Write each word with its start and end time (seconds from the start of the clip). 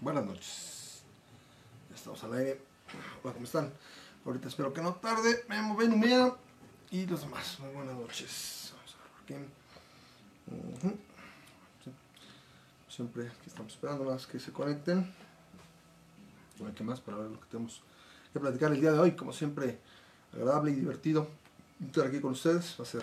Buenas 0.00 0.26
noches. 0.26 1.02
Ya 1.88 1.96
estamos 1.96 2.22
al 2.22 2.34
aire. 2.34 2.60
Hola, 3.22 3.32
¿cómo 3.32 3.46
están? 3.46 3.72
Ahorita 4.26 4.48
espero 4.48 4.72
que 4.72 4.82
no 4.82 4.94
tarde. 4.96 5.44
Memo 5.48 5.74
Benumea 5.74 6.36
y 6.90 7.06
los 7.06 7.22
demás. 7.22 7.58
Muy 7.60 7.70
buenas 7.72 7.96
noches. 7.96 8.74
Vamos 8.76 8.94
a 8.94 9.32
ver 9.32 9.46
por. 10.76 10.90
Sí. 11.82 11.90
Siempre 12.90 13.28
aquí 13.28 13.46
estamos 13.46 13.72
esperando 13.72 14.04
más 14.04 14.26
que 14.26 14.38
se 14.38 14.52
conecten. 14.52 15.14
A 16.60 16.64
ver 16.64 16.74
qué 16.74 16.84
más 16.84 17.00
para 17.00 17.16
ver 17.16 17.30
lo 17.30 17.40
que 17.40 17.46
tenemos 17.46 17.82
que 18.34 18.38
platicar 18.38 18.72
el 18.72 18.80
día 18.80 18.92
de 18.92 18.98
hoy. 18.98 19.12
Como 19.12 19.32
siempre, 19.32 19.80
agradable 20.34 20.72
y 20.72 20.74
divertido 20.74 21.26
estar 21.84 22.06
aquí 22.06 22.20
con 22.20 22.32
ustedes. 22.32 22.76
Va 22.78 22.84
a 22.84 22.86
ser 22.86 23.02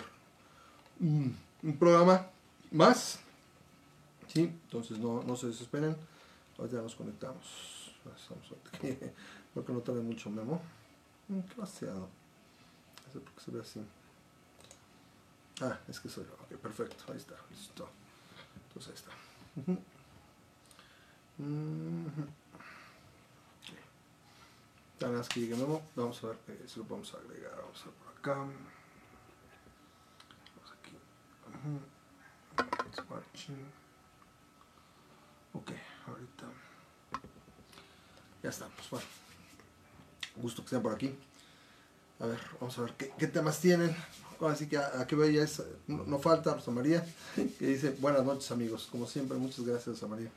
un, 1.00 1.36
un 1.60 1.76
programa 1.76 2.28
más. 2.70 3.18
Sí, 4.28 4.42
entonces 4.42 4.98
no, 4.98 5.24
no 5.24 5.34
se 5.34 5.48
desesperen. 5.48 5.96
Ahorita 6.58 6.82
nos 6.82 6.94
conectamos. 6.94 7.94
Estamos 8.16 8.52
aquí. 8.72 8.96
Creo 9.52 9.64
que 9.64 9.72
no 9.72 9.80
tarde 9.80 10.00
mucho 10.00 10.30
Memo. 10.30 10.60
Mm, 11.28 11.40
Qué 11.40 11.54
vaciado. 11.56 12.08
No 13.06 13.12
sé 13.12 13.20
por 13.20 13.42
se 13.42 13.50
ve 13.50 13.60
así. 13.60 13.84
Ah, 15.60 15.78
es 15.88 16.00
que 16.00 16.08
soy 16.08 16.24
yo. 16.24 16.34
Ok, 16.34 16.60
perfecto. 16.60 17.04
Ahí 17.10 17.16
está. 17.16 17.34
Listo. 17.50 17.88
Entonces 18.68 18.90
ahí 18.90 18.96
está. 18.96 19.12
Más 25.10 25.28
que 25.28 25.40
llegue 25.40 25.56
Memo. 25.56 25.82
Vamos 25.96 26.22
a 26.24 26.28
ver 26.28 26.38
eh, 26.48 26.64
si 26.66 26.78
lo 26.78 26.86
podemos 26.86 27.12
agregar. 27.14 27.56
Vamos 27.56 27.80
a 27.82 27.84
ver 27.86 27.94
por 27.94 28.08
acá. 28.18 28.34
Vamos 28.34 28.52
aquí. 30.78 30.96
Watching. 33.10 33.54
Ok, 33.54 33.83
ahorita. 36.06 36.44
Ya 38.42 38.50
estamos. 38.50 38.74
Bueno, 38.90 39.06
gusto 40.36 40.62
que 40.62 40.66
estén 40.66 40.82
por 40.82 40.94
aquí. 40.94 41.14
A 42.20 42.26
ver, 42.26 42.38
vamos 42.60 42.78
a 42.78 42.82
ver 42.82 42.94
qué, 42.94 43.26
temas 43.26 43.60
tienen. 43.60 43.94
Ahora 44.40 44.54
sí 44.56 44.68
que 44.68 44.76
a- 44.76 45.06
veo 45.10 45.30
ya 45.30 45.42
es, 45.42 45.62
no, 45.86 46.18
falta 46.18 46.54
Rosa 46.54 46.70
María, 46.70 47.04
que 47.36 47.66
dice 47.66 47.90
buenas 48.00 48.24
noches 48.24 48.50
amigos. 48.50 48.88
Como 48.90 49.06
siempre, 49.06 49.38
muchas 49.38 49.64
gracias 49.64 49.86
Rosa 49.86 50.06
María. 50.06 50.30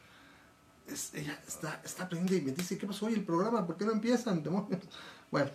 Ella 1.14 1.38
está, 1.46 1.82
está 1.84 2.08
pendiente 2.08 2.38
y 2.38 2.42
me 2.42 2.52
dice, 2.54 2.78
¿qué 2.78 2.88
pasó 2.88 3.08
hoy 3.08 3.14
el 3.14 3.24
programa? 3.26 3.66
¿Por 3.66 3.76
qué 3.76 3.86
no 3.86 3.92
empiezan? 3.92 4.42
demonios?". 4.42 4.82
Bueno, 5.30 5.50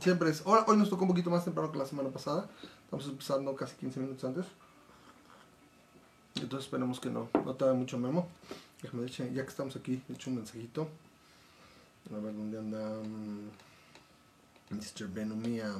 siempre 0.00 0.30
es. 0.30 0.42
Hoy 0.44 0.76
nos 0.76 0.90
tocó 0.90 1.02
un 1.04 1.08
poquito 1.08 1.30
más 1.30 1.44
temprano 1.44 1.72
que 1.72 1.78
la 1.78 1.86
semana 1.86 2.10
pasada. 2.10 2.50
Estamos 2.84 3.06
empezando 3.06 3.56
casi 3.56 3.74
15 3.76 4.00
minutos 4.00 4.24
antes. 4.24 4.44
Entonces 6.34 6.66
esperemos 6.66 7.00
que 7.00 7.08
no, 7.08 7.30
no 7.32 7.54
tarde 7.54 7.72
mucho 7.72 7.96
Memo. 7.96 8.28
Ya 8.92 9.42
que 9.42 9.48
estamos 9.48 9.74
aquí, 9.76 10.02
echo 10.08 10.30
un 10.30 10.36
mensajito. 10.36 10.88
A 12.14 12.18
ver 12.18 12.34
dónde 12.34 12.58
anda 12.58 12.78
mm, 12.78 13.50
Mr. 14.70 15.08
Benumia. 15.08 15.74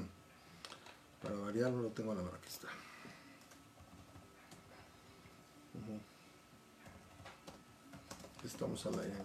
Para 1.23 1.37
variar, 1.37 1.71
no 1.71 1.83
lo 1.83 1.89
tengo 1.91 2.13
a 2.13 2.15
la 2.17 2.23
mano, 2.23 2.37
aquí 2.37 2.49
está. 2.49 2.69
Estamos 8.45 8.85
al 8.87 9.01
aire. 9.01 9.17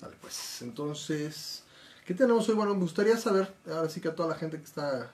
Vale, 0.00 0.16
pues 0.20 0.62
entonces, 0.62 1.64
¿qué 2.06 2.14
tenemos 2.14 2.48
hoy? 2.48 2.54
Bueno, 2.54 2.74
me 2.74 2.82
gustaría 2.82 3.16
saber, 3.16 3.52
ahora 3.66 3.88
sí 3.88 4.00
que 4.00 4.08
a 4.08 4.14
toda 4.14 4.30
la 4.30 4.34
gente 4.36 4.58
que 4.58 4.64
está 4.64 5.12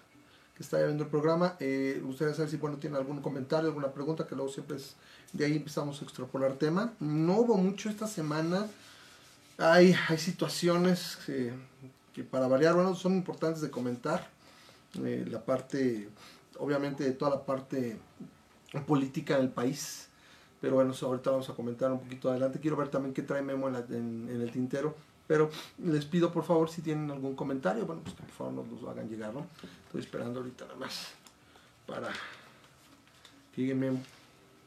que 0.58 0.62
está 0.64 0.76
viendo 0.78 1.04
el 1.04 1.08
programa. 1.08 1.56
Eh, 1.60 2.02
gustaría 2.04 2.34
saber 2.34 2.50
si 2.50 2.58
bueno, 2.58 2.76
tiene 2.76 2.98
algún 2.98 3.22
comentario, 3.22 3.68
alguna 3.68 3.92
pregunta, 3.92 4.26
que 4.26 4.34
luego 4.34 4.50
siempre 4.50 4.76
es 4.76 4.96
de 5.32 5.44
ahí 5.46 5.56
empezamos 5.56 6.02
a 6.02 6.04
extrapolar 6.04 6.54
tema. 6.54 6.92
No 7.00 7.38
hubo 7.38 7.56
mucho 7.56 7.88
esta 7.88 8.06
semana. 8.06 8.66
Hay, 9.56 9.94
hay 10.08 10.18
situaciones 10.18 11.16
que, 11.24 11.52
que 12.12 12.24
para 12.24 12.48
variar, 12.48 12.74
bueno, 12.74 12.94
son 12.94 13.14
importantes 13.14 13.62
de 13.62 13.70
comentar. 13.70 14.28
Eh, 15.04 15.24
la 15.30 15.40
parte, 15.44 16.08
obviamente, 16.58 17.10
toda 17.12 17.30
la 17.32 17.44
parte 17.46 17.96
política 18.86 19.38
del 19.38 19.48
país. 19.50 20.08
Pero 20.60 20.74
bueno, 20.74 20.92
ahorita 21.00 21.30
vamos 21.30 21.48
a 21.48 21.54
comentar 21.54 21.92
un 21.92 22.00
poquito 22.00 22.30
adelante. 22.30 22.58
Quiero 22.58 22.76
ver 22.76 22.88
también 22.88 23.14
qué 23.14 23.22
trae 23.22 23.42
Memo 23.42 23.68
en, 23.68 23.72
la- 23.74 23.86
en 23.90 24.40
el 24.42 24.50
tintero. 24.50 24.96
Pero 25.28 25.50
les 25.84 26.06
pido 26.06 26.32
por 26.32 26.42
favor 26.42 26.70
si 26.70 26.80
tienen 26.80 27.10
algún 27.10 27.36
comentario, 27.36 27.84
bueno, 27.84 28.02
pues 28.02 28.16
que 28.16 28.22
por 28.22 28.32
favor 28.32 28.52
nos 28.54 28.68
los 28.68 28.90
hagan 28.90 29.08
llegar, 29.08 29.32
¿no? 29.32 29.46
Estoy 29.86 30.00
esperando 30.00 30.40
ahorita 30.40 30.64
nada 30.64 30.78
más 30.78 31.08
para 31.86 32.08
que 33.54 33.60
llegue 33.60 33.74
Memo. 33.74 34.02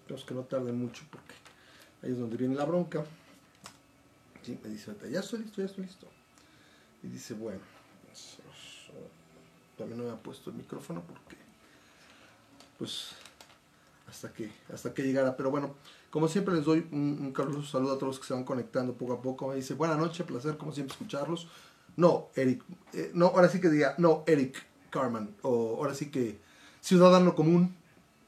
Tenemos 0.05 0.23
que 0.23 0.33
no 0.35 0.41
tarde 0.43 0.71
mucho 0.71 1.03
porque 1.09 1.33
ahí 2.03 2.11
es 2.11 2.19
donde 2.19 2.37
viene 2.37 2.55
la 2.55 2.65
bronca. 2.65 3.03
Sí, 4.43 4.57
me 4.63 4.69
dice 4.69 4.95
ya 5.09 5.19
estoy 5.19 5.39
listo, 5.39 5.61
ya 5.61 5.65
estoy 5.65 5.85
listo. 5.85 6.07
Y 7.03 7.07
dice, 7.07 7.33
bueno, 7.33 7.61
pues, 8.05 8.37
también 9.77 9.97
no 9.99 10.05
me 10.05 10.11
ha 10.11 10.17
puesto 10.17 10.51
el 10.51 10.57
micrófono 10.57 11.01
porque, 11.01 11.37
pues, 12.77 13.15
hasta 14.11 14.31
que, 14.31 14.51
hasta 14.71 14.93
que 14.93 15.03
llegara. 15.03 15.35
Pero 15.35 15.49
bueno, 15.49 15.73
como 16.11 16.27
siempre 16.27 16.53
les 16.53 16.65
doy 16.65 16.85
un, 16.91 17.17
un 17.19 17.31
caluroso 17.31 17.71
saludo 17.71 17.93
a 17.93 17.95
todos 17.95 18.09
los 18.09 18.19
que 18.19 18.27
se 18.27 18.33
van 18.33 18.43
conectando 18.43 18.93
poco 18.93 19.13
a 19.13 19.21
poco. 19.21 19.47
Me 19.47 19.55
dice, 19.55 19.73
buena 19.73 19.95
noche, 19.95 20.23
placer 20.23 20.57
como 20.57 20.71
siempre 20.71 20.93
escucharlos. 20.93 21.47
No, 21.95 22.29
Eric, 22.35 22.63
eh, 22.93 23.11
no, 23.13 23.27
ahora 23.27 23.49
sí 23.49 23.59
que 23.59 23.69
diga, 23.69 23.95
no, 23.97 24.23
Eric 24.27 24.63
Carman, 24.89 25.35
o 25.41 25.77
ahora 25.77 25.93
sí 25.93 26.11
que 26.11 26.39
ciudadano 26.81 27.35
común, 27.35 27.75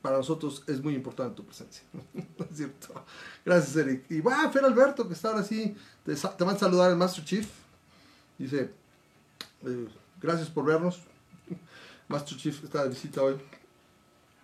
para 0.01 0.17
nosotros 0.17 0.63
es 0.67 0.81
muy 0.81 0.95
importante 0.95 1.35
tu 1.35 1.45
presencia. 1.45 1.83
¿No 1.93 2.45
es 2.49 2.57
cierto? 2.57 2.93
Gracias, 3.45 3.75
Eric. 3.75 4.05
Y 4.09 4.21
va, 4.21 4.49
Fer 4.51 4.65
Alberto, 4.65 5.07
que 5.07 5.13
está 5.13 5.29
ahora 5.29 5.43
sí, 5.43 5.75
te, 6.05 6.15
te 6.15 6.43
van 6.43 6.55
a 6.55 6.59
saludar 6.59 6.91
el 6.91 6.97
Master 6.97 7.23
Chief. 7.23 7.47
Dice, 8.37 8.71
eh, 9.65 9.87
gracias 10.21 10.49
por 10.49 10.65
vernos. 10.65 11.01
Master 12.07 12.37
Chief 12.37 12.63
está 12.63 12.83
de 12.83 12.89
visita 12.89 13.21
hoy. 13.21 13.35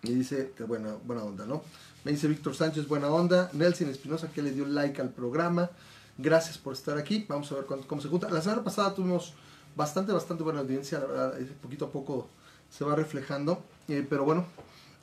Y 0.02 0.14
dice 0.14 0.52
buena, 0.66 0.94
buena 1.04 1.24
onda, 1.24 1.44
¿no? 1.46 1.62
Me 2.04 2.12
dice 2.12 2.26
Víctor 2.26 2.54
Sánchez, 2.54 2.88
buena 2.88 3.08
onda. 3.08 3.50
Nelson 3.52 3.90
Espinosa, 3.90 4.30
que 4.32 4.40
le 4.42 4.52
dio 4.52 4.66
like 4.66 5.00
al 5.00 5.10
programa. 5.10 5.70
Gracias 6.16 6.56
por 6.56 6.72
estar 6.72 6.96
aquí. 6.96 7.26
Vamos 7.28 7.52
a 7.52 7.56
ver 7.56 7.64
cuánto- 7.66 7.86
cómo 7.86 8.00
se 8.00 8.08
junta. 8.08 8.30
La 8.30 8.40
semana 8.40 8.64
pasada 8.64 8.94
tuvimos 8.94 9.34
bastante, 9.76 10.12
bastante 10.12 10.42
buena 10.42 10.60
audiencia. 10.60 11.02
Poquito 11.60 11.86
a 11.86 11.92
poco 11.92 12.28
se 12.70 12.84
va 12.84 12.94
reflejando. 12.96 13.62
Eh, 13.88 14.06
pero 14.08 14.24
bueno, 14.24 14.46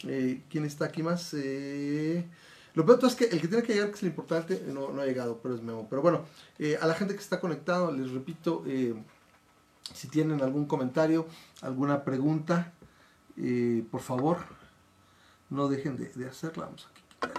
eh, 0.08 0.42
¿quién 0.50 0.66
está 0.66 0.86
aquí 0.86 1.04
más? 1.04 1.32
Eh, 1.36 2.26
lo 2.74 2.86
peor 2.86 3.00
es 3.06 3.14
que 3.16 3.26
el 3.26 3.40
que 3.42 3.48
tiene 3.48 3.64
que 3.64 3.74
llegar, 3.74 3.90
que 3.90 3.96
es 3.96 4.02
lo 4.04 4.08
importante, 4.10 4.64
no, 4.68 4.92
no 4.92 5.02
ha 5.02 5.06
llegado, 5.06 5.40
pero 5.42 5.54
es 5.56 5.62
Memo. 5.62 5.88
Pero 5.90 6.02
bueno, 6.02 6.26
a 6.82 6.88
la 6.88 6.94
gente 6.96 7.14
que 7.14 7.22
está 7.22 7.40
conectado, 7.40 7.92
les 7.92 8.12
repito, 8.12 8.64
si 9.94 10.08
tienen 10.08 10.42
algún 10.44 10.66
comentario, 10.66 11.28
alguna 11.62 12.04
pregunta, 12.04 12.74
por 13.90 14.02
favor, 14.02 14.38
no 15.50 15.68
dejen 15.68 15.98
de, 15.98 16.10
de 16.10 16.28
hacerla. 16.28 16.66
Vamos 16.66 16.88
a 16.88 16.94
quitar 16.94 17.34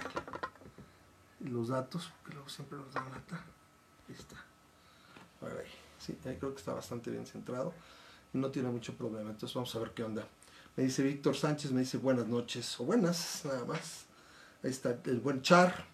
los 1.41 1.69
datos, 1.69 2.11
porque 2.21 2.33
luego 2.35 2.49
siempre 2.49 2.77
nos 2.77 2.93
dan 2.93 3.09
lata. 3.11 3.43
Ahí 4.07 4.15
está. 4.17 4.35
Ahí. 5.41 5.67
Sí, 5.97 6.17
ahí 6.25 6.37
creo 6.37 6.53
que 6.53 6.59
está 6.59 6.73
bastante 6.73 7.11
bien 7.11 7.25
centrado. 7.25 7.73
No 8.33 8.51
tiene 8.51 8.69
mucho 8.69 8.95
problema. 8.95 9.29
Entonces 9.29 9.53
vamos 9.55 9.73
a 9.75 9.79
ver 9.79 9.91
qué 9.91 10.03
onda. 10.03 10.27
Me 10.75 10.83
dice 10.83 11.03
Víctor 11.03 11.35
Sánchez, 11.35 11.71
me 11.71 11.81
dice 11.81 11.97
buenas 11.97 12.27
noches. 12.27 12.79
O 12.79 12.85
buenas, 12.85 13.41
nada 13.45 13.65
más. 13.65 14.05
Ahí 14.63 14.71
está 14.71 14.97
el 15.05 15.19
buen 15.19 15.41
Char. 15.41 15.85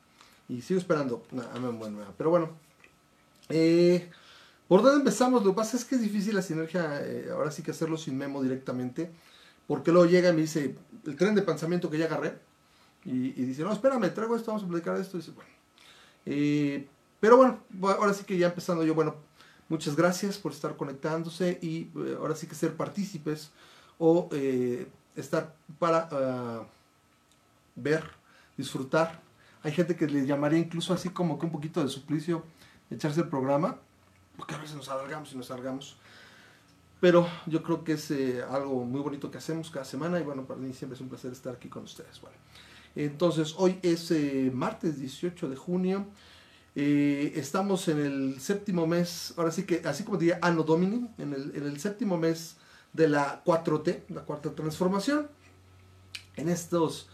Y 0.47 0.61
sigo 0.61 0.79
esperando. 0.79 1.23
Nada, 1.31 1.57
bueno, 1.59 2.13
pero 2.17 2.29
bueno. 2.29 2.57
Eh, 3.49 4.11
¿Por 4.67 4.81
dónde 4.81 4.99
empezamos? 4.99 5.43
Lo 5.43 5.51
que 5.51 5.55
pasa 5.57 5.77
es 5.77 5.85
que 5.85 5.95
es 5.95 6.01
difícil 6.01 6.35
la 6.35 6.41
sinergia. 6.41 7.01
eh, 7.05 7.29
ahora 7.31 7.51
sí 7.51 7.61
que 7.63 7.71
hacerlo 7.71 7.97
sin 7.97 8.17
memo 8.17 8.41
directamente. 8.41 9.11
Porque 9.67 9.91
luego 9.91 10.07
llega 10.07 10.29
y 10.29 10.33
me 10.33 10.41
dice 10.41 10.75
el 11.05 11.15
tren 11.15 11.35
de 11.35 11.41
pensamiento 11.41 11.89
que 11.89 11.97
ya 11.97 12.05
agarré. 12.05 12.37
Y, 13.03 13.31
dice, 13.31 13.61
no, 13.63 13.71
espérame, 13.71 14.11
traigo 14.13 14.35
esto, 14.35 14.51
vamos 14.51 14.63
a 14.63 14.67
platicar 14.67 14.97
esto. 14.97 15.17
Y 15.17 15.19
dice, 15.21 15.31
bueno. 15.31 15.49
Eh, 16.25 16.87
pero 17.19 17.37
bueno, 17.37 17.59
bu- 17.71 17.95
ahora 17.95 18.13
sí 18.13 18.23
que 18.23 18.37
ya 18.37 18.47
empezando 18.47 18.83
yo, 18.83 18.95
bueno, 18.95 19.15
muchas 19.69 19.95
gracias 19.95 20.37
por 20.37 20.51
estar 20.51 20.75
conectándose 20.75 21.59
y 21.61 21.89
eh, 21.95 22.17
ahora 22.19 22.35
sí 22.35 22.47
que 22.47 22.55
ser 22.55 22.73
partícipes 22.75 23.51
o 23.99 24.27
eh, 24.31 24.87
estar 25.15 25.55
para 25.79 26.09
ah, 26.11 26.63
ver, 27.75 28.03
disfrutar. 28.57 29.21
Hay 29.63 29.71
gente 29.71 29.95
que 29.95 30.07
le 30.07 30.25
llamaría 30.25 30.59
incluso 30.59 30.93
así 30.93 31.09
como 31.09 31.39
que 31.39 31.45
un 31.45 31.51
poquito 31.51 31.81
de 31.83 31.89
suplicio 31.89 32.43
echarse 32.89 33.21
el 33.21 33.29
programa, 33.29 33.77
porque 34.37 34.53
a 34.55 34.57
veces 34.57 34.75
nos 34.75 34.89
alargamos 34.89 35.31
y 35.33 35.37
nos 35.37 35.49
alargamos. 35.51 35.97
Pero 37.05 37.29
yo 37.45 37.61
creo 37.61 37.83
que 37.83 37.93
es 37.93 38.09
eh, 38.09 38.43
algo 38.49 38.83
muy 38.83 38.99
bonito 38.99 39.29
que 39.29 39.37
hacemos 39.37 39.69
cada 39.69 39.85
semana 39.85 40.19
y 40.19 40.23
bueno, 40.23 40.47
para 40.47 40.59
mí 40.59 40.73
siempre 40.73 40.95
es 40.95 41.01
un 41.01 41.07
placer 41.07 41.31
estar 41.31 41.53
aquí 41.53 41.69
con 41.69 41.83
ustedes. 41.83 42.19
Entonces 42.95 43.53
hoy 43.59 43.77
es 43.83 44.09
eh, 44.09 44.49
martes 44.51 44.99
18 44.99 45.47
de 45.47 45.55
junio. 45.55 46.07
Eh, 46.75 47.33
estamos 47.35 47.87
en 47.89 47.99
el 47.99 48.39
séptimo 48.39 48.87
mes, 48.87 49.35
ahora 49.37 49.51
sí 49.51 49.67
que, 49.67 49.83
así 49.85 50.03
como 50.03 50.17
diría 50.17 50.39
Anno 50.41 50.63
Domini, 50.63 51.07
en 51.19 51.33
el, 51.33 51.79
séptimo 51.79 52.17
mes 52.17 52.55
de 52.91 53.07
la 53.07 53.43
4T, 53.43 54.05
la 54.09 54.21
cuarta 54.21 54.55
transformación. 54.55 55.27
En 56.37 56.49
estos, 56.49 57.07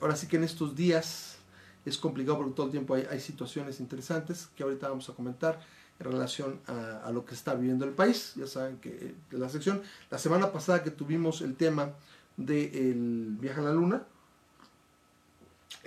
ahora 0.00 0.16
sí 0.16 0.26
que 0.26 0.34
en 0.34 0.42
estos 0.42 0.74
días 0.74 1.36
es 1.84 1.96
complicado 1.96 2.38
porque 2.38 2.54
todo 2.54 2.66
el 2.66 2.72
tiempo 2.72 2.96
hay, 2.96 3.20
situaciones 3.20 3.78
interesantes 3.78 4.48
que 4.56 4.64
ahorita 4.64 4.88
vamos 4.88 5.08
a 5.08 5.12
comentar 5.12 5.60
en 5.98 6.12
relación 6.12 6.60
a, 6.66 7.10
lo 7.12 7.24
que 7.24 7.34
está 7.34 7.54
viviendo 7.54 7.84
el 7.84 7.92
país. 7.92 8.32
Ya 8.36 8.46
saben 8.46 8.78
que 8.78 9.14
de 9.30 9.38
la 9.38 9.48
sección, 9.48 9.82
la 10.10 10.18
semana 10.18 10.52
pasada 10.52 10.82
que 10.82 10.90
tuvimos 10.90 11.40
el 11.40 11.56
tema 11.56 11.90
del 12.36 13.36
viaje 13.40 13.60
a 13.60 13.64
la 13.64 13.72
luna, 13.72 14.02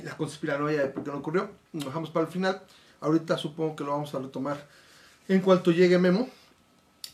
la 0.03 0.17
conspiranoia 0.17 0.81
de 0.81 0.89
por 0.89 1.03
qué 1.03 1.11
no 1.11 1.17
ocurrió, 1.17 1.51
nos 1.73 1.85
dejamos 1.85 2.09
para 2.09 2.25
el 2.25 2.31
final. 2.31 2.61
Ahorita 3.01 3.37
supongo 3.37 3.75
que 3.75 3.83
lo 3.83 3.91
vamos 3.91 4.13
a 4.15 4.19
retomar 4.19 4.67
en 5.27 5.41
cuanto 5.41 5.71
llegue 5.71 5.97
Memo, 5.99 6.27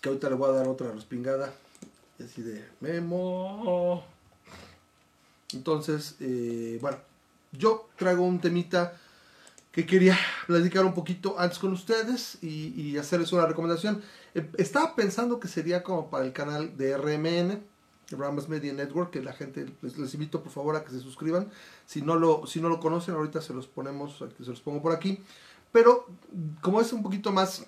que 0.02 0.10
ahorita 0.10 0.30
le 0.30 0.36
voy 0.36 0.50
a 0.50 0.54
dar 0.54 0.68
otra 0.68 0.92
respingada. 0.92 1.54
Así 2.24 2.42
de 2.42 2.66
Memo. 2.80 4.06
Entonces, 5.54 6.16
eh, 6.22 6.78
bueno, 6.82 6.98
yo 7.52 7.90
traigo 7.98 8.24
un 8.24 8.40
temita 8.40 8.98
que 9.76 9.86
quería 9.86 10.18
platicar 10.48 10.86
un 10.86 10.94
poquito 10.94 11.38
antes 11.38 11.60
con 11.60 11.74
ustedes 11.74 12.42
y, 12.42 12.98
hacerles 12.98 13.34
una 13.34 13.46
recomendación. 13.46 14.02
Eh, 14.34 14.50
estaba 14.58 14.96
pensando 14.96 15.38
que 15.38 15.50
sería 15.50 15.84
como 15.84 16.10
para 16.10 16.24
el 16.24 16.32
canal 16.32 16.78
de 16.78 16.96
RMN, 16.98 17.62
Rambas 18.12 18.48
Media 18.48 18.72
Network, 18.72 19.12
que 19.12 19.22
la 19.22 19.34
gente 19.34 19.66
les, 19.82 20.14
invito 20.14 20.42
por 20.42 20.54
favor 20.54 20.78
a 20.78 20.86
que 20.86 20.92
se 20.92 21.02
suscriban. 21.02 21.52
Si 21.86 22.02
no 22.02 22.16
lo, 22.16 22.48
si 22.48 22.62
no 22.62 22.70
lo 22.70 22.80
conocen, 22.80 23.16
ahorita 23.16 23.42
se 23.42 23.54
los 23.54 23.68
ponemos, 23.68 24.18
se 24.18 24.50
los 24.50 24.62
pongo 24.62 24.82
por 24.82 24.94
aquí. 24.94 25.22
Pero 25.74 26.08
como 26.62 26.80
es 26.80 26.94
un 26.94 27.04
poquito 27.04 27.34
más 27.34 27.66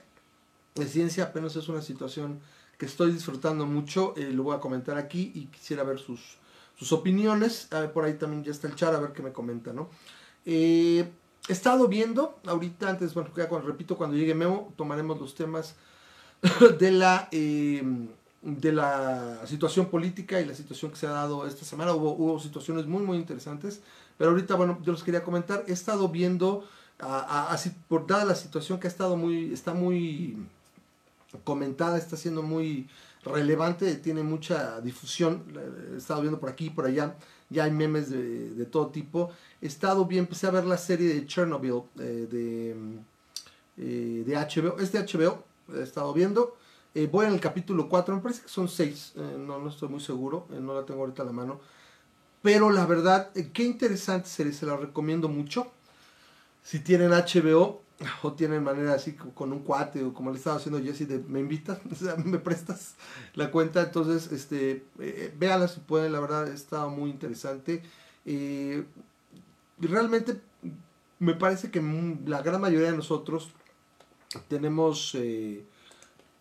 de 0.75 0.87
ciencia, 0.87 1.25
apenas 1.25 1.57
es 1.57 1.67
una 1.67 1.81
situación 1.81 2.39
que 2.77 2.85
estoy 2.85 3.11
disfrutando 3.11 3.65
mucho, 3.65 4.13
eh, 4.15 4.31
lo 4.31 4.43
voy 4.43 4.55
a 4.55 4.61
comentar 4.61 4.97
aquí 4.97 5.33
y 5.35 5.47
quisiera 5.47 5.83
ver 5.83 5.99
sus, 5.99 6.37
sus 6.77 6.93
opiniones. 6.93 7.67
por 7.93 8.05
ahí 8.05 8.13
también 8.13 8.45
ya 8.45 8.51
está 8.51 8.69
el 8.69 8.75
chat, 8.75 8.95
a 8.95 8.99
ver 9.01 9.11
qué 9.11 9.21
me 9.21 9.33
comenta, 9.33 9.73
¿no? 9.73 9.89
Eh, 10.45 11.11
he 11.47 11.53
estado 11.53 11.87
viendo, 11.87 12.39
ahorita 12.45 12.89
antes, 12.89 13.13
bueno, 13.13 13.29
repito, 13.65 13.97
cuando 13.97 14.17
llegue 14.17 14.35
Memo, 14.35 14.73
tomaremos 14.75 15.19
los 15.19 15.35
temas 15.35 15.75
de 16.79 16.91
la, 16.91 17.29
eh, 17.31 17.83
de 18.41 18.71
la 18.71 19.45
situación 19.45 19.87
política 19.87 20.39
y 20.39 20.45
la 20.45 20.53
situación 20.53 20.91
que 20.91 20.97
se 20.97 21.07
ha 21.07 21.11
dado 21.11 21.47
esta 21.47 21.65
semana. 21.65 21.93
Hubo, 21.93 22.11
hubo 22.11 22.39
situaciones 22.39 22.85
muy, 22.85 23.03
muy 23.03 23.17
interesantes, 23.17 23.81
pero 24.17 24.31
ahorita, 24.31 24.55
bueno, 24.55 24.79
yo 24.83 24.91
los 24.91 25.03
quería 25.03 25.23
comentar. 25.23 25.63
He 25.67 25.73
estado 25.73 26.09
viendo, 26.09 26.67
así, 26.99 27.71
por 27.87 28.07
dada 28.07 28.25
la 28.25 28.35
situación 28.35 28.79
que 28.79 28.87
ha 28.87 28.89
estado 28.91 29.15
muy, 29.15 29.53
está 29.53 29.73
muy 29.73 30.37
comentada, 31.43 31.97
está 31.97 32.17
siendo 32.17 32.41
muy 32.41 32.89
relevante, 33.23 33.95
tiene 33.95 34.23
mucha 34.23 34.81
difusión, 34.81 35.43
he 35.93 35.97
estado 35.97 36.21
viendo 36.21 36.39
por 36.39 36.49
aquí 36.49 36.67
y 36.67 36.69
por 36.69 36.85
allá, 36.85 37.15
ya 37.49 37.63
hay 37.63 37.71
memes 37.71 38.09
de, 38.09 38.65
todo 38.65 38.87
tipo. 38.87 39.31
He 39.61 39.67
estado 39.67 40.05
bien, 40.05 40.25
empecé 40.25 40.47
a 40.47 40.51
ver 40.51 40.65
la 40.65 40.77
serie 40.77 41.13
de 41.13 41.25
Chernobyl 41.25 41.83
eh, 41.99 42.27
de, 42.29 42.75
eh, 43.77 44.23
de 44.25 44.35
HBO, 44.35 44.79
es 44.79 44.91
de 44.91 44.99
HBO, 44.99 45.43
he 45.73 45.81
estado 45.81 46.13
viendo. 46.13 46.57
Eh, 46.93 47.07
voy 47.11 47.27
en 47.27 47.33
el 47.33 47.39
capítulo 47.39 47.87
4, 47.89 48.15
me 48.15 48.21
parece 48.21 48.41
que 48.41 48.49
son 48.49 48.67
6, 48.67 49.13
no, 49.37 49.59
no 49.59 49.69
estoy 49.69 49.87
muy 49.89 49.99
seguro, 49.99 50.47
no 50.49 50.73
la 50.73 50.85
tengo 50.85 51.01
ahorita 51.01 51.21
a 51.21 51.25
la 51.25 51.31
mano. 51.31 51.59
Pero 52.41 52.71
la 52.71 52.85
verdad, 52.85 53.31
qué 53.53 53.63
interesante 53.63 54.29
serie, 54.29 54.53
se 54.53 54.65
la 54.65 54.77
recomiendo 54.77 55.27
mucho. 55.27 55.71
Si 56.63 56.79
tienen 56.79 57.11
HBO, 57.11 57.81
o 58.23 58.33
tienen 58.33 58.63
manera 58.63 58.93
así 58.93 59.13
con 59.13 59.51
un 59.51 59.59
cuate 59.59 60.03
o 60.03 60.13
como 60.13 60.31
le 60.31 60.37
estaba 60.37 60.57
haciendo 60.57 60.81
Jesse 60.81 61.07
de 61.07 61.19
me 61.19 61.39
invitas, 61.39 61.79
o 61.91 61.95
sea, 61.95 62.15
me 62.15 62.39
prestas 62.39 62.95
la 63.33 63.51
cuenta, 63.51 63.81
entonces 63.81 64.31
este 64.31 64.71
eh, 64.71 64.83
eh, 64.99 65.33
véanla 65.37 65.67
si 65.67 65.79
pueden, 65.79 66.11
la 66.11 66.19
verdad 66.19 66.47
está 66.47 66.87
muy 66.87 67.09
interesante. 67.09 67.83
Eh, 68.25 68.83
realmente 69.79 70.39
me 71.19 71.33
parece 71.33 71.71
que 71.71 71.81
la 72.25 72.41
gran 72.41 72.61
mayoría 72.61 72.91
de 72.91 72.97
nosotros 72.97 73.49
tenemos 74.47 75.17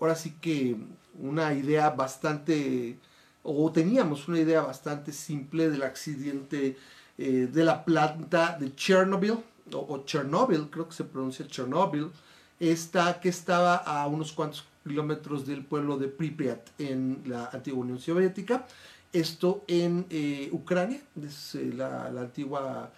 ahora 0.01 0.17
sí 0.17 0.37
que 0.41 0.77
una 1.19 1.55
idea 1.55 1.91
bastante 1.91 2.99
o 3.43 3.71
teníamos 3.73 4.29
una 4.29 4.41
idea 4.41 4.63
bastante 4.63 5.13
simple 5.13 5.71
del 5.71 5.83
accidente 5.85 6.77
de 7.17 7.65
la 7.65 7.85
planta 7.85 8.59
de 8.59 8.75
Chernobyl 8.75 9.39
o, 9.73 10.05
Chernobyl, 10.05 10.69
creo 10.71 10.89
que 10.89 10.95
se 10.95 11.05
pronuncia 11.05 11.47
Chernobyl, 11.47 12.11
esta 12.59 13.21
que 13.21 13.29
estaba 13.29 13.77
a 13.77 14.07
unos 14.07 14.33
cuantos 14.33 14.65
kilómetros 14.87 15.47
del 15.47 15.65
pueblo 15.65 15.99
de 15.99 16.09
Pripyat 16.09 16.69
en 16.79 17.23
la 17.27 17.51
antigua 17.53 17.81
Unión 17.81 17.99
Soviética. 17.99 18.67
Esto 19.13 19.65
en 19.67 20.07
eh, 20.11 20.49
Ucrania, 20.53 21.01
es 21.23 21.55
eh, 21.55 21.73
la, 21.75 22.07
antigua 22.07 22.91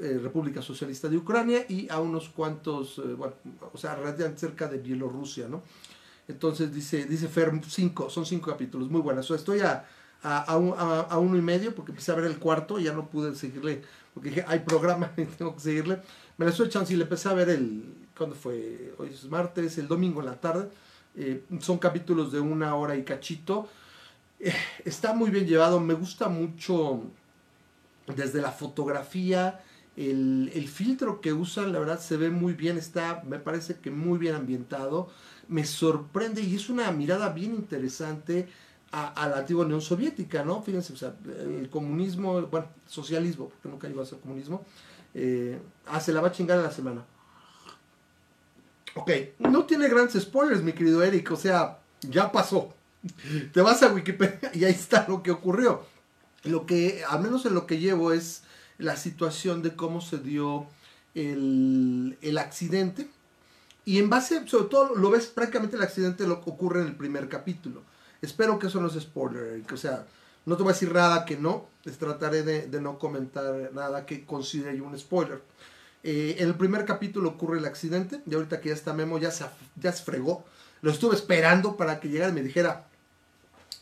eh, 0.00 0.18
República 0.22 0.60
Socialista 0.60 1.08
de 1.08 1.16
Ucrania 1.16 1.64
y 1.68 1.88
a 1.90 2.00
unos 2.00 2.28
cuantos, 2.28 2.98
o 2.98 3.78
sea, 3.78 3.96
cerca 4.36 4.68
de 4.68 4.78
Bielorrusia, 4.78 5.48
¿no? 5.48 5.62
Entonces 6.28 6.72
dice, 6.72 7.04
dice 7.04 7.28
Fer, 7.28 7.52
cinco, 7.68 8.08
son 8.08 8.24
cinco 8.24 8.50
capítulos, 8.50 8.90
muy 8.90 9.00
buenas. 9.00 9.30
estoy 9.30 9.60
a, 9.60 9.86
a, 10.22 10.44
a, 10.44 11.18
uno 11.18 11.36
y 11.36 11.42
medio 11.42 11.74
porque 11.74 11.90
empecé 11.92 12.12
a 12.12 12.14
ver 12.14 12.26
el 12.26 12.38
cuarto 12.38 12.78
ya 12.78 12.92
no 12.92 13.10
pude 13.10 13.34
seguirle 13.34 13.82
porque 14.14 14.30
dije, 14.30 14.44
hay 14.46 14.60
programa 14.60 15.12
tengo 15.38 15.54
que 15.54 15.60
seguirle. 15.60 16.00
Me 16.36 16.44
la 16.44 16.50
estoy 16.50 16.66
echando 16.66 16.92
y 16.92 16.96
le 16.96 17.04
empecé 17.04 17.28
a 17.28 17.34
ver 17.34 17.50
el, 17.50 18.08
¿cuándo 18.16 18.34
fue? 18.34 18.94
Hoy 18.98 19.08
es 19.08 19.24
martes, 19.24 19.78
el 19.78 19.88
domingo 19.88 20.20
en 20.20 20.26
la 20.26 20.40
tarde. 20.40 20.68
Eh, 21.14 21.44
son 21.60 21.78
capítulos 21.78 22.32
de 22.32 22.40
una 22.40 22.74
hora 22.74 22.96
y 22.96 23.04
cachito. 23.04 23.68
Eh, 24.40 24.54
está 24.84 25.14
muy 25.14 25.30
bien 25.30 25.46
llevado, 25.46 25.78
me 25.80 25.94
gusta 25.94 26.28
mucho 26.28 27.02
desde 28.16 28.40
la 28.40 28.50
fotografía, 28.50 29.60
el, 29.96 30.50
el, 30.54 30.68
filtro 30.68 31.20
que 31.20 31.32
usan, 31.32 31.72
la 31.72 31.78
verdad 31.78 32.00
se 32.00 32.16
ve 32.16 32.30
muy 32.30 32.54
bien, 32.54 32.78
está, 32.78 33.22
me 33.26 33.38
parece 33.38 33.76
que 33.76 33.90
muy 33.90 34.18
bien 34.18 34.34
ambientado. 34.34 35.10
Me 35.48 35.64
sorprende 35.64 36.42
y 36.42 36.56
es 36.56 36.70
una 36.70 36.90
mirada 36.90 37.28
bien 37.28 37.54
interesante 37.54 38.48
a, 38.92 39.26
la 39.26 39.38
antigua 39.38 39.64
Unión 39.64 39.80
Soviética, 39.80 40.44
¿no? 40.44 40.62
Fíjense, 40.62 40.92
o 40.92 40.96
sea, 40.96 41.14
el 41.24 41.70
comunismo, 41.70 42.42
bueno, 42.42 42.66
socialismo, 42.86 43.48
porque 43.48 43.68
nunca 43.68 43.88
iba 43.88 44.02
a 44.02 44.06
ser 44.06 44.18
comunismo, 44.18 44.64
eh, 45.14 45.58
ah, 45.86 45.98
se 45.98 46.12
la 46.12 46.20
va 46.20 46.28
a 46.28 46.32
chingar 46.32 46.58
a 46.58 46.62
la 46.62 46.70
semana. 46.70 47.04
Ok, 48.94 49.10
no 49.38 49.64
tiene 49.64 49.88
grandes 49.88 50.22
spoilers, 50.22 50.62
mi 50.62 50.74
querido 50.74 51.02
Eric, 51.02 51.30
o 51.32 51.36
sea, 51.36 51.78
ya 52.02 52.30
pasó. 52.30 52.74
Te 53.52 53.62
vas 53.62 53.82
a 53.82 53.92
Wikipedia 53.92 54.50
y 54.52 54.64
ahí 54.64 54.72
está 54.72 55.06
lo 55.08 55.22
que 55.22 55.30
ocurrió. 55.30 55.84
Lo 56.44 56.66
que, 56.66 57.02
al 57.08 57.22
menos 57.22 57.46
en 57.46 57.54
lo 57.54 57.66
que 57.66 57.78
llevo, 57.78 58.12
es 58.12 58.42
la 58.76 58.96
situación 58.96 59.62
de 59.62 59.74
cómo 59.74 60.02
se 60.02 60.18
dio 60.18 60.66
el, 61.14 62.18
el 62.20 62.36
accidente. 62.36 63.08
Y 63.86 63.98
en 63.98 64.10
base, 64.10 64.46
sobre 64.46 64.68
todo, 64.68 64.94
lo 64.94 65.10
ves 65.10 65.28
prácticamente 65.28 65.76
el 65.76 65.82
accidente 65.82 66.26
lo 66.26 66.42
que 66.42 66.50
ocurre 66.50 66.82
en 66.82 66.88
el 66.88 66.94
primer 66.94 67.30
capítulo. 67.30 67.82
Espero 68.22 68.58
que 68.58 68.68
eso 68.68 68.80
no 68.80 68.86
es 68.86 68.94
spoiler, 68.94 69.62
o 69.72 69.76
sea, 69.76 70.06
no 70.46 70.56
te 70.56 70.62
voy 70.62 70.70
a 70.70 70.74
decir 70.74 70.92
nada 70.92 71.24
que 71.24 71.36
no, 71.36 71.66
les 71.84 71.98
trataré 71.98 72.42
de, 72.42 72.80
no 72.80 72.98
comentar 72.98 73.70
nada 73.74 74.06
que 74.06 74.24
considere 74.24 74.80
un 74.80 74.98
spoiler. 74.98 75.42
Eh, 76.04 76.36
en 76.38 76.48
el 76.48 76.54
primer 76.54 76.84
capítulo 76.84 77.30
ocurre 77.30 77.58
el 77.58 77.64
accidente, 77.64 78.20
y 78.26 78.34
ahorita 78.34 78.60
que 78.60 78.70
ya 78.70 78.74
está 78.74 78.92
Memo, 78.92 79.18
ya 79.18 79.30
se, 79.30 79.44
ya 79.76 79.92
se 79.92 80.04
fregó. 80.04 80.44
Lo 80.80 80.90
estuve 80.90 81.14
esperando 81.14 81.76
para 81.76 82.00
que 82.00 82.08
llegara 82.08 82.30
y 82.30 82.34
me 82.34 82.42
dijera, 82.42 82.86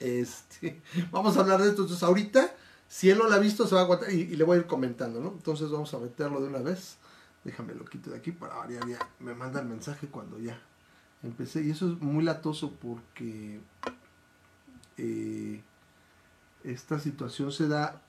este, 0.00 0.80
vamos 1.10 1.36
a 1.36 1.40
hablar 1.40 1.62
de 1.62 1.68
esto. 1.68 1.82
Entonces 1.82 2.02
ahorita, 2.02 2.54
si 2.88 3.10
él 3.10 3.18
no 3.18 3.28
lo 3.28 3.34
ha 3.34 3.38
visto, 3.38 3.66
se 3.66 3.74
va 3.74 3.82
a 3.82 3.84
aguantar 3.84 4.10
y, 4.10 4.24
le 4.24 4.44
voy 4.44 4.56
a 4.56 4.60
ir 4.60 4.66
comentando, 4.66 5.20
¿no? 5.20 5.28
Entonces 5.28 5.70
vamos 5.70 5.92
a 5.94 5.98
meterlo 5.98 6.40
de 6.40 6.48
una 6.48 6.58
vez. 6.58 6.96
Déjame 7.44 7.74
lo 7.74 7.84
quito 7.84 8.10
de 8.10 8.16
aquí 8.16 8.32
para 8.32 8.56
variar 8.56 8.86
ya. 8.86 8.98
Me 9.18 9.34
manda 9.34 9.60
el 9.60 9.66
mensaje 9.66 10.08
cuando 10.08 10.38
ya 10.38 10.60
empecé. 11.22 11.62
Y 11.62 11.70
eso 11.70 11.90
es 11.90 12.00
muy 12.00 12.24
latoso 12.24 12.72
porque 12.82 13.60
eh, 15.02 15.64
esta 16.62 16.98
situación 16.98 17.52
se 17.52 17.68
da 17.68 18.02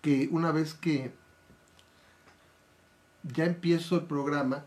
que 0.00 0.28
una 0.32 0.50
vez 0.50 0.74
que 0.74 1.14
ya 3.22 3.44
empiezo 3.44 3.94
el 3.94 4.06
programa 4.06 4.66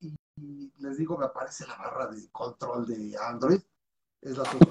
y 0.00 0.70
les 0.78 0.98
digo 0.98 1.16
me 1.16 1.24
aparece 1.24 1.66
la 1.66 1.76
barra 1.76 2.08
de 2.08 2.28
control 2.30 2.86
de 2.86 3.16
Android 3.16 3.60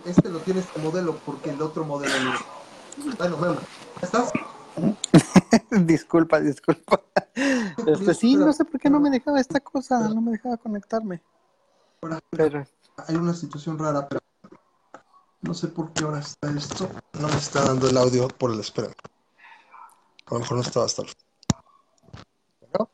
este 0.06 0.30
lo 0.30 0.40
tiene 0.40 0.60
este 0.60 0.80
modelo 0.80 1.16
porque 1.26 1.50
el 1.50 1.62
otro 1.62 1.84
modelo 1.84 2.14
no. 2.24 3.16
Bueno 3.18 3.38
bueno 3.38 3.60
¿estás? 4.02 4.32
disculpa 5.86 6.40
disculpa. 6.40 7.02
Este, 7.88 8.14
sí 8.14 8.36
no 8.36 8.54
sé 8.54 8.66
por 8.66 8.80
qué 8.80 8.92
no 8.92 9.00
me 9.00 9.10
dejaba 9.10 9.40
esta 9.40 9.60
cosa 9.60 10.10
no 10.10 10.22
me 10.22 10.32
dejaba 10.32 10.58
conectarme. 10.58 11.24
Pero 12.30 12.66
hay 13.08 13.16
una 13.16 13.34
situación 13.34 13.80
rara 13.80 14.08
pero 14.08 14.23
no 15.44 15.54
sé 15.54 15.68
por 15.68 15.92
qué 15.94 16.04
ahora 16.06 16.20
está 16.20 16.50
esto. 16.52 16.90
No 17.20 17.28
me 17.28 17.38
está 17.38 17.64
dando 17.66 17.88
el 17.90 17.98
audio 17.98 18.28
por 18.28 18.52
el 18.52 18.60
espera. 18.60 18.90
A 20.26 20.34
lo 20.34 20.40
mejor 20.40 20.58
no 20.58 20.64
estaba 20.64 20.86
hasta 20.86 21.04
el... 21.04 21.10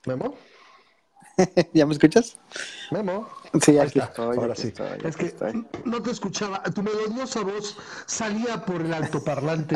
¿Memo? 0.06 0.36
¿Ya 1.74 1.86
me 1.86 1.94
escuchas? 1.94 2.38
Memo. 2.92 3.28
Sí, 3.62 3.78
aquí 3.80 4.00
estoy. 4.00 4.38
Ahora 4.38 4.56
sí. 4.56 4.74
es 5.04 5.18
que 5.18 5.34
no 5.86 6.02
te 6.02 6.12
escuchaba. 6.12 6.62
Tu 6.64 6.84
melodiosa 6.84 7.42
voz 7.42 7.78
salía 8.06 8.64
por 8.64 8.82
el 8.82 8.94
altoparlante 8.94 9.76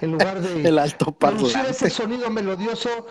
en 0.00 0.12
lugar 0.12 0.40
de 0.40 0.62
el 0.68 0.78
altoparlante. 0.78 1.70
ese 1.70 1.90
sonido 1.90 2.30
melodioso 2.30 3.06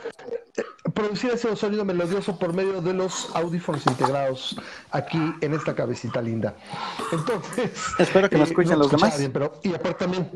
producir 0.94 1.32
ese 1.32 1.56
sonido 1.56 1.84
melodioso 1.84 2.38
por 2.38 2.54
medio 2.54 2.82
de 2.82 2.94
los 2.94 3.30
audífonos 3.36 3.86
integrados 3.88 4.56
aquí 4.92 5.20
en 5.42 5.54
esta 5.54 5.76
cabecita 5.76 6.22
linda. 6.22 6.56
Entonces, 7.12 7.72
espero 8.00 8.30
que 8.30 8.38
me 8.38 8.44
escuchen 8.44 8.80
los 8.80 8.92
demás. 8.92 9.20
pero, 9.34 9.60
y 9.64 9.74
aparte 9.74 10.06
también, 10.06 10.30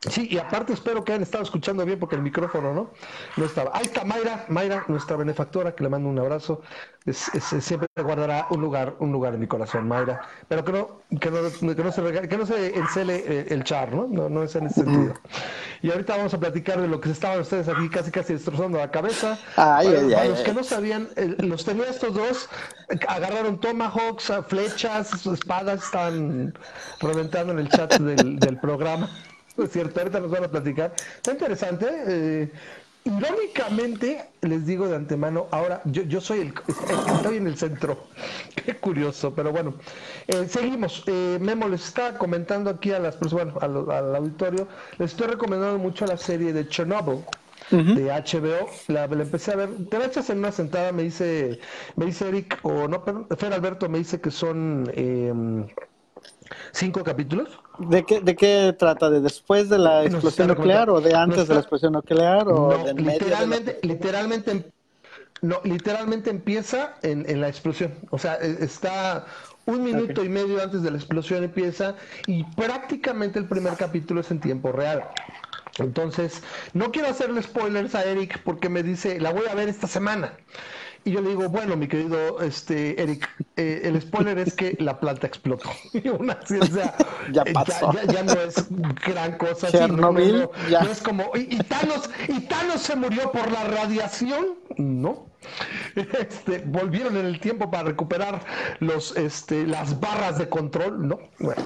Sí, 0.00 0.28
y 0.30 0.38
aparte 0.38 0.72
espero 0.72 1.02
que 1.02 1.10
hayan 1.10 1.24
estado 1.24 1.42
escuchando 1.42 1.84
bien 1.84 1.98
porque 1.98 2.14
el 2.14 2.22
micrófono 2.22 2.72
no, 2.72 2.90
no 3.36 3.44
estaba. 3.44 3.72
Ahí 3.74 3.84
está 3.84 4.04
Mayra, 4.04 4.44
Mayra, 4.48 4.84
nuestra 4.86 5.16
benefactora, 5.16 5.74
que 5.74 5.82
le 5.82 5.88
mando 5.88 6.08
un 6.08 6.18
abrazo. 6.20 6.62
Es, 7.04 7.30
siempre 7.60 7.88
guardará 7.96 8.46
un 8.50 8.60
lugar, 8.60 8.94
un 9.00 9.10
lugar 9.10 9.34
en 9.34 9.40
mi 9.40 9.48
corazón, 9.48 9.88
Mayra. 9.88 10.20
Pero 10.46 10.64
que 10.64 10.70
no, 10.70 11.00
que 11.18 11.30
no, 11.32 11.74
que 11.74 11.82
no 11.82 11.90
se 11.90 12.28
que 12.28 12.36
no 12.36 12.46
se 12.46 12.78
encele 12.78 13.24
eh, 13.26 13.46
el 13.48 13.64
char, 13.64 13.92
¿no? 13.92 14.06
¿no? 14.06 14.28
No 14.28 14.44
es 14.44 14.54
en 14.54 14.66
ese 14.66 14.84
sentido. 14.84 15.14
Y 15.82 15.90
ahorita 15.90 16.16
vamos 16.16 16.32
a 16.32 16.38
platicar 16.38 16.80
de 16.80 16.86
lo 16.86 17.00
que 17.00 17.10
estaban 17.10 17.40
ustedes 17.40 17.68
aquí 17.68 17.88
casi 17.88 18.12
casi 18.12 18.34
destrozando 18.34 18.78
la 18.78 18.92
cabeza. 18.92 19.36
Ay, 19.56 19.88
para, 19.88 20.20
ay, 20.20 20.28
los 20.28 20.40
que 20.42 20.54
no 20.54 20.62
sabían, 20.62 21.08
los 21.38 21.64
tenía 21.64 21.88
estos 21.88 22.14
dos, 22.14 22.48
agarraron 23.08 23.58
tomahawks, 23.58 24.32
flechas, 24.46 25.26
espadas, 25.26 25.82
están 25.82 26.54
reventando 27.00 27.52
en 27.52 27.58
el 27.58 27.68
chat 27.68 27.94
del, 27.94 28.38
del 28.38 28.60
programa. 28.60 29.08
Es 29.64 29.72
cierto, 29.72 30.00
ahorita 30.00 30.20
nos 30.20 30.30
van 30.30 30.44
a 30.44 30.48
platicar. 30.48 30.94
Está 31.16 31.32
interesante. 31.32 31.86
Eh, 32.06 32.52
irónicamente, 33.04 34.24
les 34.42 34.66
digo 34.66 34.88
de 34.88 34.96
antemano, 34.96 35.46
ahora 35.50 35.80
yo, 35.84 36.02
yo 36.02 36.20
soy 36.20 36.40
el, 36.40 36.54
estoy 37.14 37.38
en 37.38 37.46
el 37.46 37.56
centro. 37.56 38.04
Qué 38.64 38.76
curioso, 38.76 39.34
pero 39.34 39.50
bueno. 39.50 39.74
Eh, 40.26 40.46
seguimos. 40.48 41.02
Eh, 41.06 41.38
Memo 41.40 41.68
les 41.68 41.84
está 41.84 42.16
comentando 42.18 42.70
aquí 42.70 42.92
a 42.92 42.98
las 42.98 43.16
personas, 43.16 43.54
bueno, 43.54 43.90
al, 43.90 44.16
auditorio, 44.16 44.68
les 44.98 45.12
estoy 45.12 45.28
recomendando 45.28 45.78
mucho 45.78 46.06
la 46.06 46.16
serie 46.16 46.52
de 46.52 46.68
Chernobyl. 46.68 47.24
de 47.70 48.10
HBO, 48.10 48.70
la, 48.86 49.04
empecé 49.04 49.52
a 49.52 49.56
ver, 49.56 49.68
te 49.90 49.98
la 49.98 50.06
echas 50.06 50.30
en 50.30 50.38
una 50.38 50.52
sentada, 50.52 50.90
me 50.90 51.02
dice, 51.02 51.60
me 51.96 52.06
dice 52.06 52.28
Eric, 52.28 52.58
o 52.62 52.88
no, 52.88 53.04
Fer 53.36 53.52
Alberto 53.52 53.90
me 53.90 53.98
dice 53.98 54.22
que 54.22 54.30
son 54.30 54.90
em, 54.94 55.66
cinco 56.72 57.04
capítulos. 57.04 57.48
¿De 57.78 58.04
qué, 58.04 58.20
¿De 58.20 58.36
qué 58.36 58.74
trata? 58.78 59.10
¿De 59.10 59.20
después 59.20 59.68
de 59.68 59.78
la 59.78 60.04
explosión 60.04 60.48
nuclear 60.48 60.90
o 60.90 61.00
de 61.00 61.14
antes 61.14 61.48
de 61.48 61.54
la 61.54 61.60
explosión 61.60 61.92
nuclear 61.92 62.48
o 62.48 62.84
de 62.84 62.94
literalmente, 62.94 63.78
literalmente, 63.82 64.70
no, 65.42 65.60
literalmente 65.64 66.30
empieza 66.30 66.96
en, 67.02 67.28
en, 67.28 67.40
la 67.40 67.48
explosión. 67.48 67.94
O 68.10 68.18
sea, 68.18 68.36
e, 68.40 68.64
está 68.64 69.26
un 69.66 69.84
minuto 69.84 70.24
y 70.24 70.28
medio 70.28 70.62
antes 70.62 70.82
de 70.82 70.90
la 70.90 70.96
explosión 70.96 71.44
empieza 71.44 71.94
y 72.26 72.42
prácticamente 72.44 73.38
el 73.38 73.44
primer 73.44 73.74
capítulo 73.74 74.22
es 74.22 74.30
en 74.30 74.40
tiempo 74.40 74.72
real. 74.72 75.04
Entonces, 75.78 76.42
no 76.72 76.90
quiero 76.90 77.08
hacerle 77.08 77.42
spoilers 77.42 77.94
a 77.94 78.04
Eric 78.04 78.40
porque 78.42 78.68
me 78.68 78.82
dice, 78.82 79.20
la 79.20 79.30
voy 79.30 79.46
a 79.46 79.54
ver 79.54 79.68
esta 79.68 79.86
semana. 79.86 80.32
Y 81.04 81.12
yo 81.12 81.20
le 81.20 81.30
digo, 81.30 81.48
bueno, 81.48 81.76
mi 81.76 81.88
querido 81.88 82.40
este, 82.40 83.00
Eric, 83.00 83.28
eh, 83.56 83.82
el 83.84 84.00
spoiler 84.00 84.38
es 84.38 84.54
que 84.54 84.76
la 84.78 84.98
planta 84.98 85.26
explotó. 85.26 85.70
Una 86.18 86.40
ciencia 86.44 86.94
ya, 87.32 87.42
eh, 87.46 87.52
pasó. 87.52 87.92
Ya, 88.08 88.22
no 88.22 88.32
es 88.32 88.66
gran 89.06 89.38
cosa. 89.38 89.70
Chernobyl, 89.70 90.48
no, 90.70 90.90
es 90.90 91.00
como, 91.00 91.30
¿y, 91.34 91.58
Thanos, 91.58 92.10
¿y 92.28 92.40
Thanos 92.40 92.82
se 92.82 92.96
murió 92.96 93.30
por 93.32 93.50
la 93.50 93.64
radiación? 93.64 94.58
No. 94.76 95.26
Este, 95.94 96.58
volvieron 96.66 97.16
en 97.16 97.26
el 97.26 97.40
tiempo 97.40 97.70
para 97.70 97.84
recuperar 97.84 98.44
los, 98.80 99.16
este, 99.16 99.66
las 99.66 99.98
barras 99.98 100.38
de 100.38 100.48
control. 100.48 101.08
No. 101.08 101.18
Bueno, 101.38 101.62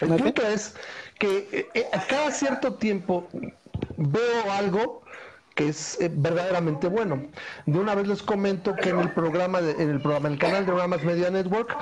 el 0.00 0.08
punto 0.08 0.42
es 0.42 0.74
que 1.18 1.68
eh, 1.74 1.86
cada 2.08 2.30
cierto 2.30 2.74
tiempo 2.74 3.28
veo 3.96 4.52
algo 4.52 5.02
que 5.58 5.70
es 5.70 6.00
eh, 6.00 6.08
verdaderamente 6.14 6.86
bueno. 6.86 7.20
De 7.66 7.80
una 7.80 7.96
vez 7.96 8.06
les 8.06 8.22
comento 8.22 8.76
que 8.76 8.90
en 8.90 9.00
el 9.00 9.10
programa, 9.10 9.58
en 9.58 9.90
el 9.90 10.00
programa, 10.00 10.28
en 10.28 10.34
el 10.34 10.38
canal 10.38 10.60
de 10.60 10.66
programas 10.66 11.02
Media 11.02 11.30
Network, 11.30 11.76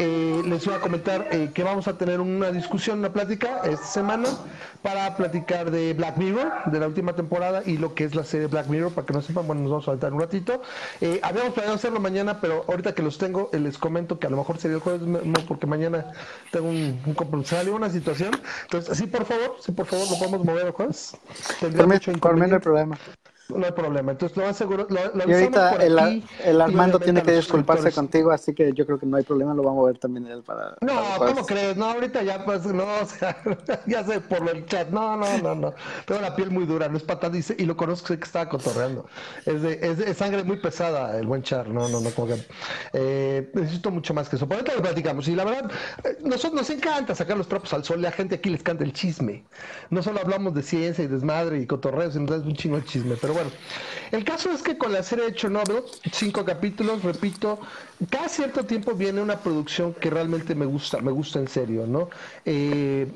eh, 0.00 0.42
les 0.44 0.66
voy 0.66 0.74
a 0.74 0.80
comentar 0.80 1.28
eh, 1.30 1.52
que 1.54 1.62
vamos 1.62 1.86
a 1.86 1.96
tener 1.96 2.18
una 2.18 2.50
discusión, 2.50 2.98
una 2.98 3.12
plática 3.12 3.60
esta 3.62 3.86
semana 3.86 4.28
para 4.82 5.16
platicar 5.16 5.70
de 5.70 5.94
Black 5.94 6.16
Mirror, 6.16 6.50
de 6.72 6.80
la 6.80 6.88
última 6.88 7.14
temporada 7.14 7.62
y 7.64 7.76
lo 7.76 7.94
que 7.94 8.02
es 8.02 8.16
la 8.16 8.24
serie 8.24 8.48
Black 8.48 8.66
Mirror, 8.66 8.90
para 8.92 9.06
que 9.06 9.12
no 9.12 9.22
sepan, 9.22 9.46
bueno, 9.46 9.62
nos 9.62 9.70
vamos 9.70 9.86
a 9.86 9.92
saltar 9.92 10.12
un 10.12 10.20
ratito. 10.20 10.60
habíamos 11.22 11.52
planeado 11.52 11.76
hacerlo 11.76 12.00
mañana, 12.00 12.40
pero 12.40 12.64
ahorita 12.66 12.96
que 12.96 13.02
los 13.02 13.16
tengo, 13.16 13.48
les 13.52 13.78
comento 13.78 14.18
que 14.18 14.26
a 14.26 14.30
lo 14.30 14.38
mejor 14.38 14.58
sería 14.58 14.78
el 14.78 14.82
jueves, 14.82 15.02
no, 15.02 15.40
porque 15.46 15.68
mañana 15.68 16.06
tengo 16.50 16.68
un, 16.68 17.00
un 17.06 17.14
compromiso, 17.14 17.56
una 17.72 17.90
situación. 17.90 18.32
Entonces, 18.62 18.98
sí, 18.98 19.06
por 19.06 19.24
favor, 19.24 19.54
sí, 19.60 19.70
por 19.70 19.86
favor, 19.86 20.10
lo 20.10 20.18
podemos 20.18 20.44
mover 20.44 20.66
el 20.66 20.72
jueves. 20.72 21.16
Tendría 21.60 21.86
mucho 21.86 22.10
inconveniente. 22.10 22.56
el 22.56 22.62
problema 22.62 22.98
no 23.56 23.66
hay 23.66 23.72
problema. 23.72 24.12
Entonces 24.12 24.36
lo 24.36 24.44
más 24.44 24.56
seguro. 24.56 24.86
Lo, 24.88 25.28
y 25.28 25.32
ahorita 25.32 25.76
el, 25.76 26.22
el, 26.44 26.60
Armando 26.60 26.98
tiene 26.98 27.22
que 27.22 27.32
disculparse 27.32 27.92
contigo, 27.92 28.30
así 28.30 28.54
que 28.54 28.72
yo 28.72 28.86
creo 28.86 28.98
que 28.98 29.06
no 29.06 29.16
hay 29.16 29.24
problema, 29.24 29.54
lo 29.54 29.62
vamos 29.62 29.84
a 29.84 29.86
ver 29.88 29.98
también 29.98 30.26
él 30.26 30.42
para. 30.42 30.76
No, 30.80 31.00
¿cómo 31.18 31.44
crees? 31.44 31.76
No, 31.76 31.86
ahorita 31.86 32.22
ya, 32.22 32.44
pues, 32.44 32.64
no, 32.66 32.84
o 33.02 33.06
sea, 33.06 33.36
ya 33.86 34.04
sé 34.04 34.20
por 34.20 34.48
el 34.48 34.66
chat. 34.66 34.88
No, 34.88 35.16
no, 35.16 35.38
no, 35.38 35.54
no. 35.54 35.74
Tengo 36.06 36.20
la 36.20 36.34
piel 36.34 36.50
muy 36.50 36.66
dura, 36.66 36.88
no 36.88 36.96
es 36.96 37.02
patada, 37.02 37.32
dice, 37.32 37.54
y 37.58 37.64
lo 37.64 37.76
conozco, 37.76 38.08
sé 38.08 38.18
que 38.18 38.24
estaba 38.24 38.48
cotorreando. 38.48 39.06
Es 39.46 39.62
de, 39.62 39.78
es 39.82 39.98
de 39.98 40.14
sangre 40.14 40.44
muy 40.44 40.58
pesada 40.58 41.18
el 41.18 41.26
buen 41.26 41.42
char, 41.42 41.68
no, 41.68 41.88
no, 41.88 42.00
no, 42.00 42.10
como 42.10 42.28
que. 42.28 42.36
Eh, 42.92 43.50
necesito 43.54 43.90
mucho 43.90 44.14
más 44.14 44.28
que 44.28 44.36
eso. 44.36 44.46
Por 44.46 44.56
ahorita 44.56 44.74
lo 44.74 44.82
platicamos, 44.82 45.28
y 45.28 45.34
la 45.34 45.44
verdad, 45.44 45.70
eh, 46.04 46.18
nosotros 46.22 46.54
nos 46.54 46.70
encanta 46.70 47.14
sacar 47.14 47.36
los 47.36 47.48
trapos 47.48 47.72
al 47.72 47.84
sol, 47.84 48.02
la 48.02 48.12
gente 48.12 48.36
aquí 48.36 48.50
les 48.50 48.62
canta 48.62 48.84
el 48.84 48.92
chisme. 48.92 49.44
No 49.90 50.02
solo 50.02 50.20
hablamos 50.20 50.54
de 50.54 50.62
ciencia 50.62 51.04
y 51.04 51.06
desmadre 51.06 51.60
y 51.60 51.66
cotorreo, 51.66 52.10
sino 52.10 52.34
es 52.34 52.42
un 52.42 52.54
chingo 52.54 52.76
de 52.76 52.84
chisme, 52.84 53.16
pero 53.20 53.34
bueno. 53.34 53.39
El 54.10 54.24
caso 54.24 54.50
es 54.50 54.62
que 54.62 54.76
con 54.76 54.92
la 54.92 55.02
serie 55.02 55.26
de 55.26 55.34
Chernobyl, 55.34 55.82
cinco 56.12 56.44
capítulos, 56.44 57.02
repito, 57.02 57.60
cada 58.10 58.28
cierto 58.28 58.64
tiempo 58.64 58.94
viene 58.94 59.20
una 59.22 59.38
producción 59.40 59.94
que 59.94 60.10
realmente 60.10 60.54
me 60.54 60.66
gusta, 60.66 60.98
me 61.00 61.12
gusta 61.12 61.38
en 61.38 61.48
serio, 61.48 61.86
¿no? 61.86 62.10
Eh, 62.44 63.06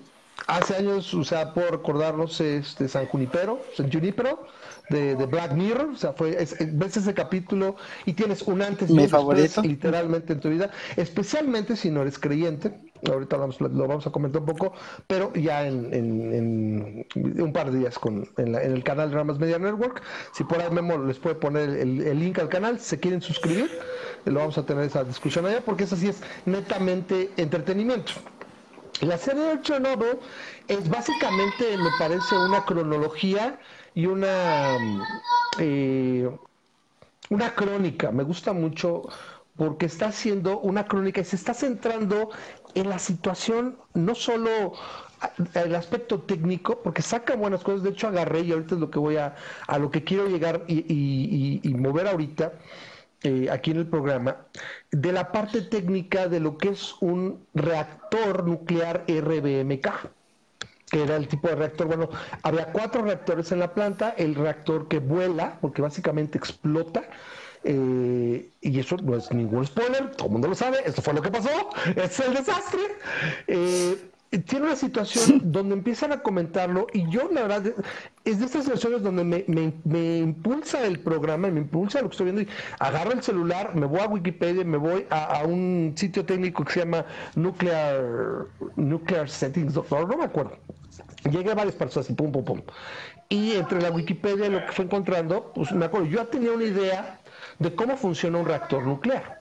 hace 0.46 0.76
años, 0.76 1.12
o 1.14 1.24
sea, 1.24 1.54
por 1.54 1.70
recordarnos, 1.70 2.40
este 2.40 2.88
San 2.88 3.06
Junipero, 3.06 3.60
San 3.76 3.90
Junipero, 3.90 4.46
de, 4.90 5.14
Black 5.14 5.52
Mirror, 5.52 5.90
o 5.90 5.96
sea, 5.96 6.12
fue, 6.12 6.36
ves 6.72 6.96
ese 6.96 7.14
capítulo 7.14 7.76
y 8.04 8.12
tienes 8.12 8.42
un 8.42 8.62
antes 8.62 8.90
y 8.90 8.92
un 8.92 8.98
después, 8.98 9.56
literalmente 9.58 10.34
en 10.34 10.40
tu 10.40 10.50
vida, 10.50 10.70
especialmente 10.96 11.76
si 11.76 11.90
no 11.90 12.02
eres 12.02 12.18
creyente, 12.18 12.74
ahorita 13.10 13.36
lo 13.36 13.88
vamos 13.88 14.06
a 14.06 14.10
comentar 14.10 14.40
un 14.40 14.46
poco, 14.46 14.72
pero 15.06 15.32
ya 15.34 15.66
en, 15.66 17.06
un 17.14 17.52
par 17.52 17.70
de 17.70 17.78
días 17.78 17.98
con, 17.98 18.28
en, 18.36 18.54
el 18.54 18.82
canal 18.84 19.10
de 19.10 19.16
Ramas 19.16 19.38
Media 19.38 19.58
Network, 19.58 20.02
si 20.32 20.44
por 20.44 20.60
ahí 20.60 20.70
Memo 20.70 20.98
les 20.98 21.18
puede 21.18 21.36
poner 21.36 21.70
el, 21.70 22.18
link 22.18 22.38
al 22.38 22.48
canal, 22.48 22.78
si 22.78 22.86
se 22.86 23.00
quieren 23.00 23.22
suscribir, 23.22 23.70
lo 24.24 24.40
vamos 24.40 24.58
a 24.58 24.66
tener 24.66 24.84
esa 24.84 25.04
discusión 25.04 25.46
allá, 25.46 25.62
porque 25.64 25.84
eso 25.84 25.96
sí 25.96 26.08
es 26.08 26.22
netamente 26.46 27.30
entretenimiento. 27.36 28.12
La 29.00 29.18
serie 29.18 29.42
de 29.42 29.60
Chernobyl 29.60 30.18
es 30.68 30.88
básicamente, 30.88 31.76
me 31.76 31.90
parece, 31.98 32.36
una 32.38 32.64
cronología 32.64 33.58
y 33.94 34.06
una, 34.06 34.78
eh, 35.58 36.30
una 37.30 37.54
crónica. 37.54 38.12
Me 38.12 38.22
gusta 38.22 38.52
mucho 38.52 39.08
porque 39.56 39.86
está 39.86 40.06
haciendo 40.06 40.58
una 40.60 40.86
crónica 40.86 41.20
y 41.20 41.24
se 41.24 41.36
está 41.36 41.54
centrando 41.54 42.30
en 42.74 42.88
la 42.88 42.98
situación, 42.98 43.78
no 43.94 44.14
solo 44.14 44.72
el 45.54 45.74
aspecto 45.74 46.20
técnico, 46.22 46.82
porque 46.82 47.02
saca 47.02 47.36
buenas 47.36 47.62
cosas, 47.62 47.82
de 47.82 47.90
hecho 47.90 48.08
agarré 48.08 48.40
y 48.40 48.52
ahorita 48.52 48.74
es 48.74 48.80
lo 48.80 48.90
que 48.90 48.98
voy 48.98 49.16
a, 49.16 49.36
a 49.66 49.78
lo 49.78 49.90
que 49.90 50.04
quiero 50.04 50.26
llegar 50.28 50.64
y, 50.66 51.60
mover 51.78 52.08
ahorita 52.08 52.52
eh, 53.24 53.48
aquí 53.50 53.72
en 53.72 53.78
el 53.78 53.86
programa, 53.86 54.36
de 54.90 55.12
la 55.12 55.32
parte 55.32 55.62
técnica 55.62 56.28
de 56.28 56.40
lo 56.40 56.56
que 56.56 56.68
es 56.68 56.94
un 57.00 57.44
reactor 57.54 58.46
nuclear 58.46 59.04
RBMK 59.08 59.88
que 60.90 61.02
era 61.02 61.16
el 61.16 61.26
tipo 61.26 61.48
de 61.48 61.56
reactor. 61.56 61.88
Bueno, 61.88 62.08
había 62.42 62.66
cuatro 62.66 63.02
reactores 63.02 63.50
en 63.50 63.58
la 63.58 63.74
planta, 63.74 64.14
el 64.16 64.36
reactor 64.36 64.86
que 64.86 65.00
vuela, 65.00 65.58
porque 65.60 65.82
básicamente 65.82 66.38
explota, 66.38 67.02
eh, 67.64 68.50
y 68.60 68.78
eso 68.78 68.96
no 68.98 69.16
es 69.16 69.32
ningún 69.32 69.66
spoiler, 69.66 70.12
todo 70.12 70.26
el 70.26 70.32
mundo 70.32 70.48
lo 70.48 70.54
sabe, 70.54 70.78
esto 70.84 71.02
fue 71.02 71.14
lo 71.14 71.22
que 71.22 71.30
pasó, 71.30 71.70
es 71.96 72.20
el 72.20 72.34
desastre. 72.34 72.80
Eh, 73.48 74.10
tiene 74.38 74.66
una 74.66 74.76
situación 74.76 75.40
donde 75.44 75.74
empiezan 75.74 76.12
a 76.12 76.20
comentarlo 76.20 76.86
y 76.92 77.08
yo 77.08 77.28
la 77.32 77.42
verdad 77.42 77.74
es 78.24 78.38
de 78.38 78.46
estas 78.46 78.68
versiones 78.68 79.02
donde 79.02 79.24
me, 79.24 79.44
me, 79.84 80.18
impulsa 80.18 80.84
el 80.86 80.98
programa, 81.00 81.48
me 81.48 81.60
impulsa 81.60 82.00
lo 82.00 82.08
que 82.08 82.14
estoy 82.14 82.32
viendo 82.32 82.42
y 82.42 82.48
agarro 82.78 83.12
el 83.12 83.22
celular, 83.22 83.74
me 83.74 83.86
voy 83.86 84.00
a 84.00 84.06
Wikipedia, 84.06 84.64
me 84.64 84.78
voy 84.78 85.06
a, 85.10 85.44
un 85.44 85.92
sitio 85.96 86.24
técnico 86.24 86.64
que 86.64 86.72
se 86.72 86.80
llama 86.80 87.04
Nuclear, 87.34 88.46
Nuclear 88.76 89.28
Settings, 89.28 89.74
no, 89.74 89.84
no 89.90 90.16
me 90.16 90.24
acuerdo. 90.24 90.56
Llegué 91.30 91.50
a 91.50 91.54
varias 91.54 91.74
partes 91.74 91.96
así, 91.98 92.12
pum, 92.12 92.30
pum, 92.32 92.44
pum. 92.44 92.62
Y 93.28 93.52
entre 93.52 93.80
la 93.80 93.90
Wikipedia 93.90 94.46
y 94.46 94.50
lo 94.50 94.64
que 94.66 94.72
fue 94.72 94.84
encontrando, 94.84 95.52
pues 95.54 95.72
me 95.72 95.86
acuerdo, 95.86 96.06
yo 96.06 96.26
tenía 96.26 96.52
una 96.52 96.64
idea 96.64 97.20
de 97.58 97.74
cómo 97.74 97.96
funciona 97.96 98.38
un 98.38 98.46
reactor 98.46 98.86
nuclear. 98.86 99.40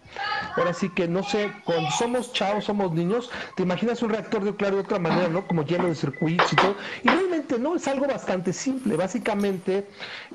Ahora 0.56 0.74
sí 0.74 0.90
que 0.90 1.08
no 1.08 1.24
sé, 1.24 1.52
cuando 1.64 1.90
somos 1.92 2.34
chavos, 2.34 2.66
somos 2.66 2.92
niños, 2.92 3.30
te 3.56 3.64
imaginas 3.64 4.02
un 4.02 4.10
reactor 4.10 4.44
nuclear 4.44 4.74
de 4.74 4.82
otra 4.82 5.00
manera, 5.00 5.28
¿no? 5.28 5.48
Como 5.48 5.64
lleno 5.64 5.88
de 5.88 5.96
circuitos 5.96 6.54
y 6.54 6.56
todo. 6.56 6.76
Y 7.04 7.10
realmente 7.10 7.58
no, 7.60 7.76
es 7.76 7.88
algo 7.88 8.08
bastante 8.08 8.54
simple. 8.54 8.96
Básicamente 8.96 9.88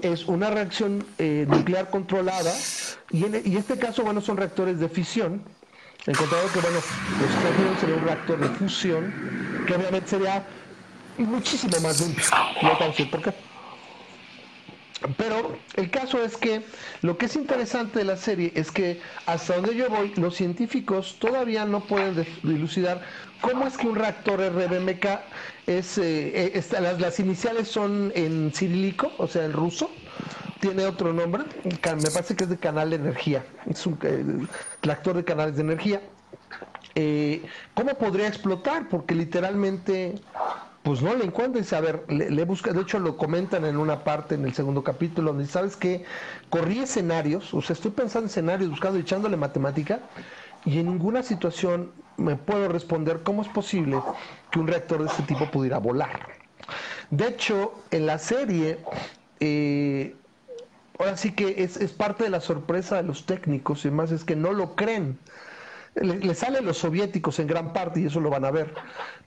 es 0.02 0.26
una 0.26 0.50
reacción 0.50 1.06
eh, 1.18 1.46
nuclear 1.48 1.90
controlada 1.90 2.52
y 3.10 3.24
en 3.24 3.34
este 3.34 3.78
caso, 3.78 4.02
bueno, 4.02 4.20
son 4.20 4.36
reactores 4.36 4.80
de 4.80 4.88
fisión. 4.88 5.42
Encontrado 6.06 6.50
que, 6.52 6.60
bueno, 6.60 6.78
los 6.78 7.80
sería 7.80 7.96
un 7.96 8.04
reactor 8.04 8.38
de 8.38 8.48
fusión, 8.48 9.12
que 9.66 9.74
obviamente 9.74 10.08
sería 10.08 10.42
muchísimo 11.18 11.78
más 11.80 12.00
limpio. 12.00 12.24
No 12.62 12.78
te 12.78 12.84
decir 12.84 13.10
por 13.10 13.22
qué. 13.22 13.47
Pero 15.16 15.56
el 15.76 15.90
caso 15.90 16.22
es 16.22 16.36
que 16.36 16.62
lo 17.02 17.18
que 17.18 17.26
es 17.26 17.36
interesante 17.36 18.00
de 18.00 18.04
la 18.04 18.16
serie 18.16 18.52
es 18.54 18.72
que 18.72 19.00
hasta 19.26 19.56
donde 19.56 19.76
yo 19.76 19.88
voy, 19.88 20.12
los 20.16 20.34
científicos 20.34 21.16
todavía 21.20 21.64
no 21.64 21.80
pueden 21.80 22.26
dilucidar 22.42 23.02
cómo 23.40 23.66
es 23.66 23.76
que 23.76 23.86
un 23.86 23.94
reactor 23.94 24.40
RBMK 24.40 25.06
es, 25.66 25.98
eh, 25.98 26.52
eh, 26.54 26.62
las, 26.98 27.20
iniciales 27.20 27.68
son 27.68 28.12
en 28.16 28.52
cirílico, 28.52 29.12
o 29.18 29.28
sea, 29.28 29.44
en 29.44 29.52
ruso, 29.52 29.90
tiene 30.60 30.84
otro 30.84 31.12
nombre, 31.12 31.44
me 31.64 31.76
parece 32.10 32.34
que 32.34 32.44
es 32.44 32.50
de 32.50 32.58
canal 32.58 32.90
de 32.90 32.96
energía, 32.96 33.44
es 33.70 33.86
un 33.86 33.98
eh, 34.02 34.24
reactor 34.82 35.16
de 35.16 35.24
canales 35.24 35.56
de 35.56 35.62
energía. 35.62 36.00
¿Cómo 37.74 37.94
podría 37.94 38.26
explotar? 38.26 38.88
Porque 38.88 39.14
literalmente 39.14 40.16
pues 40.82 41.02
no 41.02 41.14
le 41.14 41.24
encuentro. 41.24 41.60
A 41.76 41.80
ver, 41.80 42.04
le, 42.08 42.44
busca, 42.44 42.72
de 42.72 42.80
hecho 42.80 42.98
lo 42.98 43.16
comentan 43.16 43.64
en 43.64 43.76
una 43.76 44.04
parte 44.04 44.34
en 44.34 44.44
el 44.44 44.54
segundo 44.54 44.82
capítulo, 44.82 45.32
donde 45.32 45.46
sabes 45.46 45.76
que 45.76 46.04
corrí 46.50 46.80
escenarios, 46.80 47.52
o 47.54 47.60
sea, 47.60 47.74
estoy 47.74 47.90
pensando 47.90 48.26
en 48.26 48.30
escenarios, 48.30 48.70
buscando, 48.70 48.98
echándole 48.98 49.36
matemática, 49.36 50.00
y 50.64 50.78
en 50.78 50.86
ninguna 50.86 51.22
situación 51.22 51.92
me 52.16 52.36
puedo 52.36 52.68
responder 52.68 53.22
cómo 53.22 53.42
es 53.42 53.48
posible 53.48 54.00
que 54.50 54.58
un 54.58 54.66
reactor 54.66 55.02
de 55.02 55.06
este 55.06 55.22
tipo 55.22 55.50
pudiera 55.50 55.78
volar. 55.78 56.28
De 57.10 57.28
hecho, 57.28 57.74
en 57.90 58.06
la 58.06 58.18
serie, 58.18 58.78
eh, 59.40 60.14
ahora 60.98 61.16
sí 61.16 61.32
que 61.32 61.62
es, 61.62 61.76
es 61.76 61.92
parte 61.92 62.24
de 62.24 62.30
la 62.30 62.40
sorpresa 62.40 62.96
de 62.96 63.04
los 63.04 63.24
técnicos 63.24 63.84
y 63.84 63.90
más 63.90 64.10
es 64.10 64.24
que 64.24 64.36
no 64.36 64.52
lo 64.52 64.74
creen 64.74 65.18
le, 66.02 66.34
salen 66.34 66.64
los 66.64 66.78
soviéticos 66.78 67.38
en 67.38 67.46
gran 67.46 67.72
parte 67.72 68.00
y 68.00 68.06
eso 68.06 68.20
lo 68.20 68.30
van 68.30 68.44
a 68.44 68.50
ver. 68.50 68.74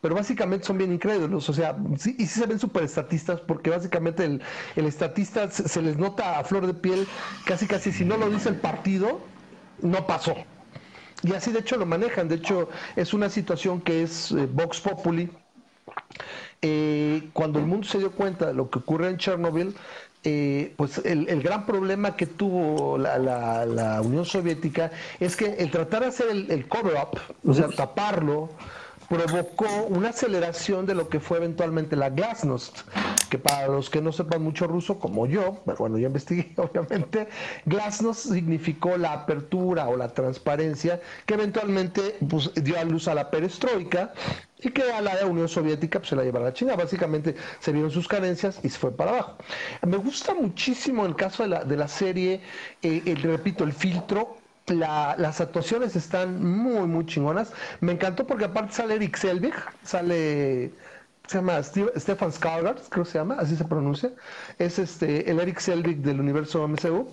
Pero 0.02 0.16
básicamente 0.16 0.66
son 0.66 0.78
bien 0.78 0.92
incrédulos, 0.92 1.48
o 1.50 1.54
sea, 1.54 1.76
y 1.96 1.98
sí 1.98 2.28
se 2.28 2.46
ven 2.46 2.60
súper 2.60 2.84
estatistas 2.84 3.40
porque 3.42 3.70
básicamente 3.70 4.26
el, 4.26 4.42
el 4.76 4.86
estatista 4.86 5.50
se, 5.50 5.82
les 5.82 5.98
nota 5.98 6.40
a 6.40 6.44
flor 6.44 6.68
de 6.68 6.74
piel, 6.74 7.08
casi 7.46 7.68
casi 7.68 7.92
si 7.92 8.06
no 8.06 8.18
lo 8.18 8.30
dice 8.30 8.50
el 8.50 8.56
partido, 8.56 9.22
no 9.82 10.08
pasó. 10.08 10.36
Y 11.24 11.34
así 11.34 11.52
de 11.52 11.60
hecho 11.60 11.78
lo 11.78 11.86
manejan, 11.86 12.28
de 12.28 12.36
hecho 12.36 12.70
es 12.96 13.14
una 13.14 13.30
situación 13.30 13.82
que 13.82 14.04
es 14.04 14.32
eh, 14.32 14.48
Vox 14.52 14.82
Populi. 14.82 15.30
Eh, 16.64 17.30
cuando 17.34 17.60
el 17.60 17.66
mundo 17.66 17.88
se 17.88 17.98
dio 17.98 18.12
cuenta 18.12 18.48
de 18.48 18.54
lo 18.54 18.70
que 18.70 18.80
ocurre 18.80 19.10
en 19.10 19.18
Chernobyl, 19.18 19.76
eh, 20.24 20.74
pues 20.78 21.02
el, 21.04 21.42
gran 21.42 21.66
problema 21.66 22.16
que 22.16 22.28
tuvo 22.28 22.98
la, 22.98 24.02
Unión 24.04 24.26
Soviética 24.26 24.92
es 25.20 25.36
que 25.36 25.56
el 25.56 25.72
tratar 25.72 26.02
de 26.02 26.08
hacer 26.08 26.28
el, 26.30 26.68
cover-up, 26.68 27.20
o 27.44 27.54
sea, 27.54 27.70
taparlo, 27.70 28.50
provocó 29.10 29.66
una 29.90 30.10
aceleración 30.10 30.86
de 30.86 30.96
lo 30.96 31.10
que 31.10 31.20
fue 31.20 31.38
eventualmente 31.40 31.96
la 31.96 32.10
glasnost, 32.10 32.82
que 33.30 33.40
para 33.40 33.68
los 33.68 33.90
que 33.90 34.02
no 34.02 34.12
sepan 34.12 34.42
mucho 34.44 34.68
ruso, 34.68 35.00
como 35.00 35.26
yo, 35.26 35.60
pero 35.66 35.80
bueno, 35.80 35.98
yo 35.98 36.08
investigué 36.08 36.54
obviamente, 36.58 37.28
glasnost 37.66 38.32
significó 38.32 38.98
la 38.98 39.14
apertura 39.14 39.90
o 39.90 39.98
la 39.98 40.10
transparencia 40.10 41.02
que 41.26 41.34
eventualmente 41.34 42.16
pues, 42.30 42.54
dio 42.54 42.80
a 42.80 42.84
luz 42.84 43.08
a 43.08 43.16
la 43.16 43.32
perestroika 43.32 44.14
y 44.62 44.70
que 44.72 44.84
a 44.92 45.02
la 45.02 45.26
Unión 45.26 45.48
Soviética 45.48 46.00
pues, 46.00 46.10
se 46.10 46.16
la 46.16 46.24
llevara 46.24 46.50
a 46.50 46.54
China. 46.54 46.76
Básicamente 46.76 47.36
se 47.60 47.72
vieron 47.72 47.92
sus 47.92 48.08
carencias 48.08 48.60
y 48.64 48.70
se 48.70 48.78
fue 48.78 48.92
para 48.96 49.12
abajo. 49.12 49.38
Me 49.86 49.98
gusta 49.98 50.34
muchísimo 50.34 51.06
el 51.06 51.16
caso 51.16 51.44
de 51.44 51.50
la, 51.50 51.64
de 51.64 51.78
la 51.78 51.88
serie, 51.88 52.42
eh, 52.82 53.02
el, 53.06 53.22
repito, 53.22 53.64
el 53.64 53.74
filtro. 53.74 54.38
las 54.68 55.42
actuaciones 55.42 55.96
están 55.96 56.44
muy, 56.44 56.88
muy 56.88 57.06
chingonas. 57.06 57.52
Me 57.82 57.92
encantó 57.94 58.26
porque 58.26 58.46
aparte 58.46 58.74
sale 58.74 58.96
Eric 58.96 59.18
Selvig, 59.18 59.54
sale 59.84 60.72
se 61.28 61.38
llama 61.38 61.62
Stefan 61.64 62.32
Skarsgård, 62.32 62.82
creo 62.90 63.06
que 63.06 63.12
se 63.12 63.18
llama, 63.18 63.38
así 63.40 63.56
se 63.56 63.64
pronuncia. 63.64 64.12
Es 64.60 64.80
este 64.80 65.30
el 65.30 65.40
Eric 65.40 65.60
Selvig 65.60 65.98
del 65.98 66.20
universo 66.20 66.68
MCU. 66.68 67.08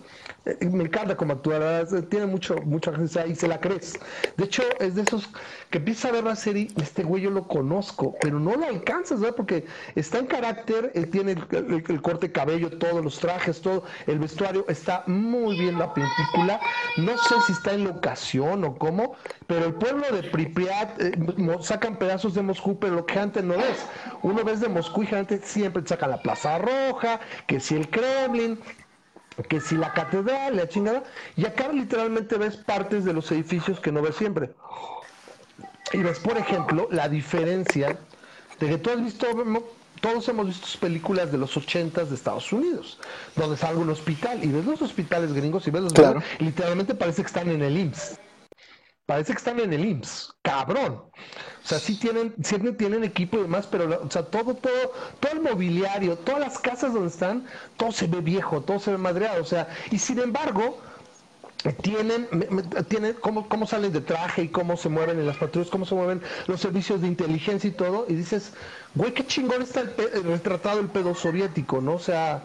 Eh, 0.44 0.66
me 0.70 0.84
encanta 0.84 1.16
cómo 1.16 1.34
actúa, 1.34 1.84
tiene 2.08 2.26
mucho, 2.26 2.56
mucha 2.64 2.92
gente 2.92 3.28
y 3.28 3.34
se 3.34 3.46
la 3.46 3.60
crees. 3.60 3.98
De 4.36 4.44
hecho, 4.44 4.62
es 4.80 4.96
de 4.96 5.02
esos 5.02 5.28
que 5.70 5.78
empieza 5.78 6.08
a 6.08 6.12
ver 6.12 6.24
la 6.24 6.34
serie, 6.34 6.68
este 6.76 7.04
güey 7.04 7.22
yo 7.22 7.30
lo 7.30 7.46
conozco, 7.46 8.16
pero 8.20 8.40
no 8.40 8.56
lo 8.56 8.66
alcanzas, 8.66 9.20
¿verdad? 9.20 9.36
Porque 9.36 9.66
está 9.94 10.18
en 10.18 10.26
carácter, 10.26 10.90
él 10.94 11.10
tiene 11.10 11.36
el, 11.50 12.02
corte 12.02 12.32
cabello, 12.32 12.70
todos 12.78 13.04
los 13.04 13.18
trajes, 13.18 13.60
todo, 13.60 13.84
el 14.06 14.18
vestuario, 14.18 14.64
está 14.68 15.04
muy 15.06 15.58
bien 15.58 15.78
la 15.78 15.92
película. 15.92 16.60
No 16.96 17.16
sé 17.18 17.34
si 17.46 17.52
está 17.52 17.74
en 17.74 17.84
locación 17.84 18.64
o 18.64 18.76
cómo, 18.76 19.16
pero 19.46 19.66
el 19.66 19.74
pueblo 19.74 20.06
de 20.10 20.22
Pripyat 20.24 21.00
eh, 21.00 21.12
sacan 21.60 21.96
pedazos 21.96 22.34
de 22.34 22.42
Moscú, 22.42 22.78
pero 22.78 22.96
lo 22.96 23.06
que 23.06 23.18
antes 23.18 23.44
no 23.44 23.54
ves. 23.56 23.86
Uno 24.22 24.44
ves 24.44 24.60
de 24.60 24.68
Moscú 24.68 25.04
y 25.04 25.14
antes 25.14 25.44
siempre 25.44 25.82
saca 25.86 26.06
la 26.06 26.22
Plaza 26.22 26.58
Roja, 26.58 27.20
que 27.46 27.60
si 27.60 27.74
el 27.74 27.88
Kremlin, 27.88 28.58
que 29.48 29.60
si 29.60 29.76
la 29.76 29.92
catedral, 29.92 30.56
la 30.56 30.68
chingada, 30.68 31.04
y 31.36 31.46
acá 31.46 31.68
literalmente 31.68 32.36
ves 32.36 32.56
partes 32.56 33.04
de 33.04 33.12
los 33.12 33.30
edificios 33.30 33.80
que 33.80 33.92
no 33.92 34.02
ves 34.02 34.16
siempre. 34.16 34.50
Y 35.92 35.98
ves, 35.98 36.18
por 36.18 36.36
ejemplo, 36.36 36.88
la 36.90 37.08
diferencia 37.08 37.98
de 38.58 38.68
que 38.68 38.78
tú 38.78 38.90
has 38.90 39.02
visto, 39.02 39.26
todos 40.00 40.28
hemos 40.28 40.46
visto 40.46 40.66
películas 40.80 41.32
de 41.32 41.38
los 41.38 41.56
ochentas 41.56 42.10
de 42.10 42.16
Estados 42.16 42.52
Unidos, 42.52 42.98
donde 43.36 43.56
sale 43.56 43.78
un 43.78 43.90
hospital, 43.90 44.42
y 44.42 44.48
ves 44.48 44.64
los 44.64 44.82
hospitales 44.82 45.32
gringos 45.32 45.66
y 45.66 45.70
ves 45.70 45.82
los 45.82 45.92
claro. 45.92 46.22
y 46.38 46.44
literalmente 46.44 46.94
parece 46.94 47.22
que 47.22 47.28
están 47.28 47.48
en 47.48 47.62
el 47.62 47.78
IMSS. 47.78 48.18
Parece 49.08 49.32
que 49.32 49.38
están 49.38 49.58
en 49.58 49.72
el 49.72 49.86
IMSS, 49.86 50.34
cabrón. 50.42 50.92
O 50.96 51.66
sea, 51.66 51.78
sí 51.78 51.98
tienen, 51.98 52.34
siempre 52.42 52.72
tienen 52.72 53.04
equipo 53.04 53.38
y 53.38 53.40
demás, 53.40 53.66
pero 53.66 54.02
o 54.04 54.10
sea, 54.10 54.22
todo, 54.22 54.54
todo, 54.54 54.92
todo 55.18 55.32
el 55.32 55.40
mobiliario, 55.40 56.18
todas 56.18 56.40
las 56.40 56.58
casas 56.58 56.92
donde 56.92 57.08
están, 57.08 57.46
todo 57.78 57.90
se 57.90 58.06
ve 58.06 58.20
viejo, 58.20 58.60
todo 58.60 58.78
se 58.78 58.90
ve 58.90 58.98
madreado. 58.98 59.40
O 59.40 59.46
sea, 59.46 59.66
y 59.90 59.98
sin 59.98 60.18
embargo, 60.18 60.82
tienen, 61.82 62.28
tienen 62.86 63.14
cómo, 63.20 63.48
cómo 63.48 63.66
salen 63.66 63.92
de 63.92 64.00
traje 64.00 64.42
y 64.42 64.48
cómo 64.48 64.76
se 64.76 64.88
mueven 64.88 65.18
en 65.18 65.26
las 65.26 65.36
patrullas, 65.36 65.70
cómo 65.70 65.84
se 65.84 65.94
mueven 65.94 66.22
los 66.46 66.60
servicios 66.60 67.00
de 67.00 67.08
inteligencia 67.08 67.68
y 67.68 67.72
todo, 67.72 68.06
y 68.08 68.14
dices, 68.14 68.52
güey, 68.94 69.12
qué 69.12 69.26
chingón 69.26 69.62
está 69.62 69.80
el, 69.80 70.24
retratado 70.24 70.78
el 70.78 70.86
pedo 70.86 71.14
soviético, 71.16 71.80
¿no? 71.80 71.94
O 71.94 71.98
sea, 71.98 72.42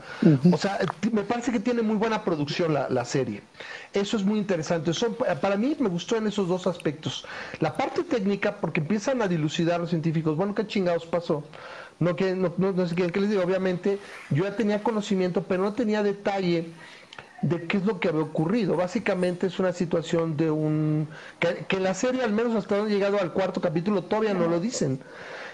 o 0.52 0.58
sea, 0.58 0.80
me 1.12 1.22
parece 1.22 1.52
que 1.52 1.60
tiene 1.60 1.84
muy 1.84 1.98
buena 1.98 2.24
producción 2.24 2.74
la, 2.74 2.90
la 2.90 3.06
serie. 3.06 3.44
Eso 3.94 4.18
es 4.18 4.24
muy 4.24 4.40
interesante. 4.40 4.92
para 5.40 5.58
mí 5.58 5.76
me 5.80 5.90
gustó 5.90 6.16
en 6.16 6.28
esos 6.28 6.48
dos 6.48 6.66
aspectos. 6.66 7.26
La 7.60 7.78
parte 7.78 8.04
técnica, 8.04 8.58
porque 8.60 8.80
empiezan 8.82 9.22
a 9.22 9.28
dilucidar 9.28 9.80
los 9.80 9.90
científicos, 9.90 10.36
bueno, 10.36 10.56
qué 10.56 10.66
chingados 10.66 11.06
pasó. 11.06 11.44
No, 12.00 12.16
que, 12.16 12.36
no, 12.36 12.52
no, 12.58 12.88
sé 12.88 12.96
qué 12.96 13.20
les 13.20 13.30
digo, 13.30 13.44
obviamente 13.44 14.00
yo 14.32 14.44
ya 14.44 14.56
tenía 14.56 14.82
conocimiento, 14.82 15.44
pero 15.44 15.64
no 15.64 15.74
tenía 15.74 16.02
detalle 16.02 16.70
de 17.44 17.68
qué 17.68 17.78
es 17.78 17.86
lo 17.86 18.00
que 18.00 18.10
había 18.10 18.22
ocurrido. 18.22 18.76
Básicamente 18.76 19.48
es 19.48 19.60
una 19.60 19.74
situación 19.74 20.36
de 20.38 20.50
un... 20.50 21.08
que, 21.40 21.80
la 21.80 21.94
serie, 21.94 22.24
al 22.24 22.32
menos 22.32 22.56
hasta 22.56 22.78
donde 22.78 22.94
llegado 22.94 23.20
al 23.20 23.34
cuarto 23.34 23.62
capítulo, 23.62 24.04
todavía 24.04 24.34
no 24.34 24.48
lo 24.48 24.60
dicen. 24.60 25.00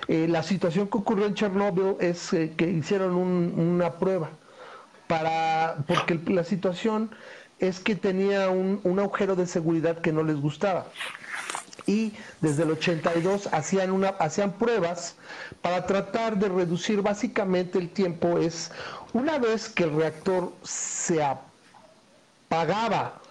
Eh, 0.08 0.28
la 0.30 0.44
situación 0.44 0.88
que 0.88 0.98
ocurrió 0.98 1.26
en 1.26 1.34
Chernobyl 1.36 1.96
es 2.00 2.34
eh, 2.34 2.54
que 2.56 2.70
hicieron 2.70 3.16
una 3.16 3.94
prueba 3.94 4.30
para... 5.08 5.78
porque 5.88 6.20
la 6.28 6.44
situación 6.44 7.12
es 7.60 7.80
que 7.80 7.96
tenía 7.96 8.50
un, 8.50 8.80
un 8.84 9.00
agujero 9.00 9.36
de 9.36 9.46
seguridad 9.46 10.00
que 10.00 10.14
no 10.14 10.24
les 10.24 10.40
gustaba 10.40 10.86
y 11.90 12.14
desde 12.40 12.64
el 12.64 12.72
82 12.72 13.50
hacían, 13.52 13.90
una, 13.90 14.10
hacían 14.10 14.52
pruebas 14.54 15.16
para 15.64 15.88
tratar 15.88 16.38
de 16.38 16.48
reducir 16.48 17.02
básicamente 17.02 17.80
el 17.80 17.90
tiempo. 17.90 18.38
Es 18.38 18.72
una 19.12 19.40
vez 19.40 19.70
que 19.70 19.86
el 19.86 19.96
reactor 19.96 20.54
se 20.62 21.24
pagaba 22.50 23.22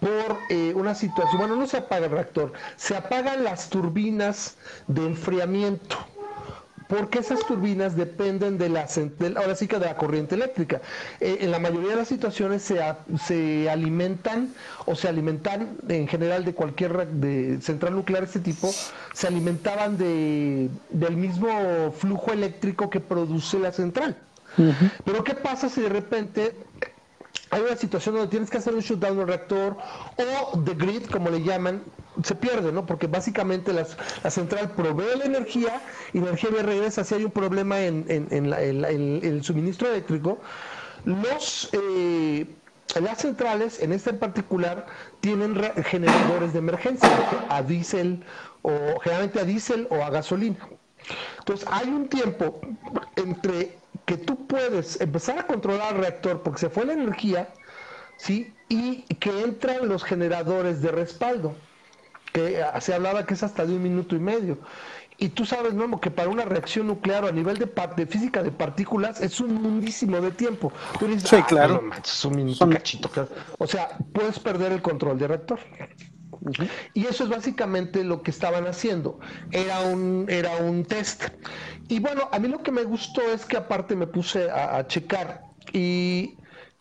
por 0.00 0.38
eh, 0.50 0.72
una 0.74 0.94
situación, 0.94 1.38
bueno, 1.38 1.54
no 1.54 1.66
se 1.66 1.76
apaga 1.76 2.06
el 2.06 2.12
reactor, 2.12 2.52
se 2.74 2.96
apagan 2.96 3.44
las 3.44 3.70
turbinas 3.70 4.56
de 4.88 5.06
enfriamiento 5.06 5.96
porque 6.88 7.18
esas 7.18 7.40
turbinas 7.46 7.96
dependen 7.96 8.58
de 8.58 8.68
la, 8.68 8.86
ahora 9.36 9.56
sí 9.56 9.66
que 9.66 9.78
de 9.78 9.86
la 9.86 9.96
corriente 9.96 10.34
eléctrica. 10.34 10.80
Eh, 11.20 11.38
en 11.40 11.50
la 11.50 11.58
mayoría 11.58 11.90
de 11.90 11.96
las 11.96 12.08
situaciones 12.08 12.62
se, 12.62 12.80
se, 13.24 13.68
alimentan 13.68 14.52
o 14.84 14.94
se 14.94 15.08
alimentan 15.08 15.78
en 15.88 16.06
general 16.06 16.44
de 16.44 16.54
cualquier 16.54 17.08
de 17.08 17.60
central 17.60 17.94
nuclear 17.94 18.22
de 18.22 18.26
este 18.26 18.40
tipo, 18.40 18.70
se 19.12 19.26
alimentaban 19.26 19.98
de, 19.98 20.70
del 20.90 21.16
mismo 21.16 21.92
flujo 21.92 22.32
eléctrico 22.32 22.88
que 22.90 23.00
produce 23.00 23.58
la 23.58 23.72
central. 23.72 24.16
Pero 25.04 25.22
¿qué 25.22 25.34
pasa 25.34 25.68
si 25.68 25.82
de 25.82 25.90
repente 25.90 26.54
hay 27.50 27.60
una 27.60 27.76
situación 27.76 28.16
donde 28.16 28.30
tienes 28.30 28.50
que 28.50 28.58
hacer 28.58 28.74
un 28.74 28.80
shutdown 28.80 29.18
del 29.18 29.28
reactor 29.28 29.76
o 30.16 30.62
the 30.62 30.74
grid, 30.74 31.06
como 31.06 31.30
le 31.30 31.42
llaman, 31.42 31.82
se 32.22 32.34
pierde, 32.34 32.72
¿no? 32.72 32.84
Porque 32.86 33.06
básicamente 33.06 33.72
la 33.72 34.30
central 34.30 34.70
provee 34.72 35.16
la 35.18 35.24
energía 35.24 35.80
y 36.12 36.18
la 36.18 36.28
energía 36.28 36.50
regresa. 36.62 37.04
Si 37.04 37.14
hay 37.14 37.24
un 37.24 37.30
problema 37.30 37.80
en, 37.80 38.04
el 38.08 39.44
suministro 39.44 39.88
eléctrico, 39.88 40.38
los 41.04 41.70
eh, 41.72 42.46
las 43.00 43.18
centrales, 43.18 43.80
en 43.80 43.92
este 43.92 44.10
en 44.10 44.18
particular, 44.18 44.86
tienen 45.20 45.54
generadores 45.84 46.52
de 46.52 46.58
emergencia 46.58 47.10
a 47.48 47.62
diésel 47.62 48.24
o 48.62 48.70
generalmente 49.00 49.40
a 49.40 49.44
diésel 49.44 49.86
o 49.90 50.02
a 50.02 50.10
gasolina. 50.10 50.56
Entonces 51.38 51.66
hay 51.70 51.88
un 51.88 52.08
tiempo 52.08 52.60
entre 53.16 53.76
que 54.06 54.16
tú 54.16 54.46
puedes 54.46 55.00
empezar 55.00 55.38
a 55.38 55.46
controlar 55.46 55.94
el 55.94 56.00
reactor 56.00 56.42
porque 56.42 56.60
se 56.60 56.70
fue 56.70 56.86
la 56.86 56.94
energía, 56.94 57.48
¿sí? 58.16 58.54
Y 58.68 59.02
que 59.16 59.42
entran 59.42 59.88
los 59.88 60.04
generadores 60.04 60.80
de 60.80 60.92
respaldo, 60.92 61.54
que 62.32 62.62
ah, 62.62 62.80
se 62.80 62.94
hablaba 62.94 63.26
que 63.26 63.34
es 63.34 63.42
hasta 63.42 63.66
de 63.66 63.74
un 63.74 63.82
minuto 63.82 64.16
y 64.16 64.20
medio. 64.20 64.58
Y 65.18 65.30
tú 65.30 65.46
sabes, 65.46 65.72
Memo, 65.72 66.00
que 66.00 66.10
para 66.10 66.28
una 66.28 66.44
reacción 66.44 66.86
nuclear 66.86 67.24
a 67.24 67.32
nivel 67.32 67.56
de, 67.58 67.70
de 67.96 68.06
física 68.06 68.42
de 68.42 68.52
partículas 68.52 69.20
es 69.20 69.40
un 69.40 69.54
mundísimo 69.54 70.20
de 70.20 70.30
tiempo. 70.30 70.72
Tú 70.98 71.06
dices, 71.06 71.28
sí, 71.28 71.42
claro. 71.42 71.82
un 72.24 72.36
minuto, 72.36 72.68
cachito. 72.68 73.10
O 73.58 73.66
sea, 73.66 73.96
puedes 74.12 74.38
perder 74.38 74.72
el 74.72 74.82
control 74.82 75.18
del 75.18 75.28
reactor. 75.28 75.58
Y 76.94 77.06
eso 77.06 77.24
es 77.24 77.30
básicamente 77.30 78.04
lo 78.04 78.22
que 78.22 78.30
estaban 78.30 78.66
haciendo. 78.66 79.18
Era 79.50 79.80
un, 79.80 80.26
era 80.28 80.56
un 80.56 80.84
test. 80.84 81.24
Y 81.88 82.00
bueno, 82.00 82.28
a 82.32 82.38
mí 82.38 82.48
lo 82.48 82.62
que 82.62 82.72
me 82.72 82.84
gustó 82.84 83.22
es 83.22 83.44
que 83.44 83.56
aparte 83.56 83.94
me 83.96 84.06
puse 84.06 84.50
a, 84.50 84.86
checar 84.86 85.42
y 85.72 86.36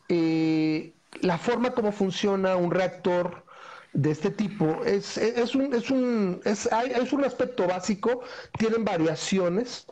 eh, 0.09 0.93
la 1.21 1.37
forma 1.37 1.71
como 1.71 1.91
funciona 1.91 2.55
un 2.55 2.71
reactor 2.71 3.45
de 3.93 4.11
este 4.11 4.29
tipo 4.29 4.83
es, 4.85 5.17
es, 5.17 5.55
un, 5.55 5.73
es, 5.73 5.89
un, 5.89 6.41
es, 6.43 6.67
es 6.67 7.13
un 7.13 7.23
aspecto 7.23 7.65
básico, 7.65 8.21
tienen 8.57 8.83
variaciones, 8.83 9.87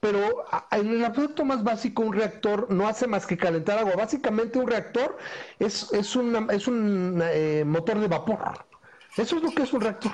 pero 0.00 0.44
en 0.72 0.88
el 0.88 1.04
aspecto 1.04 1.44
más 1.44 1.64
básico 1.64 2.02
un 2.02 2.12
reactor 2.12 2.70
no 2.70 2.88
hace 2.88 3.06
más 3.06 3.26
que 3.26 3.36
calentar 3.36 3.78
agua. 3.78 3.94
Básicamente 3.96 4.58
un 4.58 4.66
reactor 4.66 5.16
es, 5.58 5.92
es, 5.92 6.16
es 6.50 6.68
un 6.68 7.22
eh, 7.22 7.64
motor 7.66 7.98
de 8.00 8.08
vapor. 8.08 8.69
Eso 9.16 9.36
es 9.36 9.42
lo 9.42 9.50
que 9.50 9.62
es 9.62 9.72
un 9.72 9.80
reactor. 9.80 10.12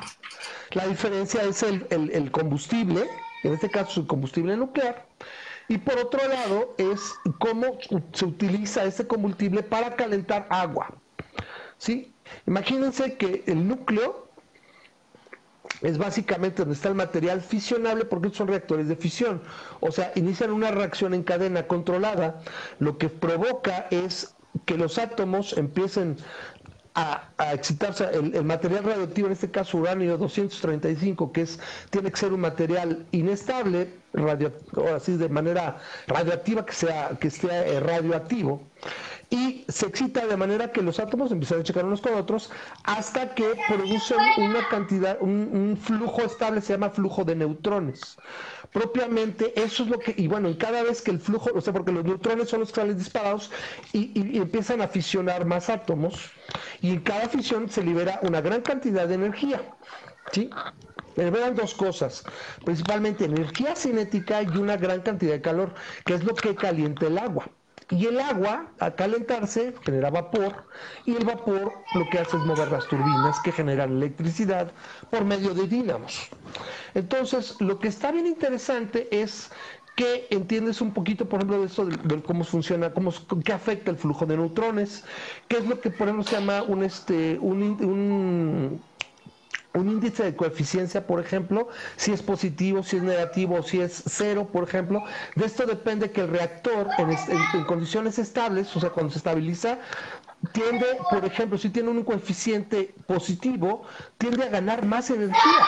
La 0.73 0.87
diferencia 0.87 1.43
es 1.43 1.63
el, 1.63 2.31
combustible, 2.31 3.09
en 3.43 3.53
este 3.53 3.71
caso 3.71 4.01
el 4.01 4.07
combustible 4.07 4.57
nuclear, 4.57 5.07
y 5.69 5.79
por 5.79 5.99
otro 5.99 6.27
lado 6.29 6.75
es 6.79 7.15
cómo 7.39 7.79
se 8.13 8.25
utiliza 8.25 8.85
ese 8.85 9.07
combustible 9.07 9.63
para 9.63 9.97
calentar 9.97 10.47
agua. 10.51 10.95
¿Sí? 11.79 12.15
Imagínense 12.47 13.17
que 13.17 13.45
el 13.47 13.69
núcleo 13.69 14.27
es 15.83 15.99
básicamente 15.99 16.63
donde 16.63 16.75
está 16.75 16.89
el 16.89 16.95
material 16.95 17.43
fisionable 17.43 18.05
porque 18.05 18.31
son 18.31 18.49
reactores 18.49 18.89
de 18.89 18.97
fisión. 18.97 19.43
O 19.81 19.93
sea, 19.93 20.13
inician 20.15 20.51
una 20.51 20.71
reacción 20.71 21.13
en 21.13 21.23
cadena 21.23 21.67
controlada. 21.67 22.41
Lo 22.79 22.97
que 22.97 23.09
provoca 23.09 23.87
es 23.91 24.35
que 24.65 24.79
los 24.79 24.99
átomos 24.99 25.57
empiecen 25.59 26.17
a, 26.97 27.53
excitarse 27.53 28.09
el, 28.13 28.45
material 28.45 28.83
radioactivo, 28.85 29.27
en 29.27 29.35
este 29.35 29.51
caso 29.51 29.79
uranio 29.79 30.17
235, 30.17 31.31
que 31.31 31.43
es 31.43 31.61
tiene 31.91 32.11
que 32.11 32.17
ser 32.17 32.33
un 32.33 32.41
material 32.41 33.07
inestable, 33.13 33.89
radio, 34.15 34.51
así 34.95 35.17
de 35.17 35.29
manera 35.29 35.77
radioactiva 36.07 36.65
que 36.65 36.73
sea 36.73 37.11
que 37.21 37.29
esté 37.29 37.49
eh, 37.49 37.81
radioactivo 37.81 38.63
y 39.31 39.65
se 39.69 39.87
excita 39.87 40.27
de 40.27 40.37
manera 40.37 40.71
que 40.71 40.83
los 40.83 41.01
átomos 41.01 41.33
empiezan 41.33 41.61
a 41.61 41.63
checar 41.65 41.85
unos 41.85 42.01
con 42.01 42.15
otros 42.15 42.51
hasta 42.85 43.35
que 43.35 43.55
producen 43.69 44.19
una 44.39 44.69
cantidad, 44.69 45.19
un, 45.21 45.79
flujo 45.81 46.23
estable, 46.23 46.61
se 46.61 46.75
llama 46.75 46.91
flujo 46.91 47.25
de 47.25 47.35
neutrones. 47.35 48.17
Propiamente 48.77 49.59
eso 49.59 49.85
es 49.85 49.89
lo 49.89 49.99
que, 49.99 50.15
y 50.19 50.29
bueno, 50.29 50.55
cada 50.59 50.83
vez 50.83 51.01
que 51.01 51.11
el 51.11 51.19
flujo, 51.19 51.49
o 51.55 51.63
sea, 51.63 51.73
porque 51.73 51.93
los 51.93 52.05
neutrones 52.05 52.51
son 52.51 52.61
los 52.61 52.73
que 52.73 52.85
disparados 52.93 53.51
y, 53.95 54.37
empiezan 54.37 54.83
a 54.83 54.89
fisionar 54.89 55.47
más 55.47 55.71
átomos, 55.71 56.31
y 56.83 56.91
en 56.91 57.01
cada 57.01 57.27
fisión 57.27 57.71
se 57.71 57.83
libera 57.83 58.21
una 58.23 58.43
gran 58.43 58.61
cantidad 58.61 59.09
de 59.09 59.15
energía. 59.15 59.63
¿Sí? 60.31 60.51
liberan 61.17 61.55
dos 61.55 61.73
cosas, 61.73 62.23
principalmente 62.67 63.25
energía 63.25 63.75
cinética 63.75 64.43
y 64.43 64.59
una 64.59 64.77
gran 64.77 65.01
cantidad 65.01 65.33
de 65.33 65.41
calor, 65.41 65.73
que 66.05 66.13
es 66.13 66.25
lo 66.25 66.35
que 66.35 66.55
calienta 66.55 67.07
el 67.07 67.17
agua. 67.17 67.49
Y 67.91 68.07
el 68.07 68.19
agua, 68.19 68.67
al 68.81 68.97
calentarse, 68.97 69.73
genera 69.85 70.11
vapor, 70.11 70.67
y 71.05 71.15
el 71.15 71.25
vapor 71.25 71.73
lo 71.95 72.09
que 72.09 72.19
hace 72.19 72.37
es 72.37 72.43
mover 72.43 72.73
las 72.73 72.89
turbinas 72.89 73.39
que 73.39 73.53
generan 73.53 73.93
electricidad 73.93 74.73
por 75.11 75.25
medio 75.25 75.55
de 75.55 75.69
dínamos. 75.69 76.29
Entonces, 76.95 77.61
lo 77.61 77.79
que 77.79 77.87
está 77.89 78.11
bien 78.11 78.27
interesante 78.27 79.09
es 79.13 79.53
que 79.95 80.27
entiendes 80.31 80.81
un 80.81 80.93
poquito, 80.93 81.29
por 81.29 81.39
ejemplo, 81.39 81.61
de 81.61 81.67
esto 81.67 81.87
de, 81.87 82.23
cómo 82.23 82.45
funciona, 82.45 82.93
cómo, 82.93 83.13
qué 83.45 83.53
afecta 83.53 83.93
el 83.93 83.97
flujo 83.97 84.27
de 84.27 84.37
neutrones, 84.37 85.05
qué 85.49 85.59
es 85.59 85.67
lo 85.67 85.81
que, 85.81 85.91
por 85.91 86.09
ejemplo, 86.09 86.25
se 86.25 86.37
llama 86.37 86.63
un, 86.63 86.83
este, 86.83 87.39
un 87.41 87.63
un 87.63 88.83
índice 89.85 90.25
de 90.25 90.37
coeficiencia, 90.37 91.07
por 91.07 91.21
ejemplo, 91.21 91.69
si 91.97 92.13
es 92.13 92.23
positivo, 92.23 92.83
si 92.83 92.97
es 92.97 93.03
negativo, 93.03 93.63
si 93.63 93.81
es 93.81 94.03
cero, 94.07 94.49
por 94.51 94.65
ejemplo. 94.65 95.03
De 95.35 95.45
esto 95.45 95.67
depende 95.67 96.11
que 96.11 96.23
el 96.23 96.29
reactor 96.29 96.89
en, 96.99 97.65
condiciones 97.65 98.19
estables, 98.19 98.75
o 98.77 98.81
sea, 98.81 98.91
cuando 98.91 99.13
se 99.13 99.19
estabiliza, 99.19 99.79
tiende, 100.53 100.87
por 101.11 101.25
ejemplo, 101.25 101.59
si 101.59 101.71
tiene 101.71 101.91
un 101.91 102.03
coeficiente 102.05 102.95
positivo, 103.07 103.83
tiende 104.19 104.45
a 104.45 104.49
ganar 104.49 104.85
más 104.85 105.11
energía 105.11 105.67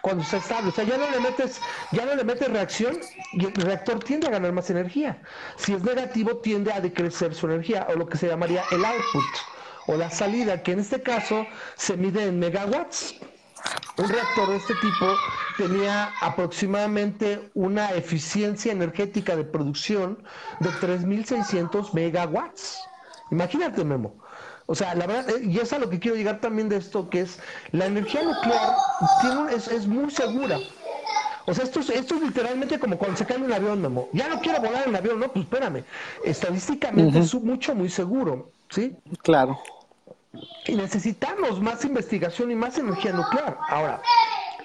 cuando 0.00 0.22
está 0.22 0.38
estable. 0.38 0.70
O 0.70 0.72
sea, 0.72 0.84
ya 0.84 0.96
no 0.96 1.10
le 1.10 1.20
metes, 1.20 1.60
ya 1.92 2.06
no 2.06 2.14
le 2.14 2.24
metes 2.24 2.50
reacción 2.50 2.98
y 3.32 3.46
el 3.46 3.54
reactor 3.54 3.98
tiende 4.00 4.28
a 4.28 4.30
ganar 4.30 4.52
más 4.52 4.70
energía. 4.70 5.20
Si 5.56 5.74
es 5.74 5.82
negativo, 5.82 6.36
tiende 6.38 6.72
a 6.72 6.80
decrecer 6.80 7.34
su 7.34 7.46
energía, 7.46 7.86
o 7.90 7.94
lo 7.94 8.06
que 8.06 8.16
se 8.16 8.28
llamaría 8.28 8.62
el 8.70 8.84
output 8.84 9.59
o 9.86 9.96
la 9.96 10.10
salida, 10.10 10.62
que 10.62 10.72
en 10.72 10.80
este 10.80 11.02
caso 11.02 11.46
se 11.76 11.96
mide 11.96 12.26
en 12.26 12.38
megawatts. 12.38 13.16
Un 13.98 14.08
reactor 14.08 14.48
de 14.48 14.56
este 14.56 14.74
tipo 14.76 15.14
tenía 15.58 16.10
aproximadamente 16.20 17.50
una 17.54 17.90
eficiencia 17.90 18.72
energética 18.72 19.36
de 19.36 19.44
producción 19.44 20.22
de 20.60 20.70
3.600 20.70 21.92
megawatts. 21.92 22.78
Imagínate, 23.30 23.84
Memo. 23.84 24.14
O 24.66 24.74
sea, 24.74 24.94
la 24.94 25.06
verdad, 25.06 25.28
eh, 25.30 25.44
y 25.44 25.58
es 25.58 25.72
a 25.72 25.78
lo 25.80 25.90
que 25.90 25.98
quiero 25.98 26.16
llegar 26.16 26.40
también 26.40 26.68
de 26.68 26.76
esto, 26.76 27.10
que 27.10 27.22
es 27.22 27.40
la 27.72 27.86
energía 27.86 28.22
nuclear 28.22 28.76
tiene 29.20 29.54
es, 29.56 29.86
muy 29.88 30.10
segura. 30.12 30.58
O 31.46 31.52
sea, 31.52 31.64
esto 31.64 31.80
es, 31.80 31.90
esto 31.90 32.14
es 32.14 32.22
literalmente 32.22 32.78
como 32.78 32.96
cuando 32.96 33.16
se 33.16 33.26
cae 33.26 33.38
un 33.38 33.52
avión, 33.52 33.82
Memo. 33.82 34.08
Ya 34.12 34.28
no 34.28 34.40
quiero 34.40 34.60
volar 34.60 34.86
en 34.86 34.94
avión, 34.94 35.18
no, 35.18 35.32
pues 35.32 35.44
espérame. 35.44 35.82
Estadísticamente 36.24 37.18
es 37.18 37.34
mucho, 37.34 37.74
muy 37.74 37.88
seguro, 37.88 38.52
¿sí? 38.70 38.96
Claro. 39.22 39.60
Y 40.66 40.74
necesitamos 40.74 41.60
más 41.60 41.84
investigación 41.84 42.50
y 42.50 42.54
más 42.54 42.78
energía 42.78 43.12
nuclear. 43.12 43.58
Ahora, 43.68 44.00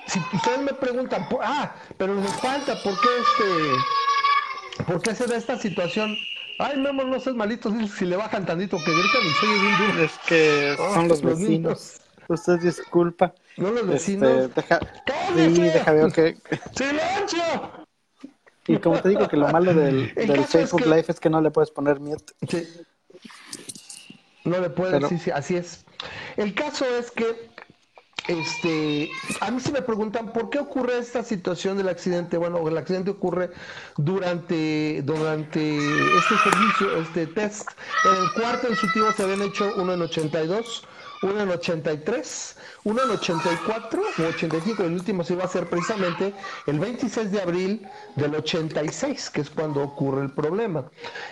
si 0.07 0.19
ustedes 0.33 0.61
me 0.61 0.73
preguntan, 0.73 1.27
ah, 1.41 1.75
pero 1.97 2.15
nos 2.15 2.31
falta, 2.33 2.75
¿por 2.83 2.93
qué 3.01 3.07
este, 3.19 4.83
por 4.83 5.01
qué 5.01 5.15
se 5.15 5.25
da 5.25 5.35
esta 5.35 5.57
situación? 5.57 6.15
Ay, 6.59 6.77
Memo, 6.77 7.03
no 7.03 7.19
seas 7.19 7.35
malito, 7.35 7.73
si 7.87 8.05
le 8.05 8.15
bajan 8.15 8.45
tantito 8.45 8.77
que 8.77 8.91
gritan 8.91 9.21
y 9.25 9.29
soy 9.31 9.59
bien 9.59 9.77
duro. 9.77 10.03
Es 10.03 10.17
que 10.25 10.75
oh, 10.79 10.93
son 10.93 11.07
los 11.07 11.21
vecinos. 11.21 12.01
Usted 12.27 12.59
disculpa. 12.59 13.33
No 13.57 13.71
los 13.71 13.87
vecinos. 13.87 14.29
Este, 14.29 14.61
deja, 14.61 14.79
sí, 15.35 15.61
deja 15.61 15.91
ver 15.91 16.11
que... 16.11 16.37
¡Silencio! 16.75 17.43
Y 18.67 18.77
como 18.77 18.99
te 18.99 19.09
digo 19.09 19.27
que 19.27 19.37
lo 19.37 19.47
malo 19.49 19.73
del, 19.73 20.13
del 20.15 20.45
Facebook 20.45 20.85
Live 20.85 21.05
es 21.07 21.19
que 21.19 21.29
no 21.29 21.41
le 21.41 21.51
puedes 21.51 21.71
poner 21.71 21.99
mute. 21.99 22.33
Sí. 22.47 22.67
No 24.45 24.59
le 24.59 24.69
puedo 24.69 24.99
decir, 24.99 25.33
así 25.33 25.57
es. 25.57 25.85
El 26.37 26.53
caso 26.53 26.85
es 26.85 27.11
que 27.11 27.49
este, 28.27 29.09
a 29.41 29.51
mí 29.51 29.59
se 29.59 29.71
me 29.71 29.81
preguntan 29.81 30.33
por 30.33 30.49
qué 30.49 30.59
ocurre 30.59 30.97
esta 30.97 31.23
situación 31.23 31.77
del 31.77 31.89
accidente. 31.89 32.37
Bueno, 32.37 32.67
el 32.67 32.77
accidente 32.77 33.11
ocurre 33.11 33.51
durante, 33.97 35.01
durante 35.03 35.77
este 35.77 36.35
servicio, 36.43 36.97
este 37.01 37.27
test. 37.27 37.69
En 38.03 38.23
el 38.23 38.31
cuarto 38.33 38.67
ejecutivo 38.67 39.11
se 39.11 39.23
habían 39.23 39.41
hecho 39.43 39.71
uno 39.77 39.93
en 39.93 40.01
82, 40.01 40.87
uno 41.23 41.41
en 41.41 41.49
83, 41.49 42.57
uno 42.85 43.03
en 43.03 43.09
84 43.09 44.01
o 44.19 44.21
85, 44.21 44.83
el 44.83 44.93
último 44.93 45.23
se 45.23 45.33
iba 45.33 45.41
a 45.43 45.47
hacer 45.47 45.67
precisamente 45.67 46.33
el 46.67 46.79
26 46.79 47.31
de 47.31 47.41
abril 47.41 47.87
del 48.15 48.35
86, 48.35 49.31
que 49.31 49.41
es 49.41 49.49
cuando 49.49 49.81
ocurre 49.81 50.21
el 50.21 50.31
problema. 50.31 50.85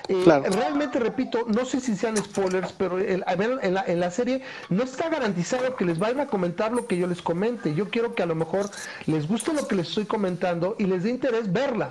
Eh, 0.07 0.23
realmente, 0.25 0.99
repito, 0.99 1.45
no 1.47 1.63
sé 1.63 1.79
si 1.79 1.95
sean 1.95 2.17
spoilers, 2.17 2.73
pero 2.73 2.97
el, 2.97 3.23
en, 3.27 3.73
la, 3.75 3.83
en 3.85 3.99
la 3.99 4.09
serie 4.09 4.41
no 4.69 4.83
está 4.83 5.09
garantizado 5.09 5.75
que 5.75 5.85
les 5.85 5.99
vayan 5.99 6.21
a 6.21 6.27
comentar 6.27 6.71
lo 6.71 6.87
que 6.87 6.97
yo 6.97 7.05
les 7.05 7.21
comente. 7.21 7.75
Yo 7.75 7.87
quiero 7.89 8.15
que 8.15 8.23
a 8.23 8.25
lo 8.25 8.33
mejor 8.33 8.71
les 9.05 9.27
guste 9.27 9.53
lo 9.53 9.67
que 9.67 9.75
les 9.75 9.89
estoy 9.89 10.05
comentando 10.05 10.75
y 10.79 10.85
les 10.85 11.03
dé 11.03 11.11
interés 11.11 11.53
verla. 11.53 11.89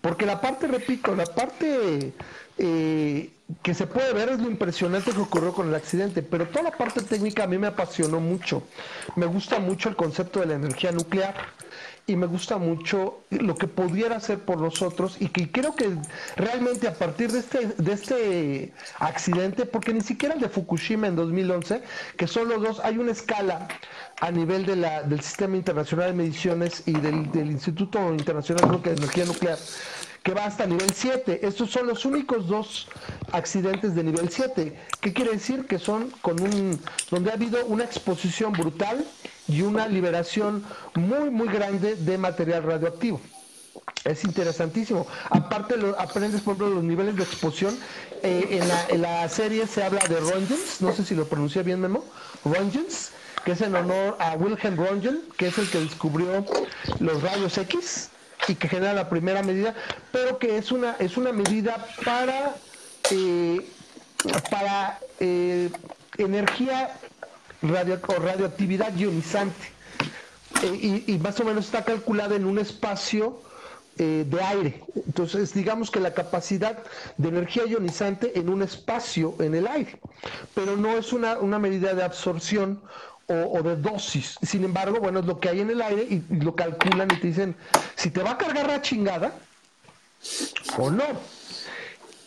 Porque 0.00 0.26
la 0.26 0.40
parte, 0.40 0.66
repito, 0.66 1.14
la 1.14 1.26
parte 1.26 2.12
eh, 2.58 3.30
que 3.62 3.74
se 3.74 3.86
puede 3.86 4.12
ver 4.12 4.28
es 4.30 4.40
lo 4.40 4.48
impresionante 4.48 5.12
que 5.12 5.20
ocurrió 5.20 5.52
con 5.52 5.68
el 5.68 5.74
accidente, 5.74 6.22
pero 6.22 6.48
toda 6.48 6.64
la 6.64 6.70
parte 6.72 7.02
técnica 7.02 7.44
a 7.44 7.46
mí 7.46 7.58
me 7.58 7.66
apasionó 7.66 8.20
mucho. 8.20 8.62
Me 9.16 9.26
gusta 9.26 9.58
mucho 9.58 9.88
el 9.88 9.96
concepto 9.96 10.40
de 10.40 10.46
la 10.46 10.54
energía 10.54 10.92
nuclear 10.92 11.34
y 12.06 12.16
me 12.16 12.26
gusta 12.26 12.58
mucho 12.58 13.20
lo 13.30 13.54
que 13.54 13.66
pudiera 13.66 14.16
hacer 14.16 14.38
por 14.38 14.60
nosotros 14.60 15.16
y 15.20 15.28
que 15.28 15.50
creo 15.50 15.74
que 15.74 15.90
realmente 16.36 16.86
a 16.86 16.94
partir 16.94 17.32
de 17.32 17.38
este, 17.38 17.66
de 17.78 17.92
este 17.92 18.72
accidente, 18.98 19.64
porque 19.64 19.94
ni 19.94 20.02
siquiera 20.02 20.34
el 20.34 20.40
de 20.40 20.50
Fukushima 20.50 21.06
en 21.06 21.16
2011, 21.16 21.82
que 22.16 22.26
son 22.26 22.48
los 22.48 22.62
dos, 22.62 22.80
hay 22.80 22.98
una 22.98 23.12
escala 23.12 23.68
a 24.20 24.30
nivel 24.30 24.66
de 24.66 24.76
la, 24.76 25.02
del 25.02 25.20
Sistema 25.20 25.56
Internacional 25.56 26.08
de 26.08 26.12
Mediciones 26.14 26.82
y 26.86 26.92
del, 26.92 27.30
del 27.32 27.50
Instituto 27.50 27.98
Internacional 28.12 28.82
de 28.82 28.92
Energía 28.92 29.24
Nuclear, 29.24 29.58
que 30.24 30.32
va 30.32 30.46
hasta 30.46 30.66
nivel 30.66 30.90
7. 30.92 31.46
Estos 31.46 31.70
son 31.70 31.86
los 31.86 32.04
únicos 32.06 32.48
dos 32.48 32.88
accidentes 33.30 33.94
de 33.94 34.02
nivel 34.02 34.30
7. 34.30 34.74
¿Qué 35.00 35.12
quiere 35.12 35.32
decir? 35.32 35.66
Que 35.66 35.78
son 35.78 36.10
con 36.22 36.40
un, 36.40 36.80
donde 37.10 37.30
ha 37.30 37.34
habido 37.34 37.64
una 37.66 37.84
exposición 37.84 38.52
brutal 38.52 39.04
y 39.46 39.60
una 39.60 39.86
liberación 39.86 40.64
muy, 40.94 41.28
muy 41.28 41.48
grande 41.48 41.94
de 41.96 42.16
material 42.16 42.62
radioactivo. 42.62 43.20
Es 44.04 44.24
interesantísimo. 44.24 45.06
Aparte, 45.28 45.76
lo, 45.76 45.98
aprendes, 46.00 46.40
por 46.40 46.54
ejemplo, 46.54 46.74
los 46.76 46.84
niveles 46.84 47.16
de 47.16 47.22
exposición. 47.22 47.78
Eh, 48.22 48.60
en, 48.90 49.02
la, 49.02 49.28
serie 49.28 49.66
se 49.66 49.82
habla 49.82 50.00
de 50.08 50.18
Rongens, 50.20 50.80
no 50.80 50.92
sé 50.94 51.04
si 51.04 51.14
lo 51.14 51.26
pronuncié 51.26 51.62
bien, 51.62 51.80
Memo. 51.80 52.02
Rongens, 52.46 53.10
que 53.44 53.52
es 53.52 53.60
en 53.60 53.76
honor 53.76 54.16
a 54.18 54.36
Wilhelm 54.36 54.76
Röntgen, 54.76 55.20
que 55.36 55.48
es 55.48 55.58
el 55.58 55.68
que 55.68 55.80
descubrió 55.80 56.46
los 57.00 57.22
rayos 57.22 57.58
X 57.58 58.08
y 58.48 58.54
que 58.54 58.68
genera 58.68 58.92
la 58.92 59.08
primera 59.08 59.42
medida, 59.42 59.74
pero 60.12 60.38
que 60.38 60.58
es 60.58 60.72
una, 60.72 60.96
es 60.98 61.16
una 61.16 61.32
medida 61.32 61.86
para, 62.04 62.54
eh, 63.10 63.66
para 64.50 64.98
eh, 65.20 65.70
energía 66.18 66.96
radio, 67.62 68.00
o 68.06 68.14
radioactividad 68.14 68.94
ionizante. 68.96 69.72
Eh, 70.62 71.04
y, 71.06 71.18
más 71.18 71.38
o 71.40 71.44
menos 71.44 71.66
está 71.66 71.84
calculada 71.84 72.36
en 72.36 72.44
un 72.44 72.58
espacio 72.58 73.40
de 73.96 74.42
aire. 74.42 74.82
Entonces, 75.06 75.54
digamos 75.54 75.88
que 75.88 76.00
la 76.00 76.12
capacidad 76.12 76.82
de 77.16 77.28
energía 77.28 77.64
ionizante 77.64 78.36
en 78.36 78.48
un 78.48 78.62
espacio 78.62 79.36
en 79.38 79.54
el 79.54 79.68
aire, 79.68 80.00
pero 80.52 80.76
no 80.76 80.98
es 80.98 81.12
una, 81.12 81.38
una 81.38 81.60
medida 81.60 81.94
de 81.94 82.02
absorción 82.02 82.80
o, 83.28 83.58
o, 83.58 83.62
de 83.62 83.76
dosis. 83.76 84.36
Sin 84.42 84.64
embargo, 84.64 84.98
bueno, 85.00 85.20
es 85.20 85.26
lo 85.26 85.40
que 85.40 85.48
hay 85.48 85.60
en 85.60 85.70
el 85.70 85.82
aire 85.82 86.06
y, 86.08 86.24
y, 86.30 86.40
lo 86.40 86.54
calculan 86.54 87.08
y 87.12 87.20
te 87.20 87.26
dicen 87.28 87.54
si 87.96 88.10
te 88.10 88.22
va 88.22 88.32
a 88.32 88.38
cargar 88.38 88.66
la 88.66 88.82
chingada 88.82 89.32
o 90.78 90.90
no. 90.90 91.04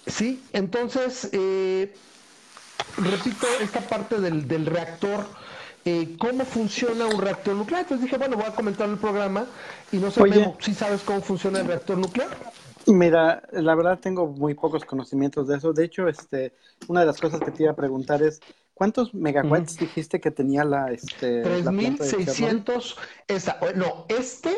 Sí, 0.05 0.41
entonces, 0.53 1.29
eh, 1.33 1.93
repito, 2.97 3.45
esta 3.61 3.81
parte 3.81 4.19
del, 4.21 4.47
del 4.47 4.65
reactor, 4.65 5.25
eh, 5.85 6.15
cómo 6.17 6.45
funciona 6.45 7.05
un 7.05 7.21
reactor 7.21 7.55
nuclear. 7.55 7.81
Entonces 7.81 8.05
dije, 8.05 8.17
bueno, 8.17 8.37
voy 8.37 8.45
a 8.45 8.55
comentar 8.55 8.89
el 8.89 8.97
programa 8.97 9.45
y 9.91 9.97
no 9.97 10.11
sé 10.11 10.21
si 10.59 10.73
sabes 10.73 11.01
cómo 11.01 11.21
funciona 11.21 11.59
el 11.59 11.67
reactor 11.67 11.97
nuclear. 11.97 12.29
Mira, 12.87 13.43
la 13.51 13.75
verdad 13.75 13.99
tengo 13.99 14.27
muy 14.27 14.53
pocos 14.53 14.85
conocimientos 14.85 15.47
de 15.49 15.57
eso. 15.57 15.73
De 15.73 15.83
hecho, 15.83 16.07
este, 16.07 16.53
una 16.87 17.01
de 17.01 17.05
las 17.05 17.19
cosas 17.19 17.41
que 17.41 17.51
te 17.51 17.63
iba 17.63 17.73
a 17.73 17.75
preguntar 17.75 18.23
es, 18.23 18.39
¿Cuántos 18.77 19.11
megawatts 19.13 19.73
uh 19.73 19.77
-huh. 19.77 19.79
dijiste 19.79 20.19
que 20.19 20.29
tenía 20.29 20.63
la 20.63 20.91
este 20.91 21.41
3600 21.41 22.95
esa 23.27 23.59
no, 23.75 24.05
este 24.07 24.55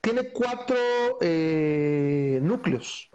tiene 0.00 0.28
cuatro 0.30 0.76
eh, 1.20 2.38
núcleos. 2.42 3.10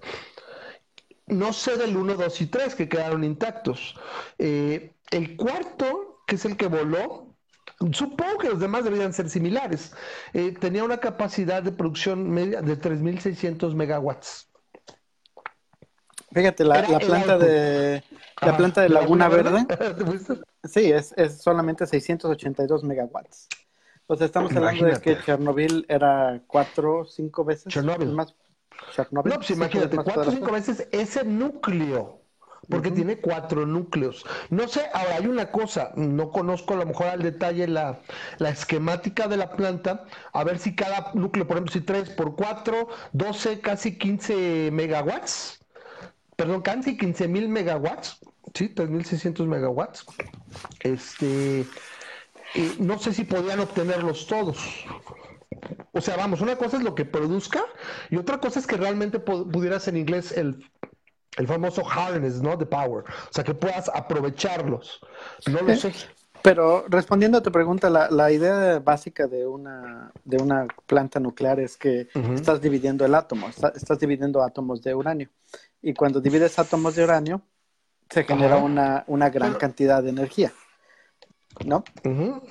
No 1.27 1.53
sé 1.53 1.77
del 1.77 1.95
1, 1.95 2.15
2 2.15 2.41
y 2.41 2.45
3 2.47 2.75
que 2.75 2.89
quedaron 2.89 3.23
intactos. 3.23 3.95
Eh, 4.37 4.93
el 5.11 5.35
cuarto, 5.37 6.23
que 6.27 6.35
es 6.35 6.45
el 6.45 6.57
que 6.57 6.67
voló, 6.67 7.35
supongo 7.91 8.37
que 8.39 8.49
los 8.49 8.59
demás 8.59 8.83
deberían 8.83 9.13
ser 9.13 9.29
similares. 9.29 9.93
Eh, 10.33 10.53
tenía 10.59 10.83
una 10.83 10.97
capacidad 10.97 11.63
de 11.63 11.71
producción 11.71 12.29
media 12.29 12.61
de 12.61 12.75
3600 12.75 13.75
megawatts. 13.75 14.50
Fíjate, 16.33 16.63
la, 16.63 16.81
la 16.81 16.99
planta 16.99 17.37
de 17.37 18.03
la 18.41 18.57
planta 18.57 18.81
de 18.81 18.89
Laguna, 18.89 19.29
Verde, 19.29 19.65
sí, 20.63 20.91
es, 20.91 21.13
es, 21.15 21.41
solamente 21.41 21.85
682 21.85 22.83
megawatts. 22.83 23.47
O 24.07 24.15
sea, 24.15 24.25
estamos 24.25 24.51
hablando 24.55 24.79
imagínate. 24.87 25.09
de 25.11 25.17
que 25.17 25.23
Chernobyl 25.23 25.85
era 25.87 26.41
cuatro 26.47 27.05
cinco 27.05 27.45
veces 27.45 27.71
Chernobyl. 27.71 28.11
más. 28.13 28.35
Chernobyl. 28.95 29.31
No, 29.31 29.37
pues 29.37 29.51
imagínate, 29.51 29.95
cuatro 29.95 30.23
o 30.23 30.31
cinco 30.31 30.51
veces 30.51 30.87
ese 30.91 31.23
núcleo. 31.23 32.19
Porque 32.69 32.89
uh 32.89 32.91
-huh. 32.91 32.95
tiene 32.95 33.17
cuatro 33.19 33.65
núcleos. 33.65 34.23
No 34.49 34.67
sé, 34.67 34.81
ahora 34.93 35.15
hay 35.15 35.25
una 35.25 35.51
cosa, 35.51 35.91
no 35.95 36.29
conozco 36.29 36.75
a 36.75 36.77
lo 36.77 36.85
mejor 36.85 37.07
al 37.07 37.23
detalle 37.23 37.67
la, 37.67 37.99
la 38.37 38.49
esquemática 38.49 39.27
de 39.27 39.35
la 39.35 39.51
planta, 39.51 40.05
a 40.31 40.43
ver 40.43 40.59
si 40.59 40.75
cada 40.75 41.11
núcleo, 41.15 41.47
por 41.47 41.57
ejemplo, 41.57 41.73
si 41.73 41.81
3 41.81 42.11
por 42.11 42.35
4, 42.35 42.87
12, 43.13 43.61
casi 43.61 43.97
15 43.97 44.69
megawatts 44.71 45.60
perdón, 46.41 46.63
casi 46.63 46.97
15 46.97 47.27
mil 47.27 47.49
megawatts, 47.49 48.17
sí, 48.55 48.73
3.600 48.73 49.45
megawatts. 49.45 50.03
Este, 50.79 51.61
eh, 52.55 52.75
no 52.79 52.97
sé 52.97 53.13
si 53.13 53.25
podían 53.25 53.59
obtenerlos 53.59 54.25
todos. 54.25 54.57
O 55.91 56.01
sea, 56.01 56.17
vamos, 56.17 56.41
una 56.41 56.55
cosa 56.55 56.77
es 56.77 56.83
lo 56.83 56.95
que 56.95 57.05
produzca 57.05 57.63
y 58.09 58.17
otra 58.17 58.39
cosa 58.39 58.57
es 58.57 58.65
que 58.65 58.75
realmente 58.75 59.19
pudieras 59.19 59.87
en 59.87 59.97
inglés 59.97 60.31
el, 60.31 60.65
el 61.37 61.45
famoso 61.45 61.83
harness, 61.87 62.41
¿no? 62.41 62.57
De 62.57 62.65
power. 62.65 63.03
O 63.03 63.33
sea, 63.33 63.43
que 63.43 63.53
puedas 63.53 63.87
aprovecharlos. 63.93 64.99
No 65.45 65.61
lo 65.61 65.75
sé. 65.75 65.93
Pero 66.41 66.85
respondiendo 66.89 67.37
a 67.37 67.43
tu 67.43 67.51
pregunta, 67.51 67.87
la, 67.91 68.09
la, 68.09 68.31
idea 68.31 68.79
básica 68.79 69.27
de 69.27 69.45
una, 69.45 70.11
de 70.25 70.37
una 70.41 70.65
planta 70.87 71.19
nuclear 71.19 71.59
es 71.59 71.77
que 71.77 72.07
uh 72.15 72.19
-huh. 72.19 72.33
estás 72.33 72.59
dividiendo 72.59 73.05
el 73.05 73.13
átomo, 73.13 73.47
está, 73.47 73.71
estás 73.75 73.99
dividiendo 73.99 74.41
átomos 74.41 74.81
de 74.81 74.95
uranio. 74.95 75.29
Y 75.81 75.93
cuando 75.93 76.21
divides 76.21 76.59
átomos 76.59 76.95
de 76.95 77.03
uranio, 77.03 77.41
se 78.09 78.23
genera 78.23 78.57
una, 78.57 79.03
una, 79.07 79.29
gran 79.29 79.55
cantidad 79.55 80.03
de 80.03 80.09
energía. 80.09 80.51
¿No? 81.65 81.83
Uh 82.03 82.09
-huh. 82.09 82.41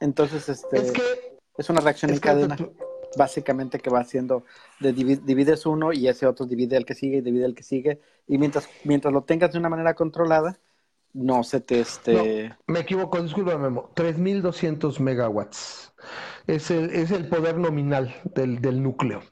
Entonces, 0.00 0.48
este, 0.48 0.78
es, 0.78 0.92
que, 0.92 1.02
es 1.56 1.68
una 1.68 1.80
reacción 1.80 2.12
en 2.12 2.20
cadena. 2.20 2.56
Que... 2.56 2.70
Básicamente 3.16 3.78
que 3.78 3.88
va 3.88 4.00
haciendo, 4.00 4.44
de 4.80 4.92
divides 4.92 5.64
uno 5.64 5.94
y 5.94 6.08
ese 6.08 6.26
otro 6.26 6.44
divide 6.44 6.76
el 6.76 6.84
que 6.84 6.94
sigue 6.94 7.16
y 7.16 7.20
divide 7.22 7.46
el 7.46 7.54
que 7.54 7.62
sigue. 7.62 8.00
Y 8.26 8.36
mientras, 8.36 8.68
mientras 8.84 9.14
lo 9.14 9.22
tengas 9.22 9.50
de 9.50 9.58
una 9.58 9.70
manera 9.70 9.94
controlada, 9.94 10.58
no 11.14 11.42
se 11.42 11.60
te 11.60 11.80
este... 11.80 12.12
No, 12.12 12.56
me 12.66 12.80
equivoco, 12.80 13.20
disculpa 13.22 13.56
Memo. 13.56 13.90
3200 13.94 15.00
megawatts. 15.00 15.94
Es 16.46 16.70
el, 16.70 16.90
es 16.90 17.10
el 17.10 17.28
poder 17.28 17.56
nominal 17.56 18.14
del, 18.34 18.60
del 18.60 18.82
núcleo. 18.82 19.22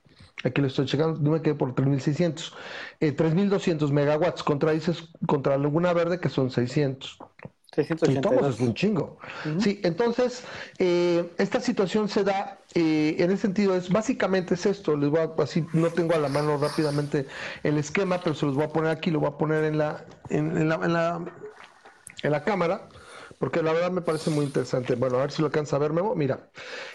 Aquí 0.46 0.60
lo 0.60 0.68
estoy 0.68 0.86
checando, 0.86 1.18
no 1.20 1.30
me 1.32 1.42
quedé 1.42 1.54
por 1.54 1.74
3600. 1.74 2.54
Eh, 3.00 3.12
3200 3.12 3.92
megawatts 3.92 4.42
contra, 4.42 4.72
dices, 4.72 5.08
contra 5.26 5.58
Laguna 5.58 5.92
Verde, 5.92 6.20
que 6.20 6.28
son 6.28 6.50
600. 6.50 7.18
682. 7.74 8.54
es 8.54 8.60
un 8.60 8.74
chingo. 8.74 9.18
Uh 9.44 9.48
-huh. 9.48 9.60
Sí, 9.60 9.80
entonces, 9.84 10.44
eh, 10.78 11.34
esta 11.38 11.60
situación 11.60 12.08
se 12.08 12.24
da 12.24 12.58
eh, 12.74 13.16
en 13.18 13.30
ese 13.30 13.42
sentido, 13.42 13.74
es 13.76 13.90
básicamente 13.90 14.54
es 14.54 14.64
esto. 14.66 14.96
Les 14.96 15.10
voy 15.10 15.20
a, 15.20 15.42
así, 15.42 15.66
no 15.72 15.90
tengo 15.90 16.14
a 16.14 16.18
la 16.18 16.28
mano 16.28 16.56
rápidamente 16.58 17.26
el 17.62 17.76
esquema, 17.78 18.22
pero 18.22 18.34
se 18.34 18.46
los 18.46 18.54
voy 18.54 18.64
a 18.64 18.72
poner 18.72 18.90
aquí, 18.90 19.10
lo 19.10 19.20
voy 19.20 19.28
a 19.28 19.36
poner 19.38 19.64
en 19.64 19.78
la, 19.78 20.06
en, 20.30 20.56
en 20.56 20.68
la, 20.68 20.76
en 20.76 20.92
la 20.92 21.24
en 22.22 22.30
la 22.32 22.44
cámara, 22.44 22.88
porque 23.38 23.62
la 23.62 23.72
verdad 23.72 23.90
me 23.90 24.00
parece 24.00 24.30
muy 24.30 24.46
interesante. 24.46 24.94
Bueno, 24.94 25.18
a 25.18 25.22
ver 25.22 25.32
si 25.32 25.42
lo 25.42 25.46
alcanza 25.46 25.76
a 25.76 25.78
ver, 25.78 25.92
Memo. 25.92 26.14
Mira, 26.14 26.48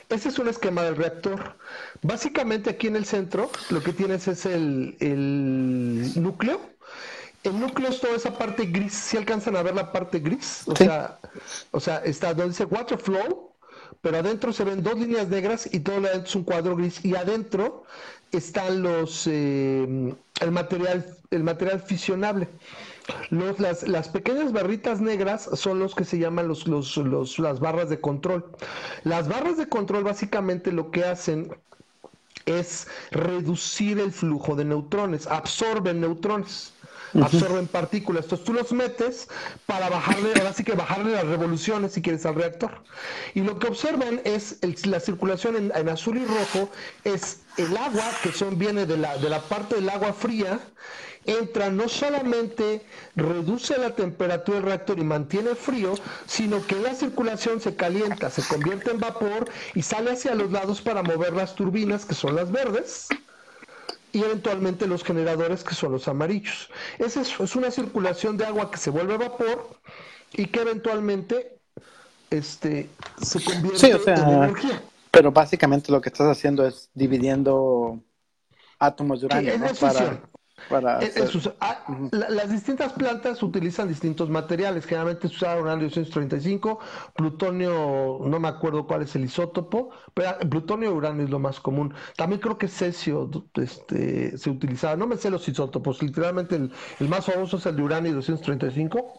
este 0.10 0.30
es 0.30 0.40
un 0.40 0.48
esquema 0.48 0.84
del 0.84 0.96
reactor. 0.96 1.56
Básicamente 2.02 2.70
aquí 2.70 2.88
en 2.88 2.96
el 2.96 3.06
centro 3.06 3.50
lo 3.70 3.82
que 3.82 3.94
tienes 3.94 4.28
es 4.28 4.46
el, 4.46 4.96
el 5.00 6.22
núcleo. 6.22 6.60
El 7.44 7.60
núcleo 7.60 7.90
es 7.90 8.00
toda 8.00 8.16
esa 8.16 8.38
parte 8.38 8.66
gris. 8.66 8.94
Si 8.94 9.10
¿Sí 9.12 9.18
alcanzan 9.18 9.56
a 9.56 9.64
ver 9.64 9.76
la 9.76 9.92
parte 9.92 10.20
gris, 10.20 10.64
o, 10.68 10.76
sí. 10.76 10.86
sea, 10.86 11.20
o 11.72 11.80
sea, 11.80 11.98
está 11.98 12.34
donde 12.34 12.50
dice 12.50 12.66
water 12.66 13.00
flow, 13.00 13.52
pero 14.02 14.18
adentro 14.18 14.54
se 14.54 14.64
ven 14.64 14.84
dos 14.84 14.98
líneas 14.98 15.28
negras 15.28 15.68
y 15.72 15.80
todo 15.80 15.98
adentro 15.98 16.24
es 16.24 16.36
un 16.36 16.44
cuadro 16.44 16.76
gris. 16.76 17.04
Y 17.04 17.16
adentro 17.16 17.84
están 18.32 18.82
los 18.82 19.28
eh, 19.28 20.14
el 20.40 20.52
material, 20.52 21.18
el 21.30 21.44
material 21.44 21.82
fisionable. 21.82 22.48
Los, 23.30 23.60
las, 23.60 23.88
las, 23.88 24.10
pequeñas 24.10 24.52
barritas 24.52 25.02
negras 25.02 25.50
son 25.54 25.80
los 25.80 25.96
que 25.96 26.06
se 26.06 26.20
llaman 26.20 26.48
los, 26.48 26.68
los, 26.68 26.98
los, 26.98 27.40
las 27.40 27.60
barras 27.60 27.90
de 27.90 28.00
control. 28.00 28.46
Las 29.04 29.28
barras 29.28 29.58
de 29.58 29.68
control 29.68 30.04
básicamente 30.04 30.72
lo 30.72 30.92
que 30.92 31.06
hacen 31.06 31.56
es 32.46 32.88
reducir 33.12 34.00
el 34.00 34.12
flujo 34.12 34.56
de 34.56 34.66
neutrones, 34.66 35.28
absorben 35.28 36.02
neutrones. 36.02 36.74
Absorben 37.14 37.68
partículas. 37.68 38.24
Entonces 38.24 38.46
tú 38.46 38.54
los 38.54 38.72
metes 38.72 39.28
para 39.66 39.90
bajarle, 39.90 40.32
ahora 40.38 40.54
sí 40.54 40.64
que 40.64 40.74
bajarle 40.74 41.12
las 41.12 41.26
revoluciones 41.26 41.92
si 41.92 42.02
quieres 42.02 42.26
al 42.26 42.36
reactor. 42.36 42.72
Y 43.34 43.42
lo 43.42 43.60
que 43.60 43.68
observan 43.68 44.22
es 44.24 44.60
el, 44.62 44.78
la 44.86 45.00
circulación 45.02 45.58
en, 45.58 45.72
en, 45.76 45.90
azul 45.90 46.18
y 46.18 46.26
rojo, 46.26 46.70
es 47.04 47.42
el 47.58 47.76
agua 47.76 48.06
que 48.24 48.32
son, 48.32 48.58
viene 48.58 48.86
de 48.86 48.98
la, 48.98 49.18
de 49.18 49.30
la 49.30 49.42
parte 49.42 49.76
del 49.76 49.90
agua 49.90 50.14
fría 50.14 50.60
entra 51.26 51.70
no 51.70 51.88
solamente 51.88 52.86
reduce 53.16 53.78
la 53.78 53.92
temperatura 53.96 54.58
del 54.58 54.68
reactor 54.68 55.00
y 55.00 55.04
mantiene 55.04 55.56
frío, 55.56 55.94
sino 56.26 56.66
que 56.66 56.76
la 56.76 56.96
circulación 56.96 57.62
se 57.62 57.76
calienta, 57.76 58.30
se 58.30 58.42
convierte 58.44 58.92
en 58.92 59.00
vapor 59.00 59.50
y 59.76 59.82
sale 59.82 60.12
hacia 60.12 60.36
los 60.36 60.52
lados 60.52 60.82
para 60.82 61.04
mover 61.04 61.34
las 61.34 61.56
turbinas, 61.56 62.06
que 62.06 62.16
son 62.16 62.36
las 62.36 62.52
verdes, 62.52 63.08
y 64.14 64.24
eventualmente 64.24 64.88
los 64.88 65.04
generadores, 65.04 65.64
que 65.64 65.76
son 65.76 65.92
los 65.92 66.08
amarillos. 66.08 66.70
Es 66.98 67.18
eso, 67.18 67.44
es 67.44 67.56
una 67.56 67.72
circulación 67.72 68.38
de 68.38 68.46
agua 68.46 68.72
que 68.72 68.78
se 68.78 68.90
vuelve 68.90 69.18
vapor 69.18 69.70
y 70.34 70.48
que 70.48 70.62
eventualmente 70.62 71.58
este, 72.30 72.90
se 73.22 73.44
convierte 73.44 74.12
en 74.12 74.30
energía. 74.30 74.82
Pero 75.12 75.32
básicamente 75.32 75.92
lo 75.92 76.02
que 76.02 76.10
estás 76.10 76.28
haciendo 76.28 76.66
es 76.66 76.90
dividiendo 76.94 78.00
átomos 78.80 79.20
de 79.20 79.28
uranio 79.28 79.54
para, 79.80 80.22
ah, 81.60 81.86
las 82.12 82.50
distintas 82.50 82.94
plantas 82.94 83.42
utilizan 83.44 83.88
distintos 83.88 84.30
materiales. 84.30 84.86
Generalmente 84.86 85.28
se 85.28 85.36
usa 85.36 85.60
uranio 85.60 85.86
235, 85.86 86.80
plutonio, 87.16 88.20
no 88.26 88.40
me 88.40 88.48
acuerdo 88.48 88.86
cuál 88.86 89.04
es 89.04 89.16
el 89.16 89.26
isótopo, 89.26 89.90
pero 90.14 90.38
plutonio 90.50 90.92
y 90.92 90.94
uranio 90.94 91.24
es 91.26 91.30
lo 91.30 91.40
más 91.40 91.60
común. 91.60 91.94
También 92.16 92.42
creo 92.42 92.58
que 92.58 92.68
cesio 92.68 93.30
este, 93.56 94.38
se 94.38 94.50
utilizaba. 94.50 94.96
No 94.96 95.08
me 95.08 95.18
sé 95.18 95.30
los 95.30 95.48
isótopos, 95.48 96.02
literalmente 96.02 96.56
el, 96.56 97.08
más 97.08 97.26
famoso 97.26 97.58
es 97.58 97.66
el 97.66 97.76
de 97.76 97.84
uranio 97.84 98.14
235. 98.14 99.14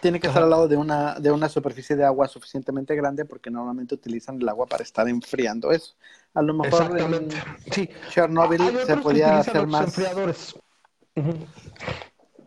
tiene 0.03 0.18
que 0.18 0.27
estar 0.27 0.42
al 0.42 0.51
lado 0.51 0.66
de 0.66 0.77
una, 0.77 1.14
de 1.20 1.31
una 1.31 1.48
superficie 1.48 1.94
de 1.94 2.05
agua 2.05 2.27
suficientemente 2.27 2.96
grande 2.96 3.25
porque 3.25 3.53
normalmente 3.53 3.94
utilizan 3.94 4.37
el 4.42 4.48
agua 4.48 4.66
para 4.66 4.83
estar 4.83 5.09
enfriando 5.09 5.70
eso. 5.70 5.94
A 6.35 6.42
lo 6.42 6.55
mejor 6.55 6.99
en 6.99 7.31
sí. 7.71 7.88
Chernobyl 8.11 8.61
se 8.87 8.97
podía 8.97 9.38
hacer 9.38 9.66
más. 9.66 9.85
Enfriadores. 9.85 10.57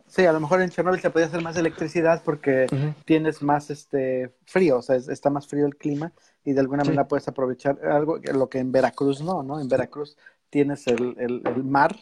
Sí, 0.08 0.24
a 0.24 0.32
lo 0.32 0.40
mejor 0.40 0.62
en 0.62 0.70
Chernobyl 0.70 1.00
se 1.00 1.10
podía 1.10 1.26
hacer 1.26 1.42
más 1.42 1.56
electricidad 1.56 2.22
porque 2.24 2.66
tienes 3.04 3.42
más 3.42 3.70
este 3.70 4.34
frío, 4.46 4.78
o 4.78 4.82
sea, 4.82 4.96
está 4.96 5.30
más 5.30 5.46
frío 5.46 5.66
el 5.66 5.76
clima 5.76 6.12
y 6.44 6.52
de 6.52 6.60
alguna 6.60 6.84
manera 6.84 7.06
puedes 7.06 7.28
aprovechar 7.28 7.78
algo, 7.84 8.18
lo 8.18 8.48
que 8.48 8.58
en 8.58 8.72
Veracruz 8.72 9.20
no, 9.20 9.42
¿no? 9.42 9.60
En 9.60 9.68
Veracruz 9.68 10.16
tienes 10.48 10.86
el, 10.86 11.16
el, 11.18 11.64
mar 11.64 11.94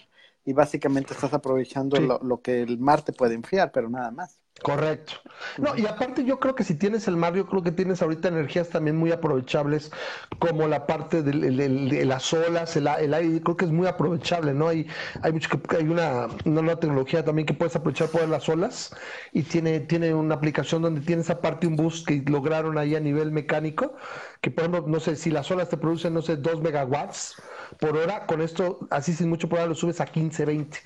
y 0.44 0.52
básicamente 0.52 1.12
estás 1.12 1.34
aprovechando 1.34 1.98
lo, 2.00 2.20
lo, 2.22 2.40
que 2.40 2.62
el 2.62 2.78
mar 2.78 3.02
te 3.02 3.12
puede 3.12 3.34
enfriar, 3.34 3.72
pero 3.72 3.88
nada 3.88 4.10
más. 4.10 4.43
Correcto. 4.62 5.14
No, 5.58 5.76
y 5.76 5.84
aparte 5.84 6.24
yo 6.24 6.38
creo 6.38 6.54
que 6.54 6.62
si 6.64 6.74
tienes 6.74 7.08
el 7.08 7.16
mar, 7.16 7.34
yo 7.34 7.44
creo 7.46 7.62
que 7.62 7.72
tienes 7.72 8.00
ahorita 8.00 8.28
energías 8.28 8.68
también 8.70 8.96
muy 8.96 9.10
aprovechables, 9.10 9.90
como 10.38 10.68
la 10.68 10.86
parte 10.86 11.22
de, 11.22 12.04
las 12.04 12.32
olas, 12.32 12.76
el, 12.76 12.86
aire, 12.86 13.42
creo 13.42 13.56
que 13.56 13.64
es 13.64 13.70
muy 13.72 13.86
aprovechable, 13.86 14.54
¿no? 14.54 14.68
Hay, 14.68 14.86
hay 15.22 15.32
mucho 15.32 15.50
que 15.60 15.76
hay 15.76 15.88
una, 15.88 16.28
nueva 16.44 16.78
tecnología 16.78 17.24
también 17.24 17.46
que 17.46 17.52
puedes 17.52 17.74
aprovechar 17.76 18.08
por 18.08 18.26
las 18.28 18.48
olas 18.48 18.94
y 19.32 19.42
tiene, 19.42 19.80
tiene 19.80 20.14
una 20.14 20.36
aplicación 20.36 20.82
donde 20.82 21.00
tienes 21.00 21.30
aparte 21.30 21.66
un 21.66 21.76
boost 21.76 22.06
que 22.06 22.22
lograron 22.26 22.78
ahí 22.78 22.94
a 22.94 23.00
nivel 23.00 23.32
mecánico, 23.32 23.96
que 24.40 24.50
por 24.50 24.64
ejemplo, 24.64 24.84
no 24.86 25.00
sé, 25.00 25.16
si 25.16 25.30
las 25.30 25.50
olas 25.50 25.68
te 25.68 25.76
producen, 25.76 26.14
no 26.14 26.22
sé, 26.22 26.36
2 26.36 26.62
megawatts 26.62 27.36
por 27.78 27.96
hora, 27.96 28.26
con 28.26 28.40
esto, 28.40 28.86
así 28.90 29.12
sin 29.12 29.28
mucho 29.28 29.48
hora, 29.50 29.66
lo 29.66 29.74
subes 29.74 30.00
a 30.00 30.06
15, 30.06 30.44
20. 30.44 30.78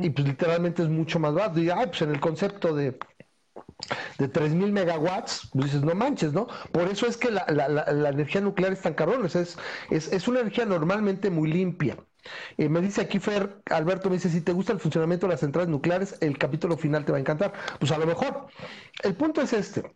Y 0.00 0.10
pues 0.10 0.26
literalmente 0.26 0.82
es 0.82 0.88
mucho 0.88 1.18
más 1.18 1.34
barato. 1.34 1.60
Y 1.60 1.68
pues 1.68 2.02
en 2.02 2.10
el 2.10 2.20
concepto 2.20 2.74
de 2.74 2.98
de 4.18 4.28
3000 4.28 4.72
megawatts, 4.72 5.50
pues 5.52 5.66
dices, 5.66 5.82
no 5.82 5.94
manches, 5.94 6.32
¿no? 6.32 6.46
Por 6.72 6.88
eso 6.88 7.06
es 7.06 7.16
que 7.16 7.30
la, 7.30 7.44
energía 8.10 8.40
nuclear 8.40 8.72
es 8.72 8.80
tan 8.80 8.94
cabrón, 8.94 9.26
es, 9.26 9.56
es, 9.90 10.28
una 10.28 10.40
energía 10.40 10.64
normalmente 10.64 11.30
muy 11.30 11.50
limpia. 11.50 11.96
Eh, 12.56 12.68
me 12.68 12.80
dice 12.80 13.02
aquí 13.02 13.18
Fer, 13.18 13.60
Alberto 13.70 14.08
me 14.08 14.16
dice, 14.16 14.30
si 14.30 14.40
te 14.40 14.52
gusta 14.52 14.72
el 14.72 14.80
funcionamiento 14.80 15.26
de 15.26 15.32
las 15.32 15.40
centrales 15.40 15.68
nucleares, 15.68 16.16
el 16.20 16.38
capítulo 16.38 16.76
final 16.76 17.04
te 17.04 17.12
va 17.12 17.18
a 17.18 17.20
encantar. 17.20 17.52
Pues 17.78 17.92
a 17.92 17.98
lo 17.98 18.06
mejor. 18.06 18.46
El 19.02 19.14
punto 19.14 19.42
es 19.42 19.52
este, 19.52 19.92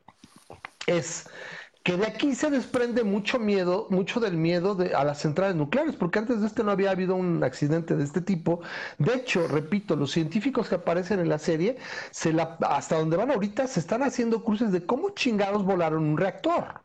es 0.86 1.28
que 1.82 1.96
de 1.96 2.06
aquí 2.06 2.34
se 2.34 2.50
desprende 2.50 3.02
mucho 3.04 3.38
miedo, 3.38 3.86
mucho 3.90 4.20
del 4.20 4.36
miedo 4.36 4.74
de, 4.74 4.94
a 4.94 5.04
las 5.04 5.20
centrales 5.20 5.56
nucleares, 5.56 5.96
porque 5.96 6.18
antes 6.18 6.40
de 6.40 6.46
este 6.46 6.62
no 6.64 6.70
había 6.70 6.90
habido 6.90 7.14
un 7.16 7.42
accidente 7.42 7.96
de 7.96 8.04
este 8.04 8.20
tipo. 8.20 8.60
De 8.98 9.14
hecho, 9.14 9.48
repito, 9.48 9.96
los 9.96 10.10
científicos 10.10 10.68
que 10.68 10.74
aparecen 10.76 11.20
en 11.20 11.28
la 11.30 11.38
serie, 11.38 11.78
se 12.10 12.32
la, 12.32 12.58
hasta 12.60 12.98
donde 12.98 13.16
van 13.16 13.30
ahorita, 13.30 13.66
se 13.66 13.80
están 13.80 14.02
haciendo 14.02 14.44
cruces 14.44 14.72
de 14.72 14.84
cómo 14.84 15.10
chingados 15.10 15.64
volaron 15.64 16.04
un 16.04 16.18
reactor. 16.18 16.82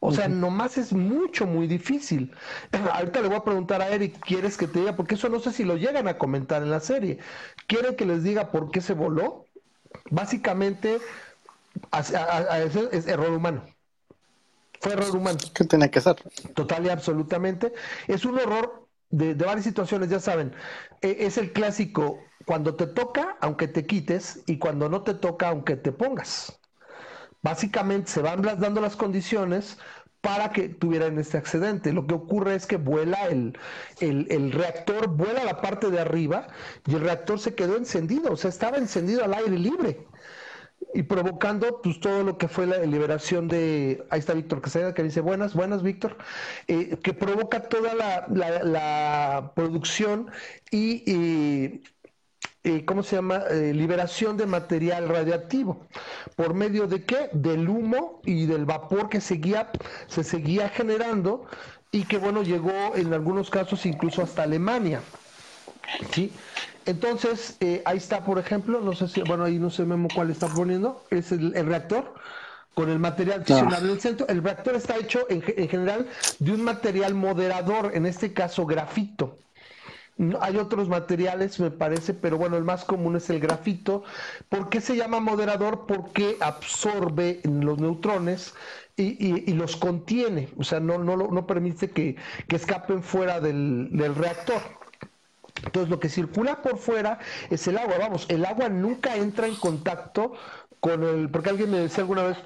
O 0.00 0.12
sea, 0.12 0.28
nomás 0.28 0.78
es 0.78 0.92
mucho, 0.92 1.46
muy 1.46 1.66
difícil. 1.66 2.32
Ahorita 2.92 3.20
le 3.20 3.28
voy 3.28 3.36
a 3.38 3.44
preguntar 3.44 3.82
a 3.82 3.88
Eric, 3.88 4.20
¿quieres 4.20 4.56
que 4.56 4.68
te 4.68 4.80
diga? 4.80 4.94
Porque 4.96 5.16
eso 5.16 5.28
no 5.28 5.40
sé 5.40 5.52
si 5.52 5.64
lo 5.64 5.76
llegan 5.76 6.06
a 6.06 6.18
comentar 6.18 6.62
en 6.62 6.70
la 6.70 6.80
serie. 6.80 7.18
¿Quieren 7.66 7.96
que 7.96 8.06
les 8.06 8.22
diga 8.22 8.50
por 8.52 8.70
qué 8.70 8.80
se 8.80 8.94
voló? 8.94 9.46
Básicamente, 10.10 11.00
es 12.92 13.06
error 13.08 13.30
humano. 13.30 13.64
Fue 14.80 14.92
error 14.92 15.16
humano. 15.16 15.38
¿Qué 15.54 15.64
tiene 15.64 15.90
que 15.90 16.00
ser? 16.00 16.16
Total 16.54 16.86
y 16.86 16.88
absolutamente. 16.88 17.72
Es 18.06 18.24
un 18.24 18.38
error 18.38 18.88
de, 19.10 19.34
varias 19.34 19.64
situaciones, 19.64 20.08
ya 20.08 20.20
saben. 20.20 20.52
E, 21.00 21.16
es 21.20 21.38
el 21.38 21.52
clásico, 21.52 22.18
cuando 22.44 22.74
te 22.74 22.86
toca, 22.86 23.36
aunque 23.40 23.68
te 23.68 23.86
quites, 23.86 24.42
y 24.46 24.58
cuando 24.58 24.88
no 24.88 25.02
te 25.02 25.14
toca, 25.14 25.48
aunque 25.48 25.76
te 25.76 25.92
pongas. 25.92 26.58
Básicamente 27.42 28.10
se 28.10 28.20
van 28.20 28.42
dando 28.42 28.80
las 28.80 28.96
condiciones 28.96 29.78
para 30.20 30.50
que 30.50 30.68
tuvieran 30.68 31.18
este 31.18 31.38
accidente. 31.38 31.92
Lo 31.92 32.06
que 32.06 32.14
ocurre 32.14 32.54
es 32.56 32.66
que 32.66 32.76
vuela 32.76 33.26
el, 33.28 33.56
el, 34.00 34.26
el, 34.30 34.52
reactor, 34.52 35.08
vuela 35.08 35.44
la 35.44 35.60
parte 35.60 35.90
de 35.90 36.00
arriba 36.00 36.48
y 36.86 36.96
el 36.96 37.02
reactor 37.02 37.38
se 37.38 37.54
quedó 37.54 37.76
encendido, 37.76 38.32
o 38.32 38.36
sea, 38.36 38.50
estaba 38.50 38.78
encendido 38.78 39.24
al 39.24 39.34
aire 39.34 39.58
libre 39.58 40.06
y 40.94 41.02
provocando 41.02 41.80
pues 41.82 42.00
todo 42.00 42.22
lo 42.22 42.38
que 42.38 42.48
fue 42.48 42.66
la 42.66 42.78
liberación 42.78 43.48
de, 43.48 44.04
ahí 44.10 44.20
está 44.20 44.34
Víctor 44.34 44.60
Casella 44.60 44.94
que 44.94 45.02
dice 45.02 45.20
buenas, 45.20 45.54
buenas 45.54 45.82
Víctor, 45.82 46.16
eh, 46.66 46.98
que 47.02 47.12
provoca 47.12 47.62
toda 47.68 47.94
la, 47.94 48.26
la, 48.28 49.52
producción 49.54 50.30
y, 50.70 51.82
¿cómo 52.84 53.02
se 53.02 53.16
llama? 53.16 53.44
Eh, 53.50 53.72
liberación 53.74 54.36
de 54.36 54.46
material 54.46 55.08
radioactivo. 55.08 55.86
¿Por 56.36 56.54
medio 56.54 56.86
de 56.86 57.04
qué? 57.04 57.30
Del 57.32 57.68
humo 57.68 58.20
y 58.24 58.46
del 58.46 58.64
vapor 58.64 59.08
que 59.08 59.20
seguía, 59.20 59.70
se 60.06 60.22
seguía 60.22 60.68
generando 60.68 61.46
y 61.90 62.04
que 62.04 62.18
bueno, 62.18 62.42
llegó 62.42 62.94
en 62.94 63.12
algunos 63.12 63.50
casos 63.50 63.86
incluso 63.86 64.22
hasta 64.22 64.42
Alemania. 64.42 65.00
¿sí? 66.12 66.32
Entonces, 66.88 67.58
eh, 67.60 67.82
ahí 67.84 67.98
está, 67.98 68.24
por 68.24 68.38
ejemplo, 68.38 68.80
no 68.80 68.94
sé 68.94 69.08
si, 69.08 69.20
bueno, 69.20 69.44
ahí 69.44 69.58
no 69.58 69.68
sé 69.68 69.84
Memo 69.84 70.08
cuál 70.14 70.30
está 70.30 70.48
poniendo, 70.48 71.04
es 71.10 71.32
el, 71.32 71.52
reactor 71.52 72.14
con 72.72 72.88
el 72.88 72.98
material 72.98 73.44
fisionado 73.44 73.84
en 73.84 73.92
el 73.92 74.00
centro. 74.00 74.26
El 74.26 74.42
reactor 74.42 74.74
está 74.74 74.96
hecho 74.96 75.26
en, 75.28 75.42
general 75.42 76.06
de 76.38 76.50
un 76.50 76.64
material 76.64 77.12
moderador, 77.12 77.90
en 77.92 78.06
este 78.06 78.32
caso 78.32 78.64
grafito. 78.64 79.36
hay 80.40 80.56
otros 80.56 80.88
materiales, 80.88 81.60
me 81.60 81.70
parece, 81.70 82.14
pero 82.14 82.38
bueno, 82.38 82.56
el 82.56 82.64
más 82.64 82.86
común 82.86 83.16
es 83.16 83.28
el 83.28 83.38
grafito. 83.38 84.02
¿Por 84.48 84.70
qué 84.70 84.80
se 84.80 84.96
llama 84.96 85.20
moderador? 85.20 85.84
Porque 85.86 86.38
absorbe 86.40 87.42
los 87.44 87.78
neutrones 87.78 88.54
y, 88.96 89.52
los 89.52 89.76
contiene, 89.76 90.48
o 90.56 90.64
sea, 90.64 90.80
no, 90.80 90.96
no, 90.96 91.18
no 91.18 91.46
permite 91.46 91.90
que, 91.90 92.16
escapen 92.48 93.02
fuera 93.02 93.40
del 93.40 94.14
reactor. 94.14 94.77
Entonces 95.64 95.90
lo 95.90 96.00
que 96.00 96.08
circula 96.08 96.62
por 96.62 96.78
fuera 96.78 97.18
es 97.50 97.66
el 97.68 97.78
agua. 97.78 97.96
Vamos, 97.98 98.26
el 98.28 98.44
agua 98.44 98.68
nunca 98.68 99.16
entra 99.16 99.46
en 99.46 99.56
contacto 99.56 100.32
con 100.80 101.02
el... 101.02 101.30
Porque 101.30 101.50
alguien 101.50 101.70
me 101.70 101.78
decía 101.80 102.02
alguna 102.02 102.22
vez, 102.24 102.38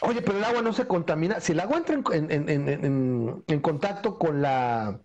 oye, 0.00 0.22
pero 0.22 0.38
el 0.38 0.44
agua 0.44 0.62
no 0.62 0.72
se 0.72 0.86
contamina. 0.86 1.40
Si 1.40 1.52
el 1.52 1.60
agua 1.60 1.78
entra 1.78 1.96
en, 2.12 3.60
contacto 3.60 4.18
con 4.18 4.42
la, 4.42 4.98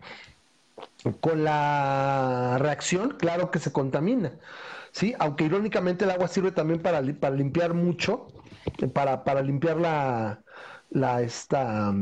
con 1.22 1.44
la 1.44 2.58
reacción, 2.60 3.12
claro 3.18 3.52
que 3.52 3.60
se 3.60 3.72
contamina. 3.72 4.34
¿sí? 4.92 5.16
Aunque 5.20 5.46
irónicamente 5.46 6.06
el 6.06 6.12
agua 6.12 6.28
sirve 6.28 6.52
también 6.52 6.82
para, 6.82 7.02
para 7.20 7.36
limpiar 7.36 7.74
mucho, 7.74 8.28
para, 8.94 9.24
para 9.24 9.42
limpiar 9.42 9.78
la, 9.78 10.42
la 10.90 11.22
esta 11.22 11.94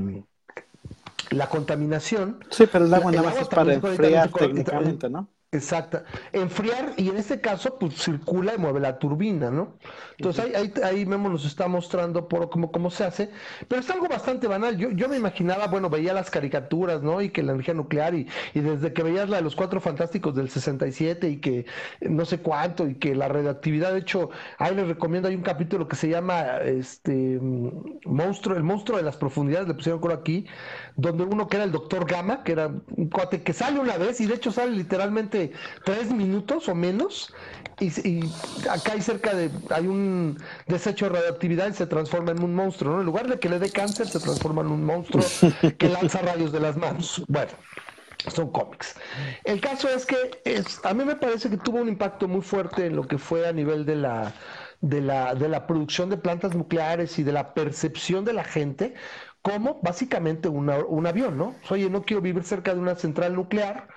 la 1.32 1.50
contaminación. 1.50 2.40
Sí, 2.50 2.66
pero 2.72 2.86
el 2.86 2.94
agua 2.94 3.12
nada 3.12 3.30
más 3.30 3.42
es 3.42 3.48
para 3.48 3.74
enfriar 3.74 4.32
técnicamente, 4.32 5.10
¿no? 5.10 5.30
Exacto. 5.52 6.04
Enfriar 6.34 6.94
y 6.98 7.08
en 7.08 7.16
este 7.16 7.40
caso 7.40 7.80
pues 7.80 7.96
circula 8.04 8.56
y 8.56 8.58
mueve 8.58 8.82
la 8.82 9.00
turbina, 9.00 9.50
¿no? 9.50 9.78
Entonces 10.18 10.54
ahí, 10.54 10.74
ahí, 10.84 11.06
Memo 11.06 11.30
nos 11.30 11.46
está 11.46 11.70
mostrando 11.70 12.28
por 12.28 12.50
cómo, 12.50 12.72
cómo 12.74 12.92
se 12.92 13.06
hace, 13.06 13.30
pero 13.70 13.80
es 13.80 13.90
algo 13.90 14.10
bastante 14.10 14.48
banal. 14.48 14.78
Yo, 14.78 14.92
yo 14.92 15.08
me 15.08 15.16
imaginaba, 15.16 15.68
bueno, 15.68 15.90
veía 15.90 16.14
las 16.14 16.30
caricaturas, 16.30 17.02
¿no? 17.04 17.22
Y 17.22 17.30
que 17.30 17.42
la 17.42 17.54
energía 17.54 17.74
nuclear 17.74 18.16
y, 18.16 18.28
y 18.54 18.60
desde 18.60 18.92
que 18.92 19.02
veías 19.04 19.30
la 19.30 19.38
de 19.38 19.44
los 19.44 19.56
cuatro 19.56 19.80
fantásticos 19.80 20.36
del 20.36 20.50
67 20.50 21.30
y 21.30 21.40
que 21.40 21.66
no 22.02 22.26
sé 22.26 22.40
cuánto 22.42 22.88
y 22.90 22.96
que 22.96 23.16
la 23.16 23.30
radioactividad, 23.30 23.94
de 23.94 24.00
hecho, 24.00 24.32
ahí 24.58 24.76
les 24.76 24.88
recomiendo, 24.88 25.30
hay 25.30 25.36
un 25.36 25.42
capítulo 25.44 25.88
que 25.88 25.96
se 25.96 26.10
llama 26.10 26.58
este 26.66 27.40
monstruo, 28.06 28.58
el 28.58 28.64
monstruo 28.64 28.98
de 28.98 29.04
las 29.04 29.16
profundidades, 29.18 29.68
le 29.68 29.74
pusieron 29.74 30.02
coro 30.02 30.14
aquí, 30.16 30.48
donde 30.96 31.24
uno 31.24 31.48
que 31.48 31.58
era 31.58 31.66
el 31.66 31.72
doctor 31.72 32.06
Gama, 32.06 32.44
que 32.44 32.52
era 32.54 32.68
un 32.68 33.10
cuate 33.10 33.44
que 33.44 33.54
sale 33.54 33.80
una 33.80 33.98
vez 33.98 34.20
y 34.22 34.26
de 34.28 34.36
hecho 34.36 34.52
sale 34.52 34.72
literalmente 34.72 35.45
tres 35.84 36.12
minutos 36.12 36.68
o 36.70 36.76
menos 36.76 37.34
y, 37.80 38.22
acá 38.70 38.94
hay 38.94 39.02
cerca 39.02 39.34
de, 39.34 39.52
hay 39.70 39.88
un 39.88 40.38
desecho 40.68 41.10
de 41.10 41.18
radioactividad 41.18 41.70
y 41.70 41.74
se 41.74 41.86
transforma 41.86 42.32
en 42.32 42.42
un 42.42 42.56
monstruo, 42.56 42.94
¿no? 42.94 43.00
En 43.02 43.06
lugar 43.06 43.28
de 43.28 43.40
que 43.40 43.50
le 43.50 43.60
dé 43.60 43.70
cáncer, 43.70 44.08
se 44.08 44.20
transforma 44.20 44.62
en 44.62 44.68
un 44.68 44.86
monstruo 44.86 45.24
que 45.78 45.90
lanza 45.90 46.22
rayos 46.22 46.52
de 46.52 46.60
las 46.62 46.78
manos. 46.78 47.24
Bueno, 47.28 47.52
son 48.34 48.52
cómics. 48.52 48.96
El 49.44 49.60
caso 49.60 49.90
es 49.90 50.06
que 50.06 50.42
es, 50.46 50.80
a 50.86 50.94
mí 50.94 51.04
me 51.04 51.16
parece 51.16 51.50
que 51.50 51.58
tuvo 51.58 51.80
un 51.80 51.90
impacto 51.90 52.28
muy 52.28 52.42
fuerte 52.42 52.86
en 52.86 52.96
lo 52.96 53.08
que 53.08 53.18
fue 53.18 53.48
a 53.48 53.52
nivel 53.52 53.86
de 53.86 53.96
la, 53.96 54.34
de 54.80 55.02
la, 55.02 55.36
de 55.36 55.50
la 55.50 55.68
producción 55.68 56.10
de 56.10 56.18
plantas 56.18 56.56
nucleares 56.56 57.20
y 57.20 57.24
de 57.24 57.34
la 57.34 57.54
percepción 57.54 58.24
de 58.24 58.34
la 58.34 58.44
gente 58.44 58.94
como 59.42 59.80
básicamente 59.84 60.48
un 60.48 61.06
avión, 61.06 61.38
¿no? 61.38 61.54
Oye, 61.70 61.88
no 61.88 62.02
quiero 62.02 62.20
vivir 62.20 62.44
cerca 62.44 62.74
de 62.74 62.80
una 62.80 62.96
central 62.96 63.36
nuclear 63.36 63.88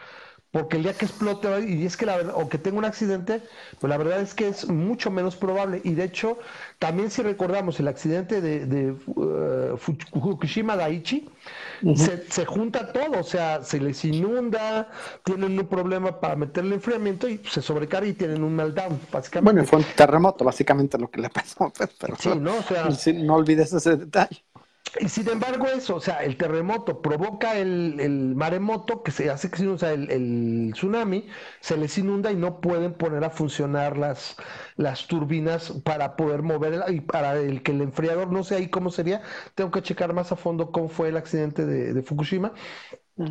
porque 0.50 0.76
el 0.76 0.82
día 0.84 0.94
que 0.94 1.04
explote 1.04 1.48
y 1.68 1.84
es 1.84 1.96
que 1.96 2.06
la 2.06 2.16
verdad, 2.16 2.34
o 2.36 2.48
que 2.48 2.58
tenga 2.58 2.78
un 2.78 2.84
accidente, 2.84 3.42
pues 3.78 3.88
la 3.88 3.96
verdad 3.96 4.20
es 4.20 4.34
que 4.34 4.48
es 4.48 4.68
mucho 4.68 5.10
menos 5.10 5.36
probable 5.36 5.80
y 5.84 5.94
de 5.94 6.04
hecho 6.04 6.38
también 6.78 7.10
si 7.10 7.22
recordamos 7.22 7.78
el 7.80 7.88
accidente 7.88 8.40
de, 8.40 8.66
de 8.66 8.92
uh, 9.06 9.76
Fukushima 9.76 10.76
Daiichi, 10.76 11.28
se, 11.94 12.46
junta 12.46 12.92
todo, 12.92 13.20
o 13.20 13.22
sea, 13.22 13.62
se 13.62 13.80
les 13.80 14.04
inunda, 14.04 14.88
tienen 15.24 15.58
un 15.58 15.66
problema 15.66 16.20
para 16.20 16.36
meterle 16.36 16.74
enfriamiento 16.74 17.28
y 17.28 17.38
se 17.48 17.62
sobrecarga 17.62 18.08
y 18.08 18.14
tienen 18.14 18.42
un 18.42 18.54
meltdown, 18.54 19.00
básicamente. 19.12 19.52
Bueno, 19.52 19.68
fue 19.68 19.78
un 19.78 19.84
terremoto, 19.96 20.44
básicamente 20.44 20.98
lo 20.98 21.10
que 21.10 21.20
le 21.20 21.30
pasó, 21.30 21.72
pues, 21.76 21.90
pero 21.98 22.16
sí, 22.16 22.30
no, 22.38 22.56
o 22.56 22.62
sea, 22.62 22.88
no 23.14 23.34
olvides 23.34 23.72
ese 23.72 23.96
detalle. 23.96 24.44
Y 25.00 25.08
sin 25.08 25.28
embargo, 25.28 25.66
eso, 25.66 25.96
o 25.96 26.00
sea, 26.00 26.24
el 26.24 26.36
terremoto 26.36 27.02
provoca 27.02 27.58
el, 27.58 28.34
maremoto 28.34 29.02
que 29.02 29.10
se 29.10 29.30
hace 29.30 29.50
que 29.50 29.66
o 29.68 29.76
sea, 29.78 29.92
el, 29.92 30.70
tsunami, 30.72 31.28
se 31.60 31.76
les 31.76 31.96
inunda 31.98 32.32
y 32.32 32.36
no 32.36 32.60
pueden 32.60 32.94
poner 32.94 33.22
a 33.24 33.30
funcionar 33.30 33.98
las, 33.98 34.36
las 34.76 35.06
turbinas 35.06 35.72
para 35.84 36.16
poder 36.16 36.42
mover 36.42 36.84
y 36.88 37.00
para 37.02 37.36
el 37.38 37.62
que 37.62 37.72
el 37.72 37.82
enfriador, 37.82 38.32
no 38.32 38.44
sé 38.44 38.56
ahí 38.56 38.70
cómo 38.70 38.90
sería, 38.90 39.22
tengo 39.54 39.70
que 39.70 39.82
checar 39.82 40.14
más 40.14 40.32
a 40.32 40.36
fondo 40.36 40.72
cómo 40.72 40.88
fue 40.88 41.08
el 41.08 41.16
accidente 41.18 41.66
de 41.66 42.02
Fukushima, 42.02 42.54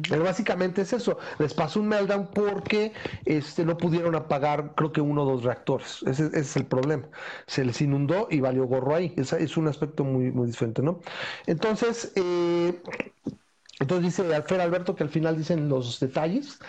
pero 0.09 0.23
básicamente 0.23 0.81
es 0.81 0.93
eso, 0.93 1.17
les 1.39 1.53
pasó 1.53 1.79
un 1.79 1.87
meltdown 1.87 2.27
porque 2.33 2.93
este, 3.25 3.65
no 3.65 3.77
pudieron 3.77 4.15
apagar 4.15 4.73
creo 4.75 4.91
que 4.91 5.01
uno 5.01 5.23
o 5.23 5.25
dos 5.25 5.43
reactores, 5.43 6.03
ese, 6.03 6.29
es 6.33 6.55
el 6.57 6.65
problema, 6.65 7.09
se 7.47 7.63
les 7.63 7.81
inundó 7.81 8.27
y 8.29 8.39
valió 8.41 8.65
gorro 8.65 8.95
ahí, 8.95 9.13
Ese 9.17 9.41
es 9.43 9.57
un 9.57 9.67
aspecto 9.67 10.03
muy, 10.03 10.31
muy 10.31 10.47
diferente, 10.47 10.81
¿no? 10.81 10.99
Entonces, 11.45 12.11
eh, 12.15 12.81
entonces 13.79 14.05
dice 14.17 14.35
Alfred 14.35 14.59
Alberto 14.59 14.95
que 14.95 15.03
al 15.03 15.09
final 15.09 15.37
dicen 15.37 15.69
los 15.69 15.99
detalles, 15.99 16.59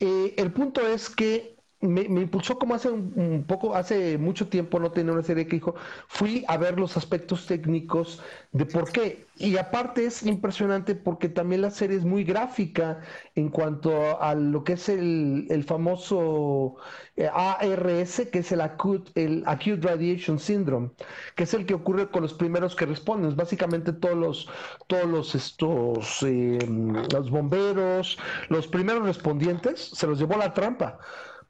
eh, 0.00 0.34
el 0.38 0.52
punto 0.52 0.80
es 0.86 1.10
que 1.10 1.55
me, 1.86 2.02
impulsó 2.02 2.58
como 2.58 2.74
hace 2.74 2.90
un, 2.90 3.44
poco, 3.46 3.74
hace 3.74 4.18
mucho 4.18 4.48
tiempo 4.48 4.78
no 4.78 4.90
tenía 4.90 5.12
una 5.12 5.22
serie 5.22 5.46
que 5.46 5.56
dijo, 5.56 5.74
fui 6.08 6.44
a 6.48 6.56
ver 6.56 6.78
los 6.78 6.96
aspectos 6.96 7.46
técnicos 7.46 8.22
de 8.52 8.66
por 8.66 8.90
qué. 8.90 9.26
Y 9.38 9.58
aparte 9.58 10.06
es 10.06 10.22
impresionante 10.22 10.94
porque 10.94 11.28
también 11.28 11.60
la 11.60 11.70
serie 11.70 11.98
es 11.98 12.04
muy 12.04 12.24
gráfica 12.24 13.00
en 13.34 13.50
cuanto 13.50 14.20
a 14.22 14.34
lo 14.34 14.64
que 14.64 14.74
es 14.74 14.88
el, 14.88 15.46
el 15.50 15.64
famoso 15.64 16.76
eh, 17.16 17.28
ARS, 17.32 18.22
que 18.32 18.38
es 18.38 18.52
el 18.52 18.62
acute, 18.62 19.10
el 19.14 19.42
acute 19.46 19.86
Radiation 19.86 20.38
Syndrome, 20.38 20.90
que 21.34 21.44
es 21.44 21.52
el 21.52 21.66
que 21.66 21.74
ocurre 21.74 22.08
con 22.10 22.22
los 22.22 22.32
primeros 22.32 22.74
que 22.74 22.86
responden. 22.86 23.36
Básicamente 23.36 23.92
todos 23.92 24.16
los, 24.16 24.48
todos 24.86 25.06
los 25.06 25.34
estos 25.34 26.22
em, 26.22 26.94
los 27.12 27.30
bomberos, 27.30 28.18
los 28.48 28.66
primeros 28.66 29.04
respondientes, 29.04 29.80
se 29.80 30.06
los 30.06 30.18
llevó 30.18 30.36
la 30.36 30.54
trampa 30.54 30.98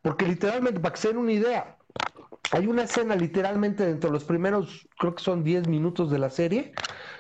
porque 0.06 0.24
literalmente, 0.24 0.78
para 0.78 0.94
que 0.94 1.00
se 1.00 1.08
den 1.08 1.16
una 1.16 1.32
idea, 1.32 1.78
hay 2.52 2.68
una 2.68 2.84
escena 2.84 3.16
literalmente 3.16 3.84
dentro 3.84 4.08
de 4.08 4.14
los 4.14 4.22
primeros, 4.22 4.86
creo 5.00 5.16
que 5.16 5.24
son 5.24 5.42
10 5.42 5.66
minutos 5.66 6.12
de 6.12 6.20
la 6.20 6.30
serie, 6.30 6.74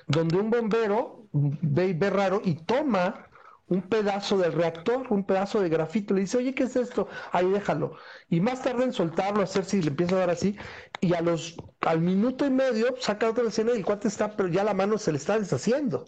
donde 0.06 0.36
un 0.36 0.50
bombero 0.50 1.26
ve, 1.32 1.94
ve 1.94 2.10
raro 2.10 2.40
y 2.44 2.54
toma 2.54 3.26
un 3.66 3.82
pedazo 3.82 4.38
del 4.38 4.52
reactor, 4.52 5.08
un 5.10 5.24
pedazo 5.26 5.60
de 5.60 5.68
grafito, 5.68 6.14
le 6.14 6.20
dice, 6.20 6.38
oye, 6.38 6.54
¿qué 6.54 6.62
es 6.62 6.76
esto? 6.76 7.08
Ahí 7.32 7.50
déjalo. 7.50 7.96
Y 8.30 8.40
más 8.40 8.62
tarde 8.62 8.84
en 8.84 8.92
soltarlo, 8.92 9.42
hacer 9.42 9.64
si 9.64 9.82
le 9.82 9.88
empieza 9.88 10.14
a 10.14 10.20
dar 10.20 10.30
así, 10.30 10.56
y 11.00 11.12
a 11.14 11.22
los, 11.22 11.56
al 11.80 12.00
minuto 12.00 12.46
y 12.46 12.50
medio 12.50 12.94
saca 13.00 13.30
otra 13.30 13.48
escena 13.48 13.72
y 13.72 13.78
el 13.78 13.84
cuate 13.84 14.06
está, 14.06 14.36
pero 14.36 14.48
ya 14.48 14.62
la 14.62 14.74
mano 14.74 14.96
se 14.96 15.10
le 15.10 15.18
está 15.18 15.36
deshaciendo 15.40 16.04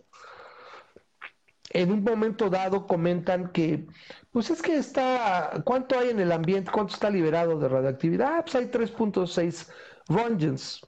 en 1.70 1.92
un 1.92 2.02
momento 2.02 2.48
dado 2.48 2.86
comentan 2.86 3.50
que, 3.52 3.86
pues 4.32 4.50
es 4.50 4.62
que 4.62 4.76
está, 4.76 5.62
¿cuánto 5.64 5.98
hay 5.98 6.10
en 6.10 6.20
el 6.20 6.32
ambiente? 6.32 6.70
¿Cuánto 6.70 6.94
está 6.94 7.10
liberado 7.10 7.58
de 7.58 7.68
radioactividad? 7.68 8.36
Ah, 8.36 8.42
pues 8.42 8.54
hay 8.54 8.66
3.6 8.66 9.68
rongens, 10.08 10.80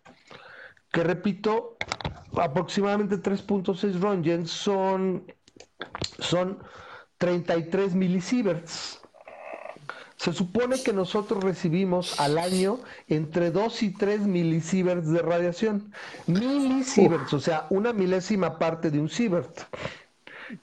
que 0.91 1.03
repito, 1.03 1.77
aproximadamente 2.37 3.17
3.6 3.17 4.01
rongens 4.01 4.51
son, 4.51 5.27
son 6.19 6.59
33 7.19 7.95
milisieverts. 7.95 9.01
Se 10.17 10.35
supone 10.35 10.83
que 10.83 10.93
nosotros 10.93 11.43
recibimos 11.43 12.21
al 12.21 12.37
año 12.37 12.81
entre 13.09 13.51
2 13.51 13.83
y 13.85 13.95
3 13.95 14.21
milisieverts 14.21 15.09
de 15.11 15.23
radiación. 15.23 15.93
Milisieverts, 16.27 17.33
o 17.33 17.41
sea, 17.41 17.67
una 17.71 17.95
milésima 17.95 18.59
parte 18.59 18.91
de 18.91 19.01
un 19.01 19.09
sievert. 19.09 19.61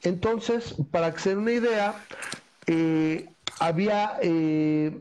Entonces, 0.03 0.75
para 0.91 1.11
den 1.11 1.37
una 1.39 1.51
idea, 1.51 1.95
eh, 2.67 3.29
había 3.59 4.17
eh, 4.21 4.97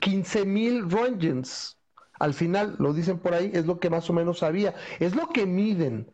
15.000 0.00 0.90
Rongens. 0.90 1.76
Al 2.18 2.34
final, 2.34 2.76
lo 2.78 2.94
dicen 2.94 3.18
por 3.18 3.34
ahí, 3.34 3.50
es 3.52 3.66
lo 3.66 3.78
que 3.78 3.90
más 3.90 4.08
o 4.08 4.12
menos 4.12 4.42
había. 4.42 4.74
Es 5.00 5.14
lo 5.14 5.28
que 5.28 5.46
miden. 5.46 6.10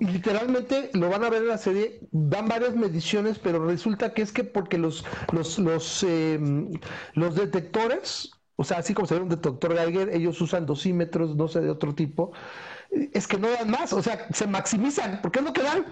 Y 0.00 0.06
literalmente 0.06 0.90
lo 0.94 1.10
van 1.10 1.24
a 1.24 1.30
ver 1.30 1.42
en 1.42 1.48
la 1.48 1.58
serie, 1.58 1.98
dan 2.12 2.46
varias 2.46 2.76
mediciones, 2.76 3.38
pero 3.40 3.64
resulta 3.66 4.14
que 4.14 4.22
es 4.22 4.32
que 4.32 4.44
porque 4.44 4.78
los, 4.78 5.04
los, 5.32 5.58
los, 5.58 6.04
em, 6.04 6.70
los 7.14 7.34
detectores, 7.34 8.30
o 8.54 8.62
sea, 8.62 8.78
así 8.78 8.94
como 8.94 9.08
se 9.08 9.16
ve 9.16 9.22
un 9.22 9.28
detector 9.28 9.76
Geiger, 9.76 10.10
ellos 10.10 10.40
usan 10.40 10.66
dosímetros, 10.66 11.34
no 11.34 11.48
sé, 11.48 11.60
de 11.62 11.70
otro 11.70 11.96
tipo, 11.96 12.32
es 12.90 13.26
que 13.26 13.38
no 13.38 13.48
dan 13.50 13.70
más, 13.70 13.92
o 13.92 14.00
sea, 14.02 14.28
se 14.32 14.46
maximizan, 14.46 15.20
porque 15.20 15.40
es 15.40 15.44
lo 15.44 15.52
que 15.52 15.62
dan. 15.62 15.84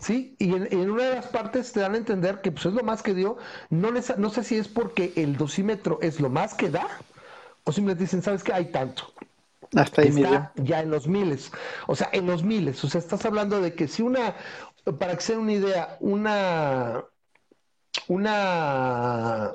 Sí, 0.00 0.36
y 0.38 0.54
en, 0.54 0.90
una 0.90 1.04
de 1.04 1.14
las 1.16 1.26
partes 1.26 1.72
te 1.72 1.80
dan 1.80 1.94
a 1.94 1.96
entender 1.96 2.40
que 2.40 2.52
pues, 2.52 2.66
es 2.66 2.72
lo 2.72 2.82
más 2.82 3.02
que 3.02 3.14
dio. 3.14 3.36
No, 3.70 3.90
no 3.90 4.30
sé 4.30 4.44
si 4.44 4.56
es 4.56 4.68
porque 4.68 5.12
el 5.16 5.36
dosímetro 5.36 5.98
es 6.02 6.20
lo 6.20 6.28
más 6.28 6.54
que 6.54 6.70
da, 6.70 6.86
o 7.64 7.72
simplemente 7.72 8.04
dicen, 8.04 8.22
¿sabes 8.22 8.42
qué? 8.42 8.52
Hay 8.52 8.66
tanto. 8.66 9.12
Hasta 9.74 10.02
ahí 10.02 10.08
Está 10.08 10.52
ya 10.56 10.80
en 10.80 10.90
los 10.90 11.08
miles. 11.08 11.50
O 11.86 11.96
sea, 11.96 12.08
en 12.12 12.26
los 12.26 12.44
miles. 12.44 12.82
O 12.84 12.88
sea, 12.88 13.00
estás 13.00 13.24
hablando 13.24 13.60
de 13.60 13.74
que 13.74 13.88
si 13.88 14.02
una, 14.02 14.36
para 14.98 15.16
que 15.16 15.22
sea 15.22 15.38
una 15.38 15.52
idea, 15.52 15.96
una, 16.00 17.04
una 18.08 19.52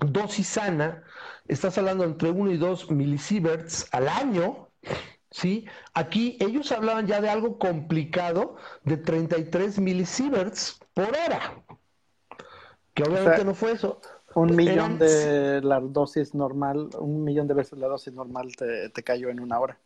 dosis 0.00 0.46
sana, 0.46 1.02
estás 1.48 1.78
hablando 1.78 2.04
entre 2.04 2.30
1 2.30 2.50
y 2.50 2.56
2 2.56 2.90
milisieverts 2.90 3.88
al 3.92 4.08
año, 4.08 4.68
¿sí? 5.32 5.66
Aquí 5.94 6.36
ellos 6.40 6.70
hablaban 6.70 7.06
ya 7.06 7.20
de 7.20 7.28
algo 7.28 7.58
complicado 7.58 8.56
de 8.84 8.96
33 8.96 9.80
milisieverts 9.80 10.78
por 10.94 11.08
hora, 11.08 11.64
que 12.94 13.02
obviamente 13.02 13.44
no 13.44 13.54
fue 13.54 13.72
eso. 13.72 14.00
Un 14.34 14.54
millón 14.56 14.98
de 14.98 15.60
la 15.62 15.80
dosis 15.80 16.34
normal, 16.34 16.88
un 16.98 17.24
millón 17.24 17.48
de 17.48 17.54
veces 17.54 17.78
la 17.78 17.88
dosis 17.88 18.12
normal 18.14 18.54
te, 18.56 19.02
cayó 19.02 19.28
en 19.28 19.40
una 19.40 19.58
hora. 19.60 19.78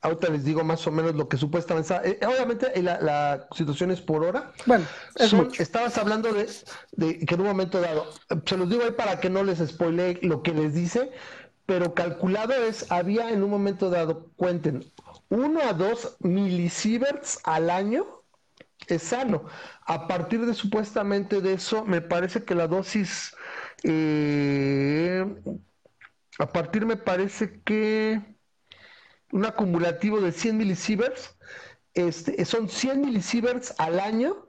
Ahorita 0.00 0.28
les 0.28 0.44
digo 0.44 0.62
más 0.64 0.86
o 0.86 0.90
menos 0.90 1.14
lo 1.14 1.28
que 1.28 1.38
supuestamente 1.38 1.94
eh, 2.04 2.26
obviamente 2.26 2.78
eh, 2.78 2.82
la, 2.82 3.48
situación 3.52 3.90
es 3.90 4.02
por 4.02 4.22
hora. 4.22 4.52
Bueno, 4.66 4.84
estabas 5.58 5.96
hablando 5.96 6.30
de, 6.32 6.46
de, 6.92 7.18
que 7.20 7.34
en 7.34 7.40
un 7.40 7.46
momento 7.46 7.80
dado, 7.80 8.06
se 8.44 8.56
los 8.58 8.68
digo 8.68 8.82
ahí 8.84 8.90
para 8.90 9.18
que 9.18 9.30
no 9.30 9.42
les 9.42 9.66
spoile 9.66 10.18
lo 10.22 10.42
que 10.42 10.52
les 10.52 10.74
dice, 10.74 11.10
pero 11.66 11.94
calculado 11.94 12.52
es, 12.52 12.90
había 12.90 13.30
en 13.30 13.42
un 13.42 13.50
momento 13.50 13.90
dado, 13.90 14.30
cuenten, 14.36 14.84
1 15.30 15.60
a 15.62 15.72
2 15.72 16.16
milisieverts 16.20 17.40
al 17.44 17.70
año 17.70 18.06
es 18.86 19.02
sano. 19.02 19.44
A 19.86 20.06
partir 20.06 20.44
de 20.44 20.54
supuestamente 20.54 21.40
de 21.40 21.54
eso, 21.54 21.84
me 21.84 22.00
parece 22.00 22.44
que 22.44 22.54
la 22.54 22.66
dosis, 22.66 23.34
eh, 23.82 25.24
a 26.38 26.52
partir 26.52 26.84
me 26.84 26.96
parece 26.96 27.60
que 27.62 28.20
un 29.32 29.44
acumulativo 29.46 30.20
de 30.20 30.32
100 30.32 30.58
milisieverts, 30.58 31.36
este, 31.94 32.44
son 32.44 32.68
100 32.68 33.00
milisieverts 33.00 33.74
al 33.78 34.00
año 34.00 34.46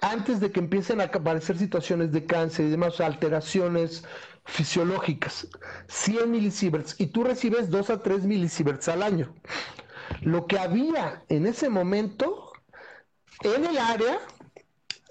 antes 0.00 0.40
de 0.40 0.50
que 0.50 0.60
empiecen 0.60 1.00
a 1.00 1.04
aparecer 1.04 1.58
situaciones 1.58 2.12
de 2.12 2.26
cáncer 2.26 2.66
y 2.66 2.70
demás, 2.70 3.00
alteraciones 3.00 4.04
fisiológicas. 4.46 5.48
100 5.88 6.30
milisieverts 6.30 6.94
y 6.98 7.08
tú 7.08 7.24
recibes 7.24 7.68
2 7.70 7.90
a 7.90 8.02
3 8.02 8.24
milisieverts 8.24 8.88
al 8.88 9.02
año. 9.02 9.34
Lo 10.22 10.46
que 10.46 10.58
había 10.58 11.24
en 11.28 11.46
ese 11.46 11.68
momento 11.68 12.52
en 13.42 13.64
el 13.64 13.76
área, 13.76 14.18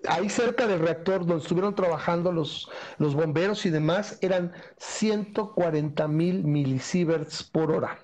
ahí 0.07 0.29
cerca 0.29 0.67
del 0.67 0.79
reactor 0.79 1.25
donde 1.25 1.43
estuvieron 1.43 1.75
trabajando 1.75 2.31
los, 2.31 2.69
los 2.97 3.13
bomberos 3.13 3.65
y 3.65 3.69
demás, 3.69 4.17
eran 4.21 4.53
140 4.77 6.07
mil 6.07 6.43
milisieverts 6.43 7.43
por 7.43 7.71
hora. 7.71 7.99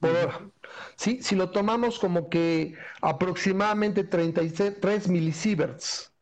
Por 0.00 0.10
hora. 0.10 0.50
¿Sí? 0.96 1.22
Si 1.22 1.34
lo 1.34 1.50
tomamos 1.50 1.98
como 1.98 2.28
que 2.28 2.74
aproximadamente 3.00 4.04
33 4.04 5.08
milisieverts 5.08 6.12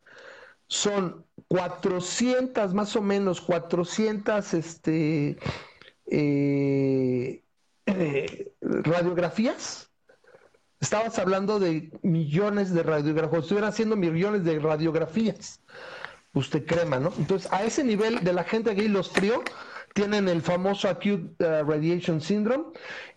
son 0.67 1.26
400, 1.47 2.73
más 2.73 2.95
o 2.95 3.01
menos 3.01 3.41
400 3.41 4.53
este, 4.53 5.37
eh, 6.07 7.43
eh, 7.85 8.51
radiografías, 8.61 9.89
estabas 10.79 11.17
hablando 11.19 11.59
de 11.59 11.91
millones 12.03 12.73
de 12.73 12.83
radiografías, 12.83 13.43
estuvieran 13.43 13.69
haciendo 13.69 13.95
millones 13.95 14.43
de 14.43 14.59
radiografías. 14.59 15.61
Usted 16.33 16.65
crema, 16.65 16.99
¿no? 16.99 17.11
Entonces, 17.17 17.51
a 17.51 17.63
ese 17.63 17.83
nivel 17.83 18.23
de 18.23 18.33
la 18.33 18.43
gente 18.43 18.75
que 18.75 18.87
los 18.89 19.11
trió, 19.11 19.41
tienen 19.97 20.29
el 20.29 20.43
famoso 20.43 20.87
acute 20.87 21.43
uh, 21.43 21.63
radiation 21.67 22.21
syndrome. 22.21 22.65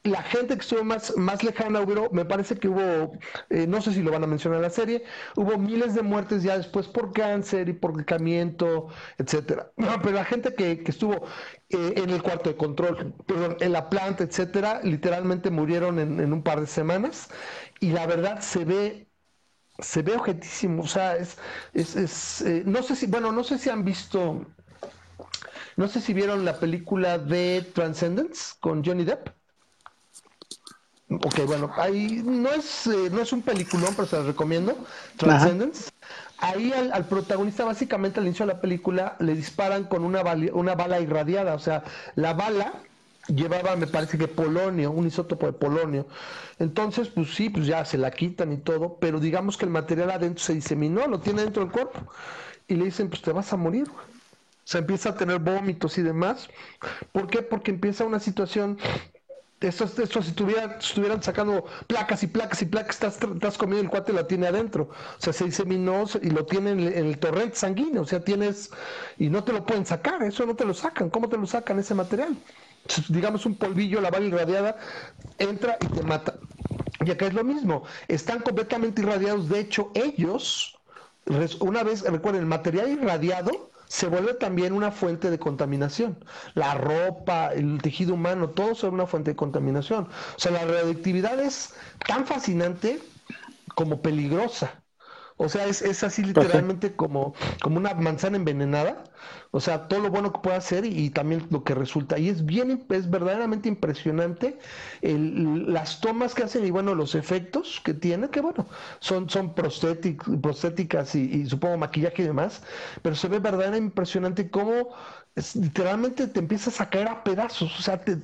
La 0.02 0.22
gente 0.22 0.54
que 0.54 0.62
estuvo 0.62 0.82
más, 0.82 1.14
más 1.14 1.44
lejana, 1.44 1.82
hubo, 1.82 2.08
me 2.10 2.24
parece 2.24 2.56
que 2.56 2.68
hubo, 2.68 3.12
eh, 3.50 3.66
no 3.66 3.82
sé 3.82 3.92
si 3.92 4.00
lo 4.00 4.10
van 4.10 4.24
a 4.24 4.26
mencionar 4.26 4.56
en 4.56 4.62
la 4.62 4.70
serie, 4.70 5.04
hubo 5.36 5.58
miles 5.58 5.94
de 5.94 6.00
muertes 6.00 6.42
ya 6.42 6.56
después 6.56 6.88
por 6.88 7.12
cáncer 7.12 7.68
y 7.68 7.74
por 7.74 7.94
decamiento, 7.94 8.88
etcétera. 9.18 9.70
pero 10.02 10.12
la 10.12 10.24
gente 10.24 10.54
que, 10.54 10.82
estuvo 10.86 11.26
eh, 11.68 11.92
en 11.96 12.08
el 12.08 12.22
cuarto 12.22 12.48
de 12.48 12.56
control, 12.56 13.12
perdón, 13.26 13.58
en 13.60 13.72
la 13.72 13.90
planta, 13.90 14.24
etcétera, 14.24 14.80
literalmente 14.82 15.50
murieron 15.50 15.98
en, 15.98 16.32
un 16.32 16.42
par 16.42 16.60
de 16.62 16.66
semanas. 16.66 17.28
Y 17.78 17.90
la 17.90 18.06
verdad 18.06 18.40
se 18.40 18.64
ve 18.64 19.06
se 19.80 20.02
ve 20.02 20.14
objetísimo, 20.14 20.82
o 20.82 20.86
sea, 20.86 21.16
es, 21.16 21.38
es, 21.74 22.42
eh, 22.42 22.62
no 22.66 22.82
sé 22.82 22.94
si, 22.96 23.06
bueno, 23.06 23.32
no 23.32 23.42
sé 23.44 23.56
si 23.56 23.70
han 23.70 23.82
visto 23.82 24.44
no 25.80 25.88
sé 25.88 26.02
si 26.02 26.12
vieron 26.12 26.44
la 26.44 26.58
película 26.58 27.16
de 27.16 27.66
Transcendence 27.72 28.52
con 28.60 28.84
Johnny 28.84 29.04
Depp. 29.04 29.30
Ok, 31.08 31.46
bueno, 31.46 31.72
ahí 31.74 32.20
no 32.22 32.50
es, 32.50 32.86
eh, 32.86 33.08
no 33.10 33.22
es 33.22 33.32
un 33.32 33.40
peliculón, 33.40 33.94
pero 33.96 34.06
se 34.06 34.16
los 34.16 34.26
recomiendo. 34.26 34.76
Transcendence. 35.16 35.88
Ahí 36.36 36.70
al, 36.74 37.06
protagonista, 37.06 37.64
básicamente 37.64 38.20
al 38.20 38.26
inicio 38.26 38.44
de 38.44 38.52
la 38.52 38.60
película, 38.60 39.16
le 39.20 39.34
disparan 39.34 39.84
con 39.84 40.04
una, 40.04 40.22
una 40.52 40.74
bala 40.74 41.00
irradiada. 41.00 41.54
O 41.54 41.58
sea, 41.58 41.82
la 42.14 42.34
bala 42.34 42.74
llevaba, 43.28 43.74
me 43.74 43.86
parece 43.86 44.18
que 44.18 44.28
polonio, 44.28 44.90
un 44.90 45.06
isótopo 45.06 45.46
de 45.46 45.54
polonio. 45.54 46.06
Entonces, 46.58 47.08
pues 47.08 47.34
sí, 47.34 47.48
pues 47.48 47.64
ya 47.64 47.86
se 47.86 47.96
la 47.96 48.10
quitan 48.10 48.52
y 48.52 48.58
todo, 48.58 48.98
pero 49.00 49.18
digamos 49.18 49.56
que 49.56 49.64
el 49.64 49.70
material 49.70 50.10
adentro 50.10 50.44
se 50.44 50.52
diseminó, 50.52 51.06
lo 51.06 51.20
tiene 51.20 51.40
dentro 51.40 51.62
del 51.62 51.72
cuerpo. 51.72 52.00
Y 52.68 52.74
le 52.74 52.84
dicen, 52.84 53.08
pues 53.08 53.22
te 53.22 53.32
vas 53.32 53.50
a 53.54 53.56
morir, 53.56 53.88
se 54.70 54.78
empieza 54.78 55.08
a 55.08 55.16
tener 55.16 55.40
vómitos 55.40 55.98
y 55.98 56.02
demás. 56.02 56.48
¿Por 57.10 57.26
qué? 57.26 57.42
Porque 57.42 57.72
empieza 57.72 58.04
una 58.04 58.20
situación 58.20 58.78
esto, 59.60 59.84
esto 59.84 60.22
si 60.22 60.30
estuvieran 60.30 61.22
sacando 61.24 61.64
placas 61.88 62.22
y 62.22 62.28
placas 62.28 62.62
y 62.62 62.66
placas, 62.66 62.94
estás, 62.94 63.18
estás 63.20 63.58
comiendo 63.58 63.82
el 63.82 63.90
cuate 63.90 64.12
la 64.12 64.28
tiene 64.28 64.46
adentro. 64.46 64.90
O 65.18 65.20
sea, 65.20 65.32
se 65.32 65.44
diseminó 65.44 66.04
y 66.22 66.30
lo 66.30 66.46
tiene 66.46 66.70
en, 66.70 66.80
el 66.80 67.18
torrente 67.18 67.56
sanguíneo. 67.56 68.02
O 68.02 68.06
sea, 68.06 68.20
tienes, 68.20 68.70
y 69.18 69.28
no 69.28 69.42
te 69.42 69.52
lo 69.52 69.66
pueden 69.66 69.84
sacar, 69.84 70.22
eso 70.22 70.46
no 70.46 70.54
te 70.54 70.64
lo 70.64 70.72
sacan. 70.72 71.10
¿Cómo 71.10 71.28
te 71.28 71.36
lo 71.36 71.46
sacan 71.46 71.80
ese 71.80 71.94
material? 71.94 72.36
digamos 73.08 73.46
un 73.46 73.56
polvillo, 73.56 74.00
la 74.00 74.10
bala 74.10 74.26
irradiada, 74.26 74.76
entra 75.38 75.78
y 75.80 75.86
te 75.86 76.02
mata. 76.04 76.36
Y 77.04 77.10
acá 77.10 77.26
es 77.26 77.34
lo 77.34 77.42
mismo, 77.42 77.82
están 78.06 78.38
completamente 78.38 79.02
irradiados. 79.02 79.48
De 79.48 79.58
hecho, 79.58 79.90
ellos, 79.94 80.78
una 81.58 81.82
vez, 81.82 82.02
recuerden, 82.02 82.42
el 82.42 82.48
material 82.48 82.88
irradiado 82.88 83.69
se 83.90 84.06
vuelve 84.06 84.34
también 84.34 84.72
una 84.72 84.92
fuente 84.92 85.30
de 85.30 85.38
contaminación. 85.40 86.24
La 86.54 86.74
ropa, 86.74 87.48
el 87.52 87.82
tejido 87.82 88.14
humano, 88.14 88.50
todo 88.50 88.70
es 88.70 88.82
una 88.84 89.06
fuente 89.06 89.32
de 89.32 89.36
contaminación. 89.36 90.04
O 90.04 90.38
sea, 90.38 90.52
la 90.52 90.64
radioactividad 90.64 91.40
es 91.40 91.74
tan 92.06 92.24
fascinante 92.24 93.02
como 93.74 94.00
peligrosa. 94.02 94.84
O 95.36 95.48
sea, 95.48 95.66
es, 95.66 95.82
es 95.82 96.04
así 96.04 96.22
literalmente 96.22 96.94
como, 96.94 97.34
como 97.62 97.78
una 97.78 97.94
manzana 97.94 98.36
envenenada. 98.36 99.04
O 99.52 99.60
sea, 99.60 99.88
todo 99.88 100.00
lo 100.00 100.10
bueno 100.10 100.32
que 100.32 100.40
puede 100.40 100.56
hacer 100.56 100.84
y, 100.84 101.10
también 101.10 101.46
lo 101.50 101.64
que 101.64 101.74
resulta. 101.74 102.18
Y 102.18 102.28
es 102.28 102.44
bien, 102.44 102.84
es 102.90 103.10
verdaderamente 103.10 103.68
impresionante 103.68 104.58
las 105.02 106.00
tomas 106.00 106.34
que 106.34 106.44
hacen 106.44 106.64
y 106.64 106.70
bueno, 106.70 106.94
los 106.94 107.14
efectos 107.14 107.80
que 107.84 107.94
tiene, 107.94 108.30
que 108.30 108.40
bueno, 108.40 108.66
son, 109.00 109.28
son 109.28 109.54
prostéticas 109.54 111.14
y, 111.14 111.46
supongo 111.46 111.76
maquillaje 111.78 112.22
y 112.22 112.26
demás, 112.26 112.62
pero 113.02 113.16
se 113.16 113.28
ve 113.28 113.38
verdaderamente 113.40 113.86
impresionante 113.86 114.50
cómo 114.50 114.90
literalmente 115.54 116.26
te 116.28 116.38
empiezas 116.40 116.80
a 116.80 116.88
caer 116.90 117.08
a 117.08 117.24
pedazos. 117.24 117.76
O 117.78 117.82
sea, 117.82 118.00
te, 118.00 118.16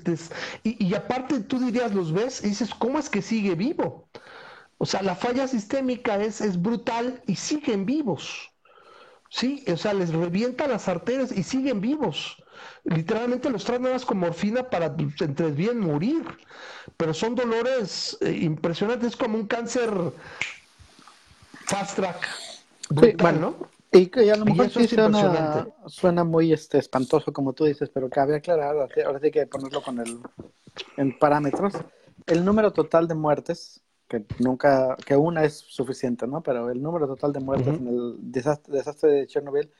y, 0.62 0.84
y 0.86 0.94
aparte 0.94 1.40
tú 1.40 1.58
dirías, 1.58 1.94
los 1.94 2.12
ves 2.12 2.44
y 2.44 2.48
dices, 2.48 2.74
¿cómo 2.74 2.98
es 2.98 3.08
que 3.10 3.22
sigue 3.22 3.54
vivo? 3.54 4.08
O 4.78 4.86
sea, 4.86 5.02
la 5.02 5.14
falla 5.16 5.48
sistémica 5.48 6.16
es, 6.22 6.40
es 6.40 6.60
brutal 6.60 7.22
y 7.26 7.36
siguen 7.36 7.86
vivos. 7.86 8.52
Sí, 9.36 9.62
o 9.70 9.76
sea, 9.76 9.92
les 9.92 10.14
revientan 10.14 10.70
las 10.70 10.88
arterias 10.88 11.30
y 11.30 11.42
siguen 11.42 11.82
vivos. 11.82 12.42
Literalmente 12.84 13.50
los 13.50 13.64
traen 13.64 13.82
nada 13.82 13.98
con 13.98 14.16
morfina 14.16 14.70
para 14.70 14.86
entre 14.86 15.50
bien 15.50 15.78
morir. 15.78 16.24
Pero 16.96 17.12
son 17.12 17.34
dolores 17.34 18.16
eh, 18.22 18.30
impresionantes, 18.30 19.08
es 19.08 19.16
como 19.16 19.36
un 19.36 19.46
cáncer 19.46 19.90
fast 21.66 21.96
track. 21.96 22.26
bueno, 23.18 23.38
¿no? 23.38 23.68
Y 23.92 24.06
que 24.06 24.32
a 24.32 24.36
lo 24.36 24.46
mejor 24.46 24.70
sí 24.70 24.88
suena, 24.88 25.68
suena, 25.84 26.24
muy 26.24 26.54
este, 26.54 26.78
espantoso, 26.78 27.30
como 27.30 27.52
tú 27.52 27.66
dices, 27.66 27.90
pero 27.92 28.08
cabe 28.08 28.36
aclarar, 28.36 28.74
ahora 29.04 29.20
sí 29.20 29.30
que 29.30 29.46
ponerlo 29.46 29.82
con 29.82 30.00
el, 30.00 30.18
en 30.96 31.18
parámetros. 31.18 31.74
El 32.24 32.42
número 32.42 32.72
total 32.72 33.06
de 33.06 33.14
muertes 33.14 33.82
que 34.08 34.24
nunca, 34.38 34.96
que 35.04 35.16
una 35.16 35.44
es 35.44 35.56
suficiente, 35.56 36.26
¿no? 36.26 36.42
Pero 36.42 36.70
el 36.70 36.80
número 36.80 37.06
total 37.06 37.32
de 37.32 37.40
muertes 37.40 37.78
en 37.78 37.88
el 37.88 38.16
desastre, 38.18 38.74
desastre 38.74 39.10
de 39.10 39.26
Chernobyl, 39.26 39.70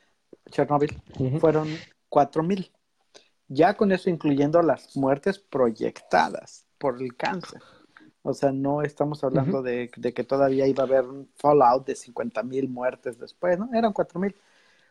Chernobyl 0.51 1.03
fueron 1.41 1.69
4.000. 2.11 2.71
Ya 3.49 3.75
con 3.75 3.93
eso 3.93 4.11
incluyendo 4.11 4.61
las 4.63 4.97
muertes 4.97 5.39
proyectadas 5.39 6.67
por 6.79 7.01
el 7.01 7.17
cáncer. 7.17 7.63
O 8.23 8.35
sea, 8.35 8.51
no 8.51 8.83
estamos 8.83 9.23
hablando 9.23 9.63
de, 9.63 9.89
que 9.89 10.25
todavía 10.25 10.67
iba 10.67 10.83
a 10.83 10.87
haber 10.87 11.05
un 11.05 11.29
fallout 11.37 11.87
de 11.87 11.95
50.000 11.95 12.69
muertes 12.69 13.19
después, 13.21 13.57
¿no? 13.57 13.71
Eran 13.73 13.95
4.000. 13.95 14.35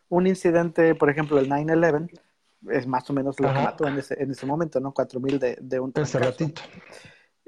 Un 0.07 0.27
incidente, 0.27 0.95
por 0.95 1.09
ejemplo, 1.09 1.37
el 1.39 1.49
9-11, 1.49 2.17
es 2.69 2.87
más 2.87 3.09
o 3.09 3.13
menos 3.13 3.37
lo 3.39 3.49
que 3.49 3.53
mató 3.59 3.87
en 3.87 3.97
ese, 3.97 4.21
en 4.21 4.31
ese 4.31 4.45
momento, 4.45 4.79
¿no? 4.79 4.93
4.000 4.93 5.39
de, 5.39 5.57
de 5.59 5.79
un... 5.81 5.91
Ese 5.95 6.19
ratito 6.19 6.61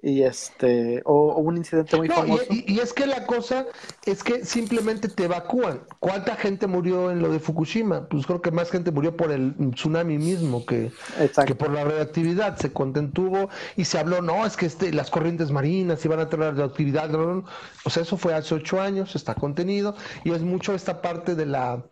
y 0.02 0.22
este 0.22 1.02
o, 1.06 1.36
un 1.38 1.58
incidente 1.58 1.98
muy 1.98 2.08
famoso. 2.08 2.43
Y, 2.50 2.80
es 2.80 2.93
que 2.93 3.08
la 3.08 3.26
cosa 3.26 3.66
es 4.06 4.24
que 4.24 4.45
simplemente 4.45 5.10
te 5.10 5.26
evacúan. 5.26 5.82
¿Cuánta 6.00 6.36
gente 6.36 6.68
murió 6.68 7.12
en 7.12 7.22
lo 7.22 7.32
de 7.32 7.39
Fukushima? 7.39 8.08
Pues 8.08 8.26
creo 8.26 8.41
que 8.41 8.52
más 8.52 8.70
gente 8.70 8.91
murió 8.91 9.18
por 9.18 9.32
el 9.32 9.56
tsunami 9.74 10.18
mismo 10.18 10.66
que, 10.66 10.91
que 11.45 11.56
por 11.56 11.72
la 11.72 11.84
radioactividad. 11.84 12.58
Se 12.58 12.72
contentuvo 12.72 13.50
y 13.76 13.86
se 13.86 13.98
habló, 13.98 14.22
no, 14.22 14.45
es 14.45 14.56
que 14.56 14.68
este, 14.68 14.93
las 14.93 15.10
corrientes 15.10 15.52
marinas 15.52 16.04
iban 16.06 16.20
a 16.20 16.30
tener 16.30 16.52
radioactividad. 16.52 17.14
O 17.16 17.89
sea, 17.89 18.04
eso 18.04 18.18
fue 18.18 18.34
hace 18.34 18.56
ocho 18.56 18.80
años, 18.80 19.16
está 19.16 19.34
contenido 19.34 19.95
y 20.24 20.32
es 20.32 20.41
mucho 20.41 20.76
esta 20.76 21.02
parte 21.02 21.36
de 21.36 21.45
la, 21.45 21.84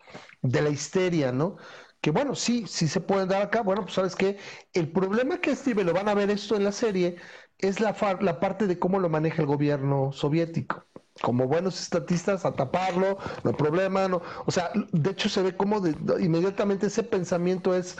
de 0.42 0.62
la 0.62 0.70
histeria, 0.70 1.32
¿no? 1.32 1.58
que 2.06 2.12
bueno, 2.12 2.36
sí, 2.36 2.66
sí 2.68 2.88
se 2.88 3.02
puede 3.02 3.26
dar 3.26 3.42
acá. 3.42 3.64
Bueno, 3.64 3.82
pues 3.82 3.96
sabes 3.96 4.16
que 4.16 4.38
el 4.74 4.92
problema 4.92 5.42
que 5.42 5.56
Steve 5.56 5.84
lo 5.84 5.92
van 5.92 6.08
a 6.08 6.14
ver 6.14 6.30
esto 6.30 6.56
en 6.56 6.64
la 6.64 6.72
serie 6.72 7.16
es 7.60 7.80
la, 7.80 7.96
la 8.22 8.40
parte 8.40 8.68
de 8.68 8.80
cómo 8.80 9.00
lo 9.00 9.10
maneja 9.10 9.42
el 9.42 9.48
gobierno 9.48 10.12
soviético. 10.12 10.86
Como 11.22 11.48
buenos 11.48 11.82
estatistas, 11.82 12.46
a 12.46 12.56
taparlo, 12.56 13.18
no 13.44 13.50
hay 13.52 13.56
problema, 13.56 14.08
no. 14.08 14.22
O 14.46 14.52
sea, 14.52 14.72
de 14.92 15.12
hecho 15.12 15.30
se 15.30 15.42
ve 15.42 15.56
como 15.56 15.82
inmediatamente 16.20 16.88
ese 16.88 17.04
pensamiento 17.04 17.74
es 17.76 17.98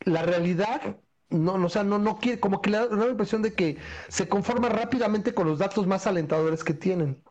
la 0.00 0.22
realidad 0.22 0.98
no, 1.30 1.54
o 1.54 1.68
sea, 1.68 1.84
no, 1.84 1.98
no 1.98 2.18
quiere, 2.18 2.40
como 2.40 2.62
que 2.62 2.70
le 2.70 2.78
da 2.78 2.86
la 2.86 3.06
impresión 3.08 3.42
de 3.42 3.54
que 3.54 3.78
se 4.08 4.28
conforma 4.28 4.70
rápidamente 4.70 5.34
con 5.34 5.46
los 5.46 5.58
datos 5.58 5.86
más 5.86 6.06
alentadores 6.06 6.64
que 6.64 6.72
tienen. 6.74 7.22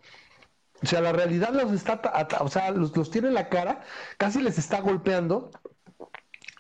O 0.84 0.86
sea, 0.88 1.02
la 1.02 1.12
realidad 1.14 1.54
los 1.54 1.72
está, 1.74 2.02
o 2.42 2.50
sea, 2.50 2.72
los, 2.72 2.96
los 2.98 3.12
tiene 3.12 3.30
en 3.30 3.34
la 3.36 3.50
cara, 3.50 3.82
casi 4.18 4.42
les 4.42 4.58
está 4.60 4.82
golpeando 4.82 5.52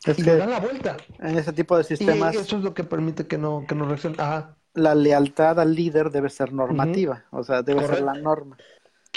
Es 0.05 0.17
y 0.17 0.23
que 0.23 0.31
le 0.31 0.35
dan 0.35 0.49
la 0.49 0.59
vuelta. 0.59 0.97
en 1.19 1.37
ese 1.37 1.53
tipo 1.53 1.77
de 1.77 1.83
Y 1.99 2.05
sistemas 2.05 2.35
eso 2.35 2.57
es 2.57 2.63
lo 2.63 2.73
que 2.73 2.83
permite 2.83 3.27
que 3.27 3.37
no, 3.37 3.65
que 3.67 3.75
no 3.75 3.85
reaccione. 3.87 4.15
Ajá. 4.19 4.56
La 4.77 4.93
lealtad 4.95 5.59
al 5.59 5.73
líder 5.75 6.11
debe 6.11 6.29
ser 6.29 6.53
normativa, 6.53 7.25
o 7.31 7.43
sea, 7.43 7.63
debe 7.63 7.83
ser 7.83 8.01
la 8.01 8.13
norma. 8.13 8.57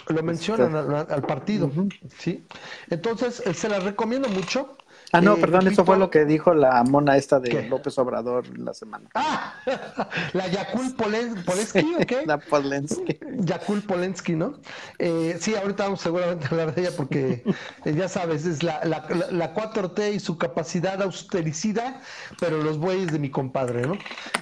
Lo 0.08 0.22
mencionan 0.22 0.74
al, 0.74 0.94
al 0.94 1.26
partido, 1.26 1.70
¿sí? 2.18 2.46
Entonces, 2.88 3.42
eh, 3.46 3.52
se 3.54 3.68
la 3.68 3.78
recomiendo 3.80 4.28
mucho. 4.28 4.76
Ah, 5.12 5.20
no, 5.20 5.34
Eh, 5.34 5.40
perdón, 5.40 5.66
eso 5.66 5.84
fue 5.84 5.96
lo 5.96 6.08
que 6.10 6.24
dijo 6.24 6.54
la 6.54 6.82
mona 6.84 7.16
esta 7.16 7.40
de 7.40 7.50
¿Qué? 7.50 7.62
López 7.68 7.98
Obrador 7.98 8.56
la 8.58 8.72
semana. 8.74 9.08
Ah, 9.14 9.54
la 10.34 10.46
Yakul 10.48 10.94
Polen- 10.96 11.44
Polensky, 11.44 11.94
¿o 11.94 12.06
qué? 12.06 12.22
La 12.26 12.38
Polensky. 12.38 13.18
Yakul 13.38 13.82
Polensky, 13.82 14.36
¿no? 14.36 14.60
Eh, 14.98 15.36
sí, 15.40 15.54
ahorita 15.56 15.84
vamos 15.84 16.00
seguramente 16.00 16.46
a 16.46 16.48
hablar 16.50 16.74
de 16.74 16.80
ella 16.82 16.96
porque 16.96 17.42
eh, 17.84 17.94
ya 17.94 18.08
sabes, 18.08 18.46
es 18.46 18.62
la, 18.62 18.80
la, 18.84 19.04
la, 19.08 19.30
la 19.30 19.54
4T 19.54 20.12
y 20.14 20.20
su 20.20 20.38
capacidad 20.38 21.00
austericida, 21.02 22.00
pero 22.38 22.62
los 22.62 22.78
bueyes 22.78 23.10
de 23.12 23.18
mi 23.18 23.30
compadre, 23.30 23.86
¿no? 23.86 23.98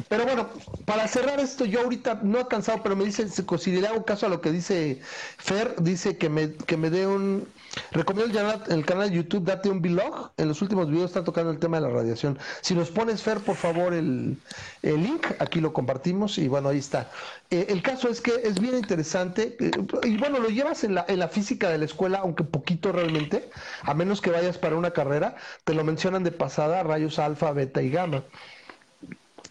Pero 0.09 0.25
bueno, 0.25 0.49
para 0.85 1.09
cerrar 1.09 1.41
esto, 1.41 1.64
yo 1.64 1.81
ahorita 1.81 2.21
no 2.23 2.41
he 2.41 2.49
cansado, 2.49 2.83
pero 2.83 2.97
me 2.97 3.05
dice, 3.05 3.27
si 3.29 3.81
le 3.81 3.87
hago 3.87 4.05
caso 4.05 4.27
a 4.27 4.29
lo 4.29 4.41
que 4.41 4.51
dice 4.53 5.01
Fer, 5.39 5.77
dice 5.81 6.19
que 6.19 6.29
me, 6.29 6.53
que 6.55 6.77
me 6.77 6.91
dé 6.91 7.07
un... 7.07 7.49
Recomiendo 7.93 8.39
el 8.69 8.85
canal, 8.85 9.11
de 9.11 9.16
YouTube, 9.16 9.45
date 9.45 9.69
un 9.69 9.81
vlog. 9.81 10.31
En 10.37 10.49
los 10.49 10.62
últimos 10.62 10.89
videos 10.91 11.07
está 11.07 11.25
tocando 11.25 11.51
el 11.51 11.59
tema 11.59 11.81
de 11.81 11.87
la 11.87 11.93
radiación. 11.93 12.39
Si 12.61 12.75
nos 12.75 12.91
pones, 12.91 13.23
Fer, 13.23 13.39
por 13.39 13.57
favor, 13.57 13.95
el, 13.95 14.37
el 14.83 15.03
link, 15.03 15.27
aquí 15.39 15.61
lo 15.61 15.73
compartimos 15.73 16.39
y 16.39 16.49
bueno, 16.49 16.69
ahí 16.69 16.79
está. 16.79 17.11
Eh, 17.51 17.66
el 17.69 17.83
caso 17.83 18.09
es 18.09 18.21
que 18.21 18.33
es 18.45 18.61
bien 18.61 18.77
interesante 18.77 19.57
eh, 19.61 19.71
y 20.05 20.16
bueno, 20.16 20.39
lo 20.39 20.49
llevas 20.49 20.85
en 20.85 20.95
la, 20.95 21.05
en 21.09 21.19
la 21.19 21.29
física 21.29 21.69
de 21.71 21.79
la 21.79 21.85
escuela, 21.85 22.19
aunque 22.19 22.45
poquito 22.45 22.93
realmente, 22.93 23.51
a 23.83 23.95
menos 23.95 24.21
que 24.21 24.31
vayas 24.31 24.59
para 24.59 24.77
una 24.77 24.93
carrera, 24.93 25.37
te 25.64 25.75
lo 25.75 25.85
mencionan 25.85 26.25
de 26.25 26.33
pasada, 26.33 26.83
rayos 26.83 27.19
alfa, 27.19 27.53
beta 27.53 27.83
y 27.83 27.91
gamma. 27.91 28.25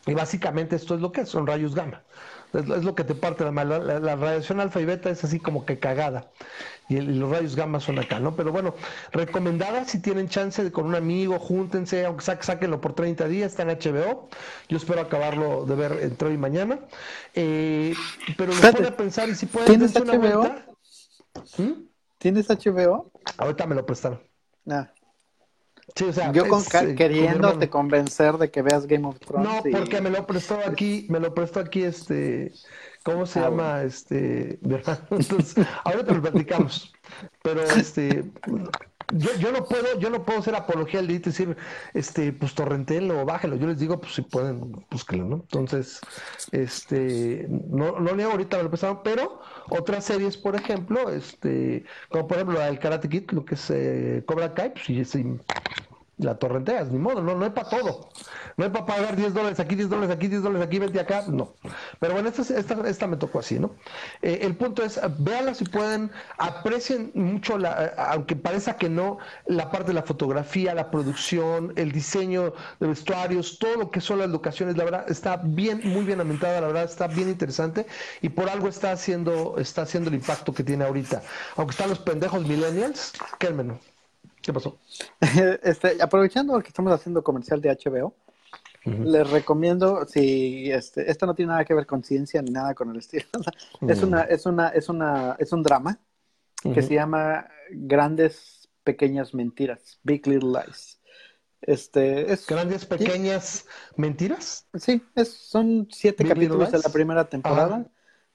Y 0.05 0.13
básicamente 0.13 0.75
esto 0.75 0.95
es 0.95 1.01
lo 1.01 1.11
que 1.11 1.21
es, 1.21 1.29
son 1.29 1.45
rayos 1.45 1.75
gamma. 1.75 2.03
Es, 2.53 2.69
es 2.69 2.83
lo 2.83 2.95
que 2.95 3.03
te 3.03 3.15
parte 3.15 3.43
la, 3.43 3.51
la, 3.65 3.99
la, 3.99 4.15
radiación 4.15 4.59
alfa 4.59 4.79
y 4.81 4.85
beta 4.85 5.09
es 5.09 5.23
así 5.23 5.39
como 5.39 5.65
que 5.65 5.79
cagada. 5.79 6.31
Y, 6.89 6.97
el- 6.97 7.09
y 7.11 7.19
los 7.19 7.29
rayos 7.29 7.55
gamma 7.55 7.79
son 7.79 7.99
acá, 7.99 8.19
¿no? 8.19 8.35
Pero 8.35 8.51
bueno, 8.51 8.73
recomendada 9.11 9.85
si 9.85 10.01
tienen 10.01 10.29
chance 10.29 10.63
de 10.63 10.71
con 10.71 10.85
un 10.85 10.95
amigo, 10.95 11.39
júntense, 11.39 12.05
aunque 12.05 12.23
sa- 12.23 12.41
sáquenlo 12.41 12.81
por 12.81 12.93
30 12.93 13.27
días, 13.27 13.51
está 13.51 13.63
en 13.63 13.69
HBO. 13.69 14.29
Yo 14.69 14.77
espero 14.77 15.01
acabarlo 15.01 15.65
de 15.65 15.75
ver 15.75 15.99
entre 16.01 16.29
hoy 16.29 16.35
y 16.35 16.37
mañana. 16.37 16.79
Eh, 17.35 17.95
pero 18.37 18.51
Espérate, 18.53 18.77
pone 18.77 18.87
a 18.87 18.97
pensar 18.97 19.29
y 19.29 19.35
si 19.35 19.45
pueden 19.45 19.69
¿tienes 19.71 19.95
una 19.99 20.13
HBO? 20.13 20.41
vuelta. 20.41 20.65
¿Mm? 21.57 21.87
¿Tienes 22.19 22.49
HBO? 22.49 23.11
Ahorita 23.37 23.65
me 23.67 23.75
lo 23.75 23.85
prestaron. 23.85 24.19
Ah, 24.69 24.91
Sí, 25.95 26.03
o 26.03 26.13
sea, 26.13 26.31
yo 26.31 26.47
con 26.47 26.61
mi 26.61 26.95
queriéndote 26.95 27.69
convencer 27.69 28.37
de 28.37 28.51
que 28.51 28.61
veas 28.61 28.85
Game 28.87 29.07
of 29.07 29.19
Thrones. 29.19 29.49
No, 29.49 29.61
y- 29.69 29.71
porque 29.71 30.01
me 30.01 30.09
lo 30.09 30.25
prestó 30.27 30.59
aquí, 30.65 31.07
me 31.09 31.19
lo 31.19 31.33
prestó 31.33 31.59
aquí 31.59 31.83
este, 31.83 32.51
¿cómo 33.03 33.25
se 33.25 33.39
Ah, 33.39 33.43
llama? 33.43 33.83
Este, 33.83 34.59
¿verdad? 34.61 34.99
Entonces, 35.11 35.65
ahorita 35.83 36.13
lo 36.13 36.21
platicamos. 36.21 36.93
Pero 37.41 37.61
este, 37.63 38.25
yo, 39.13 39.33
yo 39.39 39.51
no 39.51 39.63
puedo, 39.63 39.99
yo 39.99 40.09
no 40.09 40.23
puedo 40.25 40.39
hacer 40.39 40.55
apología 40.55 40.99
al 40.99 41.07
decir, 41.07 41.55
este, 41.93 42.33
pues 42.33 42.53
torrentelo 42.53 43.21
o 43.21 43.25
bájelo. 43.25 43.55
Yo 43.55 43.67
les 43.67 43.79
digo, 43.79 43.99
pues 43.99 44.15
si 44.15 44.21
pueden, 44.21 44.85
búsquenlo, 44.89 45.25
¿no? 45.25 45.35
Entonces, 45.35 46.01
este, 46.51 47.47
no, 47.49 47.99
no 47.99 48.15
leo 48.15 48.31
ahorita 48.31 48.61
lo 48.61 48.69
prestaron, 48.69 49.01
pero 49.03 49.39
otras 49.69 50.05
series, 50.05 50.35
por 50.37 50.55
ejemplo, 50.55 51.09
este, 51.09 51.85
como 52.09 52.27
por 52.27 52.37
ejemplo 52.37 52.59
del 52.59 52.79
Karate 52.79 53.07
Kid, 53.07 53.31
lo 53.31 53.45
que 53.45 53.55
es 53.55 53.69
eh, 53.69 54.23
Cobra 54.25 54.53
Kai, 54.53 54.73
pues 54.73 54.85
sí, 54.85 55.05
sí, 55.05 55.25
la 56.17 56.35
torrenteas, 56.37 56.89
ni 56.89 56.97
modo, 56.97 57.21
no, 57.21 57.35
no 57.35 57.45
hay 57.45 57.51
para 57.51 57.69
todo. 57.69 58.09
No 58.57 58.65
hay 58.65 58.71
para 58.71 58.85
pagar 58.85 59.15
10 59.15 59.33
dólares 59.33 59.59
aquí, 59.59 59.75
10 59.75 59.89
dólares 59.89 60.15
aquí, 60.15 60.27
10 60.27 60.41
dólares 60.41 60.67
aquí, 60.67 60.79
20 60.79 60.99
acá, 60.99 61.25
no. 61.27 61.53
Pero 61.99 62.13
bueno, 62.13 62.29
esta, 62.29 62.41
esta, 62.41 62.89
esta 62.89 63.07
me 63.07 63.17
tocó 63.17 63.39
así, 63.39 63.59
¿no? 63.59 63.75
Eh, 64.21 64.39
el 64.41 64.55
punto 64.55 64.83
es, 64.83 64.99
véanla 65.19 65.53
si 65.53 65.65
pueden, 65.65 66.11
aprecien 66.37 67.11
mucho, 67.13 67.57
la, 67.57 67.85
eh, 67.85 67.91
aunque 67.97 68.35
parezca 68.35 68.77
que 68.77 68.89
no, 68.89 69.19
la 69.45 69.69
parte 69.69 69.89
de 69.89 69.93
la 69.93 70.03
fotografía, 70.03 70.73
la 70.73 70.89
producción, 70.89 71.73
el 71.75 71.91
diseño 71.91 72.53
de 72.79 72.87
vestuarios, 72.87 73.59
todo 73.59 73.75
lo 73.77 73.91
que 73.91 74.01
son 74.01 74.19
las 74.19 74.29
locaciones, 74.29 74.75
la 74.75 74.85
verdad, 74.85 75.05
está 75.09 75.37
bien, 75.37 75.81
muy 75.83 76.03
bien 76.03 76.19
aumentada, 76.19 76.59
la 76.61 76.67
verdad, 76.67 76.83
está 76.85 77.07
bien 77.07 77.29
interesante 77.29 77.85
y 78.21 78.29
por 78.29 78.49
algo 78.49 78.67
está 78.67 78.91
haciendo, 78.91 79.57
está 79.59 79.83
haciendo 79.83 80.09
el 80.09 80.15
impacto 80.15 80.53
que 80.53 80.63
tiene 80.63 80.83
ahorita. 80.85 81.21
Aunque 81.55 81.71
están 81.71 81.89
los 81.89 81.99
pendejos 81.99 82.45
millennials, 82.45 83.13
quédenmelo. 83.39 83.96
¿Qué 84.47 84.53
pasó? 84.53 84.79
este, 85.61 86.01
aprovechando 86.01 86.57
que 86.61 86.69
estamos 86.69 86.93
haciendo 86.93 87.21
comercial 87.21 87.59
de 87.59 87.77
HBO, 87.83 88.15
les 88.85 89.29
recomiendo, 89.29 90.05
si 90.05 90.71
este, 90.71 91.11
esto 91.11 91.25
no 91.25 91.35
tiene 91.35 91.51
nada 91.51 91.65
que 91.65 91.73
ver 91.73 91.85
con 91.85 92.01
ciencia 92.01 92.41
ni 92.41 92.51
nada 92.51 92.73
con 92.73 92.89
el 92.89 92.95
estilo, 92.95 93.25
es 93.89 94.01
una, 94.01 94.21
es 94.21 94.45
una, 94.45 94.69
es 94.69 94.87
una, 94.87 95.35
es 95.37 95.51
un 95.51 95.63
drama 95.63 95.99
que 96.63 96.81
se 96.81 96.93
llama 96.93 97.49
Grandes 97.71 98.69
Pequeñas 98.85 99.33
Mentiras, 99.33 99.99
Big 100.03 100.25
Little 100.25 100.51
Lies. 100.51 101.01
Este, 101.59 102.31
es, 102.31 102.47
Grandes, 102.47 102.85
pequeñas 102.85 103.65
mentiras. 103.97 104.65
sí, 104.75 105.03
es, 105.15 105.33
son 105.33 105.89
siete 105.91 106.23
Big 106.23 106.31
capítulos 106.31 106.71
de 106.71 106.79
la 106.79 106.89
primera 106.89 107.27
temporada 107.27 107.85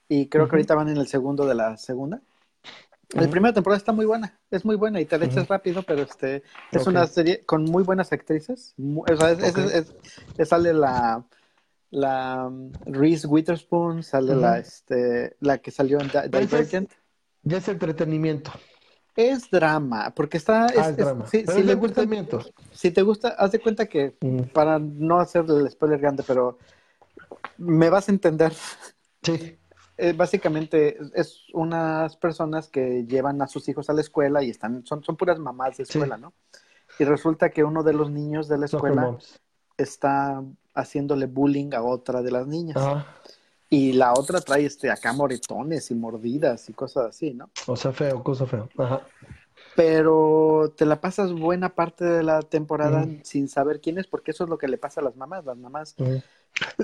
y 0.09 0.29
creo 0.29 0.47
que 0.47 0.57
ahorita 0.57 0.75
van 0.75 0.91
en 0.91 0.99
el 0.99 1.07
segundo 1.07 1.47
de 1.47 1.55
la 1.55 1.79
segunda. 1.79 2.21
La 3.15 3.29
primera 3.29 3.53
temporada 3.53 3.77
está 3.79 3.93
muy 3.93 4.07
buena, 4.07 4.39
es 4.51 4.65
muy 4.65 4.77
buena 4.77 5.01
y 5.01 5.05
te 5.05 5.19
la 5.19 5.27
echas 5.27 5.47
rápido, 5.49 5.83
pero 5.83 6.03
este 6.03 6.43
es 6.71 6.87
una 6.87 7.07
serie 7.07 7.45
con 7.45 7.65
muy 7.65 7.83
buenas 7.83 8.13
actrices. 8.13 8.75
o 8.79 9.05
sea, 9.17 9.33
es, 9.33 10.49
sale 10.49 10.73
la 10.73 11.25
la 11.91 12.47
um, 12.47 12.73
Reese 12.87 13.27
Witherspoon, 13.27 14.03
sale 14.03 14.35
la 14.35 14.59
este 14.59 15.37
la 15.41 15.59
que 15.59 15.71
salió 15.71 16.01
en 16.01 16.09
Divergent. 16.31 16.91
Ya 17.43 17.59
es 17.59 17.69
entretenimiento. 17.69 18.51
Es 19.15 19.51
drama, 19.51 20.15
porque 20.17 20.39
está 20.39 20.67
es- 20.69 20.79
ah, 20.79 20.89
es 20.91 20.97
drama. 20.97 21.27
Pero 21.31 21.53
si 21.53 21.59
es 21.61 21.67
le 21.67 21.75
gusta, 21.75 22.01
entretenimiento. 22.03 22.41
si 22.73 22.91
te 22.93 23.03
gusta, 23.03 23.29
haz 23.29 23.53
de 23.53 23.59
cuenta 23.61 23.85
que 23.87 24.17
para 24.55 24.79
no 24.79 25.21
hacer 25.21 25.45
el 25.49 25.71
spoiler 25.71 26.01
grande, 26.01 26.25
pero 26.27 26.59
me 27.59 27.91
vas 27.91 28.09
a 28.09 28.13
entender. 28.13 28.55
Sí. 29.23 29.59
Eh, 29.99 30.15
básicamente 30.15 30.99
es 31.15 31.43
unas 31.53 32.17
personas 32.17 32.69
que 32.69 33.05
llevan 33.07 33.41
a 33.43 33.47
sus 33.47 33.69
hijos 33.69 33.91
a 33.91 33.93
la 33.93 34.01
escuela 34.01 34.43
y 34.43 34.51
están, 34.51 34.85
son, 34.87 35.05
son 35.05 35.17
puras 35.17 35.39
mamás 35.39 35.77
de 35.77 35.85
Sí. 35.85 35.93
escuela, 35.93 36.17
¿no? 36.17 36.33
Y 36.99 37.05
resulta 37.05 37.51
que 37.51 37.63
uno 37.65 37.83
de 37.83 37.93
los 37.93 38.11
niños 38.11 38.49
de 38.49 38.59
la 38.59 38.67
escuela 38.67 39.17
está 39.77 40.43
haciéndole 40.75 41.27
bullying 41.27 41.73
a 41.75 41.83
otra 41.83 42.23
de 42.23 42.31
las 42.31 42.47
niñas. 42.47 42.77
Ajá. 42.79 43.07
Y 43.71 43.93
la 43.95 44.13
otra 44.13 44.41
trae 44.41 44.67
este 44.67 44.91
acá 44.91 45.13
moretones 45.15 45.91
y 45.91 45.95
mordidas 45.95 46.69
y 46.69 46.75
cosas 46.75 47.07
así, 47.07 47.33
¿no? 47.33 47.49
O 47.67 47.77
sea, 47.77 47.93
feo, 47.93 48.23
cosa 48.23 48.45
feo. 48.47 48.69
Ajá. 48.77 49.01
Pero 49.75 50.75
te 50.77 50.85
la 50.85 51.01
pasas 51.01 51.33
buena 51.33 51.75
parte 51.75 52.05
de 52.05 52.23
la 52.23 52.43
temporada 52.43 53.07
Mm. 53.07 53.21
sin 53.23 53.49
saber 53.49 53.81
quién 53.81 53.99
es, 53.99 54.07
porque 54.07 54.33
eso 54.33 54.45
es 54.45 54.51
lo 54.51 54.59
que 54.59 54.69
le 54.69 54.77
pasa 54.77 55.01
a 55.01 55.05
las 55.05 55.17
mamás. 55.17 55.45
Las 55.47 55.57
mamás. 55.57 55.95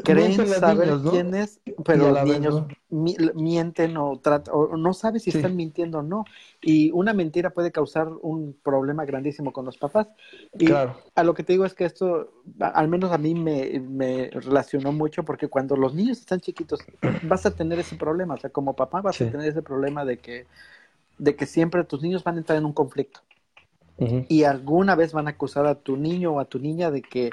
Creen 0.05 0.47
saber 0.47 0.89
niñas, 0.89 1.03
¿no? 1.03 1.11
quién 1.11 1.35
es, 1.35 1.61
pero 1.85 2.11
los 2.11 2.25
vez, 2.25 2.25
niños 2.25 2.55
¿no? 2.55 2.69
mi- 2.91 3.17
mienten 3.35 3.97
o, 3.97 4.19
trata, 4.19 4.53
o 4.53 4.77
no 4.77 4.93
sabes 4.95 5.23
si 5.23 5.31
Sí. 5.31 5.39
están 5.39 5.57
mintiendo 5.57 5.99
o 5.99 6.03
no. 6.03 6.25
Y 6.63 6.91
una 6.93 7.13
mentira 7.13 7.51
puede 7.51 7.71
causar 7.73 8.09
un 8.09 8.57
problema 8.63 9.05
grandísimo 9.05 9.53
con 9.53 9.65
los 9.65 9.77
papás. 9.77 10.09
Y 10.59 10.67
Claro. 10.67 10.97
a 11.15 11.23
lo 11.23 11.35
que 11.35 11.43
te 11.43 11.53
digo 11.53 11.65
es 11.65 11.75
que 11.75 11.85
esto, 11.85 12.33
al 12.61 12.89
menos 12.89 13.13
a 13.13 13.19
mí 13.19 13.35
me, 13.35 13.81
me 13.81 14.31
relacionó 14.31 14.93
mucho 14.93 15.25
porque 15.25 15.49
cuando 15.49 15.77
los 15.77 15.95
niños 15.95 16.19
están 16.19 16.41
chiquitos 16.41 16.81
vas 17.25 17.47
a 17.47 17.51
tener 17.55 17.79
ese 17.79 17.97
problema. 17.97 18.35
O 18.35 18.39
sea, 18.39 18.51
como 18.51 18.75
papá 18.75 19.01
vas 19.03 19.17
Sí. 19.17 19.25
a 19.25 19.31
tener 19.31 19.49
ese 19.49 19.63
problema 19.63 20.05
de 20.05 20.19
que, 20.19 20.47
de 21.19 21.37
que 21.37 21.47
siempre 21.47 21.85
tus 21.85 22.03
niños 22.03 22.25
van 22.25 22.37
a 22.37 22.39
entrar 22.39 22.59
en 22.59 22.65
un 22.65 22.73
conflicto 22.73 23.21
y 24.29 24.45
alguna 24.45 24.95
vez 24.95 25.13
van 25.13 25.27
a 25.27 25.31
acusar 25.31 25.67
a 25.67 25.75
tu 25.75 25.97
niño 25.97 26.33
o 26.35 26.41
a 26.41 26.45
tu 26.45 26.61
niña 26.61 26.91
de 26.93 27.03
que 27.03 27.31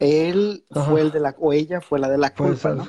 él 0.00 0.64
Ajá. 0.70 0.90
fue 0.90 1.00
el 1.00 1.10
de 1.10 1.20
la 1.20 1.34
o 1.38 1.52
ella 1.52 1.80
fue 1.80 1.98
la 1.98 2.08
de 2.08 2.18
la 2.18 2.34
culpa. 2.34 2.74
¿no? 2.74 2.88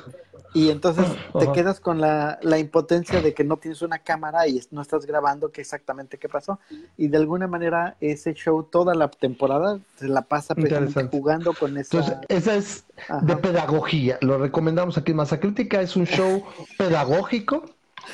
Y 0.54 0.70
entonces 0.70 1.06
te 1.38 1.52
quedas 1.52 1.78
con 1.78 2.00
la, 2.00 2.38
la 2.42 2.58
impotencia 2.58 3.20
de 3.20 3.34
que 3.34 3.44
no 3.44 3.58
tienes 3.58 3.82
una 3.82 3.98
cámara 3.98 4.48
y 4.48 4.60
no 4.70 4.82
estás 4.82 5.04
grabando 5.06 5.52
qué 5.52 5.60
exactamente 5.60 6.18
qué 6.18 6.28
pasó. 6.28 6.58
Y 6.96 7.08
de 7.08 7.18
alguna 7.18 7.46
manera 7.46 7.96
ese 8.00 8.34
show 8.34 8.62
toda 8.62 8.94
la 8.94 9.08
temporada 9.08 9.78
se 9.96 10.08
la 10.08 10.22
pasa 10.22 10.54
jugando 11.10 11.52
con 11.52 11.76
esa... 11.76 11.98
Entonces, 11.98 12.18
esa 12.28 12.54
es 12.54 12.84
Ajá. 13.08 13.20
de 13.20 13.36
pedagogía. 13.36 14.18
Lo 14.20 14.38
recomendamos 14.38 14.96
aquí 14.96 15.10
en 15.10 15.18
Masa 15.18 15.38
Crítica. 15.38 15.80
Es 15.82 15.96
un 15.96 16.06
show 16.06 16.42
pedagógico 16.78 17.64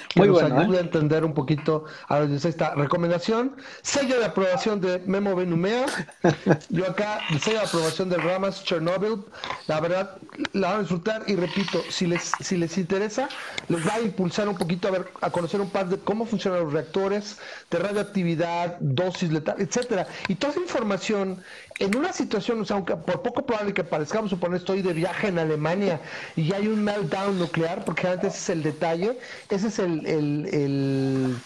que 0.09 0.21
Muy 0.21 0.29
nos 0.29 0.43
ayude 0.43 0.77
¿eh? 0.77 0.79
a 0.79 0.83
entender 0.83 1.25
un 1.25 1.35
poquito 1.35 1.85
a 2.09 2.21
esta 2.21 2.75
recomendación. 2.75 3.57
Sello 3.83 4.19
de 4.19 4.27
aprobación 4.27 4.81
de 4.81 5.01
Memo 5.07 5.35
Benumea. 5.35 5.87
Yo 6.71 6.89
acá, 6.89 7.21
sello 7.41 7.59
de 7.59 7.67
aprobación 7.67 8.09
del 8.09 8.23
Ramas 8.23 8.65
Chernobyl. 8.65 9.25
La 9.67 9.81
verdad, 9.81 10.17
la 10.53 10.69
van 10.69 10.77
a 10.77 10.81
disfrutar 10.81 11.23
y 11.27 11.37
repito, 11.37 11.83
si 11.91 12.07
les, 12.07 12.33
si 12.41 12.57
les 12.57 12.77
interesa, 12.79 13.29
les 13.69 13.87
va 13.87 13.95
a 13.95 14.01
impulsar 14.01 14.49
un 14.49 14.57
poquito 14.57 14.89
a 14.89 14.93
ver, 14.93 15.13
a 15.21 15.31
conocer 15.31 15.61
un 15.61 15.71
par 15.71 15.89
de 15.89 15.99
cómo 15.99 16.27
funcionan 16.27 16.65
los 16.65 16.73
reactores, 16.73 17.39
de 17.71 17.79
radioactividad, 17.79 18.79
dosis 18.81 19.31
letal, 19.33 19.57
etcétera. 19.59 20.07
Y 20.29 20.35
toda 20.37 20.53
esa 20.53 20.61
información 20.61 21.43
en 21.79 21.97
una 21.97 22.13
situación, 22.13 22.61
o 22.61 22.65
sea, 22.65 22.77
aunque 22.77 22.95
por 22.97 23.23
poco 23.23 23.45
probable 23.45 23.75
que 23.75 23.83
parezcamos 23.83 24.31
suponer 24.31 24.59
estoy 24.59 24.83
de 24.83 24.93
viaje 24.93 25.29
en 25.29 25.39
Alemania 25.39 26.01
y 26.37 26.53
hay 26.53 26.69
un 26.69 26.85
meltdown 26.85 27.39
nuclear, 27.39 27.85
porque 27.85 28.07
antes 28.07 28.37
es 28.37 28.49
el 28.51 28.63
detalle, 28.63 29.19
ese 29.51 29.69
es 29.69 29.79
el, 29.81 30.07
el, 30.07 31.37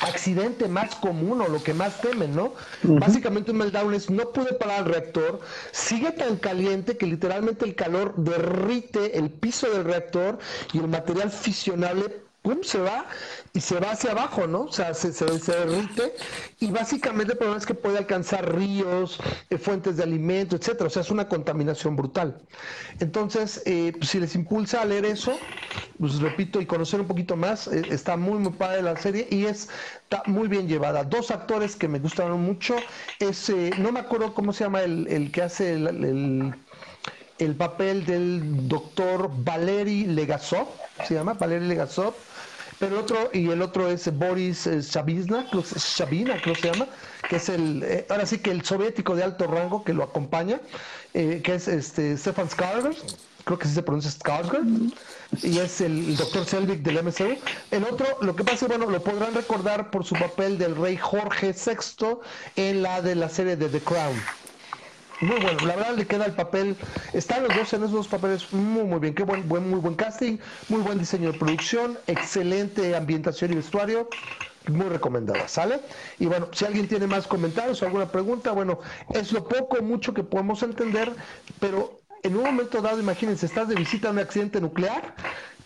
accidente 0.00 0.68
más 0.68 0.96
común 0.96 1.40
o 1.40 1.48
lo 1.48 1.62
que 1.62 1.72
más 1.72 2.00
temen, 2.00 2.34
¿no? 2.34 2.52
Básicamente 2.82 3.52
un 3.52 3.58
meltdown 3.58 3.94
es 3.94 4.10
no 4.10 4.30
pude 4.32 4.52
parar 4.52 4.80
el 4.80 4.92
reactor, 4.92 5.40
sigue 5.72 6.10
tan 6.10 6.36
caliente 6.36 6.96
que 6.96 7.06
literalmente 7.06 7.64
el 7.64 7.74
calor 7.74 8.14
derrite 8.16 9.18
el 9.18 9.30
piso 9.30 9.70
del 9.70 9.84
reactor 9.84 10.38
y 10.72 10.78
el 10.78 10.88
material 10.88 11.30
fisionable 11.30 12.24
¡pum! 12.44 12.62
se 12.62 12.78
va 12.78 13.06
y 13.54 13.60
se 13.60 13.80
va 13.80 13.92
hacia 13.92 14.10
abajo, 14.10 14.46
¿no? 14.46 14.62
O 14.62 14.72
sea, 14.72 14.92
se, 14.92 15.12
se, 15.12 15.24
derrite 15.24 16.14
y 16.60 16.70
básicamente 16.70 17.32
el 17.32 17.38
problema 17.38 17.58
es 17.58 17.64
que 17.64 17.74
puede 17.74 17.98
alcanzar 17.98 18.54
ríos, 18.54 19.18
eh, 19.48 19.56
fuentes 19.56 19.96
de 19.96 20.02
alimento, 20.02 20.54
etcétera. 20.54 20.86
O 20.86 20.90
sea, 20.90 21.02
es 21.02 21.10
una 21.10 21.26
contaminación 21.26 21.96
brutal. 21.96 22.36
Entonces, 23.00 23.62
eh, 23.64 23.92
pues, 23.96 24.10
si 24.10 24.20
les 24.20 24.34
impulsa 24.34 24.82
a 24.82 24.84
leer 24.84 25.06
eso, 25.06 25.38
pues 25.98 26.20
repito, 26.20 26.60
y 26.60 26.66
conocer 26.66 27.00
un 27.00 27.06
poquito 27.06 27.34
más, 27.34 27.66
eh, 27.68 27.82
está 27.90 28.16
muy, 28.16 28.38
muy 28.38 28.52
padre 28.52 28.82
la 28.82 28.96
serie 28.96 29.26
y 29.30 29.46
es, 29.46 29.70
está 30.02 30.22
muy 30.26 30.48
bien 30.48 30.68
llevada. 30.68 31.02
Dos 31.04 31.30
actores 31.30 31.76
que 31.76 31.88
me 31.88 31.98
gustaron 31.98 32.42
mucho, 32.42 32.76
es, 33.20 33.50
no 33.78 33.90
me 33.90 34.00
acuerdo 34.00 34.34
cómo 34.34 34.52
se 34.52 34.64
llama 34.64 34.82
el, 34.82 35.06
el 35.08 35.32
que 35.32 35.42
hace 35.42 35.72
el, 35.74 36.54
el 37.38 37.54
papel 37.56 38.04
del 38.04 38.68
doctor 38.68 39.30
Valery 39.32 40.06
Legasov, 40.06 40.68
se 41.06 41.14
llama 41.14 41.34
Valery 41.34 41.66
Legasov, 41.66 42.14
el 42.84 42.94
otro, 42.94 43.30
y 43.32 43.48
el 43.50 43.62
otro 43.62 43.88
es 43.88 44.16
Boris 44.16 44.66
eh, 44.66 44.80
Shabina, 44.80 45.46
creo 45.50 45.62
que 45.62 46.60
se 46.60 46.72
llama, 46.72 46.86
que 47.28 47.36
es 47.36 47.48
el, 47.48 47.82
eh, 47.82 48.06
ahora 48.08 48.26
sí 48.26 48.38
que 48.38 48.50
el 48.50 48.64
soviético 48.64 49.16
de 49.16 49.24
alto 49.24 49.46
rango 49.46 49.84
que 49.84 49.92
lo 49.92 50.04
acompaña, 50.04 50.60
eh, 51.12 51.40
que 51.42 51.54
es 51.54 51.68
este 51.68 52.16
Stefan 52.16 52.48
Skarsgård, 52.48 52.96
creo 53.44 53.58
que 53.58 53.68
sí 53.68 53.74
se 53.74 53.82
pronuncia 53.82 54.10
Skarsgård, 54.10 54.92
y 55.42 55.58
es 55.58 55.80
el, 55.80 56.16
doctor 56.16 56.44
Selvig 56.44 56.82
del 56.82 57.02
MCU. 57.02 57.36
El 57.70 57.84
otro, 57.84 58.06
lo 58.20 58.36
que 58.36 58.44
pasa, 58.44 58.66
bueno, 58.66 58.88
lo 58.88 59.02
podrán 59.02 59.34
recordar 59.34 59.90
por 59.90 60.04
su 60.04 60.14
papel 60.14 60.58
del 60.58 60.76
rey 60.76 60.96
Jorge 60.96 61.52
VI 61.52 62.18
en 62.56 62.82
la 62.82 63.02
de 63.02 63.14
la 63.14 63.28
serie 63.28 63.56
de 63.56 63.68
The 63.68 63.80
Crown. 63.80 64.20
Muy 65.20 65.38
bueno, 65.38 65.60
la 65.64 65.76
verdad 65.76 65.94
le 65.96 66.06
queda 66.06 66.26
el 66.26 66.34
papel, 66.34 66.78
están 67.12 67.44
los 67.44 67.54
dos 67.54 67.72
en 67.72 67.82
esos 67.82 67.92
dos 67.92 68.08
papeles 68.08 68.52
muy 68.52 68.84
muy 68.84 68.98
bien, 68.98 69.14
qué 69.14 69.22
buen, 69.22 69.48
buen, 69.48 69.68
muy 69.70 69.78
buen 69.78 69.94
casting, 69.94 70.38
muy 70.68 70.82
buen 70.82 70.98
diseño 70.98 71.32
de 71.32 71.38
producción, 71.38 72.00
excelente 72.06 72.94
ambientación 72.96 73.52
y 73.52 73.54
vestuario, 73.56 74.10
muy 74.66 74.86
recomendada, 74.88 75.46
¿sale? 75.48 75.82
Y 76.18 76.26
bueno, 76.26 76.48
si 76.52 76.64
alguien 76.64 76.88
tiene 76.88 77.06
más 77.06 77.26
comentarios 77.28 77.80
o 77.82 77.86
alguna 77.86 78.10
pregunta, 78.10 78.52
bueno, 78.52 78.80
es 79.12 79.32
lo 79.32 79.46
poco 79.48 79.80
mucho 79.82 80.12
que 80.14 80.24
podemos 80.24 80.62
entender, 80.62 81.16
pero 81.58 82.02
en 82.22 82.36
un 82.36 82.42
momento 82.44 82.80
dado, 82.82 82.98
imagínense, 82.98 83.46
estás 83.46 83.68
de 83.68 83.76
visita 83.76 84.08
a 84.08 84.12
un 84.12 84.18
accidente 84.18 84.60
nuclear, 84.60 85.14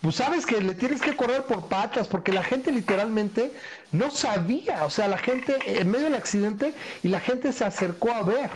pues 0.01 0.15
sabes 0.17 0.45
que 0.45 0.61
le 0.61 0.75
tienes 0.75 1.01
que 1.01 1.15
correr 1.15 1.45
por 1.45 1.67
patas, 1.69 2.07
porque 2.07 2.31
la 2.33 2.43
gente 2.43 2.71
literalmente 2.71 3.53
no 3.91 4.11
sabía, 4.11 4.85
o 4.85 4.89
sea, 4.89 5.07
la 5.07 5.17
gente 5.17 5.79
en 5.81 5.89
medio 5.89 6.05
del 6.05 6.15
accidente 6.15 6.75
y 7.01 7.07
la 7.09 7.19
gente 7.19 7.51
se 7.53 7.65
acercó 7.65 8.11
a 8.13 8.23
ver. 8.23 8.51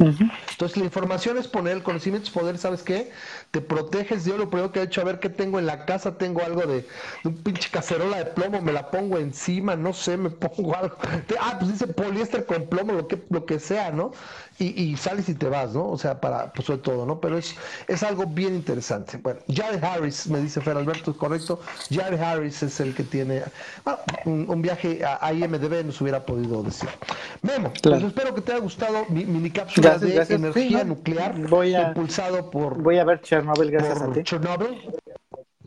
Entonces 0.00 0.78
la 0.78 0.84
información 0.84 1.36
es 1.36 1.46
poner, 1.46 1.76
el 1.76 1.82
conocimiento 1.82 2.28
es 2.28 2.32
poder, 2.32 2.56
¿sabes 2.56 2.82
qué? 2.82 3.10
Te 3.50 3.60
proteges, 3.60 4.24
yo 4.24 4.38
lo 4.38 4.48
primero 4.48 4.72
que 4.72 4.80
he 4.80 4.82
hecho, 4.84 5.02
a 5.02 5.04
ver 5.04 5.20
qué 5.20 5.28
tengo 5.28 5.58
en 5.58 5.66
la 5.66 5.84
casa, 5.84 6.16
tengo 6.16 6.42
algo 6.42 6.62
de, 6.62 6.86
un 7.24 7.34
pinche 7.36 7.70
cacerola 7.70 8.16
de 8.16 8.26
plomo, 8.26 8.62
me 8.62 8.72
la 8.72 8.90
pongo 8.90 9.18
encima, 9.18 9.76
no 9.76 9.92
sé, 9.92 10.16
me 10.16 10.30
pongo 10.30 10.74
algo. 10.74 10.96
Ah, 11.40 11.56
pues 11.58 11.72
dice 11.72 11.86
poliéster 11.86 12.46
con 12.46 12.66
plomo, 12.66 12.92
lo 12.92 13.08
que, 13.08 13.22
lo 13.28 13.44
que 13.44 13.58
sea, 13.58 13.90
¿no? 13.90 14.12
Y, 14.60 14.96
sales 14.96 15.28
y 15.28 15.34
te 15.34 15.48
vas, 15.48 15.72
¿no? 15.72 15.88
O 15.88 15.98
sea, 15.98 16.20
para, 16.20 16.52
pues 16.52 16.66
sobre 16.66 16.80
todo, 16.80 17.06
¿no? 17.06 17.20
Pero 17.20 17.38
es, 17.38 17.54
es 17.88 18.02
algo 18.02 18.26
bien 18.26 18.54
interesante. 18.54 19.18
Bueno, 19.18 19.40
Jared 19.52 19.82
Harris, 19.82 20.28
me 20.28 20.40
dice 20.40 20.60
Fer 20.60 20.76
Alberto, 20.76 21.16
correcto. 21.16 21.60
Jared 21.90 22.20
Harris 22.20 22.62
es 22.62 22.80
el 22.80 22.94
que 22.94 23.04
tiene 23.04 23.42
ah, 23.86 23.98
un, 24.24 24.62
viaje 24.62 25.02
a, 25.04 25.32
IMDB, 25.32 25.84
nos 25.84 26.00
hubiera 26.00 26.24
podido 26.24 26.62
decir. 26.62 26.88
Memo, 27.42 27.72
pues 27.82 28.02
espero 28.02 28.34
que 28.34 28.42
te 28.42 28.52
haya 28.52 28.60
gustado 28.60 29.06
mi 29.08 29.24
mini 29.24 29.50
cápsula 29.50 29.98
de 29.98 30.16
energía 30.28 30.84
nuclear 30.84 31.34
voy 31.48 31.74
a, 31.74 31.88
impulsado 31.88 32.50
por. 32.50 32.82
Voy 32.82 32.98
a 32.98 33.04
ver 33.04 33.20
Chernobyl, 33.20 33.70
gracias 33.70 34.00
a 34.00 34.12
ti. 34.12 34.22
Chernobyl. 34.22 34.78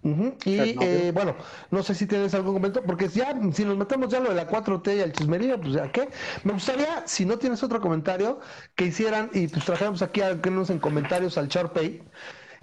Y 0.04 0.76
eh, 0.82 1.12
bueno, 1.14 1.36
no 1.72 1.82
sé 1.82 1.96
si 1.96 2.06
tienes 2.06 2.34
algún 2.34 2.56
comentario, 2.56 2.86
porque 2.86 3.08
ya, 3.08 3.34
si 3.54 3.64
nos 3.64 3.78
metemos 3.78 4.10
ya 4.10 4.20
lo 4.20 4.30
de 4.30 4.36
la 4.36 4.50
4T 4.50 4.98
y 4.98 5.00
el 5.00 5.14
chismerío, 5.14 5.60
pues 5.60 5.74
ya 5.74 5.92
qué. 5.92 6.10
Me 6.44 6.52
gustaría, 6.52 7.08
si 7.08 7.26
no 7.26 7.38
tienes 7.38 7.64
otro 7.64 7.80
comentario, 7.80 8.40
que 8.76 8.86
hicieran 8.86 9.30
y 9.34 9.48
pues 9.48 9.64
trajéramos 9.64 10.02
aquí 10.02 10.22
a 10.22 10.28
algunos 10.28 10.70
en 10.70 10.80
comentarios 10.80 11.38
al 11.38 11.48
Charpay 11.48 12.02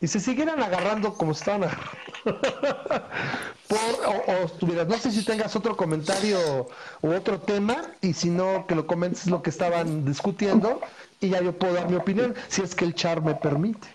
y 0.01 0.07
se 0.07 0.20
siguieran 0.20 0.62
agarrando 0.62 1.14
como 1.14 1.32
estaban 1.32 1.62
Por, 3.68 3.78
o, 4.07 4.32
estuvieras, 4.45 4.88
no 4.88 4.99
sé 4.99 5.11
si 5.12 5.24
tengas 5.24 5.55
otro 5.55 5.76
comentario 5.76 6.66
u 7.03 7.12
otro 7.12 7.41
tema, 7.41 7.76
y 8.01 8.12
si 8.14 8.28
no, 8.28 8.66
que 8.66 8.74
lo 8.74 8.86
comentes 8.86 9.26
lo 9.26 9.43
que 9.43 9.51
estaban 9.51 10.05
discutiendo, 10.05 10.80
y 11.20 11.28
ya 11.30 11.41
yo 11.41 11.57
puedo 11.57 11.74
dar 11.74 11.88
mi 11.88 11.97
opinión, 11.97 12.34
si 12.49 12.62
es 12.62 12.74
que 12.74 12.84
el 12.84 12.95
char 12.95 13.22
me 13.22 13.34
permite. 13.36 13.86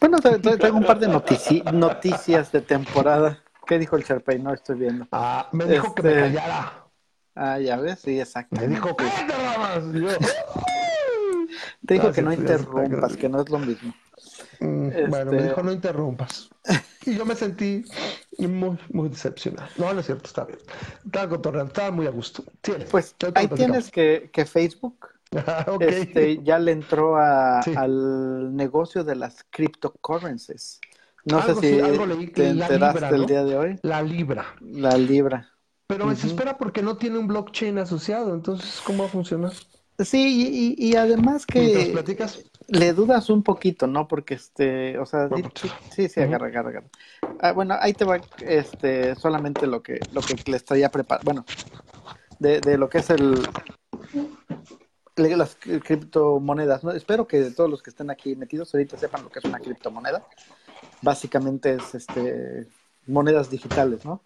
Bueno, 0.00 0.18
traigo 0.18 0.76
un 0.76 0.84
par 0.84 0.98
de 0.98 1.08
noticias 1.08 2.52
de 2.52 2.60
temporada. 2.60 3.42
¿Qué 3.66 3.78
dijo 3.78 3.96
el 3.96 4.04
Sharpay? 4.04 4.38
No 4.38 4.52
estoy 4.52 4.76
viendo. 4.76 5.06
Ah, 5.10 5.48
me 5.52 5.64
dijo 5.64 5.94
que 5.94 6.02
me 6.02 6.10
este, 6.10 6.20
callara. 6.20 6.84
Ah, 7.34 7.58
ya 7.58 7.76
ves, 7.76 8.00
sí, 8.00 8.20
exacto. 8.20 8.56
Me 8.60 8.68
dijo 8.68 8.94
que 8.96 9.04
Te 11.86 11.94
dijo 11.94 12.12
que 12.12 12.22
no 12.22 12.32
interrumpas, 12.32 13.16
que 13.16 13.28
no 13.28 13.40
es 13.40 13.50
lo 13.50 13.58
mismo. 13.58 13.94
Mm, 14.60 14.88
bueno, 15.08 15.30
me 15.30 15.36
este 15.38 15.48
dijo 15.48 15.62
no 15.62 15.72
interrumpas. 15.72 16.50
Y 17.06 17.16
yo 17.16 17.24
me 17.26 17.34
sentí 17.34 17.84
muy, 18.38 18.78
muy 18.90 19.08
decepcionado. 19.08 19.68
No, 19.76 19.92
no 19.92 20.00
es 20.00 20.06
cierto, 20.06 20.26
está 20.26 20.44
bien. 20.44 20.58
Estaba 21.04 21.28
cotorreando, 21.28 21.72
estaba 21.72 21.90
muy 21.90 22.06
a 22.06 22.10
gusto. 22.10 22.44
pues 22.90 23.14
ahí 23.34 23.48
tienes 23.48 23.90
que, 23.90 24.30
que 24.32 24.44
Facebook 24.44 25.13
este, 25.80 26.42
ya 26.42 26.58
le 26.58 26.72
entró 26.72 27.16
al 27.16 28.54
negocio 28.54 29.04
de 29.04 29.16
las 29.16 29.44
cryptocurrencies. 29.50 30.80
No 31.24 31.42
sé 31.42 31.54
si 31.54 32.28
te 32.28 32.48
enteraste 32.50 33.14
el 33.14 33.26
día 33.26 33.44
de 33.44 33.56
hoy. 33.56 33.78
La 33.82 34.02
libra. 34.02 34.46
La 34.60 34.96
libra. 34.96 35.50
Pero 35.86 36.06
me 36.06 36.14
espera 36.14 36.56
porque 36.56 36.82
no 36.82 36.96
tiene 36.96 37.18
un 37.18 37.26
blockchain 37.26 37.78
asociado, 37.78 38.34
entonces, 38.34 38.80
¿cómo 38.84 39.02
va 39.02 39.08
a 39.08 39.12
funcionar? 39.12 39.52
Sí, 39.98 40.74
y, 40.76 40.96
además 40.96 41.46
que 41.46 41.90
platicas? 41.92 42.42
le 42.66 42.92
dudas 42.94 43.30
un 43.30 43.44
poquito, 43.44 43.86
¿no? 43.86 44.08
Porque 44.08 44.34
este, 44.34 44.98
o 44.98 45.06
sea, 45.06 45.28
sí, 45.94 46.08
sí, 46.08 46.20
agarra, 46.20 46.48
agarra, 46.48 46.70
agarra. 46.70 46.88
Ah, 47.38 47.52
bueno, 47.52 47.76
ahí 47.78 47.92
te 47.92 48.04
va 48.04 48.20
este 48.40 49.14
solamente 49.14 49.68
lo 49.68 49.82
que 49.82 50.00
lo 50.12 50.20
que 50.20 50.34
le 50.50 50.56
estaría 50.56 50.88
preparando, 50.88 51.24
bueno, 51.24 51.44
de, 52.40 52.60
de 52.60 52.76
lo 52.76 52.88
que 52.88 52.98
es 52.98 53.10
el 53.10 53.46
las 55.16 55.56
criptomonedas. 55.56 56.84
¿no? 56.84 56.92
Espero 56.92 57.26
que 57.26 57.50
todos 57.50 57.70
los 57.70 57.82
que 57.82 57.90
estén 57.90 58.10
aquí 58.10 58.36
metidos 58.36 58.74
ahorita 58.74 58.98
sepan 58.98 59.22
lo 59.22 59.30
que 59.30 59.38
es 59.38 59.44
una 59.44 59.60
criptomoneda. 59.60 60.26
Básicamente 61.02 61.74
es 61.74 61.94
este 61.94 62.66
monedas 63.06 63.50
digitales, 63.50 64.04
¿no? 64.04 64.22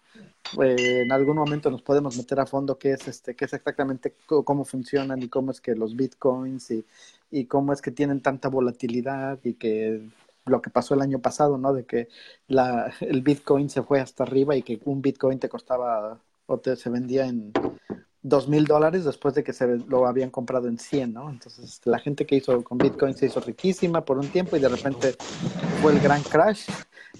Eh, 0.61 1.01
en 1.01 1.11
algún 1.11 1.35
momento 1.37 1.69
nos 1.69 1.81
podemos 1.81 2.17
meter 2.17 2.39
a 2.39 2.45
fondo 2.45 2.79
qué 2.79 2.93
es 2.93 3.07
este, 3.07 3.35
qué 3.35 3.45
es 3.45 3.53
exactamente 3.53 4.15
cómo 4.25 4.65
funcionan 4.65 5.21
y 5.21 5.29
cómo 5.29 5.51
es 5.51 5.61
que 5.61 5.75
los 5.75 5.95
bitcoins 5.95 6.71
y, 6.71 6.85
y 7.29 7.45
cómo 7.45 7.73
es 7.73 7.81
que 7.81 7.91
tienen 7.91 8.21
tanta 8.21 8.47
volatilidad 8.49 9.39
y 9.43 9.55
que 9.55 10.09
lo 10.45 10.61
que 10.61 10.69
pasó 10.69 10.95
el 10.95 11.01
año 11.01 11.19
pasado, 11.19 11.57
¿no? 11.57 11.73
De 11.73 11.85
que 11.85 12.09
la, 12.47 12.91
el 13.01 13.21
bitcoin 13.21 13.69
se 13.69 13.83
fue 13.83 13.99
hasta 13.99 14.23
arriba 14.23 14.55
y 14.55 14.63
que 14.63 14.79
un 14.85 15.01
bitcoin 15.01 15.39
te 15.39 15.49
costaba 15.49 16.19
o 16.47 16.57
te, 16.59 16.75
se 16.75 16.89
vendía 16.89 17.25
en 17.27 17.53
dos 18.21 18.47
mil 18.47 18.65
dólares 18.65 19.05
después 19.05 19.33
de 19.33 19.43
que 19.43 19.53
se 19.53 19.77
lo 19.87 20.05
habían 20.05 20.29
comprado 20.29 20.67
en 20.67 20.77
100, 20.77 21.13
¿no? 21.13 21.29
Entonces 21.29 21.81
la 21.85 21.99
gente 21.99 22.25
que 22.25 22.35
hizo 22.35 22.63
con 22.63 22.77
Bitcoin 22.77 23.15
se 23.15 23.27
hizo 23.27 23.39
riquísima 23.39 24.03
por 24.03 24.17
un 24.17 24.27
tiempo 24.27 24.57
y 24.57 24.59
de 24.59 24.69
repente 24.69 25.15
fue 25.81 25.93
el 25.93 25.99
gran 25.99 26.21
crash 26.23 26.67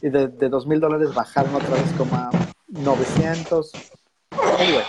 y 0.02 0.10
de, 0.10 0.28
dos 0.28 0.68
mil 0.68 0.80
dólares 0.80 1.14
bajaron 1.14 1.56
otra 1.56 1.76
vez 1.76 1.92
como 1.98 2.16
a 2.16 2.30
900. 2.68 3.72
Anyway, 4.60 4.84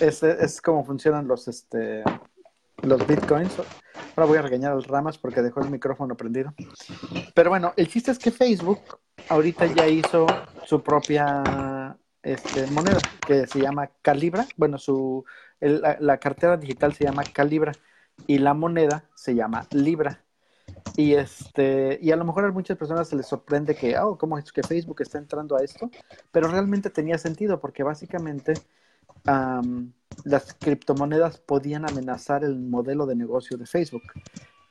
es, 0.00 0.22
es 0.22 0.60
como 0.60 0.84
funcionan 0.84 1.26
los, 1.26 1.48
este, 1.48 2.04
los 2.82 3.06
Bitcoins. 3.06 3.52
Ahora 4.16 4.28
voy 4.28 4.38
a 4.38 4.42
regañar 4.42 4.72
al 4.72 4.84
Ramas 4.84 5.18
porque 5.18 5.42
dejó 5.42 5.60
el 5.60 5.70
micrófono 5.70 6.16
prendido. 6.16 6.54
Pero 7.34 7.50
bueno, 7.50 7.72
el 7.76 7.88
chiste 7.88 8.12
es 8.12 8.18
que 8.18 8.30
Facebook 8.30 8.80
ahorita 9.28 9.66
ya 9.66 9.88
hizo 9.88 10.26
su 10.64 10.82
propia 10.82 11.42
este, 12.24 12.66
moneda 12.68 12.98
que 13.26 13.46
se 13.46 13.60
llama 13.60 13.90
Calibra. 14.02 14.46
Bueno, 14.56 14.78
su, 14.78 15.24
la, 15.60 16.18
cartera 16.18 16.56
digital 16.56 16.94
se 16.94 17.04
llama 17.04 17.22
Calibra 17.24 17.72
y 18.26 18.38
la 18.38 18.54
moneda 18.54 19.04
se 19.14 19.34
llama 19.34 19.66
Libra. 19.70 20.24
Y 20.96 21.14
este, 21.14 21.98
y 22.00 22.10
a 22.10 22.16
lo 22.16 22.24
mejor 22.24 22.44
a 22.44 22.52
muchas 22.52 22.78
personas 22.78 23.08
se 23.08 23.16
les 23.16 23.26
sorprende 23.26 23.74
que, 23.74 23.98
oh, 23.98 24.16
¿cómo 24.16 24.38
es 24.38 24.50
que 24.52 24.62
Facebook 24.62 25.02
está 25.02 25.18
entrando 25.18 25.56
a 25.56 25.62
esto? 25.62 25.90
Pero 26.32 26.48
realmente 26.48 26.88
tenía 26.90 27.18
sentido 27.18 27.60
porque 27.60 27.82
básicamente 27.82 28.54
las 30.24 30.54
criptomonedas 30.54 31.38
podían 31.38 31.88
amenazar 31.88 32.44
el 32.44 32.58
modelo 32.58 33.06
de 33.06 33.16
negocio 33.16 33.56
de 33.56 33.66
Facebook. 33.66 34.02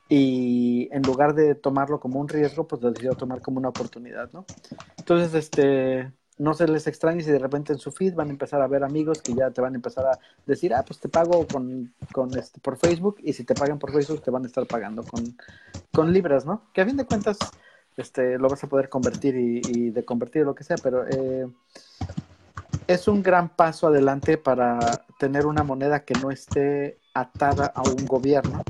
Y 0.10 0.90
en 0.92 1.02
lugar 1.04 1.34
de 1.34 1.56
tomarlo 1.56 2.00
como 2.00 2.20
un 2.20 2.28
riesgo, 2.28 2.68
pues 2.68 2.82
decidió 2.82 3.14
tomar 3.14 3.42
como 3.42 3.60
una 3.60 3.70
oportunidad, 3.70 4.32
¿no? 4.32 4.46
Entonces, 4.98 5.34
este, 5.34 6.12
no 6.44 6.54
se 6.54 6.68
les 6.68 6.86
extrañe 6.88 7.24
si 7.24 7.32
de 7.32 7.40
repente 7.40 7.72
en 7.74 7.80
su 7.80 7.92
feed 7.92 8.14
van 8.14 8.28
a 8.28 8.32
empezar 8.32 8.62
a 8.62 8.68
ver 8.68 8.84
amigos 8.84 9.22
que 9.22 9.34
ya 9.34 9.50
te 9.52 9.62
van 9.62 9.74
a 9.74 9.78
empezar 9.78 10.06
a 10.06 10.20
decir, 10.46 10.74
ah, 10.74 10.84
pues 10.86 11.00
te 11.00 11.08
pago 11.08 11.48
con, 11.48 11.94
con 12.12 12.38
este, 12.38 12.60
por 12.60 12.78
Facebook, 12.78 13.18
y 13.24 13.32
si 13.34 13.46
te 13.46 13.56
pagan 13.56 13.80
por 13.80 13.94
Facebook, 13.94 14.22
te 14.22 14.30
van 14.30 14.44
a 14.44 14.48
estar 14.48 14.66
pagando 14.68 15.04
con, 15.04 15.38
con 15.92 16.12
libras, 16.12 16.46
¿no? 16.46 16.64
Que 16.74 16.82
a 16.82 16.86
fin 16.86 16.98
de 16.98 17.06
cuentas, 17.06 17.38
este, 17.96 18.38
lo 18.38 18.50
vas 18.50 18.64
a 18.64 18.68
poder 18.68 18.90
convertir 18.90 19.36
y, 19.36 19.62
y 19.70 19.90
de 19.92 20.04
convertir 20.04 20.44
lo 20.44 20.54
que 20.54 20.66
sea, 20.66 20.76
pero 20.84 21.08
eh, 21.08 21.48
es 22.88 23.08
un 23.08 23.24
gran 23.24 23.50
paso 23.50 23.88
adelante 23.88 24.38
para 24.38 24.80
tener 25.18 25.46
una 25.46 25.64
moneda 25.64 26.04
que 26.04 26.14
no 26.16 26.30
esté 26.30 27.00
atada 27.14 27.68
a 27.68 27.84
un 27.84 28.06
gobierno. 28.06 28.64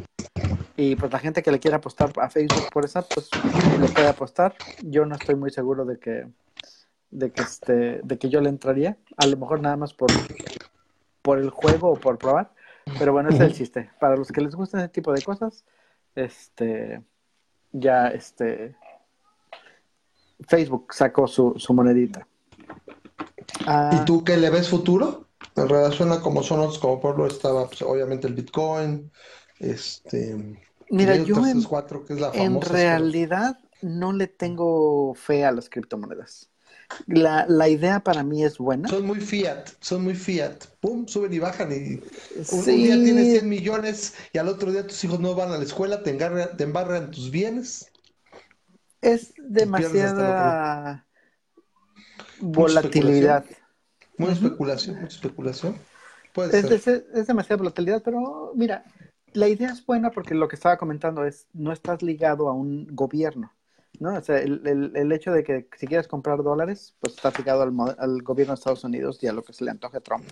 Y 0.76 0.96
pues 0.96 1.12
la 1.12 1.20
gente 1.20 1.42
que 1.42 1.52
le 1.52 1.60
quiera 1.60 1.78
apostar 1.78 2.12
a 2.20 2.30
Facebook 2.30 2.70
por 2.72 2.86
esa, 2.86 3.04
pues 3.04 3.30
le 3.80 3.88
puede 3.88 4.08
apostar. 4.08 4.56
Yo 4.82 5.06
no 5.06 5.16
estoy 5.16 5.36
muy 5.36 5.52
seguro 5.52 5.86
de 5.86 5.98
que 6.00 6.28
de 7.14 7.32
que 7.32 7.42
este, 7.42 8.02
de 8.04 8.18
que 8.18 8.30
yo 8.30 8.42
le 8.42 8.50
entraría, 8.50 8.98
a 9.18 9.28
lo 9.28 9.38
mejor 9.38 9.62
nada 9.62 9.78
más 9.78 9.94
por, 9.94 10.10
por 11.22 11.38
el 11.38 11.50
juego 11.52 11.92
o 11.92 11.96
por 11.96 12.18
probar, 12.18 12.52
pero 12.98 13.14
bueno, 13.14 13.30
ese 13.30 13.38
es 13.38 13.50
el 13.50 13.56
chiste. 13.56 13.90
Para 14.00 14.18
los 14.18 14.32
que 14.32 14.42
les 14.42 14.56
gustan 14.56 14.82
ese 14.82 14.90
tipo 14.90 15.14
de 15.14 15.22
cosas, 15.22 15.64
este 16.16 17.02
ya 17.72 18.08
este 18.08 18.76
Facebook 20.48 20.94
sacó 20.94 21.28
su, 21.28 21.54
su 21.58 21.74
monedita. 21.74 22.28
¿Y 23.92 24.06
tú 24.06 24.24
qué 24.24 24.36
le 24.38 24.50
ves 24.50 24.70
futuro? 24.70 25.28
En 25.56 25.70
relación 25.70 26.12
a 26.12 26.20
como 26.20 26.42
son 26.42 26.60
otros, 26.62 26.80
como 26.80 27.00
pueblo 27.00 27.28
estaba 27.28 27.68
pues, 27.68 27.82
obviamente 27.84 28.28
el 28.28 28.34
Bitcoin, 28.34 29.12
este... 29.60 30.60
Mira, 30.90 31.16
yo 31.16 31.46
en, 31.48 31.64
que 32.06 32.14
es 32.14 32.20
la 32.20 32.30
en 32.34 32.62
realidad 32.62 33.58
no 33.82 34.14
le 34.14 34.28
tengo 34.28 35.14
fe 35.16 35.44
a 35.46 35.52
las 35.52 35.70
criptomonedas. 35.70 36.53
La, 37.08 37.46
la, 37.48 37.70
idea 37.70 38.00
para 38.00 38.24
mí 38.24 38.44
es 38.44 38.58
buena. 38.58 38.88
Son 38.90 39.06
muy 39.06 39.20
fiat, 39.20 39.70
son 39.80 40.04
muy 40.04 40.16
fiat. 40.16 40.66
Pum, 40.80 41.08
suben 41.08 41.34
y 41.34 41.40
bajan 41.40 41.72
y 41.72 42.02
un, 42.52 42.66
día 42.66 42.96
tienes 42.96 43.32
100 43.32 43.50
millones 43.50 44.14
y 44.32 44.38
al 44.38 44.48
otro 44.48 44.72
día 44.72 44.86
tus 44.86 45.04
hijos 45.04 45.20
no 45.20 45.36
van 45.36 45.52
a 45.52 45.58
la 45.58 45.64
escuela, 45.64 46.04
te, 46.04 46.14
te 46.14 46.64
embarran 46.64 47.12
tus 47.12 47.32
bienes. 47.32 47.92
Es 49.02 49.34
demasiada 49.38 51.06
volatilidad. 52.40 53.46
Muy 54.18 54.32
especulación, 54.32 55.02
mucha 55.02 55.16
especulación. 55.16 55.76
Puede 56.34 56.58
es, 56.58 56.84
ser. 56.84 57.06
Es, 57.14 57.28
demasiada 57.28 57.58
volatilidad, 57.58 58.02
pero 58.04 58.52
mira, 58.56 58.84
la 59.34 59.48
idea 59.48 59.72
es 59.72 59.86
buena 59.86 60.12
porque 60.12 60.36
lo 60.36 60.48
que 60.48 60.56
estaba 60.56 60.78
comentando 60.78 61.26
es, 61.26 61.48
no 61.54 61.72
estás 61.72 62.02
ligado 62.02 62.48
a 62.50 62.54
un 62.54 62.88
gobierno. 62.92 63.54
¿No? 64.00 64.16
O 64.16 64.22
sea, 64.22 64.38
el, 64.40 64.92
el, 64.96 65.12
hecho 65.12 65.32
de 65.32 65.44
que 65.44 65.68
si 65.78 65.88
quieres 65.88 66.08
comprar 66.08 66.44
dólares, 66.44 66.96
pues 67.00 67.16
estás 67.16 67.38
ligado 67.38 67.62
al, 67.62 67.74
al, 67.98 68.22
gobierno 68.22 68.54
de 68.54 68.60
Estados 68.60 68.84
Unidos 68.84 69.20
y 69.22 69.28
a 69.28 69.34
lo 69.34 69.44
que 69.44 69.54
se 69.54 69.64
le 69.64 69.72
antoje 69.72 69.98
a 69.98 70.02
Trump. 70.02 70.24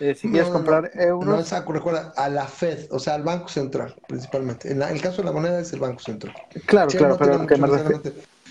Eh, 0.00 0.14
si 0.14 0.30
quieres 0.30 0.48
comprar 0.48 0.92
euros. 0.94 1.26
No, 1.26 1.40
exacto, 1.40 1.72
recuerda, 1.72 2.12
a 2.16 2.28
la 2.28 2.46
Fed, 2.46 2.86
o 2.90 3.00
sea, 3.00 3.14
al 3.14 3.24
Banco 3.24 3.48
Central, 3.48 3.96
principalmente. 4.06 4.70
En 4.70 4.80
el 4.80 5.00
caso 5.00 5.18
de 5.18 5.24
la 5.24 5.32
moneda 5.32 5.60
es 5.60 5.72
el 5.72 5.80
Banco 5.80 5.98
Central. 5.98 6.34
Claro, 6.66 6.88
claro, 6.88 7.16
pero 7.18 7.46
que 7.46 7.56
me 7.56 7.66
refiero. 7.66 8.02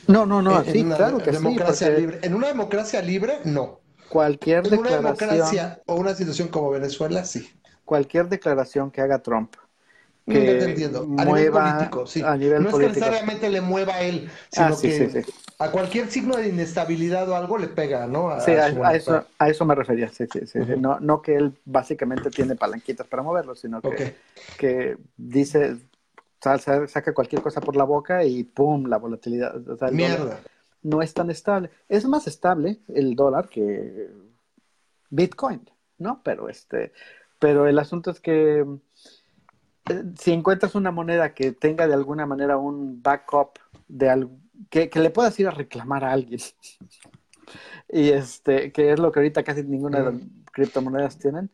No, 0.08 0.26
no, 0.26 0.42
no, 0.42 0.64
sí, 0.64 0.84
claro 0.84 1.18
que 1.20 1.32
democracia 1.32 1.90
libre. 1.90 2.20
En 2.22 2.34
una 2.34 2.48
democracia 2.48 3.02
libre, 3.02 3.40
no. 3.46 3.80
Cualquier 4.10 4.66
en 4.66 4.72
declaración. 4.72 5.00
una 5.00 5.36
democracia 5.36 5.82
o 5.86 5.96
una 5.96 6.16
situación 6.16 6.48
como 6.50 6.70
Venezuela, 6.70 7.26
sí. 7.26 7.50
Cualquier 7.86 8.28
declaración 8.28 8.92
que 8.92 9.02
haga 9.02 9.20
Trump 9.20 9.56
que 10.28 10.64
entiendo. 10.64 11.08
A 11.18 11.26
nivel 11.26 11.52
político, 11.52 12.06
sí. 12.06 12.22
no 12.22 12.34
es 12.36 12.76
que 12.76 12.88
necesariamente 12.88 13.50
le 13.50 13.62
mueva 13.62 13.96
a 13.96 14.02
él, 14.02 14.30
sino 14.50 14.68
ah, 14.68 14.78
que 14.82 15.26
a 15.60 15.72
cualquier 15.72 16.10
signo 16.10 16.36
de 16.36 16.50
inestabilidad 16.50 17.28
o 17.30 17.36
algo 17.36 17.58
le 17.58 17.68
pega, 17.68 18.06
¿no? 18.08 18.40
sí, 18.42 18.52
a, 18.52 18.96
eso, 18.96 19.26
a 19.40 19.50
eso 19.50 19.66
me 19.66 19.74
refería, 19.74 20.10
sí, 20.10 20.26
sí, 20.32 20.46
sí. 20.46 20.60
no, 20.78 21.00
no 21.00 21.22
que 21.22 21.36
él 21.36 21.54
básicamente 21.66 22.30
tiene 22.30 22.56
palanquitas 22.56 23.08
para 23.08 23.24
moverlo, 23.24 23.56
sino 23.56 23.82
que, 23.82 24.16
que 24.58 24.98
dice, 25.18 25.78
saca 26.42 27.14
cualquier 27.14 27.42
cosa 27.42 27.62
por 27.62 27.76
la 27.76 27.86
boca 27.86 28.24
y 28.24 28.44
¡pum! 28.44 28.86
la 28.86 28.98
volatilidad. 28.98 29.56
Mierda. 29.92 30.40
No 30.84 31.02
es 31.02 31.14
tan 31.14 31.32
estable. 31.32 31.72
Es 31.90 32.06
más 32.06 32.28
estable 32.28 32.80
el 32.88 33.16
dólar 33.16 33.50
que 33.50 34.10
Bitcoin, 35.10 35.68
¿no? 35.98 36.22
Pero 36.24 36.50
este, 36.50 36.94
pero 37.40 37.68
el 37.68 37.80
asunto 37.80 38.12
es 38.12 38.20
que 38.20 38.66
si 40.18 40.32
encuentras 40.32 40.76
una 40.76 40.92
moneda 40.92 41.34
que 41.34 41.52
tenga 41.52 41.88
de 41.88 41.94
alguna 41.94 42.26
manera 42.26 42.58
un 42.58 43.02
backup 43.02 43.60
de 43.88 44.10
algo, 44.10 44.32
que, 44.70 44.90
le 44.94 45.10
puedas 45.10 45.40
ir 45.40 45.48
a 45.48 45.52
reclamar 45.52 46.04
a 46.04 46.12
alguien. 46.12 46.40
y 47.90 48.10
este, 48.10 48.72
que 48.72 48.92
es 48.92 49.00
lo 49.00 49.12
que 49.12 49.20
ahorita 49.20 49.44
casi 49.44 49.64
ninguna 49.64 50.00
de 50.00 50.12
las 50.12 50.22
criptomonedas 50.52 51.18
tienen. 51.18 51.50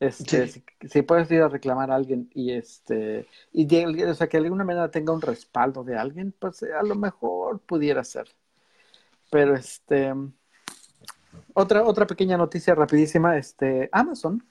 Este, 0.00 0.48
si, 0.88 1.02
puedes 1.02 1.30
ir 1.30 1.42
a 1.42 1.48
reclamar 1.48 1.90
a 1.90 1.94
alguien 1.94 2.28
y 2.34 2.52
este, 2.52 3.26
y 3.52 3.64
o 4.04 4.14
sea, 4.14 4.28
que 4.28 4.38
de 4.38 4.44
alguna 4.44 4.64
manera 4.64 4.90
tenga 4.90 5.12
un 5.12 5.22
respaldo 5.22 5.84
de 5.84 5.96
alguien, 5.96 6.34
pues 6.38 6.62
a 6.62 6.82
lo 6.82 6.94
mejor 6.94 7.60
pudiera 7.60 8.02
ser. 8.04 8.28
Pero 9.30 9.54
este, 9.54 10.12
otra, 11.54 11.84
otra 11.84 12.06
pequeña 12.06 12.36
noticia 12.36 12.74
rapidísima, 12.74 13.38
este, 13.38 13.88
Amazon 13.92 14.42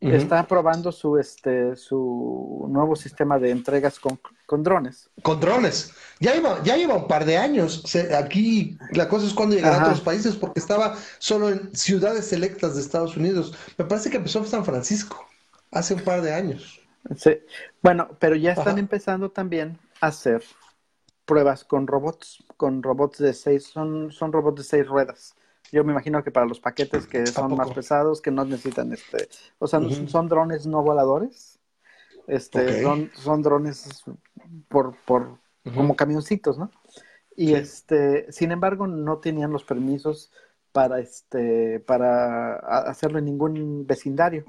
está 0.00 0.46
probando 0.46 0.90
su, 0.92 1.18
este, 1.18 1.76
su 1.76 2.66
nuevo 2.70 2.96
sistema 2.96 3.38
de 3.38 3.50
entregas 3.50 3.98
con, 3.98 4.18
con 4.46 4.62
drones. 4.62 5.10
Con 5.22 5.40
drones. 5.40 5.92
Ya 6.18 6.34
lleva, 6.34 6.62
ya 6.62 6.76
lleva 6.76 6.94
un 6.94 7.06
par 7.06 7.24
de 7.24 7.36
años. 7.36 7.84
aquí 8.16 8.78
la 8.92 9.08
cosa 9.08 9.26
es 9.26 9.34
cuando 9.34 9.56
llegará 9.56 9.76
a 9.76 9.84
otros 9.84 10.00
países, 10.00 10.36
porque 10.36 10.60
estaba 10.60 10.96
solo 11.18 11.50
en 11.50 11.74
ciudades 11.74 12.26
selectas 12.26 12.74
de 12.74 12.80
Estados 12.80 13.16
Unidos. 13.16 13.54
Me 13.76 13.84
parece 13.84 14.10
que 14.10 14.16
empezó 14.16 14.38
en 14.38 14.46
San 14.46 14.64
Francisco, 14.64 15.26
hace 15.70 15.94
un 15.94 16.00
par 16.00 16.22
de 16.22 16.32
años. 16.32 16.80
Sí. 17.16 17.38
Bueno, 17.82 18.08
pero 18.18 18.36
ya 18.36 18.52
están 18.52 18.78
empezando 18.78 19.30
también 19.30 19.78
a 20.00 20.08
hacer 20.08 20.42
pruebas 21.24 21.64
con 21.64 21.86
robots, 21.86 22.42
con 22.56 22.82
robots 22.82 23.18
de 23.18 23.32
seis, 23.34 23.64
son, 23.64 24.10
son 24.12 24.32
robots 24.32 24.58
de 24.58 24.64
seis 24.64 24.86
ruedas. 24.86 25.34
Yo 25.72 25.84
me 25.84 25.92
imagino 25.92 26.22
que 26.24 26.30
para 26.30 26.46
los 26.46 26.60
paquetes 26.60 27.06
que 27.06 27.26
son 27.26 27.56
más 27.56 27.70
pesados, 27.70 28.20
que 28.20 28.30
no 28.30 28.44
necesitan 28.44 28.92
este, 28.92 29.28
o 29.58 29.66
sea, 29.66 29.80
son 30.06 30.28
drones 30.28 30.66
no 30.66 30.82
voladores, 30.82 31.58
este, 32.26 32.82
son, 32.82 33.10
son 33.14 33.42
drones 33.42 34.04
por, 34.68 34.96
por 35.04 35.38
como 35.74 35.94
camioncitos, 35.96 36.58
¿no? 36.58 36.70
Y 37.36 37.54
este, 37.54 38.30
sin 38.32 38.52
embargo, 38.52 38.86
no 38.86 39.18
tenían 39.18 39.52
los 39.52 39.64
permisos 39.64 40.32
para 40.72 41.00
este 41.00 41.80
para 41.80 42.54
hacerlo 42.56 43.18
en 43.18 43.24
ningún 43.24 43.86
vecindario 43.86 44.44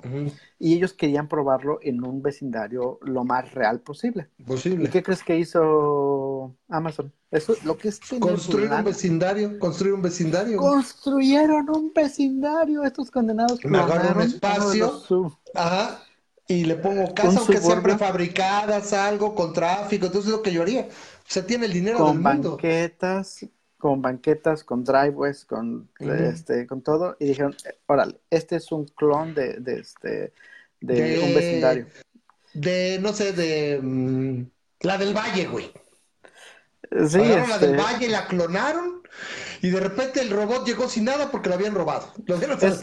y 0.59 0.75
ellos 0.75 0.93
querían 0.93 1.27
probarlo 1.27 1.79
en 1.81 2.03
un 2.03 2.21
vecindario 2.21 2.99
lo 3.01 3.23
más 3.23 3.53
real 3.53 3.79
posible. 3.79 4.29
Posible. 4.45 4.85
¿Y 4.85 4.87
qué 4.89 5.01
crees 5.01 5.23
que 5.23 5.37
hizo 5.37 6.55
Amazon? 6.69 7.11
Eso 7.31 7.55
lo 7.63 7.77
que 7.77 7.87
es 7.87 7.99
construir 8.19 8.71
un 8.71 8.83
vecindario, 8.83 9.57
construir 9.57 9.93
un 9.93 10.01
vecindario. 10.01 10.57
Construyeron 10.57 11.69
un 11.69 11.91
vecindario 11.93 12.83
estos 12.83 13.09
condenados. 13.09 13.63
Me 13.63 13.79
agarro 13.79 14.19
un 14.19 14.27
espacio. 14.27 15.39
Ajá. 15.55 16.03
Y 16.47 16.65
le 16.65 16.75
pongo 16.75 17.13
casa 17.13 17.39
aunque 17.39 17.57
sean 17.57 17.81
prefabricadas, 17.81 18.91
algo 18.91 19.33
con 19.33 19.53
tráfico, 19.53 20.07
entonces 20.07 20.29
es 20.31 20.37
lo 20.37 20.41
que 20.41 20.51
yo 20.51 20.63
haría. 20.63 20.81
O 20.81 21.33
sea, 21.33 21.45
tiene 21.45 21.65
el 21.67 21.71
dinero 21.71 21.99
con 21.99 22.21
del 22.21 22.33
mundo. 22.33 22.49
banquetas, 22.51 23.45
con 23.81 23.99
banquetas, 23.99 24.63
con 24.63 24.83
driveways, 24.83 25.43
con 25.43 25.89
este, 25.99 26.67
con 26.67 26.83
todo, 26.83 27.17
y 27.19 27.25
dijeron, 27.25 27.55
órale, 27.87 28.21
este 28.29 28.57
es 28.57 28.71
un 28.71 28.85
clon 28.85 29.33
de, 29.33 29.55
de 29.55 29.79
este 29.79 30.33
de, 30.79 31.19
un 31.19 31.33
vecindario. 31.33 31.87
De, 32.53 32.99
no 33.01 33.11
sé, 33.11 33.33
de 33.33 33.79
mm, 33.81 34.43
la 34.81 34.99
del 34.99 35.17
Valle, 35.17 35.47
güey. 35.47 35.71
Sí, 36.91 37.17
la 37.17 37.57
del 37.57 37.71
este 37.71 37.75
Valle, 37.75 38.07
la 38.09 38.27
clonaron, 38.27 39.01
y 39.63 39.71
de 39.71 39.79
repente 39.79 40.21
el 40.21 40.29
robot 40.29 40.63
llegó 40.63 40.87
sin 40.87 41.05
nada 41.05 41.31
porque 41.31 41.49
lo 41.49 41.55
habían 41.55 41.73
robado. 41.73 42.13
Lo 42.27 42.37
dieron 42.37 42.59
es, 42.61 42.81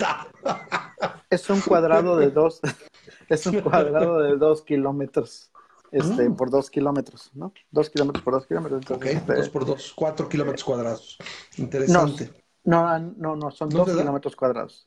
es 1.31 1.49
un 1.49 1.61
cuadrado 1.61 2.17
de 2.17 2.31
dos, 2.31 2.61
es 3.29 3.47
un 3.47 3.61
cuadrado 3.61 4.19
de 4.19 4.37
dos 4.37 4.63
kilómetros 4.63 5.53
este, 5.93 6.29
mm. 6.29 6.37
por 6.37 6.51
dos 6.51 6.71
kilómetros, 6.71 7.31
¿no? 7.35 7.53
Dos 7.71 7.91
kilómetros 7.91 8.25
por 8.25 8.35
dos 8.35 8.47
kilómetros. 8.47 8.91
ok, 8.91 9.05
este, 9.07 9.35
dos 9.35 9.49
por 9.49 9.65
dos, 9.67 9.93
cuatro 9.95 10.29
kilómetros 10.29 10.65
cuadrados. 10.65 11.19
Interesante. 11.57 12.33
No, 12.65 12.99
no, 12.99 13.37
no, 13.37 13.51
son 13.51 13.69
¿No 13.71 13.85
dos 13.85 13.97
kilómetros 13.97 14.37
cuadrados. 14.37 14.87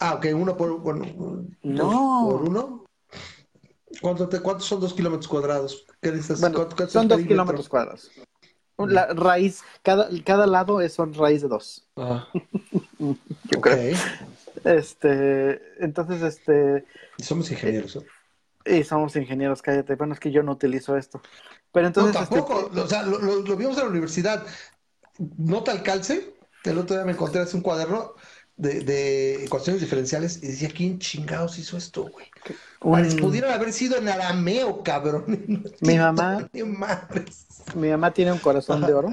Ah, 0.00 0.14
ok, 0.14 0.26
uno 0.34 0.56
por, 0.56 0.78
bueno, 0.80 1.04
No. 1.62 1.84
dos 1.84 2.32
por 2.32 2.48
uno. 2.48 2.84
¿Cuánto 4.00 4.28
te- 4.28 4.40
¿Cuántos 4.40 4.66
son 4.66 4.80
dos 4.80 4.92
kilómetros 4.92 5.28
cuadrados? 5.28 5.86
¿Qué 6.00 6.10
dices? 6.12 6.40
Bueno, 6.40 6.56
¿Cuánto- 6.56 6.76
cuánto 6.76 6.92
son 6.92 7.08
dos 7.08 7.20
kilómetros 7.20 7.68
cuadrados. 7.68 8.10
La 8.76 9.06
raíz, 9.14 9.62
cada, 9.82 10.08
cada 10.24 10.46
lado 10.48 10.80
es 10.80 10.92
son 10.92 11.14
raíz 11.14 11.42
de 11.42 11.48
dos. 11.48 11.86
Ah, 11.96 12.26
Yo 12.98 13.58
ok. 13.58 13.60
creo. 13.60 13.96
Este, 14.64 15.84
entonces, 15.84 16.22
este, 16.22 16.84
somos 17.22 17.50
ingenieros. 17.50 17.96
¿no? 17.96 18.02
Y 18.66 18.84
somos 18.84 19.14
ingenieros, 19.16 19.62
cállate. 19.62 19.94
Bueno, 19.96 20.14
es 20.14 20.20
que 20.20 20.30
yo 20.30 20.42
no 20.42 20.52
utilizo 20.52 20.96
esto. 20.96 21.20
Pero 21.72 21.84
No, 21.84 21.88
entonces, 21.88 22.22
este, 22.22 22.36
tampoco. 22.36 22.70
O 22.80 22.86
sea, 22.86 23.02
lo, 23.02 23.18
lo- 23.18 23.42
lo 23.42 23.56
vimos 23.56 23.76
en 23.78 23.84
la 23.84 23.90
universidad. 23.90 24.44
Nota 25.38 25.72
al 25.72 25.82
calce. 25.82 26.34
El 26.64 26.78
otro 26.78 26.96
día 26.96 27.04
me 27.04 27.12
encontré 27.12 27.40
así 27.42 27.56
un 27.56 27.62
cuaderno 27.62 28.12
de, 28.56 28.80
de 28.80 29.44
ecuaciones 29.44 29.82
diferenciales 29.82 30.38
y 30.42 30.46
decía, 30.46 30.70
¿quién 30.74 30.98
chingados 30.98 31.58
hizo 31.58 31.76
esto, 31.76 32.04
güey? 32.04 32.26
Parece- 32.80 33.16
Pudieron 33.20 33.50
haber 33.52 33.72
sido 33.72 33.96
en 33.98 34.08
arameo, 34.08 34.82
cabrón. 34.82 35.24
Mi 35.80 35.96
mamá- 35.98 36.48
mi 37.74 37.88
mamá 37.90 38.10
tiene 38.12 38.32
un 38.32 38.38
corazón 38.38 38.80
de 38.86 38.92
oro. 38.94 39.08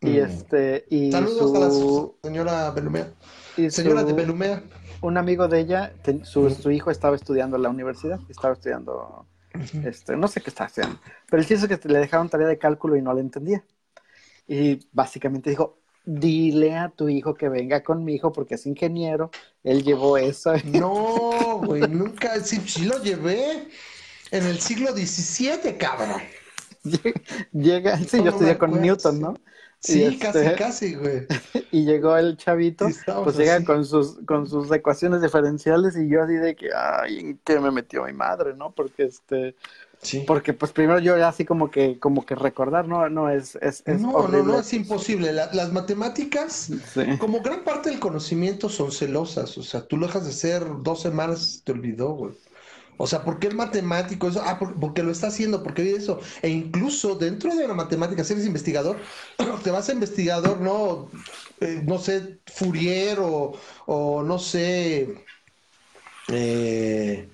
Y 0.00 0.10
Mm. 0.18 0.24
este, 0.24 0.84
y 0.90 1.12
Saludos 1.12 1.54
a 1.54 1.58
la 1.60 1.70
su, 1.70 2.16
señora 2.22 2.70
Benumea. 2.72 3.08
y 3.56 3.70
Señora 3.70 4.00
su- 4.00 4.08
de 4.08 4.12
Benumea. 4.14 4.62
Un 5.02 5.18
amigo 5.18 5.48
de 5.48 5.60
ella, 5.60 5.92
ten- 6.02 6.24
su, 6.24 6.50
su 6.50 6.70
hijo 6.70 6.90
estaba 6.90 7.16
estudiando 7.16 7.56
en 7.56 7.62
la 7.64 7.70
universidad, 7.70 8.20
estaba 8.28 8.54
estudiando, 8.54 9.26
este, 9.82 10.16
no 10.16 10.28
sé 10.28 10.40
qué 10.40 10.50
estaba 10.50 10.68
estudiando, 10.68 10.98
pero 11.28 11.42
el 11.42 11.48
chiste 11.48 11.72
es 11.74 11.80
que 11.80 11.88
le 11.88 11.98
dejaron 11.98 12.28
tarea 12.28 12.48
de 12.48 12.58
cálculo 12.58 12.96
y 12.96 13.02
no 13.02 13.14
le 13.14 13.20
entendía. 13.20 13.64
Y 14.46 14.80
básicamente 14.92 15.50
dijo, 15.50 15.78
dile 16.04 16.76
a 16.76 16.88
tu 16.90 17.08
hijo 17.08 17.34
que 17.34 17.48
venga 17.48 17.82
con 17.82 18.04
mi 18.04 18.14
hijo 18.14 18.32
porque 18.32 18.56
es 18.56 18.66
ingeniero, 18.66 19.30
él 19.62 19.82
llevó 19.82 20.18
eso. 20.18 20.52
No, 20.64 21.58
güey, 21.64 21.82
nunca. 21.82 22.40
Sí, 22.40 22.60
sí 22.66 22.84
lo 22.84 23.02
llevé 23.02 23.68
en 24.30 24.46
el 24.46 24.60
siglo 24.60 24.92
XVII, 24.92 25.78
cabrón. 25.78 26.22
Llega, 27.52 27.96
sí, 27.98 28.18
No 28.18 28.24
yo 28.24 28.30
estudié 28.30 28.58
con 28.58 28.80
Newton. 28.80 29.20
¿no? 29.20 29.34
Sí, 29.82 30.04
Y 30.04 30.18
casi, 30.18 30.38
este- 30.38 30.54
casi, 30.56 30.94
güey. 30.94 31.26
Y 31.72 31.84
llegó 31.84 32.16
el 32.16 32.36
chavito, 32.36 32.86
pues 33.24 33.36
llega 33.36 33.56
así. 33.56 33.64
con 33.64 33.84
sus, 33.84 34.18
con 34.26 34.46
sus 34.46 34.70
ecuaciones 34.70 35.22
diferenciales 35.22 35.96
y 35.96 36.06
yo 36.08 36.22
así 36.22 36.34
de 36.34 36.54
que, 36.54 36.68
ay, 36.74 37.18
¿en 37.18 37.40
qué 37.44 37.58
me 37.58 37.70
metió 37.70 38.04
mi 38.04 38.12
madre, 38.12 38.54
no? 38.54 38.70
Porque 38.72 39.04
este, 39.04 39.56
Sí. 40.02 40.24
porque 40.26 40.52
pues 40.52 40.72
primero 40.72 40.98
yo 40.98 41.14
así 41.26 41.44
como 41.44 41.70
que, 41.70 41.98
como 41.98 42.26
que 42.26 42.34
recordar, 42.34 42.86
no, 42.88 43.08
no, 43.08 43.30
es, 43.30 43.56
es, 43.62 43.82
es 43.86 44.00
No, 44.00 44.12
no, 44.12 44.18
horrible. 44.18 44.52
no, 44.52 44.58
es 44.60 44.72
imposible. 44.74 45.32
La- 45.32 45.52
las 45.52 45.72
matemáticas, 45.72 46.70
Sí. 46.92 47.18
como 47.18 47.40
gran 47.40 47.64
parte 47.64 47.88
del 47.90 48.00
conocimiento, 48.00 48.68
son 48.68 48.92
celosas. 48.92 49.56
O 49.58 49.62
sea, 49.62 49.80
tú 49.86 49.96
lo 49.96 50.06
dejas 50.08 50.24
de 50.24 50.30
hacer 50.30 50.64
dos 50.82 51.00
semanas, 51.02 51.62
te 51.64 51.72
olvidó, 51.72 52.10
güey. 52.14 52.32
O 52.98 53.06
sea, 53.06 53.24
¿por 53.24 53.38
qué 53.38 53.48
el 53.48 53.54
matemático? 53.56 54.28
Eso? 54.28 54.42
Ah, 54.44 54.58
por- 54.58 54.78
porque 54.78 55.02
lo 55.02 55.10
está 55.10 55.28
haciendo, 55.28 55.62
porque 55.62 55.82
vive 55.82 55.98
eso. 55.98 56.20
E 56.42 56.48
incluso 56.50 57.16
dentro 57.16 57.54
de 57.54 57.66
la 57.66 57.74
matemática, 57.74 58.24
si 58.24 58.32
eres 58.34 58.46
investigador, 58.46 58.98
te 59.64 59.70
vas 59.70 59.88
a 59.88 59.92
investigador, 59.92 60.60
no, 60.60 61.10
Eh, 61.60 61.82
no 61.86 61.98
sé, 61.98 62.40
Fourier 62.46 63.18
o, 63.20 63.52
o 63.86 64.22
no 64.24 64.38
sé, 64.38 65.14
eh, 66.28 67.28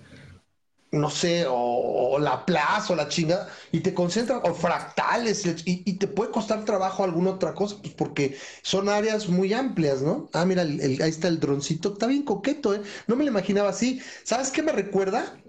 no 0.91 1.11
sé, 1.11 1.47
o, 1.47 1.55
o 1.55 2.19
Laplace 2.19 2.93
o 2.93 2.97
la 2.97 3.09
chinga, 3.09 3.49
y 3.73 3.81
te 3.81 3.93
concentran, 3.95 4.41
o 4.45 4.55
fractales, 4.55 5.45
y, 5.67 5.83
y 5.85 5.99
te 5.99 6.09
puede 6.09 6.31
costar 6.31 6.65
trabajo 6.65 7.05
alguna 7.05 7.31
otra 7.33 7.55
cosa, 7.55 7.77
pues 7.83 7.95
porque 7.95 8.37
son 8.63 8.89
áreas 8.89 9.29
muy 9.29 9.53
amplias, 9.53 10.03
¿no? 10.03 10.29
Ah, 10.33 10.45
mira, 10.47 10.63
el- 10.63 10.81
el- 10.81 11.03
ahí 11.03 11.11
está 11.11 11.29
el 11.29 11.41
droncito, 11.41 11.93
está 11.93 12.07
bien 12.07 12.23
coqueto, 12.25 12.75
¿eh? 12.75 12.83
No 13.07 13.17
me 13.17 13.25
lo 13.25 13.31
imaginaba 13.31 13.71
así. 13.71 14.01
¿Sabes 14.25 14.51
qué 14.51 14.63
me 14.63 14.73
recuerda? 14.73 15.43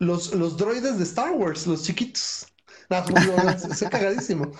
Los, 0.00 0.34
los 0.34 0.56
droides 0.58 0.98
de 0.98 1.04
Star 1.04 1.32
Wars, 1.32 1.66
los 1.68 1.84
chiquitos. 1.84 2.47
Pues, 2.88 3.26
no, 3.26 3.50
es 3.50 3.64
es 3.82 3.88
cagadísimo. 3.90 4.50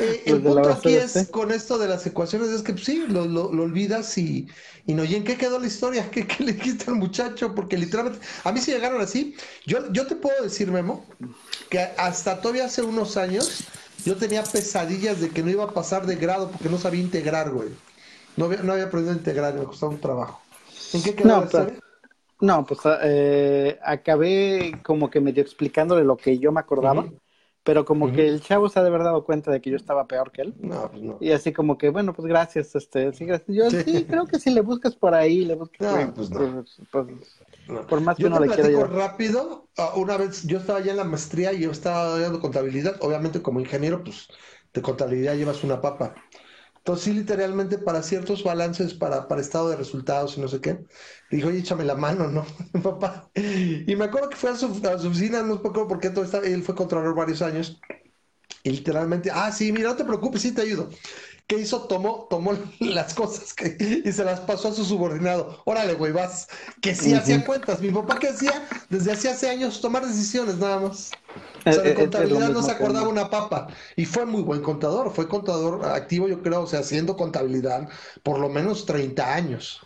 Eh, 0.00 0.22
el 0.24 0.40
punto 0.42 0.70
aquí 0.70 0.94
es 0.94 1.28
con 1.30 1.52
esto 1.52 1.76
de 1.76 1.86
las 1.86 2.06
ecuaciones, 2.06 2.48
es 2.48 2.62
que 2.62 2.72
pues, 2.72 2.84
sí, 2.86 3.04
lo, 3.08 3.26
lo- 3.26 3.52
lo 3.52 3.62
olvidas 3.64 4.16
y, 4.16 4.48
y 4.86 4.94
no. 4.94 5.04
¿Y 5.04 5.14
en 5.16 5.24
qué 5.24 5.36
quedó 5.36 5.58
la 5.58 5.66
historia? 5.66 6.08
¿Qué, 6.10 6.26
qué 6.26 6.44
le 6.44 6.52
dijiste 6.54 6.90
al 6.90 6.96
muchacho? 6.96 7.54
Porque 7.54 7.76
literalmente, 7.76 8.24
a 8.42 8.52
mí 8.52 8.60
sí 8.60 8.72
llegaron 8.72 9.02
así. 9.02 9.36
Yo, 9.66 9.92
yo 9.92 10.06
te 10.06 10.16
puedo 10.16 10.42
decir, 10.42 10.70
Memo, 10.70 11.04
que 11.68 11.78
hasta 11.98 12.40
todavía 12.40 12.64
hace 12.64 12.80
unos 12.82 13.18
años 13.18 13.64
yo 14.06 14.16
tenía 14.16 14.42
pesadillas 14.44 15.20
de 15.20 15.28
que 15.30 15.42
no 15.42 15.50
iba 15.50 15.64
a 15.64 15.74
pasar 15.74 16.06
de 16.06 16.16
grado 16.16 16.50
porque 16.50 16.70
no 16.70 16.78
sabía 16.78 17.02
integrar, 17.02 17.50
güey. 17.50 17.68
No 18.36 18.46
había, 18.46 18.62
no 18.62 18.72
había 18.72 18.84
aprendido 18.86 19.12
a 19.14 19.18
integrar, 19.18 19.54
me 19.54 19.64
costaba 19.64 19.92
un 19.92 20.00
trabajo. 20.00 20.40
¿En 20.94 21.02
qué 21.02 21.14
quedó 21.14 21.28
No, 21.28 21.40
la 21.42 21.46
pero- 21.48 21.62
historia? 21.64 21.80
No, 22.40 22.66
pues 22.66 22.80
eh, 23.02 23.78
acabé 23.84 24.80
como 24.82 25.08
que 25.08 25.20
medio 25.20 25.42
explicándole 25.42 26.02
lo 26.04 26.16
que 26.16 26.38
yo 26.38 26.50
me 26.50 26.60
acordaba. 26.60 27.06
Pero 27.64 27.84
como 27.84 28.12
que 28.12 28.28
el 28.28 28.40
chavo 28.42 28.68
se 28.68 28.78
ha 28.78 28.82
de 28.82 28.88
haber 28.88 29.02
dado 29.02 29.24
cuenta 29.24 29.50
de 29.50 29.60
que 29.60 29.70
yo 29.70 29.76
estaba 29.76 30.06
peor 30.06 30.30
que 30.30 30.42
él. 30.42 30.54
No, 30.60 30.90
pues 30.90 31.02
no. 31.02 31.16
Y 31.20 31.32
así 31.32 31.52
como 31.52 31.78
que, 31.78 31.88
bueno, 31.88 32.12
pues 32.12 32.28
gracias, 32.28 32.74
este, 32.76 33.12
sí, 33.14 33.24
gracias. 33.24 33.56
Yo 33.56 33.70
Sí. 33.70 33.82
sí, 33.84 34.04
creo 34.04 34.26
que 34.26 34.38
si 34.38 34.50
le 34.50 34.60
buscas 34.60 34.94
por 34.94 35.14
ahí, 35.14 35.44
le 35.44 35.54
buscas 35.54 35.92
No, 35.92 36.06
por 36.06 36.14
pues 36.14 36.30
no. 36.30 36.38
pues, 36.38 36.80
pues, 36.92 37.06
No. 37.68 37.86
por 37.86 38.00
más 38.02 38.16
que 38.16 38.22
Yo 38.24 38.28
uno 38.28 38.38
te 38.40 38.46
le 38.46 38.54
quiera 38.54 38.86
rápido. 38.86 39.68
ah, 39.78 39.92
Una 39.96 40.16
vez 40.18 40.46
yo 40.46 40.58
estaba 40.58 40.80
ya 40.80 40.92
en 40.92 40.98
la 40.98 41.04
maestría 41.04 41.52
y 41.52 41.60
yo 41.60 41.70
estaba 41.70 42.18
dando 42.18 42.40
contabilidad. 42.40 42.96
Obviamente, 43.00 43.40
como 43.42 43.60
ingeniero, 43.60 44.04
pues 44.04 44.28
de 44.72 44.82
contabilidad 44.82 45.34
llevas 45.34 45.64
una 45.64 45.80
papa. 45.80 46.14
Entonces, 46.84 47.04
sí, 47.04 47.12
literalmente 47.14 47.78
para 47.78 48.02
ciertos 48.02 48.44
balances, 48.44 48.92
para, 48.92 49.26
para 49.26 49.40
estado 49.40 49.70
de 49.70 49.76
resultados 49.76 50.36
y 50.36 50.40
no 50.42 50.48
sé 50.48 50.60
qué, 50.60 50.72
le 51.30 51.36
dijo, 51.38 51.48
oye, 51.48 51.60
échame 51.60 51.82
la 51.84 51.94
mano, 51.94 52.28
¿no? 52.28 52.44
Papá. 52.82 53.30
Y 53.34 53.96
me 53.96 54.04
acuerdo 54.04 54.28
que 54.28 54.36
fue 54.36 54.50
a 54.50 54.56
su, 54.56 54.66
a 54.86 54.98
su 54.98 55.08
oficina, 55.08 55.40
no 55.40 55.46
me 55.46 55.54
acuerdo 55.54 55.88
por 55.88 55.98
qué 55.98 56.10
todo 56.10 56.24
está, 56.24 56.40
él 56.40 56.62
fue 56.62 56.74
controlador 56.74 57.14
varios 57.14 57.40
años. 57.40 57.80
Y 58.62 58.70
literalmente, 58.70 59.30
ah, 59.32 59.52
sí, 59.52 59.72
mira, 59.72 59.90
no 59.90 59.96
te 59.96 60.04
preocupes, 60.04 60.42
sí 60.42 60.52
te 60.52 60.62
ayudo. 60.62 60.90
¿Qué 61.46 61.58
hizo? 61.58 61.82
Tomó, 61.82 62.26
tomó 62.30 62.54
las 62.80 63.12
cosas 63.14 63.52
que, 63.52 63.76
y 64.04 64.10
se 64.12 64.24
las 64.24 64.40
pasó 64.40 64.68
a 64.68 64.72
su 64.72 64.84
subordinado. 64.84 65.60
Órale, 65.66 65.92
güey, 65.94 66.10
vas. 66.12 66.48
Que 66.80 66.94
sí 66.94 67.12
hacía 67.12 67.44
cuentas. 67.44 67.80
Mi 67.80 67.90
papá 67.90 68.18
que 68.18 68.28
hacía 68.28 68.66
desde 68.88 69.12
hacía 69.12 69.32
hace 69.32 69.50
años 69.50 69.80
tomar 69.82 70.06
decisiones 70.06 70.56
nada 70.56 70.80
más. 70.80 71.10
O 71.66 71.70
Eh, 71.70 71.72
sea, 71.72 71.82
eh, 71.82 71.88
de 71.88 71.94
lo 71.94 72.00
contabilidad 72.00 72.48
no 72.50 72.62
se 72.62 72.70
acordaba 72.70 73.08
una 73.08 73.28
papa. 73.28 73.66
Y 73.96 74.06
fue 74.06 74.24
muy 74.24 74.40
buen 74.42 74.62
contador. 74.62 75.12
Fue 75.12 75.28
contador 75.28 75.84
activo, 75.84 76.28
yo 76.28 76.42
creo, 76.42 76.62
o 76.62 76.66
sea, 76.66 76.80
haciendo 76.80 77.16
contabilidad 77.16 77.88
por 78.22 78.38
lo 78.38 78.48
menos 78.48 78.86
30 78.86 79.34
años. 79.34 79.80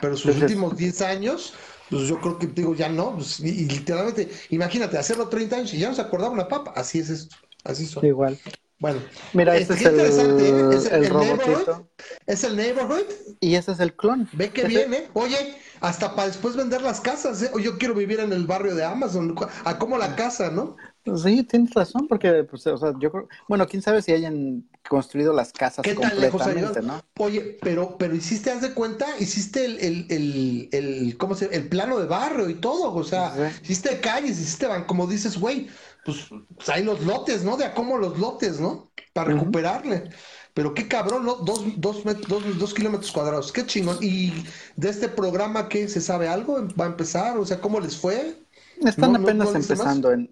Pero 0.00 0.16
sus 0.16 0.26
Entonces- 0.32 0.42
últimos 0.50 0.76
10 0.78 1.02
años, 1.02 1.52
pues 1.90 2.08
yo 2.08 2.18
creo 2.20 2.38
que 2.38 2.46
digo, 2.46 2.74
ya 2.74 2.88
no. 2.88 3.16
pues, 3.16 3.38
y, 3.40 3.48
y 3.48 3.64
literalmente, 3.68 4.30
imagínate, 4.48 4.96
hacerlo 4.96 5.28
30 5.28 5.56
años 5.56 5.74
y 5.74 5.78
ya 5.78 5.90
no 5.90 5.94
se 5.94 6.00
acordaba 6.00 6.30
una 6.32 6.48
papa. 6.48 6.72
Así 6.74 7.00
es 7.00 7.10
esto. 7.10 7.36
Así 7.64 7.86
son. 7.86 8.04
Igual. 8.06 8.38
Bueno, 8.82 9.00
Mira, 9.32 9.56
este, 9.56 9.74
es 9.74 9.82
interesante, 9.82 10.48
¿eh? 10.48 10.60
el, 10.60 10.72
Es 10.72 10.86
el, 10.86 11.04
el 11.04 11.04
el 11.04 11.18
neighborhood. 11.18 11.68
robotito. 11.68 11.88
Es 12.26 12.42
el 12.44 12.56
neighborhood. 12.56 13.06
Y 13.40 13.54
ese 13.54 13.72
es 13.72 13.80
el 13.80 13.94
clon. 13.94 14.28
Ve 14.32 14.50
que 14.52 14.64
bien, 14.64 14.92
¿eh? 14.92 15.08
Oye, 15.14 15.56
hasta 15.80 16.16
para 16.16 16.28
después 16.28 16.56
vender 16.56 16.82
las 16.82 17.00
casas, 17.00 17.42
¿eh? 17.42 17.50
O 17.54 17.60
yo 17.60 17.78
quiero 17.78 17.94
vivir 17.94 18.18
en 18.20 18.32
el 18.32 18.46
barrio 18.46 18.74
de 18.74 18.84
Amazon. 18.84 19.36
A 19.64 19.78
como 19.78 19.98
la 19.98 20.16
casa, 20.16 20.50
¿no? 20.50 20.76
Sí, 21.16 21.42
tienes 21.42 21.74
razón, 21.74 22.06
porque, 22.08 22.44
pues, 22.44 22.64
o 22.68 22.76
sea, 22.76 22.92
yo 23.00 23.10
creo, 23.10 23.28
bueno, 23.48 23.66
quién 23.66 23.82
sabe 23.82 24.02
si 24.02 24.12
hayan 24.12 24.68
construido 24.88 25.32
las 25.32 25.52
casas 25.52 25.82
¿Qué 25.82 25.94
tan 25.94 26.20
lejos 26.20 26.40
ha 26.42 26.52
completamente? 26.52 26.82
¿no? 26.82 27.24
Oye, 27.24 27.58
pero, 27.60 27.98
pero 27.98 28.14
hiciste, 28.14 28.50
haz 28.52 28.62
de 28.62 28.72
cuenta, 28.72 29.06
hiciste 29.18 29.64
el, 29.64 29.78
el, 29.80 30.06
el, 30.10 30.68
el, 30.72 31.16
¿cómo 31.18 31.34
se? 31.34 31.46
El 31.54 31.68
plano 31.68 31.98
de 31.98 32.06
barrio 32.06 32.48
y 32.48 32.54
todo, 32.54 32.94
o 32.94 33.02
sea, 33.04 33.32
Sí. 33.34 33.58
hiciste 33.64 34.00
calles, 34.00 34.38
hiciste, 34.40 34.68
como 34.86 35.08
dices, 35.08 35.38
güey, 35.38 35.68
pues, 36.04 36.28
pues 36.56 36.68
hay 36.68 36.84
los 36.84 37.00
lotes, 37.04 37.44
¿no? 37.44 37.56
De 37.56 37.64
a 37.64 37.74
cómo 37.74 37.98
los 37.98 38.18
lotes, 38.18 38.60
¿no? 38.60 38.92
Para 39.12 39.32
recuperarle. 39.32 40.10
Pero 40.54 40.74
qué 40.74 40.88
cabrón, 40.88 41.24
¿no? 41.24 41.36
Dos, 41.36 41.64
dos, 41.76 42.02
dos, 42.28 42.58
dos 42.58 42.74
kilómetros 42.74 43.10
cuadrados, 43.12 43.52
qué 43.52 43.64
chingón. 43.64 43.98
¿Y 44.00 44.32
de 44.76 44.90
este 44.90 45.08
programa 45.08 45.68
qué? 45.68 45.88
¿Se 45.88 46.00
sabe 46.00 46.28
algo? 46.28 46.66
¿Va 46.78 46.84
a 46.84 46.88
empezar? 46.88 47.38
O 47.38 47.46
sea, 47.46 47.60
¿cómo 47.60 47.80
les 47.80 47.96
fue? 47.96 48.36
Están 48.84 49.12
No, 49.12 49.18
apenas 49.18 49.52
no 49.52 49.56
empezando 49.56 50.12
en, 50.12 50.30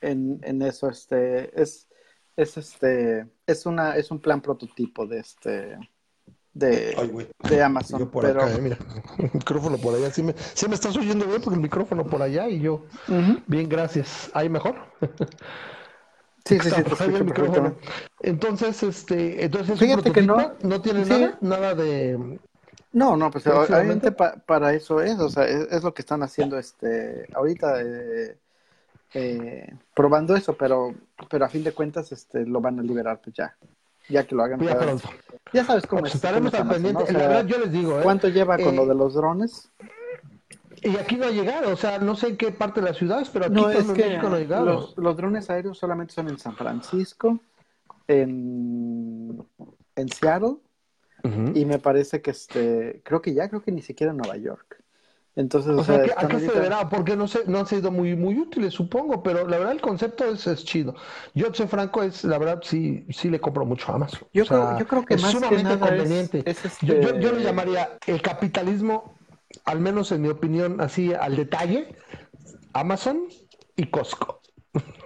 en, 0.00 0.40
en 0.42 0.62
eso, 0.62 0.88
este, 0.88 1.60
es, 1.60 1.88
es 2.36 2.56
este, 2.56 3.28
es 3.46 3.66
una, 3.66 3.96
es 3.96 4.10
un 4.10 4.20
plan 4.20 4.40
prototipo 4.40 5.06
de 5.06 5.18
este, 5.18 5.78
de, 6.54 6.94
Ay, 6.98 7.08
güey. 7.08 7.26
de 7.48 7.62
Amazon, 7.62 8.00
Yo 8.00 8.10
por 8.10 8.24
pero, 8.26 8.42
acá, 8.42 8.52
eh, 8.52 8.60
mira, 8.60 8.76
el 9.18 9.30
micrófono 9.32 9.78
por 9.78 9.94
allá. 9.94 10.10
Sí 10.10 10.22
me, 10.22 10.34
sí 10.54 10.68
me 10.68 10.74
estás 10.74 10.96
oyendo 10.96 11.26
bien 11.26 11.40
porque 11.40 11.56
el 11.56 11.62
micrófono 11.62 12.04
por 12.04 12.22
allá 12.22 12.48
y 12.48 12.60
yo. 12.60 12.82
Bien, 13.46 13.68
gracias. 13.68 14.30
¿Ahí 14.34 14.48
mejor? 14.48 14.76
sí, 16.44 16.58
sí, 16.60 16.70
sí, 16.70 16.82
te 16.82 17.16
el 17.16 17.24
micrófono. 17.24 17.74
Entonces, 18.20 18.82
este, 18.82 19.44
entonces 19.44 19.78
Fíjate 19.78 20.12
que 20.12 20.22
no. 20.22 20.52
no 20.62 20.80
tiene 20.80 21.04
Sí. 21.04 21.10
nada, 21.10 21.38
nada 21.40 21.74
de. 21.74 22.38
No, 22.92 23.16
no, 23.16 23.30
pues 23.30 23.46
obviamente 23.46 24.12
pa- 24.12 24.36
para 24.36 24.74
eso 24.74 25.00
es, 25.00 25.18
o 25.18 25.30
sea, 25.30 25.44
es, 25.46 25.72
es 25.72 25.82
lo 25.82 25.94
que 25.94 26.02
están 26.02 26.22
haciendo 26.22 26.58
este 26.58 27.26
ahorita 27.34 27.80
eh, 27.80 28.36
eh, 29.14 29.74
probando 29.94 30.36
eso, 30.36 30.56
pero 30.56 30.94
pero 31.30 31.44
a 31.44 31.48
fin 31.48 31.64
de 31.64 31.72
cuentas 31.72 32.12
este 32.12 32.46
lo 32.46 32.60
van 32.60 32.78
a 32.78 32.82
liberar 32.82 33.20
pues 33.22 33.34
ya 33.36 33.56
ya 34.08 34.26
que 34.26 34.34
lo 34.34 34.42
hagan. 34.42 34.60
Ya, 34.60 34.78
pronto. 34.78 35.08
ya 35.52 35.64
sabes 35.64 35.86
cómo 35.86 36.00
pues 36.00 36.12
es. 36.12 36.16
Estaremos 36.16 36.52
al 36.54 36.68
pendiente. 36.68 37.12
la 37.12 37.18
verdad, 37.18 37.46
yo 37.46 37.58
les 37.58 37.72
digo, 37.72 37.98
¿eh? 37.98 38.02
¿Cuánto 38.02 38.28
lleva 38.28 38.58
con 38.58 38.76
lo 38.76 38.84
eh, 38.84 38.88
de 38.88 38.94
los 38.94 39.14
drones? 39.14 39.70
Y 40.82 40.96
aquí 40.96 41.16
no 41.16 41.26
ha 41.26 41.30
llegado, 41.30 41.72
o 41.72 41.76
sea, 41.76 41.98
no 41.98 42.16
sé 42.16 42.28
en 42.28 42.36
qué 42.36 42.50
parte 42.50 42.80
de 42.80 42.88
la 42.88 42.94
ciudad, 42.94 43.24
pero 43.32 43.44
aquí 43.44 43.54
no, 43.54 43.70
es 43.70 43.88
en 43.88 43.94
que 43.94 44.04
México 44.04 44.28
no 44.28 44.34
ha 44.34 44.38
llegado. 44.40 44.64
Los, 44.64 44.98
los, 44.98 45.16
drones 45.16 45.48
aéreos 45.48 45.78
solamente 45.78 46.12
son 46.12 46.28
en 46.28 46.38
San 46.38 46.56
Francisco, 46.56 47.38
en, 48.08 49.40
en 49.94 50.08
Seattle, 50.08 50.56
uh 51.22 51.28
-huh. 51.28 51.56
y 51.56 51.64
me 51.66 51.78
parece 51.78 52.20
que 52.20 52.32
este, 52.32 53.00
creo 53.04 53.22
que 53.22 53.32
ya, 53.32 53.48
creo 53.48 53.62
que 53.62 53.70
ni 53.70 53.80
siquiera 53.80 54.10
en 54.10 54.16
Nueva 54.16 54.36
York. 54.36 54.81
Entonces, 55.34 55.72
o, 55.72 55.80
o 55.80 55.84
sea, 55.84 56.04
sea 56.04 56.14
¿a 56.16 56.28
qué 56.28 56.36
ahorita... 56.36 56.52
se 56.52 56.58
deberá? 56.58 56.88
Porque 56.88 57.16
no, 57.16 57.26
sé, 57.26 57.40
no 57.46 57.58
han 57.60 57.66
sido 57.66 57.90
muy, 57.90 58.14
muy 58.14 58.38
útiles, 58.38 58.74
supongo, 58.74 59.22
pero 59.22 59.48
la 59.48 59.58
verdad 59.58 59.72
el 59.72 59.80
concepto 59.80 60.26
es, 60.26 60.46
es 60.46 60.64
chido. 60.64 60.94
Yo, 61.34 61.52
soy 61.54 61.68
franco, 61.68 62.02
es 62.02 62.24
la 62.24 62.38
verdad 62.38 62.60
sí, 62.62 63.06
sí 63.10 63.30
le 63.30 63.40
compro 63.40 63.64
mucho 63.64 63.90
a 63.92 63.94
Amazon. 63.94 64.28
Yo, 64.34 64.42
o 64.42 64.46
sea, 64.46 64.56
creo, 64.58 64.78
yo 64.78 64.86
creo 64.86 65.04
que 65.06 65.14
es 65.14 65.22
más 65.22 65.32
sumamente 65.32 65.56
que 65.56 65.62
nada 65.62 65.88
conveniente. 65.88 66.42
Es, 66.44 66.58
es 66.58 66.72
este... 66.72 66.86
yo, 66.86 67.00
yo, 67.00 67.18
yo, 67.18 67.32
le 67.32 67.42
llamaría 67.42 67.98
el 68.06 68.20
capitalismo, 68.20 69.14
al 69.64 69.80
menos 69.80 70.12
en 70.12 70.20
mi 70.20 70.28
opinión, 70.28 70.80
así 70.82 71.14
al 71.14 71.36
detalle, 71.36 71.96
Amazon 72.74 73.28
y 73.76 73.86
Costco. 73.86 74.41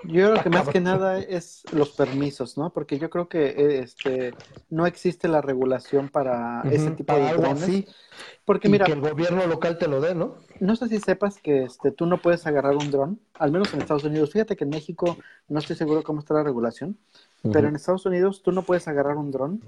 Yo 0.04 0.30
creo 0.30 0.42
que 0.42 0.50
más 0.50 0.68
que 0.68 0.80
nada 0.80 1.18
es 1.18 1.62
los 1.72 1.90
permisos, 1.90 2.56
¿no? 2.56 2.70
Porque 2.70 2.98
yo 2.98 3.10
creo 3.10 3.28
que 3.28 3.80
este 3.80 4.32
no 4.70 4.86
existe 4.86 5.26
la 5.26 5.40
regulación 5.40 6.08
para 6.08 6.62
uh 6.64 6.68
-huh, 6.68 6.72
ese 6.72 6.90
tipo 6.92 7.12
para 7.12 7.26
de 7.26 7.32
drones. 7.32 7.62
así. 7.64 7.86
Porque 8.44 8.68
y 8.68 8.70
mira, 8.70 8.86
que 8.86 8.92
el 8.92 9.00
gobierno 9.00 9.44
local 9.46 9.78
te 9.78 9.88
lo 9.88 10.00
dé, 10.00 10.14
¿no? 10.14 10.36
No 10.60 10.76
sé 10.76 10.88
si 10.88 11.00
sepas 11.00 11.38
que 11.38 11.64
este 11.64 11.90
tú 11.90 12.06
no 12.06 12.18
puedes 12.18 12.46
agarrar 12.46 12.76
un 12.76 12.90
dron, 12.92 13.20
al 13.34 13.50
menos 13.50 13.74
en 13.74 13.80
Estados 13.80 14.04
Unidos. 14.04 14.30
Fíjate 14.30 14.54
que 14.56 14.64
en 14.64 14.70
México 14.70 15.18
no 15.48 15.58
estoy 15.58 15.74
seguro 15.74 16.04
cómo 16.04 16.20
está 16.20 16.34
la 16.34 16.44
regulación, 16.44 16.96
uh 17.42 17.48
-huh. 17.48 17.52
pero 17.52 17.68
en 17.68 17.74
Estados 17.74 18.06
Unidos 18.06 18.42
tú 18.42 18.52
no 18.52 18.62
puedes 18.62 18.86
agarrar 18.86 19.16
un 19.16 19.32
dron 19.32 19.60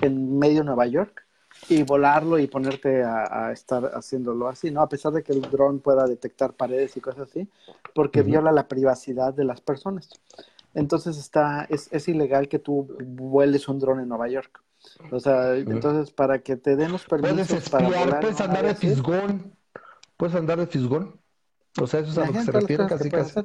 en 0.00 0.38
medio 0.38 0.58
de 0.60 0.64
Nueva 0.66 0.86
York 0.86 1.24
y 1.68 1.82
volarlo 1.82 2.38
y 2.38 2.46
ponerte 2.46 3.02
a, 3.02 3.46
a, 3.46 3.52
estar 3.52 3.84
haciéndolo 3.94 4.48
así, 4.48 4.70
¿no? 4.70 4.80
A 4.80 4.88
pesar 4.88 5.12
de 5.12 5.22
que 5.22 5.32
el 5.32 5.42
dron 5.42 5.80
pueda 5.80 6.06
detectar 6.06 6.54
paredes 6.54 6.96
y 6.96 7.00
cosas 7.00 7.28
así, 7.28 7.48
porque 7.94 8.20
uh 8.20 8.22
-huh. 8.22 8.26
viola 8.26 8.52
la 8.52 8.68
privacidad 8.68 9.34
de 9.34 9.44
las 9.44 9.60
personas. 9.60 10.08
Entonces 10.74 11.18
está, 11.18 11.66
es, 11.68 11.88
es 11.92 12.08
ilegal 12.08 12.48
que 12.48 12.58
tú 12.58 12.96
vueles 13.04 13.68
un 13.68 13.78
dron 13.78 14.00
en 14.00 14.08
Nueva 14.08 14.28
York. 14.28 14.62
O 15.10 15.20
sea, 15.20 15.32
uh 15.32 15.56
-huh. 15.56 15.72
entonces 15.72 16.10
para 16.12 16.40
que 16.40 16.56
te 16.56 16.76
den 16.76 16.92
los 16.92 17.04
permisos 17.04 17.48
puedes 17.48 17.64
espiar, 17.64 17.82
para 17.82 18.04
volar, 18.04 18.20
puedes 18.20 18.40
andar 18.40 18.66
de 18.66 18.74
fisgón, 18.74 19.52
puedes 20.16 20.34
andar 20.34 20.58
de 20.58 20.66
fisgón. 20.66 21.20
O 21.78 21.86
sea, 21.86 22.00
eso 22.00 22.10
es 22.10 22.18
a 22.18 22.26
lo 22.26 22.32
que 22.32 22.42
se 22.42 22.52
refiere 22.52 22.86
casi 22.86 23.10
casi. 23.10 23.40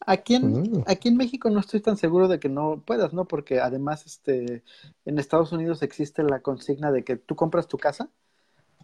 Aquí 0.00 0.34
en, 0.34 0.76
uh. 0.76 0.84
aquí 0.86 1.08
en 1.08 1.16
México 1.16 1.48
no 1.48 1.60
estoy 1.60 1.80
tan 1.80 1.96
seguro 1.96 2.28
de 2.28 2.38
que 2.38 2.48
no 2.48 2.82
puedas, 2.84 3.12
¿no? 3.12 3.26
Porque 3.26 3.60
además 3.60 4.04
este, 4.04 4.62
en 5.04 5.18
Estados 5.18 5.52
Unidos 5.52 5.82
existe 5.82 6.22
la 6.22 6.40
consigna 6.40 6.92
de 6.92 7.04
que 7.04 7.16
tú 7.16 7.34
compras 7.34 7.68
tu 7.68 7.78
casa 7.78 8.10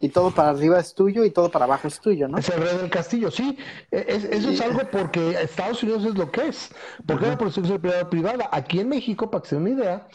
y 0.00 0.10
todo 0.10 0.30
para 0.30 0.50
arriba 0.50 0.78
es 0.78 0.94
tuyo 0.94 1.24
y 1.24 1.30
todo 1.30 1.50
para 1.50 1.64
abajo 1.64 1.88
es 1.88 2.00
tuyo, 2.00 2.28
¿no? 2.28 2.38
Es 2.38 2.48
el 2.48 2.62
rey 2.62 2.76
del 2.76 2.90
castillo, 2.90 3.30
sí. 3.30 3.58
Es, 3.90 4.24
eso 4.24 4.50
es 4.50 4.60
algo 4.60 4.80
porque 4.90 5.32
Estados 5.42 5.82
Unidos 5.82 6.04
es 6.04 6.14
lo 6.14 6.30
que 6.30 6.48
es. 6.48 6.70
Porque 7.06 7.24
uh 7.24 7.28
-huh. 7.28 7.30
la 7.30 7.38
protección 7.38 7.80
privada 7.80 8.08
privada. 8.08 8.48
Aquí 8.52 8.80
en 8.80 8.88
México, 8.88 9.30
para 9.30 9.42
que 9.42 9.48
se 9.48 9.56
den 9.56 9.64
una 9.64 9.82
idea, 9.82 10.08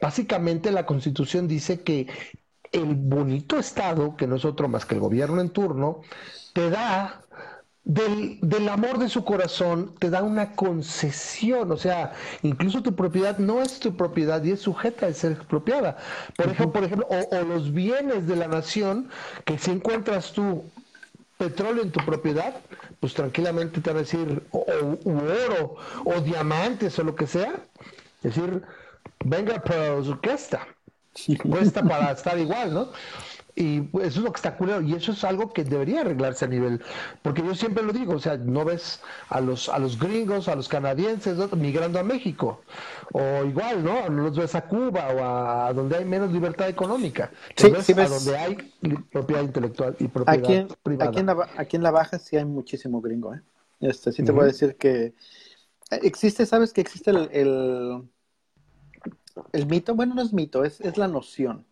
básicamente 0.00 0.70
la 0.70 0.84
constitución 0.84 1.48
dice 1.48 1.80
que 1.82 2.06
el 2.72 2.94
bonito 2.94 3.58
Estado, 3.58 4.14
que 4.16 4.26
no 4.26 4.36
es 4.36 4.44
otro 4.44 4.68
más 4.68 4.84
que 4.84 4.94
el 4.94 5.00
gobierno 5.00 5.40
en 5.40 5.50
turno, 5.50 6.02
te 6.52 6.68
da 6.70 7.22
del, 7.84 8.38
del, 8.42 8.68
amor 8.68 8.98
de 8.98 9.08
su 9.08 9.24
corazón 9.24 9.94
te 9.98 10.10
da 10.10 10.22
una 10.22 10.54
concesión, 10.54 11.72
o 11.72 11.76
sea, 11.76 12.12
incluso 12.42 12.82
tu 12.82 12.94
propiedad 12.94 13.38
no 13.38 13.62
es 13.62 13.80
tu 13.80 13.96
propiedad 13.96 14.42
y 14.44 14.52
es 14.52 14.60
sujeta 14.60 15.06
de 15.06 15.14
ser 15.14 15.32
expropiada. 15.32 15.96
Por 16.36 16.46
uh 16.46 16.48
-huh. 16.48 16.52
ejemplo, 16.52 16.72
por 16.72 16.84
ejemplo 16.84 17.06
o, 17.08 17.36
o, 17.36 17.44
los 17.44 17.72
bienes 17.72 18.26
de 18.26 18.36
la 18.36 18.48
nación, 18.48 19.08
que 19.44 19.58
si 19.58 19.70
encuentras 19.70 20.32
tú 20.32 20.64
petróleo 21.38 21.82
en 21.82 21.90
tu 21.90 22.04
propiedad, 22.04 22.54
pues 23.00 23.14
tranquilamente 23.14 23.80
te 23.80 23.90
van 23.90 23.96
a 23.96 24.00
decir, 24.00 24.42
o, 24.50 24.58
o 25.04 25.10
oro, 25.10 25.76
o 26.04 26.20
diamantes, 26.20 26.98
o 26.98 27.02
lo 27.02 27.14
que 27.14 27.26
sea, 27.26 27.54
es 28.22 28.34
decir, 28.34 28.62
venga, 29.24 29.62
pero 29.64 30.02
cuesta, 30.20 30.66
cuesta 31.50 31.82
para 31.82 32.12
estar 32.18 32.38
igual, 32.38 32.74
¿no? 32.74 32.88
Y 33.56 33.80
eso 33.98 34.06
es 34.06 34.16
lo 34.18 34.32
que 34.32 34.36
está 34.36 34.56
culero, 34.56 34.80
y 34.80 34.94
eso 34.94 35.12
es 35.12 35.24
algo 35.24 35.52
que 35.52 35.64
debería 35.64 36.02
arreglarse 36.02 36.44
a 36.44 36.48
nivel, 36.48 36.80
porque 37.22 37.42
yo 37.42 37.54
siempre 37.54 37.82
lo 37.82 37.92
digo, 37.92 38.14
o 38.14 38.18
sea, 38.18 38.36
no 38.36 38.64
ves 38.64 39.00
a 39.28 39.40
los, 39.40 39.68
a 39.68 39.78
los 39.78 39.98
gringos, 39.98 40.48
a 40.48 40.54
los 40.54 40.68
canadienses 40.68 41.36
¿no? 41.36 41.48
migrando 41.56 41.98
a 41.98 42.04
México, 42.04 42.60
o 43.12 43.44
igual, 43.44 43.82
¿no? 43.82 44.08
No 44.08 44.22
los 44.24 44.36
ves 44.36 44.54
a 44.54 44.62
Cuba 44.66 45.08
o 45.08 45.24
a 45.24 45.72
donde 45.72 45.96
hay 45.96 46.04
menos 46.04 46.32
libertad 46.32 46.68
económica, 46.68 47.30
sí, 47.56 47.70
ves 47.70 47.84
sí 47.86 47.92
ves. 47.92 48.10
a 48.10 48.14
donde 48.14 48.38
hay 48.38 48.56
propiedad 49.10 49.42
intelectual 49.42 49.96
y 49.98 50.08
propiedad 50.08 50.44
aquí 50.44 50.54
en, 50.54 50.68
privada. 50.82 51.10
Aquí 51.10 51.20
en, 51.20 51.26
la, 51.26 51.48
aquí 51.56 51.76
en 51.76 51.82
la 51.82 51.90
Baja 51.90 52.18
sí 52.18 52.36
hay 52.36 52.44
muchísimo 52.44 53.00
gringo, 53.00 53.34
¿eh? 53.34 53.42
Este, 53.80 54.12
sí 54.12 54.22
te 54.22 54.30
uh 54.30 54.34
-huh. 54.34 54.36
voy 54.36 54.44
a 54.44 54.46
decir 54.48 54.76
que 54.76 55.14
existe, 55.90 56.46
¿sabes 56.46 56.72
que 56.72 56.82
existe 56.82 57.10
el, 57.10 57.28
el, 57.32 58.02
el 59.52 59.66
mito? 59.66 59.94
Bueno, 59.94 60.14
no 60.14 60.22
es 60.22 60.32
mito, 60.32 60.64
es, 60.64 60.80
es 60.80 60.96
la 60.96 61.08
noción 61.08 61.66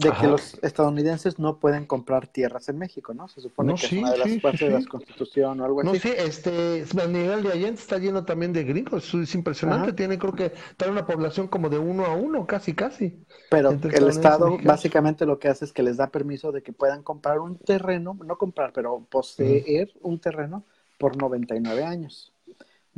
de 0.00 0.12
Ajá. 0.12 0.20
que 0.20 0.28
los 0.28 0.58
estadounidenses 0.62 1.38
no 1.38 1.58
pueden 1.58 1.86
comprar 1.86 2.26
tierras 2.28 2.68
en 2.68 2.78
México, 2.78 3.14
¿no? 3.14 3.28
Se 3.28 3.40
supone 3.40 3.72
no, 3.72 3.78
que 3.78 3.88
sí, 3.88 3.96
es 3.96 3.98
una 3.98 4.10
de 4.12 4.18
las 4.18 4.32
sí, 4.32 4.40
partes 4.40 4.60
sí, 4.60 4.68
de 4.68 4.70
la 4.72 4.86
Constitución 4.86 5.60
o 5.60 5.64
algo 5.64 5.82
no, 5.82 5.92
así. 5.92 6.00
sí, 6.00 6.12
este, 6.16 6.84
Miguel 7.08 7.42
de 7.42 7.52
Allende 7.52 7.80
está 7.80 7.98
lleno 7.98 8.24
también 8.24 8.52
de 8.52 8.64
gringos, 8.64 9.12
es 9.14 9.34
impresionante, 9.34 9.90
Ajá. 9.90 9.96
tiene 9.96 10.18
creo 10.18 10.34
que 10.34 10.52
trae 10.76 10.90
una 10.90 11.06
población 11.06 11.48
como 11.48 11.68
de 11.68 11.78
uno 11.78 12.06
a 12.06 12.14
uno, 12.14 12.46
casi, 12.46 12.74
casi. 12.74 13.26
Pero 13.48 13.80
el 13.90 14.08
Estado 14.08 14.58
mexicanos. 14.58 14.64
básicamente 14.64 15.26
lo 15.26 15.38
que 15.38 15.48
hace 15.48 15.64
es 15.64 15.72
que 15.72 15.82
les 15.82 15.96
da 15.96 16.10
permiso 16.10 16.52
de 16.52 16.62
que 16.62 16.72
puedan 16.72 17.02
comprar 17.02 17.40
un 17.40 17.58
terreno, 17.58 18.16
no 18.24 18.38
comprar, 18.38 18.72
pero 18.72 19.06
poseer 19.10 19.92
un 20.02 20.20
terreno 20.20 20.64
por 20.98 21.16
99 21.16 21.84
años. 21.84 22.32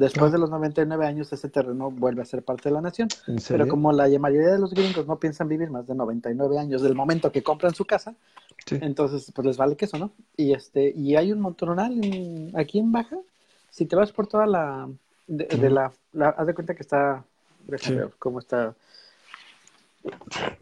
Después 0.03 0.33
de 0.33 0.39
los 0.39 0.51
99 0.51 1.07
años, 1.07 1.33
ese 1.33 1.49
terreno 1.49 1.91
vuelve 1.91 2.23
a 2.23 2.25
ser 2.25 2.43
parte 2.43 2.69
de 2.69 2.75
la 2.75 2.81
nación. 2.81 3.09
Pero 3.49 3.69
como 3.69 3.93
la 3.93 4.09
mayoría 4.19 4.51
de 4.51 4.59
los 4.59 4.75
gringos 4.75 5.07
no 5.07 5.17
piensan 5.21 5.47
vivir 5.49 5.71
más 5.71 5.87
de 5.87 5.95
99 5.95 6.59
años 6.59 6.83
del 6.83 6.95
momento 6.97 7.31
que 7.31 7.43
compran 7.43 7.73
su 7.75 7.85
casa, 7.85 8.15
Sí. 8.67 8.79
entonces 8.81 9.31
pues 9.35 9.47
les 9.47 9.57
vale 9.57 9.77
queso, 9.77 9.99
¿no? 9.99 10.11
Y 10.37 10.53
este 10.55 10.93
y 10.97 11.15
hay 11.17 11.31
un 11.33 11.41
montonal 11.41 11.93
en- 12.05 12.53
aquí 12.59 12.79
en 12.81 12.91
Baja. 12.93 13.17
Si 13.71 13.87
te 13.87 13.95
vas 13.97 14.11
por 14.13 14.27
toda 14.27 14.47
la 14.47 14.89
de, 15.29 15.45
de 15.47 15.71
la, 15.71 15.93
la- 16.13 16.31
haz 16.31 16.47
de 16.47 16.55
cuenta 16.55 16.75
que 16.75 16.83
está 16.83 17.25
déjame 17.67 17.95
Sí. 17.97 18.01
ver 18.01 18.11
cómo 18.19 18.39
está. 18.41 18.75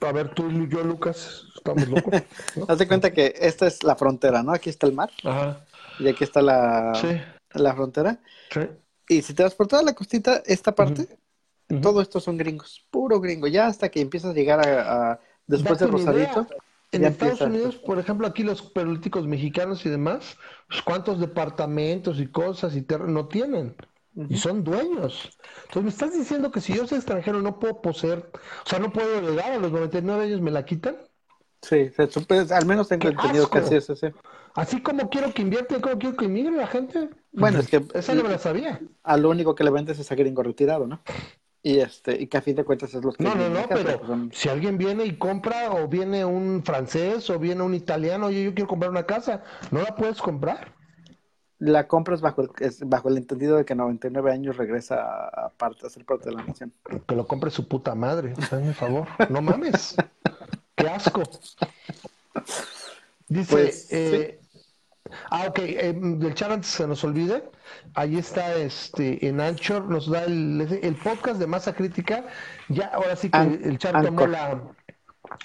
A 0.06 0.12
ver, 0.12 0.34
tú 0.34 0.50
y 0.50 0.68
yo, 0.68 0.82
Lucas, 0.84 1.44
estamos 1.56 1.88
locos. 1.88 2.12
¿no? 2.56 2.64
Haz 2.68 2.78
de 2.78 2.86
cuenta 2.86 3.10
que 3.10 3.34
esta 3.40 3.66
es 3.66 3.82
la 3.82 3.96
frontera, 3.96 4.42
¿no? 4.42 4.52
Aquí 4.52 4.68
está 4.68 4.86
el 4.86 4.92
mar 4.92 5.10
Ajá, 5.24 5.64
y 5.98 6.08
aquí 6.08 6.24
está 6.24 6.42
la, 6.42 6.92
sí, 6.94 7.08
la 7.54 7.74
frontera. 7.74 8.18
sí. 8.50 8.60
Y 9.10 9.22
si 9.22 9.34
te 9.34 9.42
vas 9.42 9.56
por 9.56 9.66
toda 9.66 9.82
la 9.82 9.92
costita, 9.92 10.40
esta 10.46 10.72
parte, 10.72 11.18
todo 11.82 12.00
esto 12.00 12.20
son 12.20 12.36
gringos, 12.36 12.86
puro 12.90 13.20
gringo. 13.20 13.48
Ya 13.48 13.66
hasta 13.66 13.88
que 13.88 14.00
empiezas 14.00 14.30
a 14.30 14.34
llegar 14.34 14.60
a, 14.60 15.12
a- 15.12 15.20
después 15.48 15.80
de 15.80 15.86
idea. 15.86 16.46
En 16.92 17.04
Estados 17.04 17.40
empieza. 17.40 17.46
Unidos, 17.46 17.76
por 17.76 17.98
ejemplo, 17.98 18.26
aquí 18.26 18.44
los 18.44 18.62
políticos 18.62 19.26
mexicanos 19.26 19.84
y 19.84 19.90
demás, 19.90 20.36
pues, 20.68 20.80
¿cuántos 20.82 21.18
departamentos 21.20 22.20
y 22.20 22.26
cosas 22.28 22.76
y 22.76 22.82
terrenos 22.82 23.12
no 23.12 23.28
tienen? 23.28 23.76
Y 24.28 24.36
son 24.36 24.62
dueños. 24.64 25.36
Entonces, 25.68 25.82
me 25.82 25.88
estás 25.90 26.12
diciendo 26.12 26.50
que 26.52 26.60
si 26.60 26.74
yo 26.74 26.86
soy 26.86 26.98
extranjero 26.98 27.40
no 27.42 27.58
puedo 27.58 27.80
poseer, 27.82 28.30
o 28.64 28.68
sea, 28.68 28.78
no 28.78 28.92
puedo 28.92 29.20
llegar 29.20 29.52
a 29.52 29.58
los 29.58 29.72
99 29.72 30.24
años, 30.24 30.40
¿me 30.40 30.50
la 30.52 30.64
quitan? 30.64 30.96
Sí, 31.62 31.90
se 31.90 32.08
supe- 32.08 32.50
al 32.52 32.66
menos 32.66 32.88
tengo 32.88 33.02
¡Qué 33.02 33.08
entendido 33.08 33.48
que 33.50 33.58
así 33.58 33.74
es. 33.76 33.90
así. 33.90 34.06
Así 34.54 34.82
como 34.82 35.10
quiero 35.10 35.32
que 35.32 35.42
invierten, 35.42 35.80
como 35.80 35.98
quiero 35.98 36.16
que 36.16 36.24
inmigre 36.24 36.52
la 36.56 36.66
gente. 36.66 37.10
Bueno, 37.32 37.58
es 37.60 37.68
que 37.68 37.84
Esa 37.94 38.14
no 38.14 38.22
me 38.22 38.30
la 38.30 38.38
sabía. 38.38 38.80
a 39.04 39.16
lo 39.16 39.30
único 39.30 39.54
que 39.54 39.62
le 39.64 39.70
vendes 39.70 39.98
es 39.98 40.10
a 40.10 40.14
gringo 40.14 40.42
retirado, 40.42 40.86
¿no? 40.86 41.00
Y 41.62 41.78
este, 41.80 42.20
y 42.20 42.26
que 42.26 42.38
a 42.38 42.42
fin 42.42 42.56
de 42.56 42.64
cuentas 42.64 42.94
es 42.94 43.04
lo 43.04 43.12
que 43.12 43.22
No, 43.22 43.34
no, 43.34 43.48
no, 43.50 43.66
pero 43.68 43.98
pues, 43.98 44.06
son- 44.08 44.30
si 44.32 44.48
alguien 44.48 44.78
viene 44.78 45.04
y 45.04 45.16
compra, 45.18 45.70
o 45.72 45.86
viene 45.88 46.24
un 46.24 46.62
francés, 46.64 47.28
o 47.28 47.38
viene 47.38 47.62
un 47.62 47.74
italiano, 47.74 48.26
oye, 48.26 48.42
yo 48.42 48.54
quiero 48.54 48.66
comprar 48.68 48.90
una 48.90 49.04
casa, 49.04 49.42
¿no 49.70 49.82
la 49.82 49.94
puedes 49.94 50.20
comprar? 50.22 50.72
la 51.62 51.86
compras 51.86 52.22
bajo 52.22 52.40
el, 52.40 52.50
es 52.60 52.80
bajo 52.88 53.10
el 53.10 53.18
entendido 53.18 53.58
de 53.58 53.66
que 53.66 53.74
99 53.74 54.32
años 54.32 54.56
regresa 54.56 54.94
a, 55.02 55.28
a 55.28 55.48
parte, 55.50 55.86
a 55.86 55.90
ser 55.90 56.06
parte 56.06 56.30
de 56.30 56.36
la 56.36 56.42
nación. 56.42 56.72
Que 57.06 57.14
lo 57.14 57.26
compre 57.26 57.50
su 57.50 57.68
puta 57.68 57.94
madre, 57.94 58.32
hazme 58.50 58.72
favor. 58.72 59.06
No 59.28 59.42
mames. 59.42 59.94
Qué 60.80 60.88
asco. 60.88 61.22
Dice, 63.28 63.50
Pues, 63.52 63.88
eh, 63.92 64.40
ah, 65.30 65.46
ok, 65.48 65.58
eh, 65.60 65.92
del 65.94 66.34
chat 66.34 66.50
antes 66.50 66.70
se 66.70 66.86
nos 66.86 67.04
olvide, 67.04 67.44
ahí 67.94 68.16
está 68.18 68.54
este 68.56 69.26
en 69.26 69.40
Anchor, 69.40 69.84
nos 69.88 70.10
da 70.10 70.24
el, 70.24 70.80
el 70.82 70.94
podcast 70.96 71.38
de 71.38 71.46
masa 71.46 71.74
crítica, 71.74 72.24
ya 72.68 72.86
ahora 72.86 73.14
sí 73.16 73.30
que 73.30 73.38
An- 73.38 73.60
el 73.64 73.78
chat 73.78 73.92
tomó 74.04 74.26
la, 74.26 74.62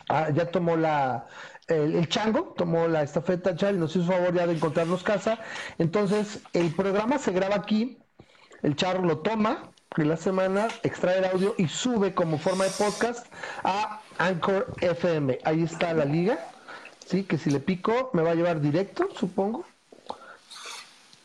ah, 0.10 0.30
ya 0.34 0.50
tomó 0.50 0.76
la, 0.78 1.28
el, 1.68 1.96
el 1.96 2.10
chango, 2.10 2.54
tomó 2.58 2.88
la 2.88 3.04
estafeta 3.04 3.56
chat 3.56 3.74
y 3.76 3.78
nos 3.78 3.96
hizo 3.96 4.12
favor 4.12 4.34
ya 4.34 4.48
de 4.48 4.54
encontrarnos 4.54 5.04
casa, 5.04 5.40
entonces 5.78 6.40
el 6.54 6.74
programa 6.74 7.20
se 7.20 7.32
graba 7.32 7.56
aquí, 7.56 8.00
el 8.64 8.76
charro 8.76 9.04
lo 9.04 9.20
toma, 9.20 9.72
de 9.96 10.06
la 10.06 10.18
semana, 10.18 10.68
extrae 10.84 11.20
el 11.20 11.26
audio 11.26 11.56
y 11.58 11.68
sube 11.70 12.14
como 12.14 12.38
forma 12.38 12.66
de 12.66 12.72
podcast 12.72 13.28
a 13.64 14.02
Anchor 14.18 14.74
FM. 14.82 15.40
Ahí 15.44 15.64
está 15.64 15.94
la 15.94 16.06
liga. 16.06 16.40
Sí, 17.06 17.24
que 17.24 17.38
si 17.38 17.50
le 17.52 17.60
pico 17.60 18.10
me 18.14 18.24
va 18.24 18.32
a 18.32 18.36
llevar 18.36 18.62
directo, 18.62 19.10
supongo. 19.18 19.66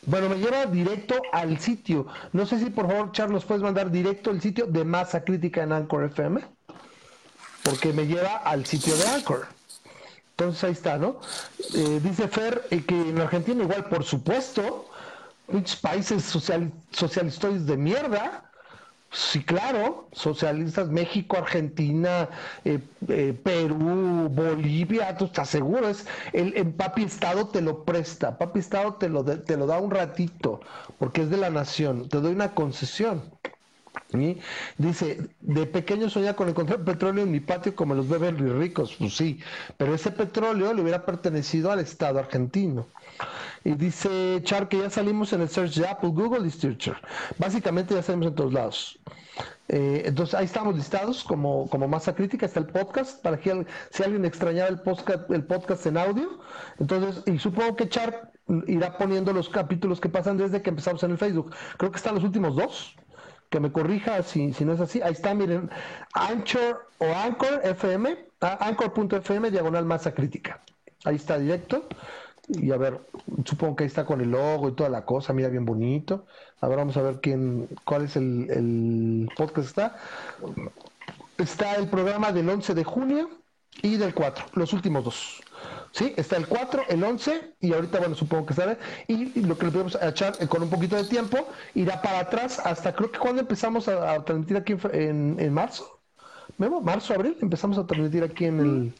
Bueno, 0.06 0.28
me 0.28 0.36
lleva 0.36 0.66
directo 0.66 1.20
al 1.32 1.58
sitio. 1.58 2.06
No 2.32 2.46
sé 2.46 2.58
si 2.58 2.70
por 2.70 2.86
favor, 2.86 3.12
Charles, 3.12 3.44
puedes 3.44 3.62
mandar 3.62 3.90
directo 3.90 4.30
el 4.30 4.40
sitio 4.40 4.66
de 4.66 4.84
masa 4.84 5.24
crítica 5.24 5.62
en 5.62 5.72
Anchor 5.72 6.04
FM. 6.04 6.40
Porque 7.62 7.92
me 7.92 8.06
lleva 8.06 8.36
al 8.36 8.64
sitio 8.66 8.96
de 8.96 9.06
Anchor. 9.06 9.46
Entonces 10.30 10.64
ahí 10.64 10.72
está, 10.72 10.96
¿no? 10.96 11.20
Eh, 11.74 12.00
dice 12.02 12.26
Fer 12.28 12.66
eh, 12.70 12.82
que 12.84 12.94
en 12.94 13.20
Argentina 13.20 13.62
igual, 13.62 13.84
por 13.84 14.04
supuesto, 14.04 14.88
muchos 15.48 15.76
países 15.76 16.24
social, 16.24 16.72
socialistas 16.90 17.66
de 17.66 17.76
mierda, 17.76 18.49
Sí, 19.12 19.42
claro, 19.42 20.08
socialistas, 20.12 20.88
México, 20.88 21.36
Argentina, 21.36 22.28
eh, 22.64 22.78
eh, 23.08 23.36
Perú, 23.42 24.28
Bolivia, 24.30 25.16
tú 25.16 25.24
estás 25.24 25.48
seguro, 25.48 25.88
es 25.88 26.06
el, 26.32 26.72
Papi 26.74 27.02
Estado 27.04 27.48
te 27.48 27.60
lo 27.60 27.84
presta, 27.84 28.38
Papi 28.38 28.60
Estado 28.60 28.94
te 28.94 29.08
lo, 29.08 29.24
te 29.24 29.56
lo 29.56 29.66
da 29.66 29.80
un 29.80 29.90
ratito, 29.90 30.60
porque 30.98 31.22
es 31.22 31.30
de 31.30 31.38
la 31.38 31.50
nación, 31.50 32.08
te 32.08 32.20
doy 32.20 32.32
una 32.34 32.54
concesión. 32.54 33.22
Dice, 34.78 35.28
de 35.40 35.66
pequeño 35.66 36.10
soñaba 36.10 36.34
con 36.36 36.48
encontrar 36.48 36.84
petróleo 36.84 37.24
en 37.24 37.30
mi 37.30 37.40
patio 37.40 37.74
como 37.76 37.94
los 37.94 38.08
bebés 38.08 38.38
ricos, 38.38 38.96
pues 38.98 39.16
sí, 39.16 39.40
pero 39.76 39.94
ese 39.94 40.10
petróleo 40.10 40.72
le 40.74 40.82
hubiera 40.82 41.04
pertenecido 41.04 41.70
al 41.70 41.78
Estado 41.80 42.18
argentino. 42.18 42.86
Y 43.64 43.72
dice 43.74 44.40
Char 44.42 44.68
que 44.68 44.78
ya 44.78 44.90
salimos 44.90 45.32
en 45.32 45.42
el 45.42 45.48
search 45.48 45.74
de 45.74 45.86
Apple, 45.86 46.10
Google 46.10 46.46
y 46.46 46.50
Stitcher. 46.50 46.96
Básicamente 47.38 47.94
ya 47.94 48.02
salimos 48.02 48.28
en 48.28 48.34
todos 48.34 48.52
lados. 48.52 48.98
Eh, 49.68 50.02
entonces 50.04 50.34
ahí 50.34 50.46
estamos 50.46 50.74
listados 50.74 51.22
como, 51.22 51.68
como 51.70 51.86
masa 51.86 52.14
crítica, 52.14 52.46
está 52.46 52.60
el 52.60 52.66
podcast, 52.66 53.22
para 53.22 53.38
que 53.38 53.64
si 53.90 54.02
alguien 54.02 54.24
extrañaba 54.24 54.68
el 54.68 54.80
podcast, 54.80 55.30
el 55.30 55.44
podcast 55.44 55.86
en 55.86 55.96
audio. 55.96 56.40
Entonces, 56.78 57.22
y 57.26 57.38
supongo 57.38 57.76
que 57.76 57.88
Char 57.88 58.32
irá 58.66 58.98
poniendo 58.98 59.32
los 59.32 59.48
capítulos 59.48 60.00
que 60.00 60.08
pasan 60.08 60.36
desde 60.36 60.62
que 60.62 60.70
empezamos 60.70 61.02
en 61.02 61.12
el 61.12 61.18
Facebook. 61.18 61.54
Creo 61.76 61.90
que 61.90 61.98
están 61.98 62.14
los 62.14 62.24
últimos 62.24 62.56
dos. 62.56 62.96
Que 63.48 63.58
me 63.58 63.72
corrija 63.72 64.22
si, 64.22 64.52
si 64.52 64.64
no 64.64 64.74
es 64.74 64.80
así. 64.80 65.02
Ahí 65.02 65.12
está, 65.12 65.34
miren, 65.34 65.70
Anchor 66.14 66.88
o 66.98 67.06
Anchor 67.06 67.60
FM, 67.64 68.16
Anchor.fm, 68.40 69.50
diagonal 69.50 69.84
masa 69.84 70.14
crítica. 70.14 70.60
Ahí 71.04 71.16
está 71.16 71.38
directo. 71.38 71.88
Y 72.52 72.72
a 72.72 72.76
ver, 72.76 73.00
supongo 73.44 73.76
que 73.76 73.84
ahí 73.84 73.88
está 73.88 74.04
con 74.04 74.20
el 74.20 74.30
logo 74.30 74.68
y 74.68 74.72
toda 74.72 74.88
la 74.88 75.04
cosa, 75.04 75.32
mira 75.32 75.48
bien 75.48 75.64
bonito. 75.64 76.26
A 76.60 76.68
ver, 76.68 76.78
vamos 76.78 76.96
a 76.96 77.02
ver 77.02 77.20
quién, 77.20 77.68
cuál 77.84 78.04
es 78.04 78.16
el, 78.16 78.50
el 78.50 79.28
podcast 79.36 79.68
está. 79.68 79.96
Está 81.38 81.76
el 81.76 81.88
programa 81.88 82.32
del 82.32 82.48
11 82.48 82.74
de 82.74 82.84
junio 82.84 83.30
y 83.82 83.96
del 83.96 84.14
4, 84.14 84.46
los 84.54 84.72
últimos 84.72 85.04
dos. 85.04 85.42
Sí, 85.92 86.12
está 86.16 86.36
el 86.36 86.46
4, 86.46 86.84
el 86.88 87.02
11 87.02 87.54
y 87.60 87.72
ahorita, 87.72 87.98
bueno, 87.98 88.14
supongo 88.14 88.46
que 88.46 88.52
estará. 88.52 88.78
Y, 89.08 89.40
lo 89.40 89.58
que 89.58 89.66
le 89.66 89.72
podemos 89.72 89.98
echar 90.00 90.34
eh, 90.38 90.46
con 90.46 90.62
un 90.62 90.70
poquito 90.70 90.96
de 90.96 91.04
tiempo 91.04 91.48
irá 91.74 92.00
para 92.00 92.20
atrás 92.20 92.60
hasta 92.60 92.94
creo 92.94 93.10
que 93.10 93.18
cuando 93.18 93.42
empezamos 93.42 93.88
a, 93.88 94.22
transmitir 94.24 94.56
aquí 94.56 94.74
en, 94.92 95.36
en, 95.38 95.52
marzo. 95.52 96.00
¿Memo? 96.58 96.80
¿Marzo, 96.80 97.14
abril? 97.14 97.36
Empezamos 97.40 97.78
a 97.78 97.86
transmitir 97.86 98.22
aquí 98.22 98.44
en 98.44 98.60
el 98.60 98.94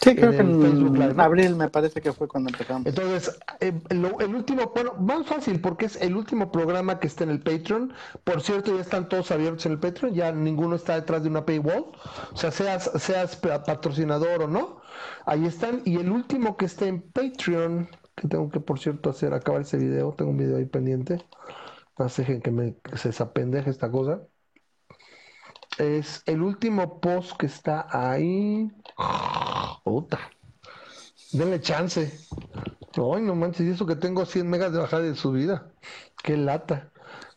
Sí, 0.00 0.16
creo 0.16 0.30
que 0.30 0.38
en 0.38 1.20
abril 1.20 1.56
me 1.56 1.68
parece 1.68 2.00
que 2.00 2.12
fue 2.12 2.26
cuando 2.28 2.50
empezamos. 2.50 2.86
Entonces, 2.86 3.38
eh, 3.60 3.72
el 3.90 4.34
último, 4.34 4.72
bueno, 4.74 4.94
más 4.94 5.26
fácil 5.26 5.60
porque 5.60 5.86
es 5.86 6.00
el 6.00 6.16
último 6.16 6.50
programa 6.50 6.98
que 6.98 7.06
está 7.06 7.24
en 7.24 7.30
el 7.30 7.40
Patreon. 7.40 7.92
Por 8.24 8.40
cierto, 8.40 8.74
ya 8.74 8.80
están 8.80 9.08
todos 9.08 9.30
abiertos 9.30 9.66
en 9.66 9.72
el 9.72 9.78
Patreon, 9.78 10.14
ya 10.14 10.32
ninguno 10.32 10.76
está 10.76 10.94
detrás 10.94 11.22
de 11.22 11.28
una 11.28 11.44
paywall. 11.44 11.92
O 12.32 12.36
sea, 12.36 12.50
seas, 12.50 12.90
seas 12.96 13.36
patrocinador 13.36 14.42
o 14.42 14.48
no, 14.48 14.80
ahí 15.26 15.46
están. 15.46 15.82
Y 15.84 15.96
el 15.96 16.10
último 16.10 16.56
que 16.56 16.64
está 16.64 16.86
en 16.86 17.02
Patreon, 17.02 17.88
que 18.14 18.28
tengo 18.28 18.50
que, 18.50 18.60
por 18.60 18.78
cierto, 18.78 19.10
hacer, 19.10 19.34
acabar 19.34 19.62
ese 19.62 19.76
video, 19.76 20.12
tengo 20.12 20.30
un 20.30 20.38
video 20.38 20.56
ahí 20.56 20.66
pendiente. 20.66 21.24
No 21.98 22.08
sé 22.08 22.40
que 22.40 22.50
me 22.50 22.76
se 22.96 23.08
desapendeje 23.08 23.70
esta 23.70 23.90
cosa. 23.90 24.22
Es 25.78 26.22
el 26.26 26.42
último 26.42 27.00
post 27.00 27.36
que 27.38 27.46
está 27.46 27.86
ahí. 27.90 28.70
Puta. 29.84 30.18
Denle 31.32 31.60
chance. 31.60 32.12
Ay, 32.94 33.22
no 33.22 33.34
manches, 33.34 33.66
y 33.66 33.70
eso 33.70 33.86
que 33.86 33.96
tengo 33.96 34.26
100 34.26 34.48
megas 34.48 34.72
de 34.72 34.78
bajada 34.78 35.02
de 35.02 35.14
subida. 35.14 35.72
Qué 36.22 36.36
lata. 36.36 36.90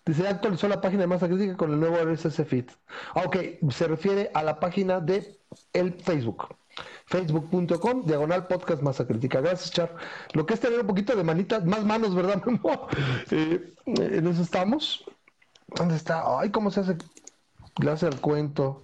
Dice, 0.06 0.28
actualizó 0.28 0.68
la 0.68 0.82
página 0.82 1.02
de 1.02 1.08
masa 1.08 1.28
crítica 1.28 1.58
con 1.58 1.72
el 1.72 1.80
nuevo 1.80 1.98
RSS 1.98 2.46
feed. 2.46 2.66
Ah, 3.16 3.24
ok, 3.26 3.38
se 3.72 3.88
refiere 3.88 4.30
a 4.34 4.44
la 4.44 4.60
página 4.60 5.00
de 5.00 5.40
el 5.74 5.94
Facebook. 5.94 6.56
Facebook.com, 7.08 8.06
diagonal 8.06 8.48
podcast 8.48 8.82
masa 8.82 9.08
crítica. 9.08 9.42
Gracias, 9.42 9.72
Char. 9.72 9.96
Lo 10.34 10.46
que 10.46 10.54
es 10.54 10.60
tener 10.60 10.80
un 10.80 10.88
poquito 10.88 11.16
de 11.16 11.24
manitas, 11.24 11.66
más 11.66 11.84
manos, 11.86 12.14
¿verdad, 12.14 12.42
eh, 13.32 13.74
en 13.86 14.28
eso 14.28 14.42
estamos. 14.42 15.06
¿Dónde 15.68 15.96
está? 15.96 16.40
Ay, 16.40 16.52
¿cómo 16.52 16.70
se 16.70 16.82
hace? 16.82 16.98
Gracias 17.78 18.14
al 18.14 18.22
cuento. 18.22 18.84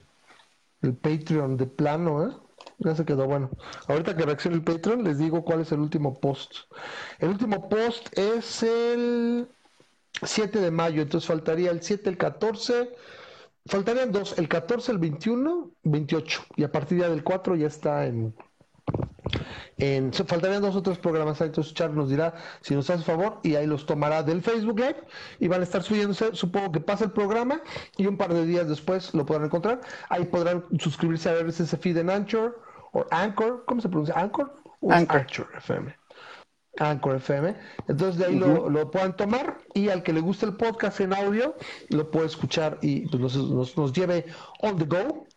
El 0.82 0.96
Patreon 0.96 1.58
de 1.58 1.68
plano, 1.68 2.28
¿eh? 2.28 2.34
Ya 2.84 2.96
se 2.96 3.06
quedó 3.06 3.28
bueno. 3.28 3.52
Ahorita 3.88 4.16
que 4.16 4.26
reaccione 4.26 4.58
el 4.58 4.64
Patreon, 4.64 5.04
les 5.04 5.20
digo 5.20 5.44
cuál 5.44 5.62
es 5.62 5.72
el 5.72 5.80
último 5.80 6.20
post. 6.20 6.56
El 7.20 7.30
último 7.30 7.70
post 7.70 8.18
es 8.18 8.64
el 8.64 9.48
7 10.24 10.60
de 10.60 10.72
mayo, 10.72 11.04
entonces 11.04 11.28
faltaría 11.28 11.70
el 11.70 11.84
7, 11.84 12.10
el 12.10 12.18
14. 12.18 12.90
Faltarían 13.68 14.12
dos, 14.12 14.38
el 14.40 14.50
14, 14.50 14.94
el 14.94 14.98
21, 14.98 15.72
28. 15.84 16.46
Y 16.56 16.64
a 16.64 16.72
partir 16.72 17.00
ya 17.00 17.10
del 17.10 17.24
4 17.24 17.56
ya 17.56 17.68
está 17.68 18.08
en, 18.08 18.34
en, 19.78 20.12
faltarían 20.12 20.64
dos 20.64 20.76
otros 20.76 20.98
programas, 20.98 21.40
entonces 21.42 21.76
Char 21.76 21.92
nos 21.92 22.10
dirá 22.10 22.34
si 22.62 22.74
nos 22.74 22.90
hace 22.90 23.04
favor 23.04 23.40
y 23.44 23.54
ahí 23.54 23.68
los 23.68 23.86
tomará 23.86 24.24
del 24.24 24.42
Facebook 24.42 24.80
Live 24.80 25.04
y 25.40 25.48
van 25.48 25.62
a 25.62 25.66
estar 25.66 25.84
subiéndose, 25.84 26.34
supongo 26.34 26.72
que 26.72 26.80
pasa 26.80 27.06
el 27.06 27.12
programa 27.12 27.62
y 27.98 28.08
un 28.08 28.18
par 28.18 28.34
de 28.34 28.48
días 28.48 28.68
después 28.68 29.14
lo 29.14 29.24
podrán 29.24 29.46
encontrar. 29.46 29.82
Ahí 30.10 30.26
podrán 30.26 30.66
suscribirse 30.80 31.30
a 31.30 31.40
ese 31.40 31.78
feed 31.78 31.98
en 31.98 32.10
Anchor 32.10 32.71
o 32.92 33.06
Anchor, 33.12 33.64
¿cómo 33.66 33.82
se 33.82 33.90
pronuncia? 33.90 34.16
Anchor 34.16 34.62
o 34.80 34.92
Anchor. 34.92 35.50
FM. 35.58 35.96
Anchor 36.80 37.16
FM. 37.18 37.56
Entonces 37.88 38.18
de 38.18 38.26
ahí 38.26 38.36
lo, 38.36 38.70
lo, 38.70 38.90
puedan 38.92 39.16
tomar 39.16 39.58
y 39.74 39.90
al 39.90 40.04
que 40.04 40.14
le 40.14 40.22
guste 40.22 40.46
el 40.46 40.56
podcast 40.56 41.02
en 41.02 41.14
audio 41.14 41.56
lo 41.90 42.10
puede 42.10 42.28
escuchar 42.28 42.78
y 42.82 43.08
pues, 43.08 43.22
nos, 43.22 43.36
nos, 43.36 43.78
nos 43.78 43.94
lleve 43.94 44.26
on 44.62 44.78
the 44.78 44.86
go 44.86 45.28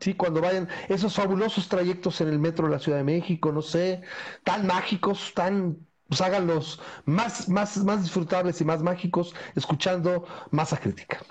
Sí, 0.00 0.14
cuando 0.14 0.42
vayan 0.42 0.68
esos 0.88 1.14
fabulosos 1.14 1.68
trayectos 1.68 2.20
en 2.20 2.28
el 2.28 2.38
metro 2.38 2.66
de 2.66 2.72
la 2.72 2.78
Ciudad 2.78 2.98
de 2.98 3.04
México, 3.04 3.50
no 3.50 3.62
sé, 3.62 4.02
tan 4.44 4.66
mágicos, 4.66 5.32
tan, 5.34 5.78
pues 6.08 6.20
háganlos 6.20 6.80
más, 7.06 7.48
más, 7.48 7.78
más 7.78 8.02
disfrutables 8.02 8.60
y 8.60 8.64
más 8.64 8.82
mágicos 8.82 9.34
escuchando 9.54 10.26
masa 10.50 10.76
crítica. 10.76 11.22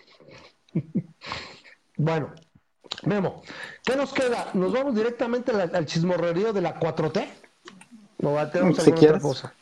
bueno, 1.97 2.33
Memo, 3.03 3.43
¿qué 3.83 3.95
nos 3.95 4.13
queda? 4.13 4.49
¿Nos 4.53 4.71
vamos 4.71 4.95
directamente 4.95 5.51
al, 5.51 5.85
chismorrerío 5.85 6.53
de 6.53 6.61
la 6.61 6.79
4T? 6.79 7.25
¿O 8.23 8.47
tenemos 8.47 8.77
si 8.77 8.91
quieres. 8.91 9.17
otra 9.17 9.19
cosa? 9.19 9.53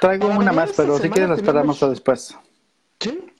Traigo 0.00 0.28
una 0.28 0.52
más, 0.52 0.72
pero 0.76 0.98
si 0.98 1.08
quieres 1.08 1.30
la 1.30 1.36
esperamos 1.36 1.80
después. 1.80 2.36
¿Sí? 3.00 3.32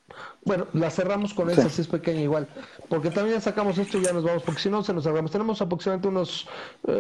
Bueno, 0.45 0.67
la 0.73 0.91
cerramos 0.91 1.35
con 1.35 1.51
esa, 1.51 1.69
si 1.69 1.83
es 1.83 1.89
pequeña 1.89 2.23
igual. 2.23 2.49
Porque 2.89 3.11
también 3.11 3.37
ya 3.37 3.41
sacamos 3.43 3.77
esto 3.77 3.99
y 3.99 4.05
ya 4.05 4.13
nos 4.13 4.25
vamos, 4.25 4.43
porque 4.43 4.63
si 4.63 4.71
no 4.71 4.83
se 4.83 4.95
nos 4.95 5.07
agarramos. 5.07 5.31
Tenemos 5.31 5.61
aproximadamente 5.61 6.09
unos 6.09 6.49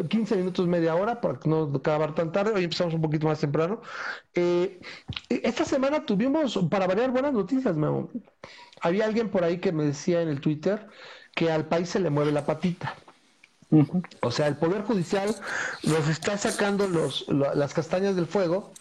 15 0.08 0.34
eh, 0.34 0.36
minutos, 0.36 0.66
media 0.66 0.94
hora, 0.94 1.20
para 1.20 1.38
no 1.46 1.72
acabar 1.74 2.14
tan 2.14 2.30
tarde. 2.30 2.52
Hoy 2.54 2.64
empezamos 2.64 2.92
un 2.92 3.00
poquito 3.00 3.26
más 3.26 3.40
temprano. 3.40 3.80
Eh, 4.34 4.80
esta 5.30 5.64
semana 5.64 6.04
tuvimos, 6.04 6.58
para 6.68 6.86
variar, 6.86 7.10
buenas 7.10 7.32
noticias, 7.32 7.74
Memo. 7.74 8.10
Había 8.82 9.06
alguien 9.06 9.30
por 9.30 9.44
ahí 9.44 9.58
que 9.58 9.72
me 9.72 9.84
decía 9.84 10.20
en 10.20 10.28
el 10.28 10.40
Twitter 10.40 10.86
que 11.38 11.52
al 11.52 11.66
país 11.66 11.88
se 11.88 12.00
le 12.00 12.10
mueve 12.10 12.32
la 12.32 12.44
patita. 12.44 12.96
O 14.22 14.32
sea, 14.32 14.48
el 14.48 14.56
Poder 14.56 14.82
Judicial 14.82 15.32
nos 15.84 16.08
está 16.08 16.36
sacando 16.36 16.88
los, 16.88 17.26
las 17.28 17.74
castañas 17.74 18.16
del 18.16 18.26
fuego 18.26 18.72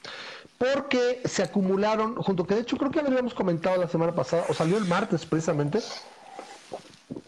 porque 0.57 1.21
se 1.25 1.43
acumularon, 1.43 2.15
junto 2.15 2.47
que 2.47 2.55
de 2.55 2.61
hecho 2.61 2.77
creo 2.77 2.89
que 2.89 2.99
habíamos 3.01 3.35
comentado 3.35 3.79
la 3.79 3.87
semana 3.87 4.15
pasada, 4.15 4.45
o 4.49 4.55
salió 4.55 4.79
el 4.79 4.85
martes 4.85 5.23
precisamente, 5.23 5.81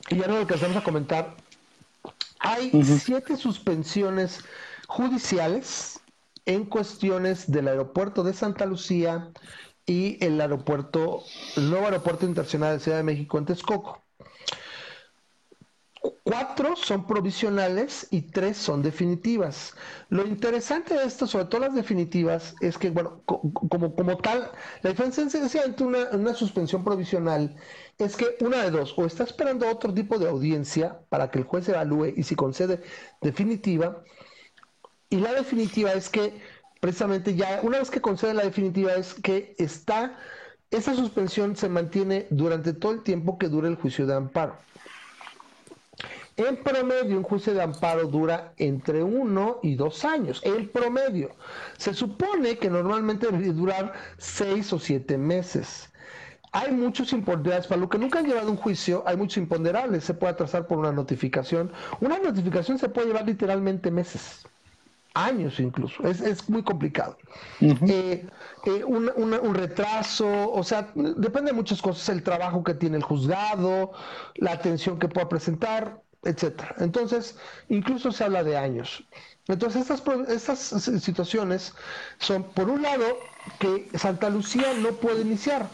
y 0.09 0.15
ya 0.17 0.25
no 0.25 0.33
lo 0.33 0.39
alcanzamos 0.39 0.77
a 0.77 0.83
comentar. 0.83 1.35
Hay 2.39 2.71
siete 2.83 3.37
suspensiones 3.37 4.39
judiciales 4.87 5.99
en 6.47 6.65
cuestiones 6.65 7.51
del 7.51 7.67
aeropuerto 7.67 8.23
de 8.23 8.33
Santa 8.33 8.65
Lucía 8.65 9.29
y 9.85 10.17
el 10.25 10.41
aeropuerto, 10.41 11.23
el 11.55 11.69
nuevo 11.69 11.85
aeropuerto 11.85 12.25
internacional 12.25 12.77
de 12.77 12.83
Ciudad 12.83 12.97
de 12.97 13.03
México 13.03 13.37
en 13.37 13.45
Texcoco. 13.45 14.01
Cuatro 16.23 16.75
son 16.75 17.05
provisionales 17.05 18.07
y 18.11 18.21
tres 18.21 18.57
son 18.57 18.81
definitivas. 18.81 19.73
Lo 20.09 20.25
interesante 20.25 20.93
de 20.93 21.03
esto, 21.05 21.27
sobre 21.27 21.45
todo 21.45 21.61
las 21.61 21.75
definitivas, 21.75 22.55
es 22.61 22.77
que, 22.77 22.89
bueno, 22.89 23.21
como, 23.25 23.95
como 23.95 24.17
tal, 24.17 24.51
la 24.81 24.89
diferencia 24.91 25.63
entre 25.63 25.85
una, 25.85 26.09
una 26.11 26.33
suspensión 26.33 26.83
provisional 26.83 27.55
es 27.97 28.15
que 28.15 28.37
una 28.41 28.63
de 28.63 28.71
dos, 28.71 28.93
o 28.97 29.05
está 29.05 29.23
esperando 29.23 29.69
otro 29.69 29.93
tipo 29.93 30.17
de 30.17 30.29
audiencia 30.29 31.01
para 31.09 31.29
que 31.31 31.39
el 31.39 31.45
juez 31.45 31.67
evalúe 31.67 32.13
y 32.15 32.23
si 32.23 32.35
concede 32.35 32.81
definitiva, 33.21 34.03
y 35.09 35.17
la 35.17 35.33
definitiva 35.33 35.91
es 35.93 36.09
que 36.09 36.39
precisamente 36.79 37.35
ya, 37.35 37.59
una 37.63 37.79
vez 37.79 37.89
que 37.89 38.01
concede 38.01 38.33
la 38.33 38.43
definitiva, 38.43 38.93
es 38.93 39.15
que 39.15 39.55
está, 39.57 40.17
esa 40.71 40.95
suspensión 40.95 41.55
se 41.55 41.67
mantiene 41.67 42.27
durante 42.29 42.73
todo 42.73 42.93
el 42.93 43.03
tiempo 43.03 43.37
que 43.37 43.49
dure 43.49 43.67
el 43.67 43.75
juicio 43.75 44.05
de 44.07 44.15
amparo. 44.15 44.57
En 46.39 46.55
promedio, 46.55 47.17
un 47.17 47.23
juicio 47.23 47.53
de 47.53 47.61
amparo 47.61 48.07
dura 48.07 48.53
entre 48.55 49.03
uno 49.03 49.59
y 49.61 49.75
dos 49.75 50.05
años. 50.05 50.39
En 50.45 50.69
promedio. 50.69 51.31
Se 51.77 51.93
supone 51.93 52.57
que 52.57 52.69
normalmente 52.69 53.27
debe 53.27 53.51
durar 53.51 53.91
seis 54.17 54.71
o 54.71 54.79
siete 54.79 55.17
meses. 55.17 55.89
Hay 56.53 56.71
muchos 56.71 57.11
imponderables. 57.11 57.67
Para 57.67 57.81
lo 57.81 57.89
que 57.89 57.97
nunca 57.97 58.19
han 58.19 58.25
llevado 58.25 58.49
un 58.49 58.55
juicio, 58.55 59.03
hay 59.05 59.17
muchos 59.17 59.35
imponderables. 59.35 60.05
Se 60.05 60.13
puede 60.13 60.31
atrasar 60.31 60.65
por 60.65 60.77
una 60.77 60.93
notificación. 60.93 61.73
Una 61.99 62.17
notificación 62.19 62.79
se 62.79 62.87
puede 62.87 63.07
llevar 63.07 63.25
literalmente 63.25 63.91
meses 63.91 64.45
años 65.15 65.59
incluso, 65.59 66.03
es, 66.03 66.47
muy 66.49 66.63
complicado. 66.63 67.17
Eh, 67.59 68.25
eh, 68.65 68.83
un, 68.85 69.55
retraso, 69.55 70.51
o 70.51 70.63
sea, 70.63 70.91
depende 70.95 71.51
de 71.51 71.57
muchas 71.57 71.81
cosas, 71.81 72.07
el 72.09 72.23
trabajo 72.23 72.63
que 72.63 72.75
tiene 72.75 72.97
el 72.97 73.03
juzgado, 73.03 73.91
la 74.35 74.51
atención 74.51 74.99
que 74.99 75.09
pueda 75.09 75.27
presentar, 75.27 76.01
etcétera. 76.23 76.75
Entonces, 76.79 77.35
incluso 77.69 78.11
se 78.11 78.23
habla 78.23 78.43
de 78.43 78.57
años. 78.57 79.03
Entonces, 79.47 79.89
estas, 79.89 80.03
estas 80.29 80.59
situaciones 81.01 81.73
son, 82.19 82.43
por 82.43 82.69
un 82.69 82.81
lado, 82.81 83.17
que 83.59 83.89
Santa 83.97 84.29
Lucía 84.29 84.73
no 84.79 84.91
puede 84.93 85.21
iniciar. 85.21 85.67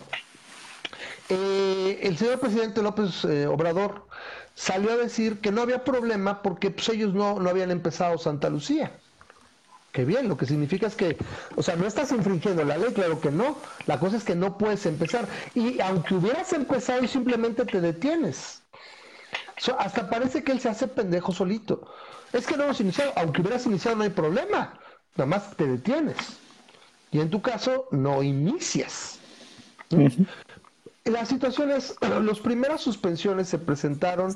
Eh, 1.30 2.00
el 2.04 2.18
señor 2.18 2.40
presidente 2.40 2.82
López 2.82 3.26
Obrador 3.48 4.08
salió 4.54 4.92
a 4.92 4.98
decir 4.98 5.42
que 5.42 5.52
no 5.52 5.62
había 5.62 5.84
problema 5.84 6.42
porque 6.42 6.72
pues, 6.72 6.88
ellos 6.90 7.14
no, 7.14 7.40
no 7.40 7.50
habían 7.50 7.72
empezado 7.72 8.18
Santa 8.18 8.50
Lucía 8.50 8.92
que 9.96 10.04
bien, 10.04 10.28
lo 10.28 10.36
que 10.36 10.46
significa 10.46 10.88
es 10.88 10.96
que, 10.96 11.16
o 11.56 11.64
sea, 11.64 11.78
no 11.78 11.88
estás 11.88 12.12
infringiendo 12.12 12.66
la 12.66 12.78
ley, 12.78 12.92
claro 12.94 13.22
que 13.22 13.32
no, 13.32 13.56
la 13.88 13.98
cosa 13.98 14.18
es 14.18 14.26
que 14.26 14.36
no 14.36 14.58
puedes 14.58 14.86
empezar. 14.86 15.26
Y 15.54 15.80
aunque 15.80 16.16
hubieras 16.16 16.52
empezado 16.52 17.08
simplemente 17.08 17.64
te 17.64 17.80
detienes, 17.80 18.62
hasta 19.77 20.10
parece 20.10 20.44
que 20.44 20.52
él 20.52 20.60
se 20.60 20.69
hace 20.69 20.88
pendejo 20.88 21.32
solito. 21.32 21.88
Es 22.34 22.45
que 22.45 22.57
no 22.57 22.64
hemos 22.64 22.82
iniciado, 22.82 23.14
aunque 23.15 23.41
hubieras 23.41 23.65
iniciado 23.65 23.98
no 23.98 24.03
hay 24.03 24.10
problema, 24.10 24.80
nada 25.15 25.26
más 25.26 25.56
te 25.56 25.65
detienes. 25.65 26.18
Y 27.11 27.19
en 27.19 27.30
tu 27.30 27.41
caso 27.41 27.88
no 27.91 28.23
inicias. 28.23 29.19
La 31.06 31.26
situación 31.26 31.72
es, 31.72 31.95
las 32.22 32.40
primeras 32.40 32.82
suspensiones 32.82 33.48
se 33.48 33.60
presentaron 33.60 34.36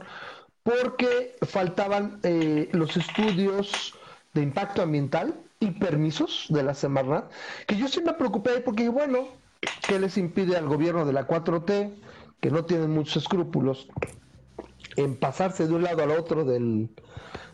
porque 0.64 1.36
faltaban 1.42 2.20
eh, 2.24 2.70
los 2.72 2.96
estudios 2.96 3.94
de 4.34 4.44
impacto 4.44 4.82
ambiental 4.82 5.36
y 5.60 5.72
permisos 5.72 6.46
de 6.50 6.64
la 6.64 6.74
Semarnat, 6.74 7.30
que 7.68 7.76
yo 7.76 7.88
sí 7.88 8.02
me 8.02 8.14
preocupé 8.14 8.62
porque, 8.62 8.88
bueno, 8.88 9.28
¿qué 9.88 10.00
les 10.00 10.18
impide 10.18 10.56
al 10.56 10.68
gobierno 10.68 11.06
de 11.06 11.14
la 11.14 11.28
4T, 11.28 11.94
que 12.40 12.52
no 12.52 12.64
tienen 12.64 12.92
muchos 12.92 13.24
escrúpulos, 13.24 13.88
en 15.00 15.16
pasarse 15.16 15.68
de 15.68 15.74
un 15.74 15.84
lado 15.84 16.04
al 16.04 16.12
otro 16.12 16.44
del, 16.44 16.90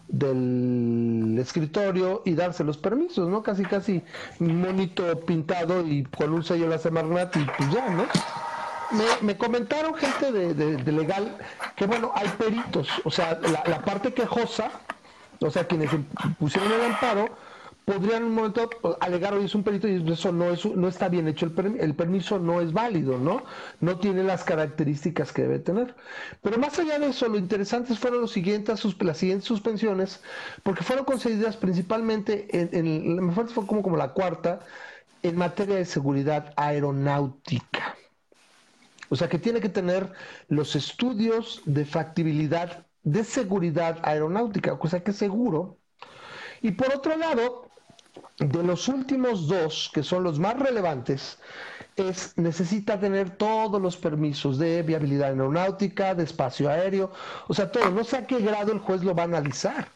del 0.07 1.37
escritorio 1.39 2.21
y 2.25 2.33
darse 2.33 2.63
los 2.63 2.77
permisos, 2.77 3.29
¿no? 3.29 3.43
Casi, 3.43 3.63
casi 3.63 4.03
monito 4.39 5.19
pintado 5.21 5.85
y 5.85 6.03
con 6.03 6.33
un 6.33 6.43
sello 6.43 6.63
de 6.65 6.69
la 6.71 6.79
Semarnat 6.79 7.35
y 7.35 7.45
pues 7.57 7.71
ya, 7.71 7.89
¿no? 7.89 8.05
Me, 9.21 9.35
comentaron 9.37 9.95
gente 9.95 10.31
de, 10.31 10.91
legal 10.91 11.37
que, 11.75 11.85
bueno, 11.87 12.11
hay 12.15 12.29
peritos, 12.29 12.87
o 13.03 13.11
sea, 13.11 13.39
la 13.67 13.81
parte 13.83 14.13
quejosa, 14.13 14.69
o 15.41 15.49
sea, 15.49 15.65
quienes 15.65 15.89
pusieron 16.37 16.71
el 16.71 16.81
amparo, 16.81 17.29
podrían 17.85 18.23
en 18.23 18.23
un 18.25 18.35
momento 18.35 18.69
alegar 18.99 19.33
hoy 19.33 19.45
es 19.45 19.55
un 19.55 19.63
perito 19.63 19.87
y 19.87 20.03
eso 20.11 20.31
no 20.31 20.51
es 20.51 20.65
no 20.65 20.87
está 20.87 21.07
bien 21.07 21.27
hecho 21.27 21.45
el, 21.45 21.79
el 21.79 21.95
permiso 21.95 22.39
no 22.39 22.59
es 22.61 22.73
válido 22.73 23.17
no 23.19 23.43
no 23.79 23.99
tiene 23.99 24.23
las 24.23 24.43
características 24.43 25.31
que 25.31 25.43
debe 25.43 25.59
tener. 25.59 25.95
Pero 26.41 26.57
más 26.57 26.77
allá 26.79 26.99
de 26.99 27.07
eso 27.07 27.27
lo 27.29 27.37
interesante 27.37 27.95
fueron 27.95 28.21
los 28.21 28.31
siguientes 28.31 28.83
las 29.01 29.17
siguientes 29.17 29.47
suspensiones 29.47 30.21
porque 30.63 30.83
fueron 30.83 31.05
concedidas 31.05 31.57
principalmente 31.57 32.47
en, 32.51 33.25
me 33.25 33.31
fue 33.33 33.45
como 33.67 33.83
como 33.83 33.97
la 33.97 34.13
cuarta 34.13 34.59
en 35.23 35.37
materia 35.37 35.75
de 35.75 35.85
seguridad 35.85 36.53
aeronáutica. 36.55 37.95
O 39.09 39.15
sea 39.15 39.29
que 39.29 39.39
tiene 39.39 39.61
que 39.61 39.69
tener 39.69 40.11
los 40.47 40.75
estudios 40.75 41.61
de 41.65 41.85
factibilidad 41.85 42.87
de 43.03 43.23
seguridad 43.23 43.99
aeronáutica 44.03 44.77
cosa 44.79 45.03
que 45.03 45.13
seguro. 45.13 45.77
Y 46.61 46.71
por 46.71 46.93
otro 46.93 47.15
lado, 47.17 47.64
de 48.37 48.63
los 48.63 48.87
últimos 48.87 49.47
dos, 49.47 49.89
que 49.93 50.03
son 50.03 50.23
los 50.23 50.39
más 50.39 50.57
relevantes, 50.57 51.37
es 51.95 52.37
necesita 52.37 52.99
tener 52.99 53.29
todos 53.31 53.81
los 53.81 53.95
permisos 53.95 54.57
de 54.57 54.83
viabilidad 54.83 55.29
aeronáutica, 55.29 56.13
de 56.13 56.23
espacio 56.23 56.69
aéreo, 56.69 57.11
o 57.47 57.53
sea, 57.53 57.71
todo. 57.71 57.89
No 57.91 58.03
sé 58.03 58.17
a 58.17 58.27
qué 58.27 58.39
grado 58.39 58.71
el 58.71 58.79
juez 58.79 59.03
lo 59.03 59.15
va 59.15 59.23
a 59.23 59.25
analizar. 59.25 59.87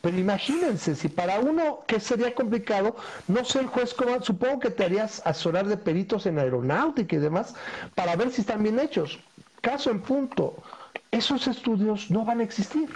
Pero 0.00 0.18
imagínense, 0.18 0.94
si 0.94 1.08
para 1.08 1.40
uno 1.40 1.80
que 1.86 1.98
sería 1.98 2.34
complicado, 2.34 2.96
no 3.26 3.44
sé 3.44 3.60
el 3.60 3.66
juez 3.66 3.92
cómo, 3.94 4.22
supongo 4.22 4.60
que 4.60 4.70
te 4.70 4.84
harías 4.84 5.22
asesorar 5.24 5.66
de 5.66 5.76
peritos 5.76 6.26
en 6.26 6.38
aeronáutica 6.38 7.16
y 7.16 7.18
demás, 7.18 7.54
para 7.94 8.14
ver 8.14 8.30
si 8.30 8.42
están 8.42 8.62
bien 8.62 8.78
hechos. 8.78 9.18
Caso 9.62 9.90
en 9.90 10.00
punto, 10.00 10.62
esos 11.10 11.48
estudios 11.48 12.10
no 12.10 12.24
van 12.24 12.40
a 12.40 12.44
existir, 12.44 12.88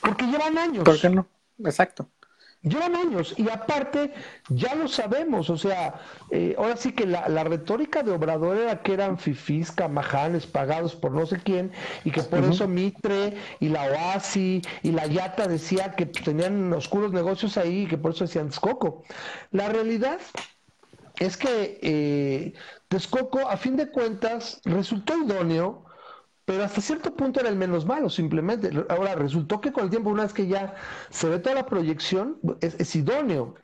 porque 0.00 0.24
llevan 0.26 0.58
años. 0.58 0.84
¿Por 0.84 1.00
qué 1.00 1.08
no? 1.10 1.26
Exacto. 1.64 2.08
Llevan 2.62 2.94
años 2.94 3.32
y 3.38 3.48
aparte 3.48 4.12
ya 4.50 4.74
lo 4.74 4.86
sabemos, 4.86 5.48
o 5.48 5.56
sea, 5.56 5.98
eh, 6.30 6.54
ahora 6.58 6.76
sí 6.76 6.92
que 6.92 7.06
la, 7.06 7.42
retórica 7.42 8.02
de 8.02 8.12
Obrador 8.12 8.58
era 8.58 8.82
que 8.82 8.92
eran 8.92 9.16
fifís, 9.16 9.72
camajanes 9.72 10.46
pagados 10.46 10.94
por 10.94 11.12
no 11.12 11.24
sé 11.24 11.40
quién 11.42 11.72
y 12.04 12.10
que 12.10 12.22
por 12.22 12.44
eso 12.44 12.68
Mitre 12.68 13.34
y 13.60 13.70
la 13.70 13.84
OASI 13.84 14.60
y 14.82 14.92
la 14.92 15.06
Yata 15.06 15.48
decía 15.48 15.92
que 15.92 16.04
tenían 16.04 16.70
oscuros 16.74 17.12
negocios 17.12 17.56
ahí 17.56 17.84
y 17.84 17.86
que 17.86 17.96
por 17.96 18.12
eso 18.12 18.24
decían 18.24 18.50
Texcoco. 18.50 19.04
La 19.52 19.70
realidad 19.70 20.20
es 21.18 21.38
que 21.38 21.78
eh, 21.80 22.52
Texcoco 22.88 23.48
a 23.48 23.56
fin 23.56 23.76
de 23.78 23.90
cuentas 23.90 24.60
resultó 24.66 25.16
idóneo 25.16 25.86
pero 26.50 26.64
hasta 26.64 26.80
cierto 26.80 27.14
punto 27.14 27.38
era 27.38 27.48
el 27.48 27.54
menos 27.54 27.86
malo, 27.86 28.10
simplemente. 28.10 28.72
Ahora, 28.88 29.14
resultó 29.14 29.60
que 29.60 29.70
con 29.70 29.84
el 29.84 29.90
tiempo, 29.90 30.10
una 30.10 30.24
vez 30.24 30.32
que 30.32 30.48
ya 30.48 30.74
se 31.08 31.28
ve 31.28 31.38
toda 31.38 31.54
la 31.54 31.64
proyección, 31.64 32.38
es, 32.60 32.96
idóneo. 32.96 33.54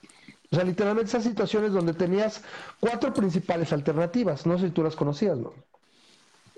O 0.53 0.55
sea, 0.55 0.63
literalmente 0.63 1.09
esas 1.09 1.25
situaciones 1.25 1.73
donde 1.73 1.95
tenías 1.95 2.45
cuatro 2.79 3.13
principales 3.13 3.73
alternativas, 3.73 4.47
no 4.47 4.57
sé 4.57 4.67
si 4.67 4.71
tú 4.71 4.85
las 4.85 4.95
conocías, 4.95 5.37
¿no? 5.37 5.53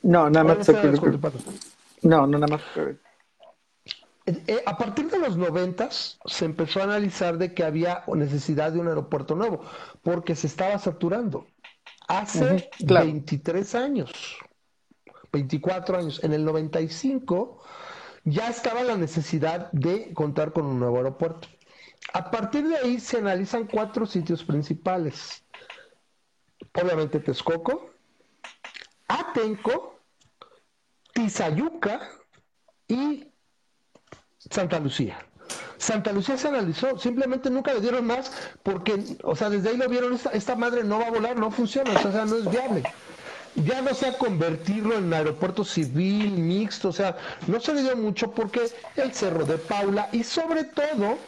No, 0.03 0.29
nada 0.29 0.55
más. 0.55 0.69
No, 2.03 2.27
no, 2.27 2.39
nada 2.39 2.47
más. 2.47 2.63
Eh, 2.77 4.43
eh, 4.47 4.63
a 4.67 4.77
partir 4.77 5.09
de 5.11 5.19
los 5.21 5.39
noventas 5.39 6.19
se 6.27 6.45
empezó 6.45 6.81
a 6.81 6.85
analizar 6.85 7.39
de 7.39 7.55
que 7.55 7.65
había 7.65 8.05
necesidad 8.07 8.71
de 8.71 8.81
un 8.81 8.89
aeropuerto 8.89 9.35
nuevo, 9.35 9.63
porque 10.03 10.37
se 10.37 10.47
estaba 10.47 10.79
saturando. 10.79 11.47
Hace 12.07 12.69
23 12.81 13.75
años. 13.75 14.13
24 15.33 15.99
años. 15.99 16.23
En 16.23 16.33
el 16.33 16.45
95 16.45 17.63
ya 18.25 18.49
estaba 18.49 18.83
la 18.83 18.97
necesidad 18.97 19.71
de 19.73 20.13
contar 20.15 20.53
con 20.53 20.67
un 20.67 20.79
nuevo 20.79 20.99
aeropuerto. 20.99 21.49
A 22.13 22.31
partir 22.31 22.67
de 22.67 22.77
ahí 22.77 23.01
se 23.01 23.19
analizan 23.19 23.67
cuatro 23.67 24.07
sitios 24.07 24.45
principales. 24.45 25.45
Obviamente 26.75 27.21
Texcoco, 27.21 27.91
Atenco, 29.09 30.01
Tizayuca 31.13 32.09
y 32.87 33.27
Santa 34.39 34.79
Lucía. 34.79 35.25
Santa 35.77 36.13
Lucía 36.13 36.37
se 36.37 36.49
analizó, 36.49 36.99
simplemente 36.99 37.51
nunca 37.51 37.73
le 37.73 37.81
dieron 37.81 38.07
más 38.07 38.33
porque, 38.63 39.17
o 39.23 39.37
sea, 39.37 39.49
desde 39.49 39.71
ahí 39.71 39.77
lo 39.77 39.89
vieron, 39.89 40.13
esta, 40.13 40.31
esta 40.31 40.57
madre 40.57 40.83
no 40.83 40.99
va 40.99 41.07
a 41.07 41.11
volar, 41.11 41.37
no 41.37 41.51
funciona, 41.51 41.93
o 41.93 42.13
sea, 42.13 42.25
no 42.25 42.37
es 42.37 42.51
viable 42.51 42.83
ya 43.57 43.81
no 43.83 43.95
sea 43.95 44.17
convertirlo 44.19 44.97
en 44.97 45.13
aeropuerto 45.13 45.65
civil, 45.65 46.33
mixto, 46.33 46.89
o 46.89 46.93
sea, 46.93 47.17
no 47.47 47.61
se 47.61 47.75
dio 47.75 47.97
mucho 47.97 48.31
porque 48.31 48.71
el 48.97 49.13
Cerro 49.13 49.45
de 49.45 49.59
Paula 49.59 50.09
y 50.13 50.23
sobre 50.25 50.65
todo, 50.65 51.19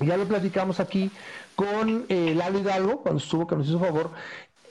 ya 0.00 0.16
lo 0.16 0.26
platicamos 0.26 0.80
aquí 0.80 1.10
con 1.54 2.06
eh, 2.08 2.34
Lalo 2.34 2.60
Hidalgo, 2.60 3.02
cuando 3.02 3.22
estuvo, 3.22 3.46
que 3.46 3.56
nos 3.56 3.68
hizo 3.68 3.78
favor, 3.78 4.10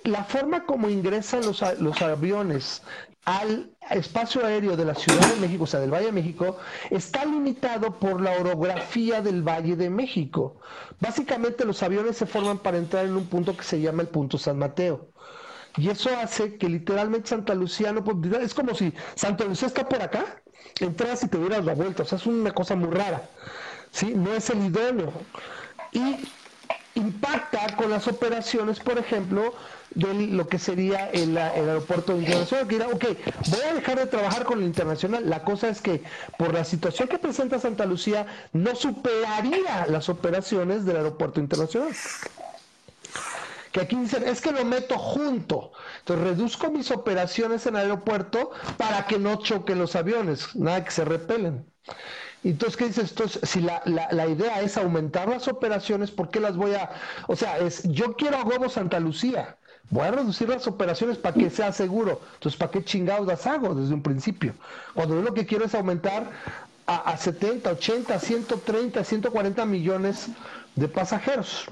la 0.03 0.23
forma 0.23 0.65
como 0.65 0.89
ingresan 0.89 1.45
los, 1.45 1.63
los 1.79 2.01
aviones 2.01 2.81
al 3.25 3.69
espacio 3.91 4.45
aéreo 4.45 4.75
de 4.75 4.85
la 4.85 4.95
Ciudad 4.95 5.27
de 5.27 5.39
México, 5.39 5.65
o 5.65 5.67
sea, 5.67 5.79
del 5.79 5.93
Valle 5.93 6.07
de 6.07 6.11
México, 6.11 6.57
está 6.89 7.25
limitado 7.25 7.99
por 7.99 8.21
la 8.21 8.31
orografía 8.31 9.21
del 9.21 9.43
Valle 9.47 9.75
de 9.75 9.89
México. 9.89 10.55
Básicamente 10.99 11.65
los 11.65 11.83
aviones 11.83 12.17
se 12.17 12.25
forman 12.25 12.59
para 12.59 12.77
entrar 12.77 13.05
en 13.05 13.15
un 13.15 13.27
punto 13.27 13.55
que 13.55 13.63
se 13.63 13.79
llama 13.79 14.01
el 14.01 14.07
punto 14.07 14.37
San 14.37 14.57
Mateo. 14.57 15.09
Y 15.79 15.89
eso 15.89 16.09
hace 16.21 16.57
que 16.57 16.67
literalmente 16.67 17.29
Santa 17.29 17.55
Lucía 17.55 17.93
no. 17.93 18.03
Es 18.41 18.53
como 18.53 18.75
si 18.75 18.93
Santa 19.15 19.45
Lucía 19.45 19.69
está 19.69 19.87
por 19.87 20.01
acá, 20.01 20.41
entras 20.81 21.23
y 21.23 21.29
te 21.29 21.37
dieras 21.37 21.63
la 21.63 21.73
vuelta. 21.73 22.03
O 22.03 22.05
sea, 22.05 22.17
es 22.17 22.25
una 22.25 22.51
cosa 22.51 22.75
muy 22.75 22.89
rara. 22.89 23.29
¿sí? 23.91 24.13
No 24.13 24.33
es 24.33 24.49
el 24.49 24.65
idóneo. 24.65 25.13
Y 25.93 26.17
impacta 26.95 27.77
con 27.77 27.89
las 27.89 28.09
operaciones, 28.09 28.81
por 28.81 28.97
ejemplo, 28.97 29.53
de 29.91 30.13
lo 30.13 30.47
que 30.49 30.59
sería 30.59 31.09
el, 31.11 31.37
aeropuerto 31.37 32.17
internacional, 32.17 32.67
que 32.67 32.75
dirá, 32.75 32.87
ok, 32.89 33.05
voy 33.47 33.61
a 33.69 33.73
dejar 33.73 33.99
de 33.99 34.05
trabajar 34.07 34.43
con 34.43 34.59
el 34.59 34.65
internacional. 34.65 35.29
La 35.29 35.43
cosa 35.43 35.69
es 35.69 35.81
que 35.81 36.03
por 36.37 36.53
la 36.53 36.65
situación 36.65 37.07
que 37.07 37.19
presenta 37.19 37.57
Santa 37.57 37.85
Lucía, 37.85 38.27
no 38.51 38.75
superaría 38.75 39.87
las 39.87 40.09
operaciones 40.09 40.83
del 40.83 40.97
aeropuerto 40.97 41.39
internacional. 41.39 41.93
Que 43.79 43.85
aquí 43.85 43.95
dicen, 43.95 44.27
es 44.27 44.41
que 44.41 44.51
lo 44.51 44.65
meto 44.65 44.97
junto. 44.97 45.71
Entonces 45.99 46.25
reduzco 46.25 46.69
mis 46.69 46.91
operaciones 46.91 47.65
en 47.65 47.77
el 47.77 47.83
aeropuerto 47.83 48.51
para 48.75 49.05
que 49.05 49.17
no 49.17 49.37
choquen 49.37 49.79
los 49.79 49.95
aviones, 49.95 50.53
nada 50.53 50.83
que 50.83 50.91
se 50.91 51.05
repelen. 51.05 51.65
Entonces, 52.43 52.75
¿qué 52.75 52.87
dices? 52.87 53.11
Entonces, 53.11 53.49
si 53.49 53.61
la, 53.61 53.81
la, 53.85 54.27
idea 54.27 54.59
es 54.59 54.75
aumentar 54.75 55.29
las 55.29 55.47
operaciones, 55.47 56.11
¿por 56.11 56.29
qué 56.29 56.41
las 56.41 56.57
voy 56.57 56.73
a...? 56.73 56.89
O 57.27 57.37
sea, 57.37 57.57
es, 57.57 57.83
yo 57.83 58.17
quiero 58.17 58.35
a 58.35 58.43
huevo 58.43 58.67
Santa 58.67 58.99
Lucía, 58.99 59.55
voy 59.89 60.07
a 60.07 60.11
reducir 60.11 60.49
las 60.49 60.67
operaciones 60.67 61.17
para 61.17 61.35
que 61.35 61.49
sea 61.49 61.71
seguro. 61.71 62.19
Entonces, 62.33 62.59
¿para 62.59 62.71
qué 62.71 62.83
chingados 62.83 63.27
las 63.27 63.47
hago 63.47 63.75
desde 63.75 63.93
un 63.93 64.03
principio? 64.03 64.55
Cuando 64.93 65.15
yo 65.15 65.21
lo 65.21 65.33
que 65.33 65.45
quiero 65.45 65.63
es 65.63 65.73
aumentar 65.73 66.31
a, 66.85 66.97
a 66.97 67.15
70, 67.15 67.71
80, 67.71 68.19
130, 68.19 69.03
140 69.05 69.65
millones 69.65 70.27
de 70.75 70.89
pasajeros. 70.89 71.69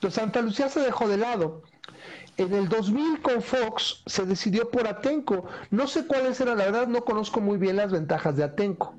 Entonces, 0.00 0.18
Santa 0.18 0.40
Lucía 0.40 0.70
se 0.70 0.80
dejó 0.80 1.08
de 1.08 1.18
lado. 1.18 1.60
En 2.38 2.54
el 2.54 2.70
2000 2.70 3.20
con 3.20 3.42
Fox 3.42 4.02
se 4.06 4.24
decidió 4.24 4.70
por 4.70 4.88
Atenco. 4.88 5.44
No 5.70 5.86
sé 5.86 6.06
cuáles 6.06 6.40
eran, 6.40 6.56
la 6.56 6.64
verdad 6.64 6.88
no 6.88 7.04
conozco 7.04 7.42
muy 7.42 7.58
bien 7.58 7.76
las 7.76 7.92
ventajas 7.92 8.34
de 8.34 8.44
Atenco. 8.44 8.94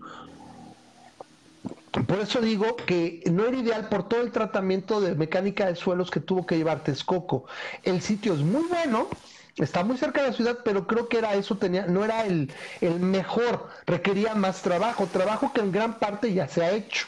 Por 2.06 2.19
eso 2.19 2.40
digo 2.40 2.76
que 2.76 3.23
no 3.32 3.48
era 3.48 3.57
ideal 3.57 3.90
por 3.90 4.07
todo 4.07 4.22
el 4.22 4.32
tratamiento 4.32 5.02
de 5.02 5.15
mecánica 5.15 5.65
de 5.65 5.76
suelos 5.76 6.11
que 6.11 6.19
tuvo 6.19 6.45
que 6.45 6.57
llevar 6.57 6.84
Texcoco. 6.84 7.45
El 7.82 8.03
sitio 8.03 8.36
es 8.36 8.41
muy 8.41 8.68
bueno, 8.68 9.07
está 9.57 9.84
muy 9.84 9.98
cerca 9.98 10.22
de 10.22 10.28
la 10.28 10.34
ciudad, 10.34 10.60
pero 10.64 10.86
creo 10.86 11.10
que 11.10 11.18
era 11.18 11.34
eso, 11.34 11.57
tenía, 11.57 11.88
no 11.88 12.06
era 12.06 12.28
el, 12.28 12.53
el 12.80 12.99
mejor, 12.99 13.69
requería 13.88 14.36
más 14.36 14.61
trabajo, 14.61 15.07
trabajo 15.07 15.52
que 15.52 15.61
en 15.61 15.72
gran 15.72 15.98
parte 15.98 16.32
ya 16.32 16.48
se 16.48 16.64
ha 16.64 16.72
hecho 16.72 17.07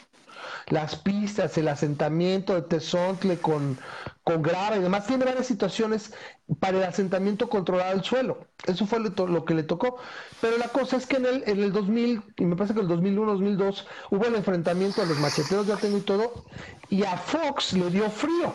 las 0.67 0.95
pistas, 0.95 1.57
el 1.57 1.67
asentamiento 1.67 2.55
de 2.55 2.61
Tezontle 2.61 3.37
con, 3.37 3.77
con 4.23 4.41
grava 4.41 4.77
y 4.77 4.81
demás, 4.81 5.07
tiene 5.07 5.25
varias 5.25 5.47
situaciones 5.47 6.13
para 6.59 6.77
el 6.77 6.83
asentamiento 6.83 7.49
controlado 7.49 7.91
del 7.91 8.03
suelo. 8.03 8.47
Eso 8.65 8.85
fue 8.85 8.99
lo, 8.99 9.45
que 9.45 9.53
le 9.53 9.63
tocó. 9.63 9.97
Pero 10.41 10.57
la 10.57 10.69
cosa 10.69 10.97
es 10.97 11.05
que 11.05 11.17
en 11.17 11.25
el, 11.25 11.43
en 11.47 11.59
el 11.59 11.71
2000, 11.71 12.21
y 12.37 12.45
me 12.45 12.55
parece 12.55 12.73
que 12.73 12.81
el 12.81 12.87
2001, 12.87 13.31
2002, 13.33 13.87
hubo 14.11 14.25
el 14.25 14.35
enfrentamiento 14.35 15.01
de 15.01 15.07
los 15.07 15.19
macheteros 15.19 15.67
de 15.67 15.73
Atengo 15.73 15.97
y 15.97 16.01
todo, 16.01 16.45
y 16.89 17.03
a 17.03 17.17
Fox 17.17 17.73
le 17.73 17.89
dio 17.89 18.09
frío. 18.09 18.53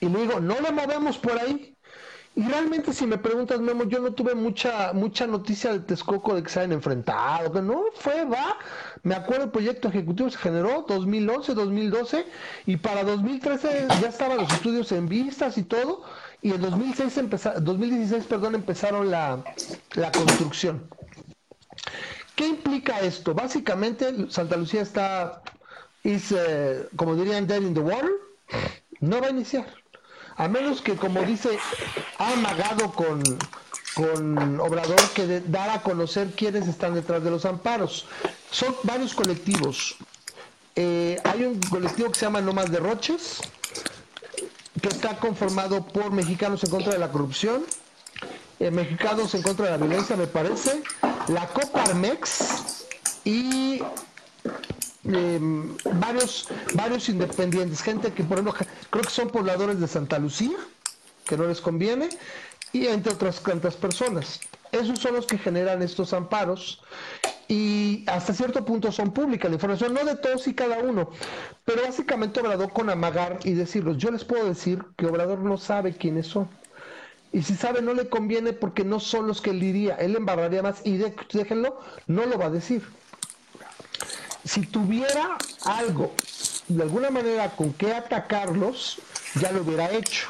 Y 0.00 0.08
le 0.08 0.20
digo, 0.22 0.40
no 0.40 0.60
le 0.60 0.72
movemos 0.72 1.18
por 1.18 1.38
ahí. 1.38 1.76
Y 2.36 2.42
realmente 2.42 2.92
si 2.92 3.06
me 3.06 3.18
preguntas, 3.18 3.60
Memo, 3.60 3.84
yo 3.84 3.98
no 3.98 4.12
tuve 4.12 4.34
mucha 4.34 4.92
mucha 4.92 5.26
noticia 5.26 5.72
de 5.72 5.80
Texcoco 5.80 6.34
de 6.36 6.42
que 6.42 6.48
se 6.48 6.60
hayan 6.60 6.72
enfrentado, 6.72 7.52
que 7.52 7.60
no 7.60 7.86
fue, 7.94 8.24
va. 8.24 8.56
Me 9.02 9.14
acuerdo 9.16 9.44
el 9.44 9.50
proyecto 9.50 9.88
ejecutivo 9.88 10.30
se 10.30 10.38
generó 10.38 10.84
2011, 10.88 11.54
2012 11.54 12.26
y 12.66 12.76
para 12.76 13.02
2013 13.02 13.88
ya 14.00 14.08
estaban 14.08 14.38
los 14.38 14.52
estudios 14.52 14.92
en 14.92 15.08
vistas 15.08 15.58
y 15.58 15.64
todo 15.64 16.04
y 16.40 16.52
en 16.52 16.60
2006 16.60 17.30
2016, 17.60 18.24
perdón, 18.26 18.54
empezaron 18.54 19.10
la, 19.10 19.42
la 19.94 20.12
construcción. 20.12 20.88
¿Qué 22.36 22.46
implica 22.46 23.00
esto? 23.00 23.34
Básicamente 23.34 24.30
Santa 24.30 24.56
Lucía 24.56 24.82
está, 24.82 25.42
is, 26.04 26.32
eh, 26.32 26.88
como 26.96 27.16
dirían, 27.16 27.46
dead 27.46 27.60
in 27.60 27.74
the 27.74 27.80
water, 27.80 28.10
no 29.00 29.20
va 29.20 29.26
a 29.26 29.30
iniciar 29.30 29.79
a 30.40 30.48
menos 30.48 30.80
que, 30.80 30.96
como 30.96 31.20
dice, 31.22 31.58
ha 32.16 32.32
amagado 32.32 32.90
con, 32.92 33.22
con 33.94 34.58
Obrador 34.58 34.98
que 35.14 35.26
de, 35.26 35.40
dar 35.42 35.68
a 35.68 35.82
conocer 35.82 36.30
quiénes 36.30 36.66
están 36.66 36.94
detrás 36.94 37.22
de 37.22 37.30
los 37.30 37.44
amparos. 37.44 38.06
Son 38.50 38.74
varios 38.84 39.12
colectivos. 39.12 39.96
Eh, 40.76 41.20
hay 41.24 41.44
un 41.44 41.60
colectivo 41.60 42.08
que 42.10 42.18
se 42.18 42.24
llama 42.24 42.40
No 42.40 42.54
Más 42.54 42.70
Derroches, 42.70 43.42
que 44.80 44.88
está 44.88 45.18
conformado 45.18 45.86
por 45.86 46.10
mexicanos 46.10 46.64
en 46.64 46.70
contra 46.70 46.94
de 46.94 46.98
la 46.98 47.12
corrupción, 47.12 47.62
eh, 48.60 48.70
mexicanos 48.70 49.34
en 49.34 49.42
contra 49.42 49.66
de 49.66 49.72
la 49.72 49.76
violencia, 49.76 50.16
me 50.16 50.26
parece, 50.26 50.82
la 51.28 51.46
Coparmex 51.48 52.86
y 53.26 53.82
Em, 55.04 55.74
varios, 55.94 56.48
varios 56.74 57.08
independientes, 57.08 57.80
gente 57.80 58.12
que 58.12 58.22
por 58.22 58.38
ejemplo 58.38 58.54
creo 58.90 59.02
que 59.02 59.10
son 59.10 59.30
pobladores 59.30 59.80
de 59.80 59.88
Santa 59.88 60.18
Lucía, 60.18 60.56
que 61.24 61.38
no 61.38 61.46
les 61.46 61.60
conviene, 61.60 62.10
y 62.72 62.86
entre 62.86 63.14
otras 63.14 63.40
cuantas 63.40 63.76
personas. 63.76 64.40
Esos 64.72 64.98
son 64.98 65.14
los 65.14 65.26
que 65.26 65.38
generan 65.38 65.82
estos 65.82 66.12
amparos 66.12 66.82
y 67.48 68.04
hasta 68.06 68.34
cierto 68.34 68.64
punto 68.64 68.92
son 68.92 69.12
públicas 69.12 69.50
la 69.50 69.56
información, 69.56 69.94
no 69.94 70.04
de 70.04 70.16
todos 70.16 70.46
y 70.46 70.54
cada 70.54 70.78
uno, 70.78 71.10
pero 71.64 71.82
básicamente 71.82 72.40
Obrador 72.40 72.72
con 72.72 72.90
amagar 72.90 73.40
y 73.42 73.54
decirlos. 73.54 73.96
Yo 73.96 74.10
les 74.10 74.24
puedo 74.24 74.44
decir 74.44 74.84
que 74.96 75.06
Obrador 75.06 75.40
no 75.40 75.56
sabe 75.56 75.94
quiénes 75.94 76.26
son. 76.26 76.48
Y 77.32 77.42
si 77.42 77.54
sabe, 77.54 77.80
no 77.80 77.94
le 77.94 78.08
conviene 78.08 78.52
porque 78.52 78.84
no 78.84 79.00
son 79.00 79.28
los 79.28 79.40
que 79.40 79.50
él 79.50 79.60
diría. 79.60 79.94
Él 79.96 80.14
embarraría 80.14 80.62
más 80.62 80.82
y 80.84 80.98
déjenlo, 81.32 81.80
no 82.06 82.26
lo 82.26 82.38
va 82.38 82.46
a 82.46 82.50
decir 82.50 82.82
si 84.44 84.62
tuviera 84.62 85.36
algo, 85.64 86.12
de 86.68 86.82
alguna 86.82 87.10
manera, 87.10 87.50
con 87.50 87.72
qué 87.72 87.92
atacarlos, 87.92 88.98
ya 89.40 89.52
lo 89.52 89.62
hubiera 89.62 89.90
hecho. 89.90 90.28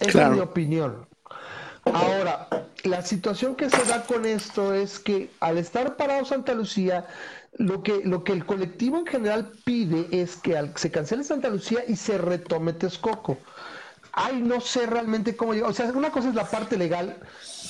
Esa 0.00 0.24
es 0.24 0.30
mi 0.30 0.40
opinión. 0.40 1.06
Ahora, 1.84 2.48
la 2.84 3.02
situación 3.02 3.56
que 3.56 3.70
se 3.70 3.84
da 3.84 4.04
con 4.04 4.24
esto 4.24 4.72
es 4.74 4.98
que 4.98 5.30
al 5.40 5.58
estar 5.58 5.96
parado 5.96 6.24
Santa 6.24 6.54
Lucía, 6.54 7.06
lo 7.56 7.82
que, 7.82 8.02
lo 8.04 8.24
que 8.24 8.32
el 8.32 8.46
colectivo 8.46 8.98
en 8.98 9.06
general 9.06 9.52
pide 9.64 10.08
es 10.10 10.36
que 10.36 10.70
se 10.74 10.90
cancele 10.90 11.24
Santa 11.24 11.48
Lucía 11.50 11.84
y 11.86 11.96
se 11.96 12.18
retome 12.18 12.72
Texcoco. 12.72 13.38
Ay, 14.16 14.40
no 14.40 14.60
sé 14.60 14.86
realmente 14.86 15.36
cómo 15.36 15.54
llegar. 15.54 15.70
O 15.70 15.72
sea, 15.74 15.86
una 15.86 16.10
cosa 16.10 16.28
es 16.28 16.36
la 16.36 16.48
parte 16.48 16.76
legal, 16.76 17.18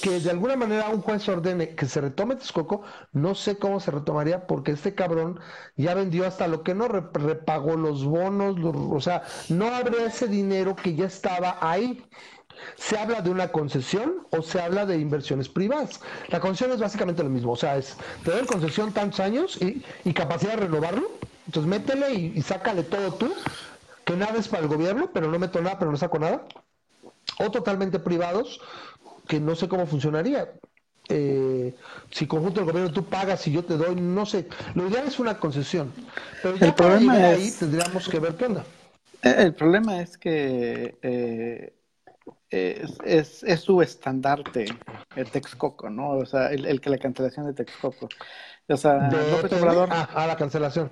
que 0.03 0.21
de 0.21 0.31
alguna 0.31 0.57
manera 0.57 0.91
un 0.91 1.01
juez 1.01 1.27
ordene 1.29 1.75
que 1.75 1.87
se 1.87 2.03
retome 2.03 2.37
Texcoco, 2.37 2.83
no 3.13 3.35
sé 3.35 3.57
cómo 3.57 3.81
se 3.81 3.91
retomaría 3.91 4.47
porque 4.47 4.73
este 4.73 4.95
cabrón 4.95 5.41
ya 5.77 5.95
vendió 5.95 6.27
hasta 6.27 6.47
lo 6.47 6.63
que 6.63 6.75
no 6.75 6.89
repagó 6.89 7.77
los 7.77 8.05
bonos, 8.05 8.57
o 8.63 9.01
sea, 9.01 9.23
no 9.49 9.69
habría 9.75 10.07
ese 10.07 10.29
dinero 10.29 10.77
que 10.77 10.95
ya 10.95 11.07
estaba 11.07 11.57
ahí. 11.61 12.05
¿Se 12.77 12.97
habla 12.97 13.21
de 13.21 13.31
una 13.31 13.49
concesión 13.49 14.27
o 14.31 14.41
se 14.43 14.61
habla 14.61 14.87
de 14.87 14.99
inversiones 14.99 15.49
privadas? 15.49 16.01
La 16.29 16.41
concesión 16.41 16.73
es 16.73 16.81
básicamente 16.81 17.23
lo 17.23 17.31
mismo, 17.31 17.53
o 17.53 17.57
sea, 17.57 17.77
es 17.77 17.97
tener 18.23 18.47
concesión 18.47 18.93
tantos 18.93 19.21
años 19.21 19.59
y, 19.61 20.13
capacidad 20.13 20.53
de 20.53 20.67
renovarlo, 20.67 21.11
entonces 21.47 21.69
métele 21.69 22.15
y, 22.15 22.33
y 22.37 22.43
sácale 22.43 22.85
todo 22.85 23.13
tú, 23.15 23.35
que 24.05 24.17
nada 24.17 24.39
es 24.39 24.49
para 24.49 24.63
el 24.63 24.69
gobierno, 24.69 25.11
pero 25.13 25.31
no 25.31 25.39
meto 25.39 25.61
nada, 25.61 25.79
pero 25.79 25.91
no 25.91 25.97
saco 25.97 26.19
nada, 26.19 26.45
o 27.39 27.51
totalmente 27.51 27.99
privados, 27.99 28.61
que 29.27 29.41
no 29.41 29.55
sé 29.55 29.69
cómo 29.69 29.87
funcionaría. 29.87 30.53
Eh, 31.09 31.75
si 32.11 32.27
conjunto 32.27 32.61
del 32.61 32.71
gobierno 32.71 32.93
tú 32.93 33.05
pagas 33.05 33.47
y 33.47 33.53
yo 33.53 33.65
te 33.65 33.77
doy, 33.77 33.95
no 33.95 34.25
sé. 34.25 34.49
Lo 34.75 34.89
ideal 34.89 35.07
es 35.07 35.19
una 35.19 35.39
concesión. 35.39 35.93
Pero 36.43 36.57
el 36.59 36.75
problema 36.75 37.33
es, 37.33 37.39
ahí 37.39 37.51
tendríamos 37.59 38.09
que 38.09 38.19
ver 38.21 38.37
qué 38.37 38.47
onda. 38.47 38.65
Eh, 39.23 39.35
el 39.39 39.55
problema 39.55 40.01
es 40.01 40.17
que 40.17 40.97
eh, 41.03 41.73
es, 42.51 43.43
es, 43.43 43.61
su 43.61 43.83
estandarte 43.83 44.67
el 45.17 45.31
Texcoco, 45.31 45.91
¿no? 45.91 46.11
O 46.11 46.27
sea, 46.27 46.51
el, 46.53 46.81
que 46.81 46.91
la 46.91 46.99
cancelación 46.99 47.47
de 47.47 47.53
Texcoco. 47.53 48.09
O 48.69 48.77
sea, 48.77 49.11
López 49.11 49.53
Obrador. 49.61 49.89
Ah, 49.91 50.09
a 50.15 50.27
la 50.27 50.37
cancelación. 50.37 50.91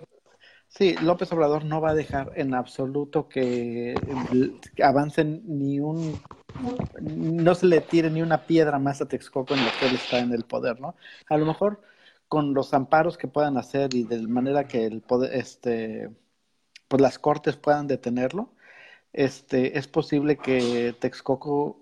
Sí, 0.74 0.94
López 1.02 1.30
Obrador 1.32 1.66
no 1.66 1.82
va 1.82 1.90
a 1.90 1.94
dejar 1.94 2.32
en 2.34 2.54
absoluto 2.54 3.28
que 3.28 3.94
avancen 4.82 5.42
ni 5.44 5.80
un 5.80 6.18
no 7.02 7.54
se 7.54 7.66
le 7.66 7.80
tire 7.80 8.10
ni 8.10 8.22
una 8.22 8.46
piedra 8.46 8.78
más 8.78 9.00
a 9.00 9.06
Texcoco 9.06 9.54
en 9.54 9.64
lo 9.64 9.70
que 9.78 9.86
él 9.86 9.94
está 9.94 10.18
en 10.18 10.32
el 10.32 10.44
poder, 10.44 10.80
¿no? 10.80 10.94
A 11.28 11.36
lo 11.36 11.44
mejor 11.44 11.82
con 12.28 12.54
los 12.54 12.72
amparos 12.72 13.18
que 13.18 13.28
puedan 13.28 13.58
hacer 13.58 13.94
y 13.94 14.04
de 14.04 14.26
manera 14.26 14.66
que 14.66 14.86
el 14.86 15.02
poder, 15.02 15.34
este, 15.34 16.10
pues 16.88 17.02
las 17.02 17.18
cortes 17.18 17.56
puedan 17.56 17.86
detenerlo, 17.86 18.54
este, 19.12 19.78
es 19.78 19.88
posible 19.88 20.38
que 20.38 20.94
Texcoco 20.98 21.78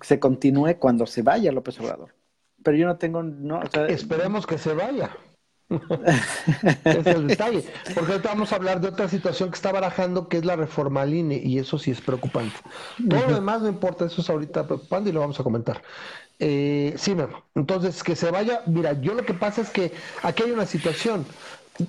se 0.00 0.20
continúe 0.20 0.78
cuando 0.78 1.06
se 1.06 1.22
vaya 1.22 1.50
López 1.50 1.80
Obrador. 1.80 2.14
Pero 2.62 2.76
yo 2.76 2.86
no 2.86 2.96
tengo, 2.98 3.24
no, 3.24 3.60
Esperemos 3.88 4.46
que 4.46 4.58
se 4.58 4.74
vaya. 4.74 5.10
Es 6.84 7.06
el 7.06 7.26
detalle. 7.28 7.64
Porque 7.94 8.12
ahorita 8.12 8.28
vamos 8.28 8.52
a 8.52 8.56
hablar 8.56 8.80
de 8.80 8.88
otra 8.88 9.08
situación 9.08 9.50
que 9.50 9.56
está 9.56 9.72
barajando, 9.72 10.28
que 10.28 10.38
es 10.38 10.44
la 10.44 10.56
reforma 10.56 11.02
al 11.02 11.14
INE, 11.14 11.40
y 11.42 11.58
eso 11.58 11.78
sí 11.78 11.90
es 11.90 12.00
preocupante. 12.00 12.56
Todo 13.08 13.28
lo 13.28 13.34
demás 13.34 13.62
no 13.62 13.68
importa, 13.68 14.06
eso 14.06 14.20
es 14.20 14.30
ahorita 14.30 14.66
preocupante 14.66 15.10
y 15.10 15.12
lo 15.12 15.20
vamos 15.20 15.38
a 15.40 15.42
comentar. 15.42 15.82
Eh, 16.44 16.94
sí, 16.96 17.14
entonces 17.54 18.02
que 18.02 18.16
se 18.16 18.30
vaya. 18.30 18.62
Mira, 18.66 19.00
yo 19.00 19.14
lo 19.14 19.24
que 19.24 19.34
pasa 19.34 19.60
es 19.60 19.70
que 19.70 19.92
aquí 20.22 20.42
hay 20.42 20.50
una 20.50 20.66
situación. 20.66 21.24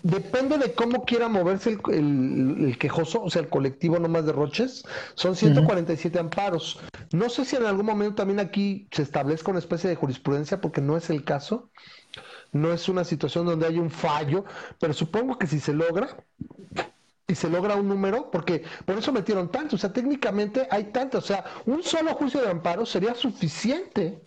Depende 0.03 0.57
de 0.57 0.73
cómo 0.73 1.03
quiera 1.03 1.27
moverse 1.27 1.77
el, 1.91 2.77
quejoso, 2.79 3.21
o 3.21 3.29
sea, 3.29 3.41
el 3.41 3.49
colectivo 3.49 3.99
no 3.99 4.07
más 4.07 4.25
de 4.25 4.31
Roches, 4.31 4.85
son 5.15 5.35
147 5.35 6.19
amparos. 6.19 6.79
No 7.11 7.29
sé 7.29 7.43
si 7.45 7.57
en 7.57 7.65
algún 7.65 7.87
momento 7.87 8.15
también 8.15 8.39
aquí 8.39 8.87
se 8.91 9.01
establezca 9.01 9.51
una 9.51 9.59
especie 9.59 9.89
de 9.89 9.95
jurisprudencia, 9.95 10.61
porque 10.61 10.81
no 10.81 10.95
es 10.95 11.09
el 11.09 11.25
caso, 11.25 11.69
no 12.53 12.71
es 12.71 12.87
una 12.87 13.03
situación 13.03 13.45
donde 13.45 13.67
hay 13.67 13.77
un 13.77 13.91
fallo, 13.91 14.45
pero 14.79 14.93
supongo 14.93 15.37
que 15.37 15.47
si 15.47 15.59
se 15.59 15.73
logra, 15.73 16.17
y 17.27 17.35
se 17.35 17.49
logra 17.49 17.75
un 17.75 17.87
número, 17.87 18.29
porque 18.31 18.63
por 18.85 18.97
eso 18.97 19.11
metieron 19.11 19.49
tanto, 19.49 19.75
o 19.75 19.79
sea, 19.79 19.91
técnicamente 19.91 20.67
hay 20.69 20.85
tanto, 20.85 21.17
o 21.17 21.21
sea, 21.21 21.43
un 21.65 21.81
solo 21.83 22.13
juicio 22.15 22.41
de 22.41 22.49
amparo 22.49 22.85
sería 22.85 23.15
suficiente 23.15 24.21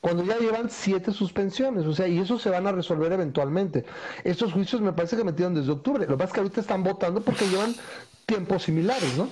cuando 0.00 0.24
ya 0.24 0.38
llevan 0.38 0.70
siete 0.70 1.12
suspensiones, 1.12 1.84
o 1.84 1.92
sea, 1.92 2.08
y 2.08 2.18
eso 2.18 2.38
se 2.38 2.48
van 2.48 2.66
a 2.66 2.72
resolver 2.72 3.12
eventualmente. 3.12 3.84
Estos 4.24 4.52
juicios 4.54 4.80
me 4.80 4.94
parece 4.94 5.16
que 5.16 5.24
metieron 5.24 5.54
desde 5.54 5.70
octubre, 5.70 6.06
lo 6.06 6.16
que 6.16 6.16
pasa 6.16 6.28
es 6.28 6.32
que 6.32 6.40
ahorita 6.40 6.60
están 6.62 6.82
votando 6.82 7.20
porque 7.20 7.46
llevan 7.46 7.74
tiempos 8.24 8.62
similares, 8.62 9.16
¿no? 9.16 9.28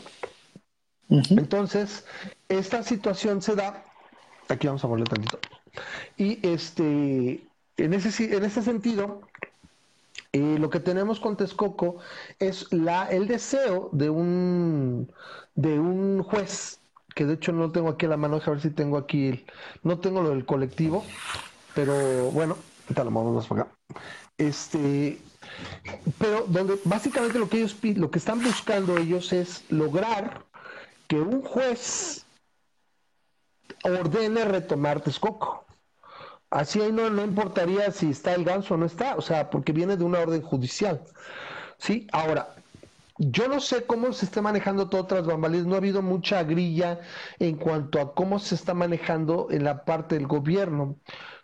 Entonces, 1.09 2.05
esta 2.51 2.82
situación 2.82 3.40
se 3.40 3.56
da, 3.56 3.82
aquí 4.48 4.66
vamos 4.66 4.85
a 4.85 4.89
volver 4.89 5.09
tantito, 5.09 5.39
y 6.19 6.39
este, 6.47 7.48
en 7.79 7.95
ese, 7.95 8.37
en 8.37 8.45
ese 8.45 8.63
sentido, 8.63 9.23
eh, 10.33 10.57
lo 10.59 10.69
que 10.69 10.81
tenemos 10.81 11.21
con 11.21 11.37
Texcoco 11.37 11.99
es 12.39 12.71
la, 12.73 13.07
el 13.07 13.27
deseo 13.27 13.89
de 13.93 14.11
un, 14.11 15.11
de 15.55 15.79
un 15.79 16.23
juez 16.23 16.81
que 17.15 17.25
de 17.25 17.35
hecho 17.35 17.51
no 17.53 17.73
tengo 17.73 17.89
aquí 17.89 18.07
la 18.07 18.17
mano, 18.17 18.41
a 18.45 18.51
ver 18.51 18.61
si 18.61 18.71
tengo 18.71 18.97
aquí, 18.97 19.45
no 19.83 19.99
tengo 19.99 20.23
lo 20.23 20.31
del 20.31 20.45
colectivo, 20.45 21.05
pero 21.75 22.31
bueno, 22.31 22.57
ahorita 22.85 23.03
lo 23.03 23.11
vamos 23.11 23.47
para 23.49 23.63
acá. 23.63 23.73
Este, 24.37 25.19
pero 26.19 26.45
donde 26.47 26.79
básicamente 26.85 27.41
lo 27.41 27.49
que 27.49 27.59
ellos 27.59 27.77
lo 27.97 28.13
que 28.13 28.21
están 28.21 28.41
buscando 28.41 28.97
ellos 28.97 29.33
es 29.33 29.65
lograr 29.69 30.45
que 31.09 31.17
un 31.17 31.43
juez 31.43 32.25
ordene 33.83 34.45
retomar 34.45 35.01
Texcoco. 35.01 35.65
Así 36.51 36.81
ahí 36.81 36.93
no, 36.93 37.11
no 37.11 37.25
importaría 37.25 37.91
si 37.91 38.11
está 38.11 38.35
el 38.35 38.45
ganso 38.45 38.75
o 38.75 38.77
no 38.79 38.87
está, 38.87 39.16
o 39.16 39.20
sea, 39.23 39.51
porque 39.51 39.73
viene 39.73 39.97
de 39.97 40.05
una 40.05 40.20
orden 40.20 40.43
judicial. 40.43 41.03
Sí, 41.79 42.07
ahora, 42.12 42.55
yo 43.19 43.49
no 43.49 43.61
sé 43.61 43.85
cómo 43.85 44.12
se 44.12 44.27
está 44.27 44.41
manejando 44.43 44.89
todo 44.89 45.07
tras 45.07 45.27
bambalinas, 45.27 45.66
no 45.66 45.75
ha 45.75 45.79
habido 45.79 46.03
mucha 46.03 46.43
grilla 46.45 47.01
en 47.39 47.57
cuanto 47.57 48.01
a 48.01 48.15
cómo 48.15 48.39
se 48.39 48.55
está 48.55 48.75
manejando 48.75 49.49
en 49.51 49.65
la 49.65 49.85
parte 49.85 50.15
del 50.15 50.27
gobierno. 50.27 50.97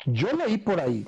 Yo 0.07 0.33
leí 0.33 0.59
por 0.59 0.81
ahí 0.81 1.07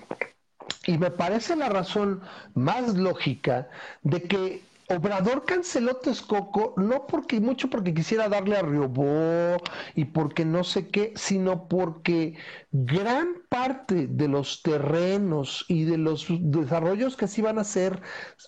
y 0.87 0.99
me 0.99 1.11
parece 1.11 1.57
la 1.57 1.69
razón 1.69 2.23
más 2.55 2.95
lógica 2.97 3.69
de 4.03 4.23
que 4.23 4.66
Obrador 4.89 5.45
canceló 5.45 5.97
Texcoco 5.97 6.75
no 6.77 7.07
porque 7.07 7.41
mucho 7.41 7.69
porque 7.69 7.93
quisiera 7.93 8.29
darle 8.29 8.57
a 8.57 8.63
Riobó 8.63 9.57
y 9.95 10.05
porque 10.07 10.45
no 10.45 10.63
sé 10.63 10.89
qué, 10.89 11.13
sino 11.17 11.67
porque 11.67 12.37
gran 12.71 13.29
parte 13.49 14.07
de 14.07 14.29
los 14.29 14.63
terrenos 14.63 15.65
y 15.69 15.85
de 15.85 15.99
los 15.99 16.27
desarrollos 16.29 17.17
que 17.17 17.27
se 17.27 17.41
iban 17.41 17.59
a 17.59 17.63
hacer 17.63 18.01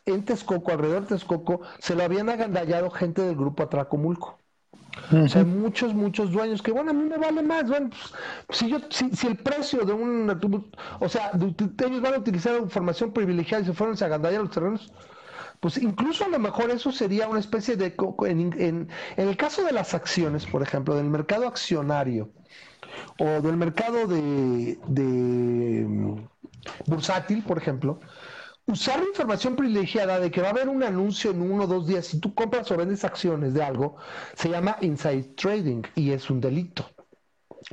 en 0.07 0.25
Texcoco, 0.25 0.71
alrededor 0.71 1.03
de 1.03 1.09
Texcoco, 1.09 1.63
se 1.81 1.97
lo 1.97 2.05
habían 2.05 2.29
agandallado 2.29 2.91
gente 2.91 3.23
del 3.23 3.35
grupo 3.35 3.65
Atracomulco. 3.65 4.39
O 5.13 5.29
sea, 5.29 5.45
muchos, 5.45 5.95
muchos 5.95 6.33
dueños 6.33 6.61
que, 6.61 6.73
bueno, 6.73 6.91
a 6.91 6.95
mí 6.95 7.05
me 7.05 7.19
vale 7.19 7.43
más. 7.43 7.69
Bueno, 7.69 7.91
pues, 8.47 8.59
si, 8.59 8.69
yo, 8.69 8.79
si, 8.91 9.11
si, 9.11 9.27
el 9.27 9.37
precio 9.37 9.85
de 9.85 9.93
un. 9.93 10.29
O 11.01 11.09
sea, 11.09 11.31
ellos 11.33 12.01
van 12.01 12.15
a 12.15 12.19
utilizar 12.19 12.59
información 12.61 13.13
privilegiada 13.13 13.63
y 13.63 13.67
se 13.67 13.73
fueron 13.73 13.97
a 14.01 14.05
agandallar 14.05 14.43
los 14.43 14.51
terrenos, 14.51 14.93
pues 15.61 15.79
incluso 15.79 16.25
a 16.25 16.29
lo 16.29 16.39
mejor 16.39 16.71
eso 16.71 16.93
sería 16.93 17.29
una 17.29 17.41
especie 17.41 17.77
de... 17.77 17.95
En, 18.27 18.53
en, 18.61 18.89
el 19.17 19.37
caso 19.37 19.65
de 19.65 19.73
las 19.73 19.95
acciones, 19.95 20.47
por 20.47 20.63
ejemplo, 20.63 20.95
del 20.95 21.07
mercado 21.07 21.47
accionario 21.47 22.31
o 23.19 23.25
del 23.25 23.57
mercado 23.57 24.07
de, 24.07 24.79
de 24.87 25.85
mm, 25.87 26.29
bursátil, 26.87 27.43
por 27.43 27.59
ejemplo, 27.59 28.01
usar 28.67 29.01
la 29.01 29.07
información 29.07 29.57
privilegiada 29.57 30.21
de 30.21 30.31
que 30.31 30.41
va 30.41 30.49
a 30.49 30.51
haber 30.51 30.69
un 30.69 30.83
anuncio 30.83 31.31
en 31.31 31.43
uno 31.43 31.65
o 31.65 31.67
dos 31.67 31.87
días 31.87 32.07
si 32.07 32.21
tú 32.21 32.35
compras 32.35 32.71
o 32.71 32.77
vendes 32.77 33.05
acciones 33.05 33.55
de 33.55 33.63
algo, 33.63 33.97
se 34.35 34.51
llama 34.51 34.77
inside 34.81 35.35
trading 35.37 35.83
y 35.95 36.13
es 36.13 36.31
un 36.31 36.41
delito. 36.41 36.89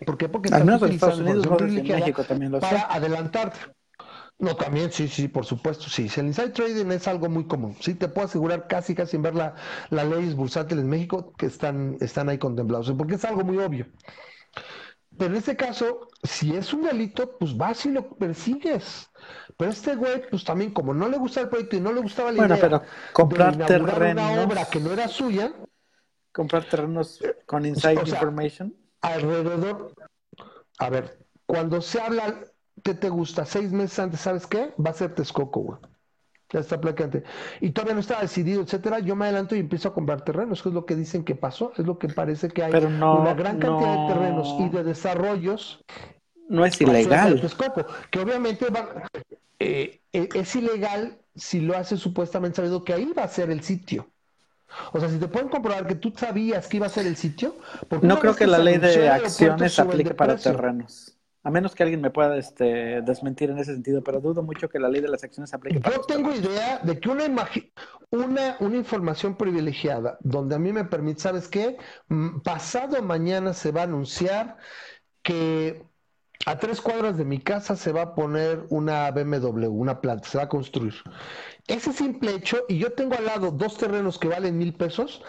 ¿Por 0.06 0.18
qué? 0.18 0.28
Porque 0.28 0.48
estás 0.48 0.82
utilizando 0.82 1.30
información 1.30 1.58
privilegiada 1.58 2.60
para 2.60 2.82
adelantarte. 2.94 3.75
No, 4.38 4.56
también, 4.56 4.92
sí, 4.92 5.08
sí, 5.08 5.30
por 5.30 5.46
supuesto, 5.46 5.86
sí. 5.90 6.10
El 6.18 6.28
inside 6.28 6.50
trading 6.50 6.92
es 6.92 7.08
algo 7.08 7.30
muy 7.30 7.48
común. 7.48 7.76
Sí, 7.80 7.96
te 7.96 8.10
puedo 8.10 8.28
asegurar 8.28 8.68
casi, 8.68 8.94
casi 8.94 9.12
sin 9.12 9.22
ver 9.22 9.34
la, 9.34 9.56
la 9.90 10.04
leyes 10.04 10.36
bursátiles 10.36 10.84
en 10.84 10.90
México 10.90 11.34
que 11.38 11.46
están, 11.46 11.98
están 12.02 12.28
ahí 12.28 12.38
contemplados, 12.38 12.92
porque 12.98 13.16
es 13.16 13.24
algo 13.24 13.46
muy 13.46 13.58
obvio. 13.60 13.88
Pero 15.18 15.32
en 15.32 15.38
este 15.38 15.56
caso, 15.56 16.10
si 16.24 16.54
es 16.54 16.74
un 16.74 16.84
delito, 16.84 17.38
pues 17.38 17.56
vas 17.56 17.86
y 17.86 17.92
lo 17.92 18.10
persigues. 18.18 19.10
Pero 19.56 19.72
este 19.72 19.96
güey, 19.96 20.30
pues 20.30 20.44
también, 20.44 20.74
como 20.74 20.94
no 20.94 21.08
le 21.08 21.18
gusta 21.18 21.40
el 21.40 21.48
proyecto 21.48 21.78
y 21.78 21.80
no 21.80 21.94
le 21.94 22.02
gustaba 22.02 22.32
la 22.32 22.40
bueno, 22.40 22.58
pero 22.60 22.82
comprar 23.14 23.58
terrenos, 23.58 24.30
una 24.30 24.44
obra 24.44 24.66
que 24.66 24.82
no 24.82 24.92
era 24.92 25.08
suya. 25.08 25.54
Comprar 26.34 26.66
terrenos 26.66 27.22
con 27.46 27.66
inside 27.66 27.94
information. 27.94 28.76
Alrededor. 29.00 29.94
A 30.80 30.90
ver, 30.90 31.26
cuando 31.46 31.82
se 31.82 32.02
habla 32.02 32.42
¿qué 32.84 32.94
te 32.94 33.10
gusta? 33.10 33.46
Seis 33.46 33.72
meses 33.72 34.00
antes, 34.00 34.20
¿sabes 34.20 34.48
qué? 34.48 34.74
Va 34.84 34.92
a 34.92 34.94
ser 34.94 35.14
Texcoco, 35.16 35.60
güey. 35.62 35.80
Ya 36.52 36.60
está 36.60 36.80
placante. 36.80 37.24
Y 37.60 37.72
todavía 37.72 37.96
no 37.96 38.00
está 38.02 38.22
decidido, 38.22 38.62
etcétera. 38.62 39.00
Yo 39.00 39.16
me 39.16 39.26
adelanto 39.26 39.56
y 39.56 39.60
empiezo 39.60 39.90
a 39.90 39.94
comprar 39.94 40.22
terrenos, 40.22 40.62
que 40.62 40.70
es 40.70 40.76
lo 40.76 40.86
que 40.86 40.96
dicen 40.96 41.24
que 41.24 41.36
pasó. 41.36 41.74
Es 41.76 41.86
lo 41.86 41.98
que 41.98 42.08
parece 42.08 42.50
que 42.50 42.64
hay 42.64 42.72
una 42.74 43.34
gran 43.34 43.58
cantidad 43.60 44.08
de 44.08 44.14
terrenos 44.14 44.56
y 44.60 44.70
de 44.70 44.84
desarrollos. 44.84 45.84
No 46.48 46.64
es 46.64 46.80
ilegal. 46.80 47.42
Texcoco, 47.42 47.86
que 48.12 48.20
obviamente 48.20 48.70
va, 48.70 49.10
eh, 49.60 50.02
eh, 50.14 50.30
es 50.34 50.56
ilegal 50.56 51.18
si 51.36 51.62
lo 51.62 51.76
hace 51.76 51.98
supuestamente 51.98 52.58
sabido 52.58 52.84
que 52.84 52.94
ahí 52.94 53.12
va 53.18 53.24
a 53.24 53.28
ser 53.28 53.50
el 53.50 53.62
sitio. 53.62 54.08
O 54.92 55.00
sea, 55.00 55.10
si 55.10 55.18
te 55.18 55.28
pueden 55.28 55.50
comprobar 55.50 55.88
que 55.88 55.96
tú 55.96 56.14
sabías 56.16 56.68
que 56.68 56.78
iba 56.78 56.86
a 56.86 56.90
ser 56.90 57.08
el 57.08 57.16
sitio. 57.16 57.56
No 58.02 58.20
creo 58.20 58.36
que 58.36 58.46
la 58.46 58.60
ley 58.60 58.78
de 58.78 59.10
acciones 59.10 59.80
aplique 59.80 60.14
para 60.14 60.38
terrenos. 60.38 61.15
A 61.46 61.52
menos 61.52 61.76
que 61.76 61.84
alguien 61.84 62.02
me 62.02 62.10
pueda 62.10 62.36
este, 62.38 63.04
desmentir 63.04 63.52
en 63.52 63.60
ese 63.60 63.74
sentido, 63.74 64.04
pero 64.04 64.20
dudo 64.20 64.42
mucho 64.42 64.68
que 64.68 64.80
la 64.80 64.90
ley 64.90 65.00
de 65.00 65.10
las 65.10 65.24
acciones 65.24 65.54
aplique. 65.54 65.80
Yo 65.80 66.02
tengo 66.02 66.34
idea 66.34 66.80
de 66.80 67.00
que 67.00 67.08
una, 67.08 67.26
una, 68.10 68.58
una 68.60 68.76
información 68.76 69.38
privilegiada, 69.38 70.18
donde 70.22 70.56
a 70.56 70.60
mí 70.60 70.74
me 70.74 70.86
permite, 70.86 71.22
¿sabes 71.22 71.48
qué? 71.48 71.78
Pasado 72.44 73.00
mañana 73.04 73.54
se 73.54 73.72
va 73.72 73.82
a 73.82 73.84
anunciar 73.84 74.58
que 75.22 75.86
a 76.48 76.58
tres 76.58 76.82
cuadras 76.82 77.16
de 77.16 77.26
mi 77.26 77.40
casa 77.40 77.76
se 77.76 77.92
va 77.92 78.02
a 78.02 78.16
poner 78.16 78.66
una 78.70 79.12
BMW, 79.12 79.68
una 79.68 80.02
planta, 80.02 80.28
se 80.28 80.40
va 80.40 80.46
a 80.46 80.50
construir. 80.50 80.96
Ese 81.68 81.94
simple 81.94 82.34
hecho, 82.34 82.66
y 82.68 82.80
yo 82.80 82.94
tengo 82.94 83.16
al 83.16 83.26
lado 83.26 83.52
dos 83.52 83.78
terrenos 83.78 84.18
que 84.18 84.30
valen 84.30 84.58
mil 84.58 84.74
pesos, 84.74 85.22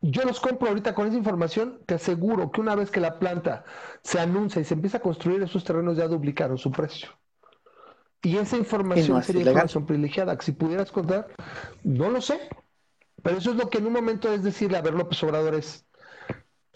yo 0.00 0.22
los 0.22 0.40
compro 0.40 0.68
ahorita 0.68 0.94
con 0.94 1.06
esa 1.06 1.16
información, 1.16 1.80
te 1.86 1.94
aseguro 1.94 2.50
que 2.50 2.60
una 2.60 2.74
vez 2.74 2.90
que 2.90 3.00
la 3.00 3.18
planta 3.18 3.64
se 4.02 4.20
anuncia 4.20 4.60
y 4.60 4.64
se 4.64 4.74
empieza 4.74 4.98
a 4.98 5.00
construir, 5.00 5.42
esos 5.42 5.64
terrenos 5.64 5.96
ya 5.96 6.06
duplicaron 6.06 6.58
su 6.58 6.70
precio. 6.70 7.08
Y 8.22 8.36
esa 8.36 8.56
información 8.56 9.22
sería 9.22 9.42
información 9.42 9.86
privilegiada. 9.86 10.36
Si 10.40 10.52
pudieras 10.52 10.90
contar, 10.90 11.28
no 11.84 12.10
lo 12.10 12.20
sé. 12.20 12.40
Pero 13.22 13.38
eso 13.38 13.50
es 13.50 13.56
lo 13.56 13.70
que 13.70 13.78
en 13.78 13.86
un 13.86 13.92
momento 13.92 14.32
es 14.32 14.42
decirle, 14.42 14.78
a 14.78 14.82
ver, 14.82 14.94
López 14.94 15.22
Obrador 15.22 15.54
es, 15.54 15.86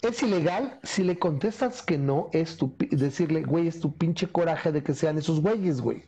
¿es 0.01 0.23
ilegal? 0.23 0.79
Si 0.83 1.03
le 1.03 1.19
contestas 1.19 1.81
que 1.81 1.97
no, 1.97 2.29
es 2.33 2.57
tu, 2.57 2.75
decirle, 2.91 3.43
güey, 3.43 3.67
es 3.67 3.79
tu 3.79 3.95
pinche 3.95 4.27
coraje 4.27 4.71
de 4.71 4.83
que 4.83 4.93
sean 4.93 5.17
esos 5.17 5.41
güeyes, 5.41 5.81
güey. 5.81 6.05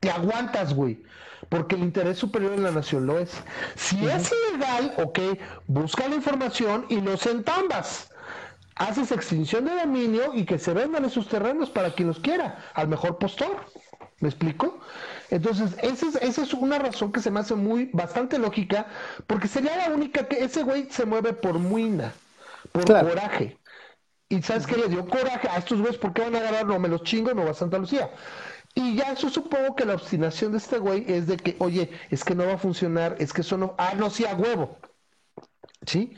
Te 0.00 0.10
aguantas, 0.10 0.74
güey 0.74 1.02
porque 1.48 1.76
el 1.76 1.82
interés 1.82 2.18
superior 2.18 2.52
de 2.52 2.62
la 2.62 2.70
nación 2.70 3.06
lo 3.06 3.18
es. 3.18 3.30
Si 3.74 4.04
es 4.06 4.32
ilegal, 4.32 4.94
ok, 4.98 5.18
busca 5.66 6.08
la 6.08 6.16
información 6.16 6.86
y 6.88 7.00
los 7.00 7.26
entambas. 7.26 8.10
Haces 8.74 9.10
extinción 9.10 9.64
de 9.64 9.74
dominio 9.74 10.34
y 10.34 10.44
que 10.44 10.58
se 10.58 10.74
vendan 10.74 11.04
esos 11.04 11.28
terrenos 11.28 11.70
para 11.70 11.94
quien 11.94 12.08
los 12.08 12.20
quiera, 12.20 12.58
al 12.74 12.88
mejor 12.88 13.18
postor. 13.18 13.64
¿Me 14.20 14.28
explico? 14.28 14.80
Entonces, 15.30 15.76
esa 15.82 16.06
es, 16.06 16.16
esa 16.16 16.42
es 16.42 16.54
una 16.54 16.78
razón 16.78 17.12
que 17.12 17.20
se 17.20 17.30
me 17.30 17.40
hace 17.40 17.54
muy, 17.54 17.90
bastante 17.92 18.38
lógica, 18.38 18.86
porque 19.26 19.48
sería 19.48 19.76
la 19.76 19.94
única 19.94 20.26
que 20.26 20.44
ese 20.44 20.62
güey 20.62 20.88
se 20.90 21.04
mueve 21.04 21.32
por 21.32 21.58
muina, 21.58 22.12
por 22.72 22.84
coraje. 22.84 23.58
Y 24.28 24.42
sabes 24.42 24.66
que 24.66 24.76
le 24.76 24.88
dio 24.88 25.06
coraje 25.06 25.48
a 25.48 25.58
estos 25.58 25.78
güeyes, 25.78 25.98
¿por 25.98 26.12
qué 26.12 26.22
van 26.22 26.34
a 26.34 26.38
agarrar? 26.38 26.66
No, 26.66 26.78
me 26.78 26.88
los 26.88 27.02
chingo 27.04 27.32
me 27.34 27.42
voy 27.42 27.50
a 27.50 27.54
Santa 27.54 27.78
Lucía. 27.78 28.10
Y 28.78 28.94
ya 28.94 29.12
eso 29.12 29.30
supongo 29.30 29.74
que 29.74 29.86
la 29.86 29.94
obstinación 29.94 30.52
de 30.52 30.58
este 30.58 30.76
güey 30.78 31.06
es 31.08 31.26
de 31.26 31.38
que, 31.38 31.56
oye, 31.60 31.90
es 32.10 32.22
que 32.22 32.34
no 32.34 32.44
va 32.46 32.54
a 32.54 32.58
funcionar, 32.58 33.16
es 33.18 33.32
que 33.32 33.40
eso 33.40 33.56
no, 33.56 33.74
ah, 33.78 33.94
no, 33.96 34.10
sí, 34.10 34.26
a 34.26 34.34
huevo. 34.34 34.76
¿Sí? 35.86 36.14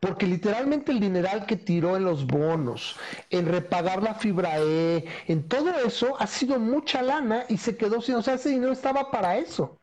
Porque 0.00 0.26
literalmente 0.26 0.92
el 0.92 1.00
dineral 1.00 1.44
que 1.44 1.56
tiró 1.56 1.96
en 1.98 2.04
los 2.04 2.26
bonos, 2.26 2.96
en 3.28 3.46
repagar 3.46 4.02
la 4.02 4.14
fibra 4.14 4.58
E, 4.60 5.04
en 5.26 5.46
todo 5.46 5.74
eso 5.78 6.16
ha 6.18 6.26
sido 6.26 6.58
mucha 6.58 7.02
lana 7.02 7.44
y 7.50 7.58
se 7.58 7.76
quedó 7.76 8.00
sin, 8.00 8.14
o 8.14 8.22
sea, 8.22 8.34
ese 8.34 8.48
dinero 8.48 8.72
estaba 8.72 9.10
para 9.10 9.36
eso. 9.36 9.82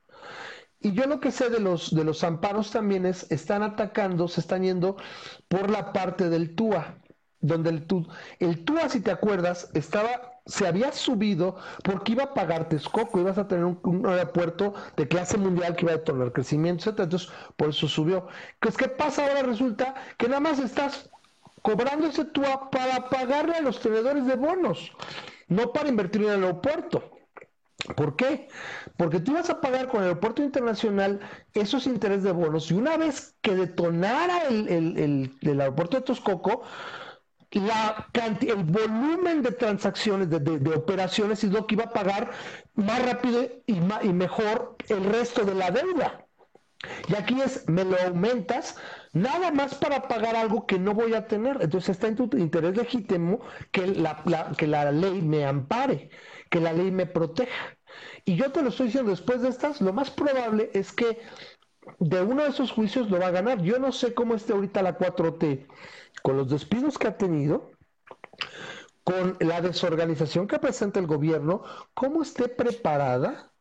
Y 0.80 0.94
yo 0.94 1.06
lo 1.06 1.20
que 1.20 1.32
sé 1.32 1.52
de 1.52 1.60
los, 1.60 1.94
de 1.94 2.04
los 2.04 2.24
amparos 2.24 2.72
también 2.72 3.06
es, 3.06 3.32
están 3.32 3.62
atacando, 3.62 4.28
se 4.28 4.42
están 4.42 4.64
yendo 4.64 4.98
por 5.48 5.70
la 5.70 5.94
parte 5.94 6.30
del 6.30 6.56
TUA 6.56 6.98
donde 7.40 7.70
el, 7.70 7.86
el 8.40 8.66
TUA, 8.66 8.90
si 8.90 9.02
te 9.02 9.12
acuerdas, 9.12 9.70
estaba, 9.74 10.37
se 10.48 10.66
había 10.66 10.92
subido 10.92 11.58
porque 11.84 12.14
iba 12.14 12.24
a 12.24 12.34
pagar 12.34 12.70
Texcoco, 12.70 13.20
ibas 13.20 13.38
a 13.38 13.48
tener 13.48 13.66
un, 13.66 14.06
aeropuerto 14.06 14.74
de 14.96 15.08
clase 15.08 15.38
mundial 15.38 15.76
que 15.76 15.86
iba 15.86 15.94
a 15.94 15.98
detonar 15.98 16.32
crecimiento, 16.32 16.90
etc. 16.90 17.02
Entonces, 17.02 17.30
por 17.56 17.70
eso 17.70 17.88
subió. 17.88 18.28
Pues, 18.60 18.78
¿qué 18.78 18.88
pasa 18.88 19.24
ahora? 19.28 19.44
Resulta 19.44 19.94
que 20.18 20.28
nada 20.28 20.40
más 20.40 20.60
estás 20.60 21.10
cobrando 21.62 22.08
ese 22.08 22.26
TUA 22.26 22.70
para 22.72 23.10
pagarle 23.10 23.56
a 23.56 23.62
los 23.62 23.80
tenedores 23.80 24.26
de 24.26 24.36
bonos, 24.36 24.92
no 25.48 25.74
para 25.74 25.90
invertir 25.90 26.24
en 26.24 26.30
el 26.30 26.44
aeropuerto. 26.44 27.12
¿Por 27.96 28.16
qué? 28.16 28.48
Porque 28.98 29.20
tú 29.20 29.32
ibas 29.32 29.50
a 29.50 29.62
pagar 29.62 29.88
con 29.88 30.02
el 30.02 30.08
aeropuerto 30.08 30.42
internacional 30.42 31.20
esos 31.54 31.86
intereses 31.86 32.24
de 32.24 32.32
bonos 32.32 32.72
y 32.72 32.74
una 32.74 32.98
vez 32.98 33.36
que 33.42 33.56
detonara 33.56 34.48
el, 34.48 35.32
el 35.42 35.62
aeropuerto 35.62 35.98
de 35.98 36.04
Texcoco, 36.04 36.64
el 38.42 38.64
volumen 38.64 39.42
de 39.42 39.52
transacciones, 39.52 40.30
de, 40.30 40.76
operaciones, 40.76 41.44
es 41.44 41.52
lo 41.52 41.66
que 41.68 41.76
iba 41.76 41.86
a 41.86 41.94
pagar 41.94 42.32
más 42.76 43.04
rápido 43.04 43.44
y, 43.66 43.78
y 43.78 44.14
mejor 44.14 44.76
el 44.90 45.04
resto 45.04 45.44
de 45.44 45.56
la 45.56 45.72
deuda. 45.72 46.28
Y 47.08 47.16
aquí 47.16 47.42
es, 47.42 47.68
me 47.68 47.84
lo 47.84 47.98
aumentas 48.00 48.78
nada 49.14 49.52
más 49.52 49.76
para 49.76 50.08
pagar 50.08 50.36
algo 50.36 50.66
que 50.68 50.78
no 50.78 50.94
voy 50.94 51.14
a 51.14 51.28
tener. 51.28 51.58
Entonces 51.62 51.90
está 51.90 52.08
en 52.08 52.16
tu 52.16 52.38
interés 52.38 52.78
legítimo 52.78 53.40
que 53.72 53.88
la, 53.88 54.24
que 54.58 54.68
la 54.68 54.92
ley 54.92 55.22
me 55.22 55.46
ampare, 55.46 56.10
que 56.50 56.60
la 56.60 56.74
ley 56.74 56.92
me 56.92 57.06
proteja. 57.06 57.78
Y 58.26 58.36
yo 58.36 58.52
te 58.52 58.62
lo 58.62 58.70
estoy 58.70 58.88
diciendo, 58.88 59.12
después 59.12 59.42
de 59.42 59.50
estas, 59.50 59.82
lo 59.82 59.92
más 59.94 60.12
probable 60.12 60.70
es 60.74 60.92
que 60.92 61.20
de 62.00 62.22
uno 62.22 62.44
de 62.44 62.50
esos 62.50 62.72
juicios 62.72 63.10
lo 63.10 63.20
va 63.20 63.28
a 63.28 63.32
ganar. 63.32 63.62
Yo 63.62 63.80
no 63.80 63.92
sé 63.92 64.14
cómo 64.14 64.36
esté 64.36 64.54
ahorita 64.54 64.82
la 64.82 64.98
4T 64.98 65.68
con 66.22 66.38
los 66.38 66.50
despidos 66.50 66.98
que 66.98 67.08
ha 67.08 67.18
tenido, 67.18 67.72
con 69.04 69.38
la 69.40 69.62
desorganización 69.62 70.48
que 70.48 70.60
presenta 70.60 71.00
el 71.00 71.08
gobierno, 71.08 71.64
cómo 71.94 72.22
esté 72.22 72.50
preparada 72.50 73.52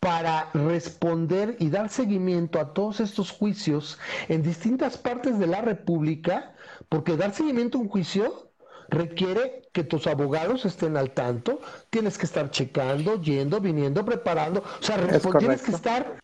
para 0.00 0.50
responder 0.54 1.56
y 1.58 1.68
dar 1.68 1.90
seguimiento 1.90 2.58
a 2.58 2.72
todos 2.72 3.00
estos 3.00 3.30
juicios 3.30 3.98
en 4.28 4.42
distintas 4.42 4.96
partes 4.96 5.38
de 5.38 5.46
la 5.46 5.60
República, 5.60 6.54
porque 6.88 7.16
dar 7.16 7.34
seguimiento 7.34 7.76
a 7.76 7.82
un 7.82 7.88
juicio 7.88 8.49
requiere 8.90 9.62
que 9.72 9.84
tus 9.84 10.06
abogados 10.06 10.64
estén 10.64 10.96
al 10.96 11.12
tanto, 11.12 11.60
tienes 11.90 12.18
que 12.18 12.26
estar 12.26 12.50
checando, 12.50 13.20
yendo, 13.20 13.60
viniendo, 13.60 14.04
preparando, 14.04 14.62
o 14.80 14.82
sea, 14.82 14.96
tienes 15.38 15.62
que 15.62 15.72
estar 15.72 16.16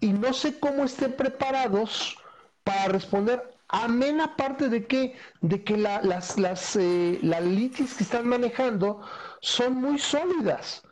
y 0.00 0.12
no 0.12 0.32
sé 0.32 0.58
cómo 0.58 0.84
estén 0.84 1.12
preparados 1.12 2.16
para 2.64 2.88
responder 2.88 3.54
Amena 3.68 4.36
parte 4.36 4.68
de 4.68 4.86
que, 4.86 5.16
de 5.40 5.64
que 5.64 5.76
las, 5.76 6.38
las, 6.38 6.76
eh, 6.76 7.18
las 7.22 7.42
litis 7.42 7.94
que 7.94 8.04
están 8.04 8.28
manejando 8.28 9.00
son 9.40 9.74
muy 9.74 9.98
sólidas. 9.98 10.83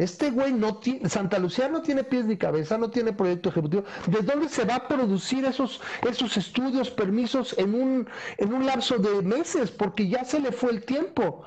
Este 0.00 0.30
güey 0.30 0.52
no 0.54 0.78
tiene, 0.78 1.08
Santa 1.10 1.38
Lucía 1.38 1.68
no 1.68 1.82
tiene 1.82 2.04
pies 2.04 2.24
ni 2.24 2.38
cabeza, 2.38 2.78
no 2.78 2.90
tiene 2.90 3.12
proyecto 3.12 3.50
ejecutivo. 3.50 3.84
¿De 4.06 4.22
dónde 4.22 4.48
se 4.48 4.64
va 4.64 4.76
a 4.76 4.88
producir 4.88 5.44
esos, 5.44 5.80
esos 6.08 6.38
estudios, 6.38 6.90
permisos 6.90 7.54
en 7.58 7.74
un, 7.74 8.08
en 8.38 8.52
un 8.54 8.64
lapso 8.64 8.96
de 8.96 9.20
meses? 9.22 9.70
Porque 9.70 10.08
ya 10.08 10.24
se 10.24 10.40
le 10.40 10.52
fue 10.52 10.70
el 10.70 10.84
tiempo. 10.86 11.44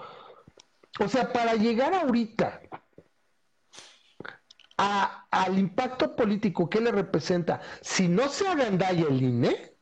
O 1.00 1.08
sea, 1.08 1.34
para 1.34 1.56
llegar 1.56 1.96
ahorita 1.96 2.62
a, 4.78 5.26
al 5.32 5.58
impacto 5.58 6.16
político 6.16 6.70
que 6.70 6.80
le 6.80 6.92
representa, 6.92 7.60
si 7.82 8.08
no 8.08 8.30
se 8.30 8.48
agandalla 8.48 9.08
el 9.10 9.20
INE, 9.20 9.73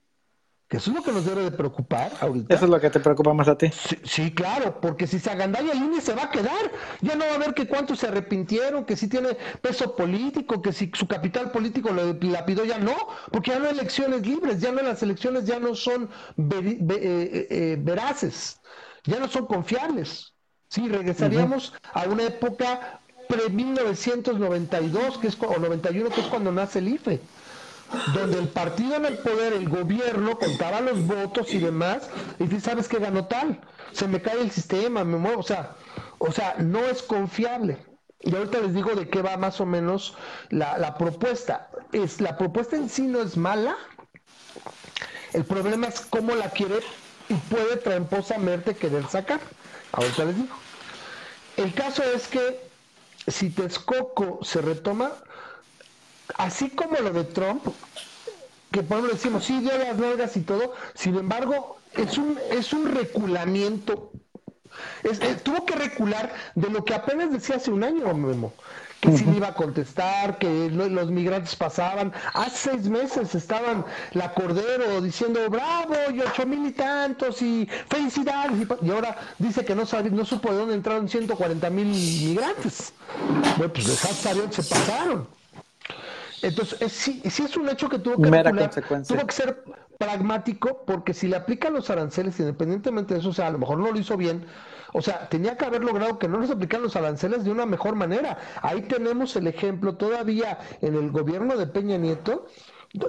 que 0.72 0.78
eso 0.78 0.90
es 0.90 0.96
lo 0.96 1.04
que 1.04 1.12
nos 1.12 1.26
debe 1.26 1.44
de 1.44 1.52
preocupar 1.52 2.14
ahorita. 2.22 2.56
Eso 2.56 2.64
es 2.64 2.72
lo 2.72 2.80
que 2.80 2.90
te 2.90 3.02
preocupa 3.02 3.34
más 3.34 3.50
a 3.50 3.58
ti. 3.58 3.70
Sí, 4.06 4.34
claro, 4.34 4.80
porque 4.80 5.06
si 5.06 5.20
se 5.20 5.30
agandalla 5.30 5.74
el 5.74 5.80
INE 5.80 6.00
se 6.00 6.14
va 6.16 6.24
a 6.24 6.32
quedar. 6.32 6.72
Ya 7.02 7.18
no 7.18 7.26
va 7.26 7.34
a 7.34 7.38
ver 7.40 7.54
que 7.54 7.68
cuántos 7.68 8.00
se 8.00 8.08
arrepintieron, 8.08 8.86
que 8.86 8.96
si 8.96 9.10
tiene 9.10 9.36
peso 9.62 9.98
político, 9.98 10.62
que 10.62 10.72
si 10.72 10.90
su 10.94 11.10
capital 11.10 11.52
político 11.52 11.90
lo 11.92 12.14
lapidó, 12.14 12.64
ya 12.64 12.78
no, 12.78 12.96
porque 13.34 13.52
ya 13.52 13.60
no 13.60 13.66
hay 13.66 13.74
elecciones 13.74 14.26
libres, 14.26 14.62
ya 14.62 14.72
no 14.72 14.82
las 14.82 15.04
elecciones 15.04 15.44
ya 15.44 15.60
no 15.60 15.76
son 15.76 16.04
eh, 16.38 16.80
eh, 16.90 17.48
eh, 17.50 17.78
veraces, 17.78 18.62
ya 19.04 19.20
no 19.20 19.28
son 19.28 19.48
confiables. 19.48 20.32
Sí, 20.70 20.88
regresaríamos 20.88 21.74
a 21.94 22.06
una 22.06 22.24
época 22.24 23.02
pre-1992, 23.28 25.20
que 25.20 25.28
es, 25.28 25.38
o 25.38 25.60
91, 25.60 26.10
que 26.12 26.22
es 26.22 26.28
cuando 26.28 26.50
nace 26.54 26.80
el 26.80 26.88
IFE 26.88 27.20
donde 28.14 28.40
el 28.40 28.48
partido 28.48 28.96
en 28.96 29.06
el 29.06 29.18
poder, 29.18 29.54
el 29.54 29.70
gobierno, 29.70 30.38
contaba 30.38 30.82
los 30.82 31.06
votos 31.06 31.54
y 31.54 31.60
demás, 31.60 32.10
y 32.40 32.46
tú 32.46 32.60
sabes 32.60 32.88
que 32.88 33.00
ganó 33.00 33.26
tal, 33.26 33.60
se 33.92 34.08
me 34.08 34.22
cae 34.22 34.42
el 34.42 34.52
sistema, 34.52 35.04
me 35.04 35.18
muevo, 35.18 35.40
o 35.40 35.44
sea, 35.44 35.76
o 36.20 36.32
sea, 36.32 36.56
no 36.60 36.80
es 36.80 37.02
confiable. 37.02 37.78
Y 38.24 38.36
ahorita 38.36 38.60
les 38.60 38.74
digo 38.74 38.94
de 38.96 39.10
qué 39.10 39.22
va 39.22 39.38
más 39.38 39.60
o 39.60 39.66
menos 39.66 40.16
la, 40.50 40.96
propuesta. 40.98 41.70
Es, 41.92 42.22
la 42.22 42.38
propuesta 42.38 42.76
en 42.76 42.90
sí 42.90 43.04
no 43.04 43.22
es 43.22 43.36
mala, 43.36 43.76
el 45.34 45.44
problema 45.44 45.88
es 45.88 46.02
cómo 46.02 46.36
la 46.36 46.50
quiere 46.50 46.80
y 47.30 47.34
puede 47.34 47.78
tramposamente 47.78 48.76
querer 48.76 49.08
sacar. 49.08 49.40
Ahorita 49.92 50.26
les 50.26 50.36
digo. 50.36 50.56
El 51.58 51.74
caso 51.74 52.04
es 52.04 52.28
que 52.28 52.60
si 53.28 53.50
Texcoco 53.50 54.40
se 54.44 54.62
retoma, 54.62 55.12
así 56.38 56.70
como 56.70 56.98
lo 56.98 57.12
de 57.12 57.24
Trump, 57.24 57.64
que 58.72 58.84
por 58.84 58.98
ejemplo 58.98 59.16
decimos, 59.16 59.46
sí, 59.46 59.60
dio 59.60 59.78
las 59.78 59.98
nalgas 59.98 60.36
y 60.38 60.42
todo, 60.42 60.74
sin 60.94 61.18
embargo, 61.18 61.78
es 61.94 62.18
un, 62.18 62.38
es 62.52 62.74
un 62.74 62.90
reculamiento. 62.94 64.12
tuvo 65.44 65.66
que 65.66 65.76
recular 65.76 66.34
de 66.56 66.70
lo 66.70 66.86
que 66.86 66.94
apenas 66.94 67.32
decía 67.32 67.58
hace 67.58 67.72
un 67.72 67.84
año, 67.84 68.14
Memo. 68.14 68.54
Que 69.02 69.18
sí 69.18 69.26
iba 69.36 69.48
a 69.48 69.56
contestar, 69.56 70.38
que 70.38 70.70
los 70.70 71.10
migrantes 71.10 71.56
pasaban. 71.56 72.14
Hace 72.36 72.70
seis 72.70 72.88
meses 72.88 73.34
estaban 73.34 73.84
la 74.12 74.32
Cordero 74.36 75.02
diciendo 75.02 75.40
bravo 75.50 75.96
y 76.14 76.22
ocho 76.22 76.46
mil 76.46 76.68
y 76.68 76.72
tantos 76.72 77.42
y 77.42 77.68
felicidades. 77.90 78.68
Y, 78.80 78.92
ahora 78.92 79.18
dice 79.40 79.66
que 79.66 79.74
no, 79.74 79.88
sabe, 79.88 80.12
no 80.12 80.24
supo 80.24 80.52
de 80.52 80.60
dónde 80.60 80.76
entraron 80.76 81.10
140 81.10 81.68
mil 81.72 81.88
migrantes. 81.88 82.94
Bueno, 83.58 83.74
pues 83.74 83.88
de 83.88 83.96
se 83.96 84.64
pasaron. 84.70 85.41
Entonces, 86.42 86.92
sí, 86.92 87.22
es 87.24 87.58
un 87.58 87.70
hecho 87.70 87.90
que 87.90 88.00
tuvo 88.00 88.16
que 88.16 88.30
tuvo 89.08 89.28
que 89.28 89.34
ser 89.34 89.64
pragmático, 89.98 90.84
porque 90.86 91.14
si 91.14 91.28
le 91.28 91.36
aplican 91.36 91.74
los 91.74 91.90
aranceles, 91.90 92.40
independientemente 92.40 93.14
de 93.14 93.20
eso, 93.20 93.30
o 93.30 93.34
sea, 93.34 93.48
a 93.48 93.52
lo 93.52 93.60
mejor 93.60 93.78
no 93.78 93.92
lo 93.92 94.00
hizo 94.00 94.18
bien, 94.18 94.46
o 94.94 95.02
sea, 95.02 95.30
tenía 95.30 95.56
que 95.58 95.66
haber 95.66 95.84
logrado 95.84 96.18
que 96.18 96.28
no 96.28 96.40
les 96.40 96.50
aplicaran 96.50 96.84
los 96.84 96.96
aranceles 96.96 97.44
de 97.44 97.52
una 97.52 97.66
mejor 97.66 97.96
manera. 97.96 98.40
Ahí 98.62 98.82
tenemos 98.82 99.36
el 99.36 99.48
ejemplo 99.48 99.96
todavía 99.96 100.58
en 100.82 100.96
el 100.96 101.12
gobierno 101.12 101.56
de 101.56 101.68
Peña 101.68 101.98
Nieto, 101.98 102.48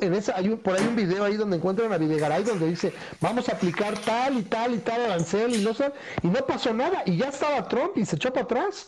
en 0.00 0.14
esa 0.14 0.36
hay 0.36 0.48
un, 0.48 0.58
por 0.58 0.78
ahí 0.78 0.86
un 0.86 0.94
video 0.94 1.24
ahí 1.24 1.36
donde 1.36 1.56
encuentran 1.56 1.92
a 1.92 1.98
Videgaray 1.98 2.44
donde 2.44 2.68
dice 2.68 2.94
vamos 3.20 3.48
a 3.48 3.52
aplicar 3.52 3.98
tal 3.98 4.38
y 4.38 4.42
tal 4.42 4.74
y 4.74 4.78
tal 4.78 5.00
arancel 5.00 5.56
y 5.56 5.64
no 5.64 5.74
sé, 5.74 5.92
y 6.22 6.28
no 6.28 6.38
pasó 6.46 6.72
nada 6.72 7.02
y 7.04 7.16
ya 7.16 7.28
estaba 7.30 7.66
Trump 7.66 7.96
y 7.96 8.04
se 8.04 8.16
echó 8.16 8.32
para 8.32 8.44
atrás. 8.44 8.86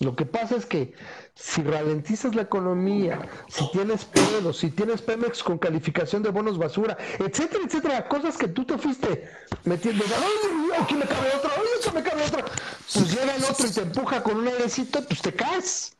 Lo 0.00 0.14
que 0.14 0.24
pasa 0.24 0.54
es 0.54 0.64
que 0.64 0.94
si 1.34 1.60
ralentizas 1.62 2.32
la 2.36 2.42
economía, 2.42 3.20
si 3.48 3.68
tienes 3.72 4.04
pedos, 4.04 4.58
si 4.58 4.70
tienes 4.70 5.02
Pemex 5.02 5.42
con 5.42 5.58
calificación 5.58 6.22
de 6.22 6.30
bonos 6.30 6.56
basura, 6.56 6.96
etcétera, 7.18 7.64
etcétera, 7.66 8.08
cosas 8.08 8.36
que 8.36 8.46
tú 8.46 8.64
te 8.64 8.78
fuiste 8.78 9.28
metiendo, 9.64 10.04
¡ay, 10.04 10.80
aquí 10.80 10.94
me 10.94 11.04
cabe 11.04 11.30
otra! 11.36 11.50
¡ay, 11.56 11.66
aquí 11.80 11.90
me 11.92 12.02
cabe 12.04 12.22
otra! 12.22 12.44
Pues 12.94 13.10
llega 13.10 13.34
el 13.34 13.44
otro 13.44 13.66
y 13.66 13.70
te 13.70 13.80
empuja 13.80 14.22
con 14.22 14.36
un 14.36 14.46
airecito, 14.46 15.02
pues 15.02 15.20
te 15.20 15.34
caes. 15.34 15.96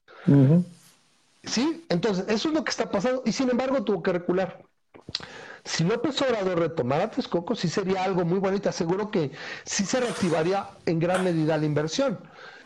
¿Sí? 1.42 1.84
Entonces, 1.88 2.24
eso 2.28 2.48
es 2.48 2.54
lo 2.54 2.62
que 2.62 2.70
está 2.70 2.90
pasando 2.90 3.22
y 3.24 3.32
sin 3.32 3.50
embargo 3.50 3.82
tuvo 3.82 4.02
que 4.02 4.12
recular. 4.12 4.62
Si 5.64 5.82
López 5.82 6.22
Obrador 6.22 6.60
retomara 6.60 7.10
Texcoco, 7.10 7.56
sí 7.56 7.68
sería 7.68 8.04
algo 8.04 8.24
muy 8.24 8.38
bonito. 8.38 8.68
Aseguro 8.68 9.10
que 9.10 9.32
sí 9.64 9.84
se 9.84 10.00
reactivaría 10.00 10.70
en 10.86 11.00
gran 11.00 11.24
medida 11.24 11.56
la 11.56 11.66
inversión 11.66 12.18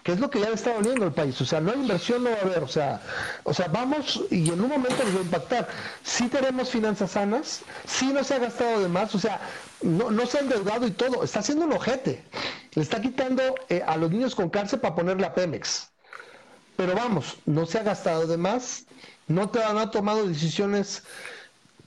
que 0.03 0.13
es 0.13 0.21
lo 0.21 0.31
que 0.31 0.41
ya 0.41 0.49
le 0.49 0.55
está 0.55 0.75
doliendo 0.75 1.05
al 1.05 1.13
país. 1.13 1.41
O 1.41 1.45
sea, 1.45 1.61
no 1.61 1.71
hay 1.71 1.81
inversión, 1.81 2.25
no 2.25 2.31
va 2.31 2.37
a 2.37 2.41
haber. 2.41 2.63
O 2.63 2.69
sea, 2.69 3.01
o 3.45 3.55
sea, 3.55 3.69
vamos 3.69 4.23
y 4.31 4.51
en 4.51 4.61
un 4.61 4.69
momento 4.69 5.05
nos 5.05 5.15
va 5.15 5.21
a 5.21 5.23
impactar. 5.23 5.69
Sí 6.03 6.29
tenemos 6.29 6.71
finanzas 6.71 7.13
sanas, 7.13 7.63
sí 7.87 8.13
no 8.13 8.25
se 8.25 8.35
ha 8.35 8.39
gastado 8.39 8.83
de 8.83 8.89
más, 8.89 9.15
o 9.15 9.19
sea, 9.19 9.41
no, 9.83 10.11
no 10.11 10.27
se 10.27 10.39
ha 10.39 10.41
endeudado 10.41 10.87
y 10.87 10.91
todo. 10.91 11.23
Está 11.23 11.41
haciendo 11.41 11.67
un 11.67 11.73
ojete. 11.73 12.25
Le 12.75 12.83
está 12.83 13.01
quitando 13.01 13.43
eh, 13.69 13.83
a 13.87 13.97
los 13.97 14.11
niños 14.11 14.35
con 14.35 14.51
cárcel 14.51 14.81
para 14.81 14.95
ponerle 14.95 15.27
a 15.27 15.35
Pemex. 15.35 15.91
Pero 16.77 16.95
vamos, 16.95 17.37
no 17.47 17.67
se 17.67 17.79
ha 17.79 17.83
gastado 17.83 18.27
de 18.27 18.37
más, 18.39 18.87
no, 19.29 19.51
te, 19.51 19.61
no 19.61 19.79
ha 19.79 19.91
tomado 19.91 20.27
decisiones 20.27 21.05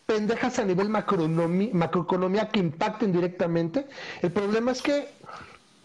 pendejas 0.05 0.59
a 0.59 0.65
nivel 0.65 0.89
macroeconomía 0.89 2.49
que 2.49 2.59
impacten 2.59 3.11
directamente. 3.11 3.87
El 4.21 4.31
problema 4.31 4.71
es 4.71 4.81
que 4.81 5.09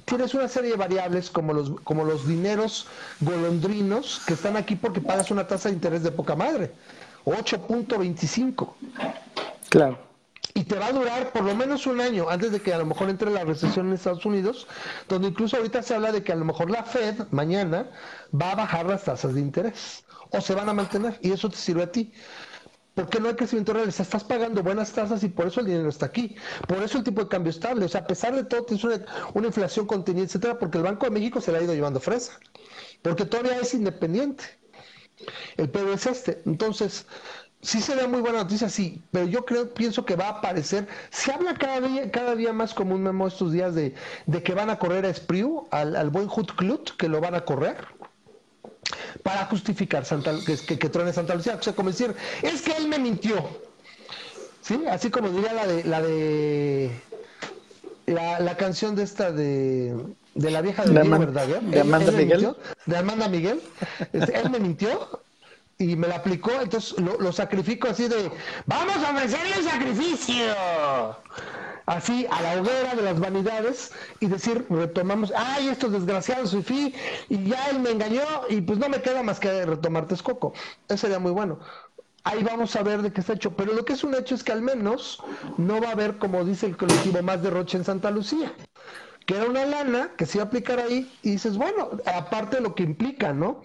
tienes 0.04 0.34
una 0.34 0.48
serie 0.48 0.70
de 0.70 0.76
variables 0.76 1.30
como 1.30 1.52
los, 1.52 1.72
como 1.82 2.04
los 2.04 2.26
dineros 2.26 2.86
golondrinos 3.20 4.20
que 4.26 4.34
están 4.34 4.56
aquí 4.56 4.76
porque 4.76 5.00
pagas 5.00 5.30
una 5.30 5.46
tasa 5.46 5.68
de 5.68 5.74
interés 5.74 6.02
de 6.02 6.12
poca 6.12 6.36
madre, 6.36 6.72
8.25. 7.24 8.74
Claro. 9.68 9.98
Y 10.54 10.64
te 10.64 10.76
va 10.76 10.86
a 10.86 10.92
durar 10.92 11.32
por 11.32 11.42
lo 11.42 11.54
menos 11.54 11.86
un 11.86 12.00
año 12.00 12.28
antes 12.28 12.50
de 12.50 12.60
que 12.60 12.74
a 12.74 12.78
lo 12.78 12.86
mejor 12.86 13.08
entre 13.08 13.30
la 13.30 13.44
recesión 13.44 13.86
en 13.88 13.92
Estados 13.94 14.26
Unidos, 14.26 14.66
donde 15.08 15.28
incluso 15.28 15.56
ahorita 15.56 15.82
se 15.82 15.94
habla 15.94 16.10
de 16.12 16.24
que 16.24 16.32
a 16.32 16.36
lo 16.36 16.44
mejor 16.44 16.70
la 16.70 16.82
Fed 16.82 17.22
mañana 17.30 17.86
va 18.34 18.52
a 18.52 18.56
bajar 18.56 18.86
las 18.86 19.04
tasas 19.04 19.34
de 19.34 19.40
interés 19.40 20.04
o 20.30 20.40
se 20.40 20.54
van 20.54 20.68
a 20.68 20.74
mantener 20.74 21.18
y 21.22 21.32
eso 21.32 21.48
te 21.48 21.56
sirve 21.56 21.84
a 21.84 21.92
ti. 21.92 22.12
Porque 23.00 23.18
no 23.18 23.28
hay 23.28 23.34
crecimiento 23.34 23.72
real, 23.72 23.88
estás 23.88 24.24
pagando 24.24 24.62
buenas 24.62 24.92
tasas 24.92 25.24
y 25.24 25.30
por 25.30 25.46
eso 25.46 25.60
el 25.60 25.66
dinero 25.66 25.88
está 25.88 26.04
aquí. 26.04 26.36
Por 26.68 26.82
eso 26.82 26.98
el 26.98 27.04
tipo 27.04 27.22
de 27.22 27.28
cambio 27.28 27.48
estable. 27.48 27.86
O 27.86 27.88
sea, 27.88 28.02
a 28.02 28.06
pesar 28.06 28.34
de 28.34 28.44
todo, 28.44 28.64
tienes 28.64 28.84
una, 28.84 29.46
inflación 29.46 29.86
contenida, 29.86 30.26
etcétera, 30.26 30.58
porque 30.58 30.76
el 30.76 30.84
Banco 30.84 31.06
de 31.06 31.10
México 31.10 31.40
se 31.40 31.50
le 31.50 31.58
ha 31.58 31.62
ido 31.62 31.72
llevando 31.72 31.98
fresa. 31.98 32.38
Porque 33.00 33.24
todavía 33.24 33.58
es 33.58 33.72
independiente. 33.72 34.44
El 35.56 35.70
pedo 35.70 35.94
es 35.94 36.04
este. 36.04 36.42
Entonces, 36.44 37.06
sí 37.62 37.80
se 37.80 37.96
da 37.96 38.06
muy 38.06 38.20
buena 38.20 38.42
noticia, 38.42 38.68
sí, 38.68 39.02
pero 39.10 39.26
yo 39.26 39.46
creo, 39.46 39.72
pienso 39.72 40.04
que 40.04 40.16
va 40.16 40.26
a 40.26 40.30
aparecer, 40.38 40.86
se 41.10 41.32
habla 41.32 41.54
cada 41.54 41.80
día, 41.80 42.10
cada 42.10 42.34
día 42.34 42.52
más 42.52 42.74
como 42.74 42.94
un 42.94 43.02
memo 43.02 43.26
estos 43.26 43.52
días 43.52 43.74
de, 43.74 43.94
que 44.44 44.54
van 44.54 44.68
a 44.68 44.78
correr 44.78 45.06
a 45.06 45.14
Spriu, 45.14 45.66
al, 45.70 45.96
al 45.96 46.10
buen 46.10 46.26
Hut 46.26 46.52
Klut, 46.54 46.96
que 46.98 47.08
lo 47.08 47.22
van 47.22 47.34
a 47.34 47.46
correr 47.46 47.78
para 49.22 49.46
justificar 49.46 50.04
Santa, 50.04 50.32
que, 50.46 50.56
que, 50.56 50.78
que 50.78 50.88
trone 50.88 51.12
Santa 51.12 51.34
Lucía. 51.34 51.56
O 51.58 51.62
sea, 51.62 51.74
como 51.74 51.90
decir, 51.90 52.14
es 52.42 52.62
que 52.62 52.72
él 52.72 52.88
me 52.88 52.98
mintió. 52.98 53.48
¿Sí? 54.62 54.80
Así 54.90 55.10
como 55.10 55.30
diría 55.30 55.52
la 55.52 55.66
de 55.66 55.84
la 55.84 56.02
de 56.02 56.90
la, 58.06 58.56
canción 58.56 58.94
de 58.94 59.02
esta 59.04 59.32
de, 59.32 59.94
de 60.34 60.50
la 60.50 60.60
vieja 60.60 60.84
de, 60.84 60.92
de, 60.92 61.08
¿verdad? 61.08 61.46
de 61.46 61.80
Amanda 61.80 62.12
Miguel. 62.12 62.56
de 62.86 62.96
Amanda 62.96 63.28
Miguel. 63.28 63.60
él 64.12 64.50
me 64.50 64.60
mintió 64.60 65.22
y 65.78 65.96
me 65.96 66.08
la 66.08 66.16
aplicó, 66.16 66.52
entonces 66.60 66.98
lo, 66.98 67.18
lo 67.18 67.32
sacrifico 67.32 67.88
así 67.88 68.06
de, 68.06 68.30
vamos 68.66 68.96
a 68.96 69.12
ofrecerle 69.12 69.62
sacrificio 69.62 70.54
así 71.90 72.26
a 72.30 72.40
la 72.40 72.60
hoguera 72.60 72.94
de 72.94 73.02
las 73.02 73.18
vanidades 73.18 73.92
y 74.20 74.26
decir, 74.26 74.64
retomamos, 74.70 75.32
ay, 75.36 75.68
estos 75.68 75.90
desgraciados 75.90 76.56
fui 76.64 76.94
y 77.28 77.44
ya 77.48 77.68
él 77.70 77.80
me 77.80 77.90
engañó 77.90 78.22
y 78.48 78.60
pues 78.60 78.78
no 78.78 78.88
me 78.88 79.02
queda 79.02 79.22
más 79.24 79.40
que 79.40 79.66
retomar 79.66 80.06
Texcoco. 80.06 80.52
Eso 80.88 80.98
sería 80.98 81.18
muy 81.18 81.32
bueno. 81.32 81.58
Ahí 82.22 82.44
vamos 82.44 82.76
a 82.76 82.82
ver 82.82 83.02
de 83.02 83.12
qué 83.12 83.20
está 83.20 83.32
hecho. 83.32 83.56
Pero 83.56 83.72
lo 83.72 83.84
que 83.84 83.94
es 83.94 84.04
un 84.04 84.14
hecho 84.14 84.36
es 84.36 84.44
que 84.44 84.52
al 84.52 84.62
menos 84.62 85.20
no 85.56 85.80
va 85.80 85.88
a 85.88 85.92
haber, 85.92 86.18
como 86.18 86.44
dice 86.44 86.66
el 86.66 86.76
colectivo, 86.76 87.22
más 87.22 87.42
derroche 87.42 87.76
en 87.76 87.84
Santa 87.84 88.10
Lucía 88.10 88.52
que 89.26 89.36
era 89.36 89.46
una 89.46 89.64
lana 89.64 90.10
que 90.16 90.26
se 90.26 90.38
iba 90.38 90.44
a 90.44 90.46
aplicar 90.48 90.80
ahí, 90.80 91.08
y 91.22 91.32
dices, 91.32 91.56
bueno, 91.56 91.90
aparte 92.04 92.56
de 92.56 92.62
lo 92.62 92.74
que 92.74 92.82
implica, 92.82 93.32
¿no? 93.32 93.62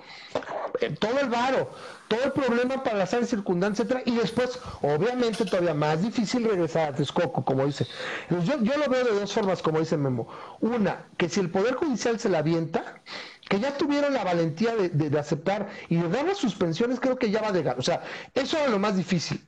Eh, 0.80 0.96
todo 1.00 1.20
el 1.20 1.28
varo, 1.28 1.72
todo 2.08 2.24
el 2.24 2.32
problema 2.32 2.84
para 2.84 2.98
las 2.98 3.14
áreas 3.14 3.30
circundantes, 3.30 3.80
etcétera, 3.80 4.04
y 4.06 4.16
después, 4.16 4.60
obviamente, 4.82 5.46
todavía 5.46 5.74
más 5.74 6.02
difícil 6.02 6.44
regresar 6.44 6.90
a 6.90 6.96
Texcoco, 6.96 7.44
como 7.44 7.66
dice. 7.66 7.88
Yo, 8.30 8.62
yo 8.62 8.78
lo 8.78 8.90
veo 8.90 9.04
de 9.04 9.20
dos 9.20 9.34
formas, 9.34 9.62
como 9.62 9.80
dice 9.80 9.98
Memo. 9.98 10.28
Una, 10.60 11.08
que 11.18 11.30
si 11.30 11.40
el 11.40 11.50
Poder 11.50 11.76
Judicial 11.76 12.20
se 12.20 12.30
la 12.30 12.40
avienta, 12.40 13.02
que 13.50 13.60
ya 13.60 13.78
tuvieron 13.78 14.14
la 14.14 14.24
valentía 14.24 14.76
de, 14.76 14.90
de, 14.90 15.20
aceptar 15.20 15.70
y 15.90 15.98
de 15.98 16.10
dar 16.10 16.26
las 16.26 16.38
suspensiones, 16.38 17.00
creo 17.00 17.18
que 17.18 17.32
ya 17.32 17.42
va 17.42 17.50
a 17.50 17.54
llegar. 17.54 17.80
O 17.80 17.82
sea, 17.82 18.04
eso 18.34 18.58
era 18.58 18.70
lo 18.70 18.80
más 18.80 18.96
difícil. 18.96 19.48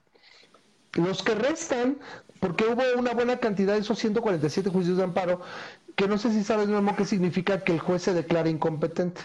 Los 0.93 1.21
que 1.21 1.35
restan, 1.35 1.99
porque 2.39 2.65
hubo 2.65 2.81
una 2.97 3.13
buena 3.13 3.37
cantidad 3.37 3.73
de 3.73 3.79
esos 3.79 3.99
147 3.99 4.69
juicios 4.69 4.97
de 4.97 5.03
amparo, 5.03 5.41
que 5.95 6.07
no 6.07 6.17
sé 6.17 6.31
si 6.31 6.43
sabes, 6.43 6.67
Memo, 6.67 6.95
qué 6.95 7.05
significa 7.05 7.63
que 7.63 7.73
el 7.73 7.79
juez 7.79 8.03
se 8.03 8.13
declara 8.13 8.49
incompetente. 8.49 9.21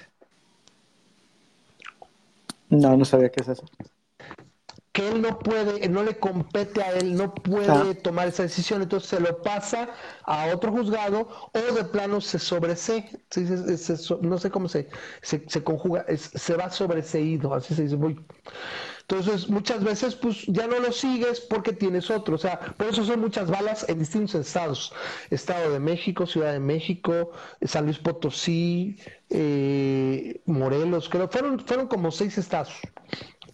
No, 2.73 2.97
no 2.97 3.05
sabía 3.05 3.31
qué 3.31 3.43
es 3.43 3.49
eso. 3.49 3.67
Que 4.93 5.09
él 5.09 5.21
no 5.21 5.39
puede, 5.39 5.89
no 5.89 6.03
le 6.03 6.19
compete 6.19 6.83
a 6.83 6.93
él, 6.93 7.15
no 7.15 7.35
puede 7.35 7.71
ah. 7.71 7.95
tomar 8.03 8.29
esa 8.29 8.45
decisión, 8.45 8.83
entonces 8.83 9.11
se 9.11 9.21
lo 9.21 9.43
pasa 9.43 9.91
a 10.25 10.47
otro 10.55 10.73
juzgado 10.73 11.29
o 11.53 11.75
de 11.75 11.85
plano 11.85 12.21
se 12.21 12.39
sobresee, 12.39 13.11
no 14.23 14.39
sé 14.39 14.51
cómo 14.51 14.69
se, 14.69 14.89
se, 15.21 15.63
conjuga, 15.63 16.07
se 16.17 16.57
va 16.57 16.71
sobreseído, 16.71 17.55
así 17.55 17.75
se 17.75 17.83
dice. 17.83 17.97
Muy. 17.97 18.19
Entonces, 19.13 19.51
muchas 19.51 19.85
veces, 19.85 20.15
pues 20.15 20.47
ya 20.47 20.67
no 20.67 20.81
lo 20.81 20.91
sigues 20.91 21.39
porque 21.39 21.75
tienes 21.75 22.11
otro. 22.11 22.37
O 22.37 22.39
sea, 22.39 22.59
por 22.59 22.87
eso 22.87 23.05
son 23.05 23.21
muchas 23.21 23.51
balas 23.51 23.87
en 23.87 23.99
distintos 23.99 24.35
estados. 24.35 24.91
Estado 25.29 25.71
de 25.71 25.81
México, 25.81 26.27
Ciudad 26.27 26.55
de 26.55 26.61
México, 26.61 27.31
San 27.61 27.85
Luis 27.85 27.99
Potosí, 27.99 28.97
eh, 29.29 30.41
Morelos, 30.47 31.11
creo. 31.11 31.29
Fueron, 31.29 31.61
fueron 31.61 31.89
como 31.89 32.11
seis 32.11 32.39
estados 32.39 32.73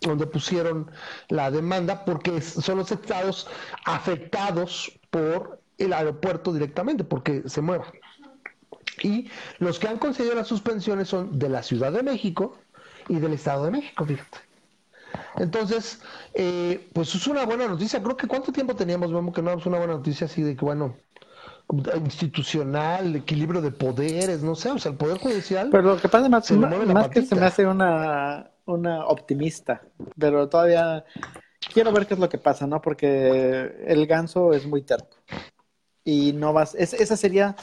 donde 0.00 0.28
pusieron 0.28 0.92
la 1.28 1.50
demanda 1.50 2.04
porque 2.04 2.40
son 2.40 2.78
los 2.78 2.92
estados 2.92 3.48
afectados 3.84 4.92
por 5.10 5.60
el 5.76 5.92
aeropuerto 5.92 6.52
directamente, 6.52 7.02
porque 7.02 7.42
se 7.46 7.62
mueven. 7.62 7.88
Y 9.02 9.28
los 9.58 9.80
que 9.80 9.88
han 9.88 9.98
concedido 9.98 10.36
las 10.36 10.46
suspensiones 10.46 11.08
son 11.08 11.36
de 11.36 11.48
la 11.48 11.64
Ciudad 11.64 11.90
de 11.90 12.04
México 12.04 12.56
y 13.08 13.16
del 13.16 13.32
Estado 13.32 13.64
de 13.64 13.72
México, 13.72 14.06
fíjate. 14.06 14.47
Entonces, 15.36 16.00
eh, 16.34 16.88
pues 16.92 17.14
es 17.14 17.26
una 17.26 17.44
buena 17.44 17.66
noticia. 17.66 18.02
Creo 18.02 18.16
que 18.16 18.26
cuánto 18.26 18.52
tiempo 18.52 18.74
teníamos, 18.74 19.08
que 19.34 19.42
no 19.42 19.52
es 19.52 19.66
una 19.66 19.78
buena 19.78 19.94
noticia 19.94 20.26
así 20.26 20.42
de 20.42 20.56
que, 20.56 20.64
bueno, 20.64 20.96
institucional, 21.96 23.16
equilibrio 23.16 23.60
de 23.60 23.70
poderes, 23.70 24.42
no 24.42 24.54
sé, 24.54 24.70
o 24.70 24.78
sea, 24.78 24.92
el 24.92 24.98
poder 24.98 25.18
judicial. 25.18 25.68
Pero 25.70 25.94
lo 25.94 25.96
que 26.00 26.08
pasa 26.08 26.28
más, 26.28 26.50
más 26.50 27.08
que 27.08 27.22
se 27.22 27.34
me 27.34 27.46
hace 27.46 27.66
una, 27.66 28.50
una 28.64 29.06
optimista, 29.06 29.82
pero 30.18 30.48
todavía 30.48 31.04
quiero 31.72 31.92
ver 31.92 32.06
qué 32.06 32.14
es 32.14 32.20
lo 32.20 32.28
que 32.28 32.38
pasa, 32.38 32.66
¿no? 32.66 32.80
Porque 32.80 33.84
el 33.86 34.06
ganso 34.06 34.52
es 34.52 34.66
muy 34.66 34.82
terco 34.82 35.16
y 36.04 36.32
no 36.32 36.54
vas, 36.54 36.74
esa 36.74 37.16
sería 37.16 37.54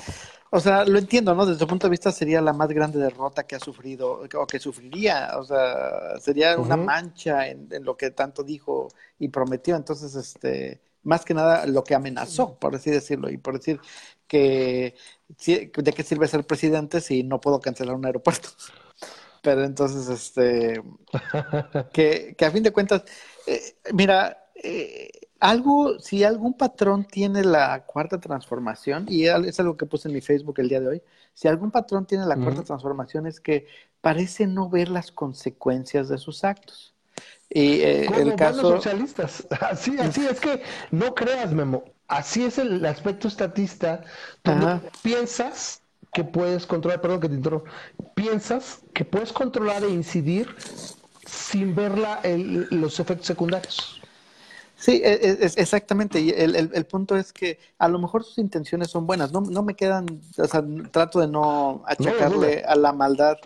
o 0.55 0.59
sea, 0.61 0.85
lo 0.85 0.97
entiendo, 0.97 1.35
¿no? 1.35 1.45
Desde 1.45 1.59
tu 1.59 1.67
punto 1.67 1.87
de 1.87 1.91
vista 1.91 2.13
sería 2.13 2.39
la 2.39 2.53
más 2.53 2.69
grande 2.69 2.97
derrota 2.97 3.43
que 3.43 3.57
ha 3.57 3.59
sufrido 3.59 4.21
o 4.33 4.47
que 4.47 4.57
sufriría. 4.57 5.31
O 5.37 5.43
sea, 5.43 6.17
sería 6.21 6.57
una 6.57 6.77
mancha 6.77 7.49
en, 7.49 7.67
lo 7.81 7.97
que 7.97 8.11
tanto 8.11 8.41
dijo 8.41 8.87
y 9.19 9.27
prometió. 9.27 9.75
Entonces, 9.75 10.15
este, 10.15 10.79
más 11.03 11.25
que 11.25 11.33
nada 11.33 11.65
lo 11.65 11.83
que 11.83 11.93
amenazó, 11.93 12.57
por 12.57 12.73
así 12.73 12.89
decirlo, 12.89 13.29
y 13.29 13.37
por 13.37 13.55
decir 13.55 13.81
que 14.27 14.95
de 15.27 15.93
qué 15.93 16.03
sirve 16.03 16.25
ser 16.29 16.47
presidente 16.47 17.01
si 17.01 17.23
no 17.23 17.41
puedo 17.41 17.59
cancelar 17.59 17.95
un 17.95 18.05
aeropuerto. 18.05 18.47
Pero 19.41 19.65
entonces, 19.65 20.07
este, 20.07 20.81
que, 21.93 22.33
que 22.37 22.45
a 22.45 22.51
fin 22.51 22.63
de 22.63 22.71
cuentas, 22.71 23.03
eh, 23.45 23.75
mira, 23.91 24.47
eh, 24.55 25.09
algo, 25.45 25.99
si 25.99 26.23
algún 26.23 26.53
patrón 26.53 27.05
tiene 27.05 27.43
la 27.43 27.83
cuarta 27.85 28.19
transformación, 28.19 29.05
y 29.07 29.25
es 29.25 29.59
algo 29.59 29.77
que 29.77 29.85
puse 29.85 30.07
en 30.07 30.15
mi 30.15 30.21
Facebook 30.21 30.55
el 30.57 30.69
día 30.69 30.79
de 30.79 30.87
hoy, 30.87 31.01
si 31.35 31.47
algún 31.47 31.69
patrón 31.69 32.07
tiene 32.07 32.25
la 32.25 32.35
cuarta 32.35 32.63
transformación 32.63 33.27
es 33.27 33.39
que 33.39 33.67
parece 34.01 34.47
no 34.47 34.69
ver 34.69 34.89
las 34.89 35.11
consecuencias 35.11 36.09
de 36.09 36.17
sus 36.17 36.43
actos. 36.43 36.95
Y 37.47 37.81
eh, 37.81 38.07
el 38.17 38.35
caso... 38.35 38.61
socialistas, 38.61 39.45
así, 39.69 39.95
así 39.99 40.25
es 40.25 40.39
que 40.39 40.63
no 40.89 41.13
creas, 41.13 41.53
Memo, 41.53 41.83
así 42.07 42.43
es 42.43 42.57
el 42.57 42.83
aspecto 42.83 43.27
estatista. 43.27 44.01
Tú 44.41 44.51
piensas 45.03 45.81
que 46.11 46.23
puedes 46.23 46.65
controlar, 46.65 47.01
perdón 47.01 47.19
que 47.19 47.29
te 47.29 47.35
interrumpo, 47.35 47.69
piensas 48.15 48.79
que 48.95 49.05
puedes 49.05 49.31
controlar 49.31 49.83
e 49.83 49.89
incidir 49.89 50.55
sin 51.27 51.75
ver 51.75 51.93
los 52.71 52.99
efectos 52.99 53.27
secundarios. 53.27 54.01
Sí, 54.77 55.01
e, 55.03 55.13
e, 55.13 55.37
exactamente. 55.55 56.19
Y 56.19 56.29
el, 56.31 56.55
el, 56.55 56.85
punto 56.85 57.15
es 57.15 57.31
que 57.31 57.59
a 57.77 57.87
lo 57.87 57.99
mejor 57.99 58.23
sus 58.23 58.37
intenciones 58.37 58.89
son 58.89 59.07
buenas. 59.07 59.31
No, 59.31 59.41
no 59.41 59.63
me 59.63 59.75
quedan, 59.75 60.05
o 60.37 60.45
sea, 60.45 60.63
trato 60.91 61.19
de 61.19 61.27
no 61.27 61.83
achacarle 61.87 62.63
a 62.63 62.75
la 62.75 62.91
maldad 62.91 63.37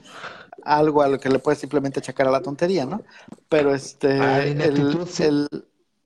algo 0.64 1.02
a 1.02 1.08
lo 1.08 1.20
que 1.20 1.30
le 1.30 1.40
puedes 1.40 1.60
simplemente 1.60 2.00
achacar 2.00 2.28
a 2.28 2.32
la 2.32 2.42
tontería, 2.42 2.86
¿no? 2.86 3.02
Pero 3.48 3.74
este, 3.74 4.18
el, 4.52 5.48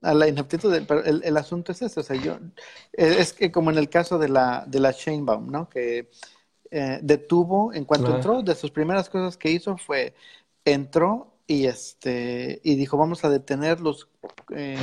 a 0.02 0.14
la 0.14 0.28
ineptitud, 0.28 0.74
el, 0.74 1.22
el, 1.24 1.38
asunto 1.38 1.72
es 1.72 1.82
ese, 1.82 2.00
o 2.00 2.04
sea, 2.04 2.16
yo, 2.16 2.38
es 2.92 3.34
que 3.34 3.52
como 3.52 3.72
en 3.72 3.78
el 3.78 3.90
caso 3.90 4.20
de 4.20 4.30
la, 4.30 4.66
de 4.68 4.80
la 4.80 4.94
Baum, 5.22 5.50
¿no? 5.50 5.70
Que 5.70 6.10
eh, 6.72 7.00
detuvo, 7.02 7.74
en 7.74 7.86
cuanto 7.86 8.16
entró, 8.16 8.42
de 8.42 8.56
sus 8.56 8.72
primeras 8.72 9.10
cosas 9.10 9.38
que 9.38 9.52
hizo 9.52 9.78
fue, 9.78 10.14
entró 10.66 11.33
y, 11.48 11.66
este, 11.66 12.62
y 12.64 12.76
dijo, 12.76 12.98
vamos 12.98 13.24
a 13.26 13.30
detener 13.30 13.80
los, 13.82 14.10
eh, 14.56 14.78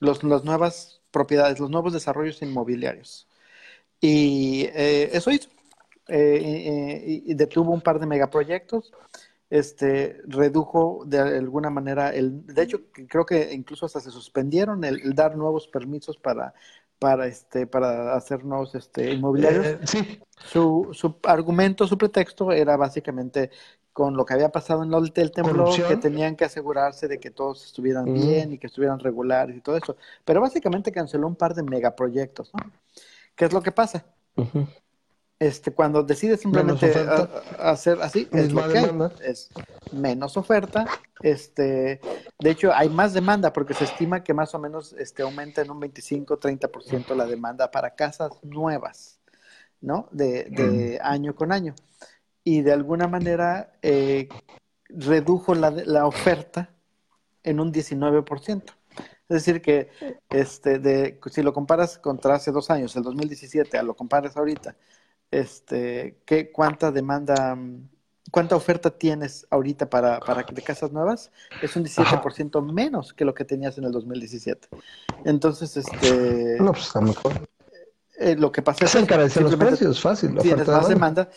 los, 0.00 0.22
las 0.24 0.44
nuevas 0.44 1.00
propiedades, 1.10 1.60
los 1.60 1.70
nuevos 1.70 1.92
desarrollos 1.92 2.42
inmobiliarios. 2.42 3.28
Y 4.00 4.64
eh, 4.74 5.10
eso 5.12 5.30
hizo. 5.30 5.48
y 6.08 7.34
detuvo 7.34 7.72
un 7.72 7.80
par 7.80 7.98
de 7.98 8.06
megaproyectos 8.06 8.92
este, 9.54 10.20
redujo 10.26 11.04
de 11.06 11.20
alguna 11.20 11.70
manera, 11.70 12.10
el, 12.10 12.44
de 12.44 12.62
hecho, 12.62 12.80
creo 13.08 13.24
que 13.24 13.52
incluso 13.52 13.86
hasta 13.86 14.00
se 14.00 14.10
suspendieron 14.10 14.82
el, 14.82 15.14
dar 15.14 15.36
nuevos 15.36 15.68
permisos 15.68 16.16
para, 16.16 16.54
para, 16.98 17.28
este, 17.28 17.66
para 17.66 18.16
hacer 18.16 18.44
nuevos 18.44 18.74
este, 18.74 19.12
inmobiliarios. 19.12 19.66
Eh, 19.66 19.78
sí. 19.84 20.20
Su, 20.36 20.88
su 20.92 21.16
argumento, 21.22 21.86
su 21.86 21.96
pretexto 21.96 22.50
era 22.50 22.76
básicamente 22.76 23.50
con 23.94 24.16
lo 24.16 24.26
que 24.26 24.34
había 24.34 24.50
pasado 24.50 24.82
en 24.82 24.92
el, 24.92 25.12
el 25.14 25.30
templo, 25.30 25.70
que 25.88 25.96
tenían 25.96 26.34
que 26.34 26.44
asegurarse 26.44 27.06
de 27.06 27.20
que 27.20 27.30
todos 27.30 27.64
estuvieran 27.64 28.12
bien 28.12 28.52
y 28.52 28.58
que 28.58 28.66
estuvieran 28.66 28.98
regulares 28.98 29.56
y 29.56 29.60
todo 29.60 29.76
eso. 29.76 29.96
Pero 30.24 30.40
básicamente 30.40 30.90
canceló 30.90 31.28
un 31.28 31.36
par 31.36 31.54
de 31.54 31.62
megaproyectos, 31.62 32.52
¿no? 32.52 32.72
¿Qué 33.36 33.44
es 33.44 33.52
lo 33.52 33.62
que 33.62 33.70
pasa? 33.70 34.04
este, 35.38 35.70
cuando 35.70 36.02
decides 36.02 36.40
simplemente 36.40 36.92
hacer 37.60 38.02
así, 38.02 38.28
es, 38.32 38.52
lo 38.52 38.68
que 38.68 38.90
es 39.24 39.48
menos 39.92 40.36
oferta. 40.36 40.86
Este, 41.20 42.00
de 42.40 42.50
hecho, 42.50 42.72
hay 42.74 42.88
más 42.88 43.14
demanda 43.14 43.52
porque 43.52 43.74
se 43.74 43.84
estima 43.84 44.24
que 44.24 44.34
más 44.34 44.56
o 44.56 44.58
menos 44.58 44.92
este, 44.94 45.22
aumenta 45.22 45.62
en 45.62 45.70
un 45.70 45.80
25-30% 45.80 47.14
la 47.14 47.26
demanda 47.26 47.70
para 47.70 47.94
casas 47.94 48.32
nuevas, 48.42 49.20
¿no? 49.80 50.08
De, 50.10 50.46
de 50.50 50.98
año 51.00 51.36
con 51.36 51.52
año. 51.52 51.76
Y 52.44 52.60
de 52.60 52.72
alguna 52.72 53.08
manera 53.08 53.72
eh, 53.82 54.28
redujo 54.88 55.54
la, 55.54 55.70
la 55.70 56.06
oferta 56.06 56.70
en 57.42 57.60
un 57.60 57.72
19%. 57.72 58.62
Es 59.28 59.46
decir, 59.46 59.62
que 59.62 59.88
este, 60.28 60.78
de, 60.78 61.18
si 61.30 61.42
lo 61.42 61.52
comparas 61.52 61.98
contra 61.98 62.34
hace 62.34 62.52
dos 62.52 62.70
años, 62.70 62.94
el 62.96 63.02
2017, 63.02 63.78
a 63.78 63.82
lo 63.82 63.94
comparas 63.94 64.36
ahorita, 64.36 64.76
este, 65.30 66.18
¿qué, 66.26 66.52
cuánta 66.52 66.92
demanda, 66.92 67.56
cuánta 68.30 68.54
oferta 68.54 68.90
tienes 68.90 69.46
ahorita 69.50 69.88
para, 69.88 70.20
para 70.20 70.42
de 70.42 70.62
casas 70.62 70.92
nuevas? 70.92 71.32
Es 71.62 71.74
un 71.74 71.84
17% 71.84 72.70
menos 72.70 73.14
que 73.14 73.24
lo 73.24 73.34
que 73.34 73.46
tenías 73.46 73.78
en 73.78 73.84
el 73.84 73.92
2017. 73.92 74.68
Entonces, 75.24 75.76
este... 75.76 76.58
No, 76.60 76.72
pues 76.72 76.86
está 76.86 77.00
mejor. 77.00 77.32
Eh, 78.16 78.36
lo 78.36 78.52
que 78.52 78.62
pasa 78.62 78.84
es 78.84 78.92
que 78.92 78.98
encarecen 79.00 79.42
los 79.42 79.56
precios, 79.56 80.00
fácil. 80.00 80.36
Tienes 80.38 80.70
más 80.70 80.88
demanda. 80.88 81.28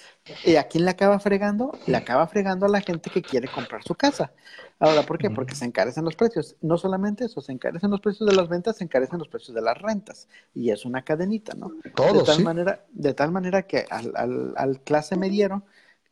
¿Y 0.43 0.55
a 0.55 0.67
quién 0.67 0.85
le 0.85 0.91
acaba 0.91 1.19
fregando? 1.19 1.71
Le 1.87 1.97
acaba 1.97 2.27
fregando 2.27 2.65
a 2.65 2.69
la 2.69 2.81
gente 2.81 3.09
que 3.09 3.21
quiere 3.23 3.47
comprar 3.49 3.83
su 3.83 3.95
casa. 3.95 4.31
Ahora, 4.79 5.03
¿por 5.03 5.17
qué? 5.17 5.31
Porque 5.31 5.55
se 5.55 5.65
encarecen 5.65 6.05
los 6.05 6.15
precios. 6.15 6.55
No 6.61 6.77
solamente 6.77 7.25
eso, 7.25 7.41
se 7.41 7.51
encarecen 7.51 7.89
los 7.89 7.99
precios 7.99 8.29
de 8.29 8.35
las 8.35 8.47
ventas, 8.47 8.77
se 8.77 8.83
encarecen 8.83 9.17
los 9.17 9.27
precios 9.27 9.55
de 9.55 9.61
las 9.61 9.77
rentas. 9.81 10.27
Y 10.53 10.69
es 10.69 10.85
una 10.85 11.03
cadenita, 11.03 11.55
¿no? 11.55 11.73
Todo, 11.95 12.13
de 12.13 12.21
tal 12.21 12.41
manera, 12.41 12.85
de 12.91 13.13
tal 13.15 13.31
manera 13.31 13.63
que 13.63 13.85
al, 13.89 14.13
al, 14.15 14.53
al 14.55 14.81
clase 14.81 15.15
mediero 15.17 15.63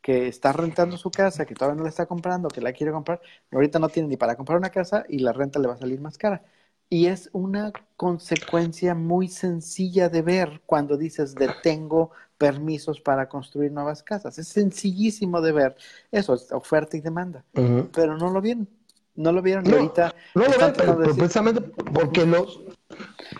que 0.02 0.28
está 0.28 0.52
rentando 0.52 0.96
su 0.96 1.10
casa, 1.12 1.46
que 1.46 1.54
todavía 1.54 1.76
no 1.76 1.82
la 1.84 1.88
está 1.90 2.06
comprando, 2.06 2.48
que 2.48 2.60
la 2.60 2.72
quiere 2.72 2.92
comprar, 2.92 3.20
ahorita 3.50 3.78
no 3.78 3.88
tiene 3.88 4.08
ni 4.08 4.16
para 4.16 4.36
comprar 4.36 4.58
una 4.58 4.70
casa 4.70 5.04
y 5.08 5.18
la 5.20 5.32
renta 5.32 5.58
le 5.58 5.68
va 5.68 5.74
a 5.74 5.78
salir 5.78 6.00
más 6.00 6.18
cara. 6.18 6.44
Y 6.88 7.06
es 7.06 7.28
una 7.32 7.72
consecuencia 7.96 8.94
muy 8.94 9.28
sencilla 9.28 10.08
de 10.08 10.22
ver 10.22 10.60
cuando 10.66 10.96
dices 10.96 11.34
detengo 11.34 12.12
permisos 12.38 13.00
para 13.00 13.28
construir 13.28 13.72
nuevas 13.72 14.02
casas. 14.02 14.38
Es 14.38 14.48
sencillísimo 14.48 15.40
de 15.40 15.52
ver. 15.52 15.76
Eso 16.12 16.34
es 16.34 16.52
oferta 16.52 16.96
y 16.96 17.00
demanda. 17.00 17.44
Pero 17.52 18.16
no 18.16 18.30
lo 18.30 18.40
vieron. 18.40 18.68
No 19.16 19.32
lo 19.32 19.42
vieron. 19.42 19.66
ahorita. 19.72 20.14
No 20.34 20.44
lo 20.44 20.96
ven, 20.98 21.16
precisamente 21.16 21.60
porque 21.60 22.24
los. 22.26 22.60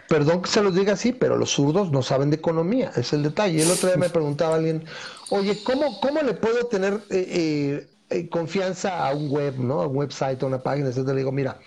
Perdón 0.09 0.43
que 0.43 0.49
se 0.49 0.63
los 0.63 0.75
diga 0.75 0.95
así, 0.95 1.13
pero 1.13 1.37
los 1.37 1.51
zurdos 1.51 1.93
no 1.93 2.03
saben 2.03 2.31
de 2.31 2.37
economía. 2.37 2.91
Es 2.97 3.13
el 3.13 3.23
detalle. 3.23 3.63
El 3.63 3.71
otro 3.71 3.89
día 3.89 3.97
me 3.97 4.11
preguntaba 4.11 4.57
alguien, 4.57 4.85
oye, 5.31 5.63
¿cómo, 5.63 6.01
cómo 6.01 6.21
le 6.23 6.35
puedo 6.35 6.67
tener 6.67 6.95
eh, 6.95 6.99
eh, 7.11 7.89
eh, 8.11 8.29
confianza 8.29 9.07
a 9.07 9.15
un 9.15 9.31
web, 9.31 9.59
¿no? 9.59 9.83
A 9.83 9.87
un 9.87 9.97
website, 9.97 10.43
a 10.43 10.47
una 10.47 10.63
página, 10.63 10.89
etcétera? 10.89 11.15
Le 11.15 11.21
digo, 11.21 11.33
mira 11.33 11.59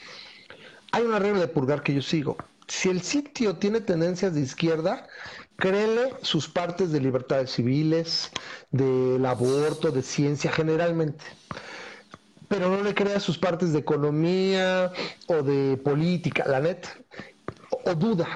hay 0.91 1.03
una 1.03 1.19
regla 1.19 1.39
de 1.41 1.47
purgar 1.47 1.83
que 1.83 1.93
yo 1.93 2.01
sigo. 2.01 2.37
Si 2.67 2.89
el 2.89 3.01
sitio 3.01 3.55
tiene 3.55 3.81
tendencias 3.81 4.33
de 4.33 4.41
izquierda, 4.41 5.07
créele 5.57 6.13
sus 6.21 6.47
partes 6.47 6.91
de 6.91 6.99
libertades 6.99 7.51
civiles, 7.51 8.31
del 8.71 9.25
aborto, 9.25 9.91
de 9.91 10.01
ciencia 10.01 10.51
generalmente. 10.51 11.23
Pero 12.47 12.69
no 12.69 12.83
le 12.83 12.95
crea 12.95 13.19
sus 13.19 13.37
partes 13.37 13.73
de 13.73 13.79
economía 13.79 14.91
o 15.27 15.43
de 15.43 15.77
política, 15.77 16.45
la 16.47 16.59
neta. 16.59 16.89
O, 17.69 17.91
o 17.91 17.95
duda. 17.95 18.27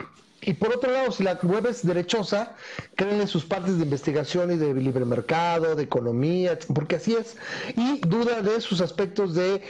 Y 0.45 0.53
por 0.53 0.75
otro 0.75 0.91
lado, 0.91 1.11
si 1.11 1.23
la 1.23 1.39
web 1.43 1.67
es 1.67 1.85
derechosa, 1.85 2.53
créenle 2.95 3.27
sus 3.27 3.45
partes 3.45 3.77
de 3.77 3.83
investigación 3.83 4.51
y 4.51 4.57
de 4.57 4.73
libre 4.73 5.05
mercado, 5.05 5.75
de 5.75 5.83
economía, 5.83 6.57
porque 6.73 6.97
así 6.97 7.15
es. 7.15 7.35
Y 7.75 7.99
duda 7.99 8.41
de 8.41 8.59
sus 8.61 8.81
aspectos 8.81 9.35
de, 9.35 9.61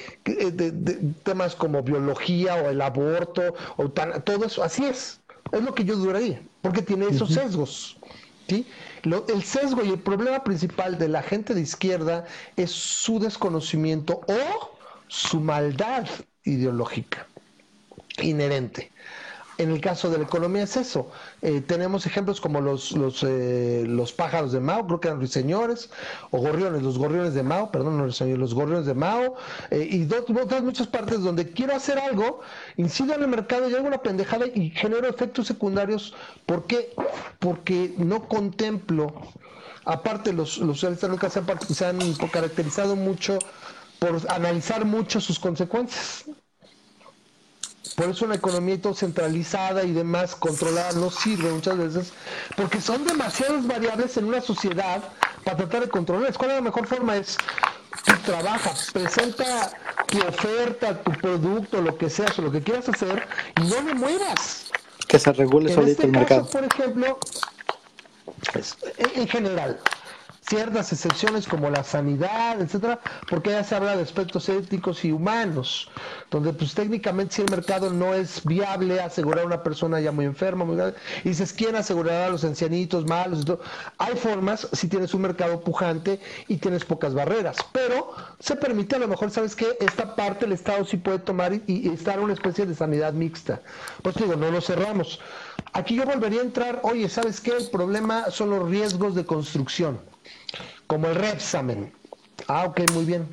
temas 1.24 1.56
como 1.56 1.84
biología 1.84 2.56
o 2.56 2.70
el 2.70 2.82
aborto, 2.82 3.54
o 3.78 3.90
todo 3.90 4.46
eso, 4.46 4.64
así 4.64 4.86
es. 4.86 5.20
Es 5.52 5.62
lo 5.62 5.74
que 5.76 5.84
yo 5.84 5.96
duraría, 5.96 6.42
porque 6.62 6.82
tiene 6.82 7.08
esos 7.08 7.34
sesgos. 7.34 7.98
¿sí? 8.48 8.66
el 9.04 9.44
sesgo 9.44 9.84
y 9.84 9.90
el 9.90 10.00
problema 10.00 10.44
principal 10.44 10.98
de 10.98 11.10
la 11.10 11.22
gente 11.22 11.54
de 11.54 11.62
izquierda 11.62 12.26
es 12.56 12.72
su 12.72 13.20
desconocimiento 13.20 14.22
o 14.28 14.78
su 15.08 15.40
maldad 15.40 16.08
ideológica 16.44 17.28
inherente. 18.22 18.93
En 19.58 19.70
el 19.70 19.82
caso 19.82 20.10
de 20.10 20.18
la 20.18 20.24
economía 20.24 20.64
es 20.64 20.78
eso. 20.78 21.12
Eh, 21.42 21.62
tenemos 21.62 22.06
ejemplos 22.06 22.42
como 22.42 22.60
los, 22.60 22.92
los, 22.94 23.24
eh, 23.24 23.84
los, 23.88 24.12
pájaros 24.12 24.52
de 24.52 24.60
Mao, 24.60 24.86
creo 24.88 25.00
que 25.00 25.08
eran 25.08 25.20
ruiseñores, 25.20 25.92
o 26.32 26.40
gorriones, 26.40 26.82
los 26.82 26.98
gorriones 26.98 27.34
de 27.34 27.44
Mao, 27.44 27.72
perdón, 27.72 27.98
no 27.98 28.04
ruiseñores, 28.04 28.40
los 28.40 28.54
gorriones 28.54 28.86
de 28.86 28.96
Mao, 28.96 29.36
eh, 29.70 29.88
y 29.90 30.12
otras 30.12 30.64
muchas 30.64 30.88
partes 30.88 31.22
donde 31.22 31.52
quiero 31.52 31.76
hacer 31.76 32.00
algo, 32.00 32.42
incido 32.78 33.14
en 33.14 33.22
el 33.22 33.28
mercado 33.28 33.70
y 33.70 33.76
hago 33.76 33.88
una 33.88 34.02
pendejada 34.02 34.48
y 34.48 34.72
genero 34.72 35.08
efectos 35.08 35.48
secundarios. 35.48 36.16
¿Por 36.46 36.66
qué? 36.66 36.94
Porque 37.40 37.94
no 37.98 38.28
contemplo, 38.28 39.14
aparte 39.86 40.34
los, 40.34 40.58
los 40.58 40.78
socialistas 40.78 41.10
nunca 41.10 41.30
se 41.30 41.86
han 41.86 42.00
caracterizado 42.32 42.96
mucho 42.96 43.38
por 44.00 44.20
analizar 44.30 44.84
mucho 44.86 45.22
sus 45.22 45.40
consecuencias. 45.40 46.26
Por 47.96 48.10
eso 48.10 48.26
una 48.26 48.36
economía 48.36 48.82
todo 48.82 48.96
centralizada 48.96 49.84
y 49.84 49.92
demás, 49.92 50.36
controlada, 50.36 50.94
no 50.94 51.12
sirve 51.12 51.52
muchas 51.52 51.78
veces, 51.78 52.14
porque 52.56 52.82
son 52.82 53.06
demasiadas 53.06 53.68
variables 53.68 54.16
en 54.18 54.26
una 54.26 54.42
sociedad 54.42 55.04
para 55.44 55.58
tratar 55.58 55.82
de 55.82 55.90
controlar. 55.90 56.34
¿Cuál 56.36 56.52
es 56.52 56.56
la 56.56 56.62
mejor 56.62 56.88
forma? 56.88 57.18
Es 57.18 57.38
tú 58.06 58.14
trabajas, 58.26 58.90
presenta 58.92 59.72
tu 60.08 60.20
oferta, 60.20 61.02
tu 61.04 61.12
producto, 61.12 61.82
lo 61.82 61.98
que 61.98 62.10
seas 62.10 62.38
o 62.40 62.42
lo 62.42 62.52
que 62.52 62.62
quieras 62.62 62.90
hacer, 62.90 63.28
y 63.62 63.64
no 63.64 63.82
le 63.82 63.94
muevas. 63.94 64.66
Que 65.08 65.20
se 65.20 65.32
regule 65.34 65.74
solito 65.74 65.92
este 65.92 66.06
el 66.06 66.12
mercado. 66.12 66.50
Por 66.50 66.64
ejemplo, 66.64 67.20
en 68.98 69.28
general, 69.28 69.80
ciertas 70.48 70.92
excepciones 70.92 71.48
como 71.48 71.70
la 71.70 71.84
sanidad, 71.84 72.62
etcétera, 72.62 73.00
porque 73.30 73.52
ya 73.52 73.64
se 73.64 73.76
habla 73.76 73.96
de 73.96 74.04
aspectos 74.04 74.50
éticos 74.50 75.06
y 75.06 75.12
humanos, 75.12 75.90
donde 76.30 76.54
pues 76.54 76.74
técnicamente 76.74 77.36
si 77.36 77.42
el 77.42 77.50
mercado 77.50 77.92
no 77.92 78.14
es 78.14 78.44
viable 78.44 79.00
asegurar 79.00 79.44
a 79.44 79.48
una 79.48 79.64
persona 79.64 80.02
ya 80.02 80.12
muy 80.12 80.26
enferma, 80.26 80.66
muy 80.66 80.76
grave, 80.76 80.96
y 81.24 81.30
dices, 81.30 81.54
¿quién 81.54 81.76
asegurará 81.76 82.28
a 82.28 82.30
los 82.30 82.44
ancianitos 82.44 83.06
malos? 83.06 83.46
Hay 83.98 84.16
formas 84.16 84.68
si 84.74 84.88
tienes 84.88 85.14
un 85.14 85.22
mercado 85.22 85.62
pujante 85.62 86.20
y 86.48 86.58
tienes 86.58 86.84
pocas 86.84 87.14
barreras, 87.14 87.58
pero 87.72 88.12
se 88.40 88.56
permite 88.56 88.98
a 88.98 89.00
lo 89.00 89.08
mejor, 89.08 89.32
¿sabes 89.32 89.56
qué? 89.56 89.78
Esta 89.80 90.16
parte 90.16 90.46
el 90.46 90.52
Estado 90.52 90.84
sí 90.86 90.98
puede 90.98 91.20
tomar 91.20 91.54
y, 91.54 91.64
y 91.68 91.90
estar 91.90 92.20
una 92.20 92.34
especie 92.34 92.66
de 92.66 92.76
sanidad 92.76 93.14
mixta. 93.14 93.62
Pues 94.02 94.16
digo, 94.16 94.36
no 94.36 94.52
lo 94.52 94.62
cerramos. 94.62 95.20
Aquí 95.72 95.96
yo 95.96 96.06
volvería 96.06 96.42
a 96.42 96.44
entrar, 96.44 96.80
oye, 96.84 97.08
¿sabes 97.08 97.40
qué? 97.40 97.52
El 97.56 97.70
problema 97.70 98.30
son 98.30 98.50
los 98.50 98.70
riesgos 98.70 99.16
de 99.16 99.26
construcción 99.26 100.13
como 100.88 101.08
el 101.08 101.16
Repsamen. 101.16 101.94
Ah, 102.48 102.66
ok, 102.66 102.82
muy 102.90 103.06
bien. 103.06 103.30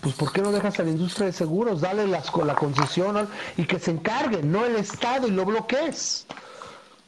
Pues 0.00 0.14
¿por 0.14 0.32
qué 0.32 0.40
no 0.40 0.52
dejas 0.52 0.78
a 0.80 0.84
la 0.84 0.90
industria 0.90 1.26
de 1.26 1.32
seguros? 1.32 1.80
Dale 1.80 2.06
las, 2.06 2.34
la 2.34 2.54
concesión 2.54 3.28
y 3.56 3.66
que 3.66 3.78
se 3.78 3.90
encargue, 3.90 4.42
no 4.42 4.64
el 4.64 4.76
Estado 4.76 5.28
y 5.28 5.30
lo 5.30 5.44
bloquees. 5.44 6.26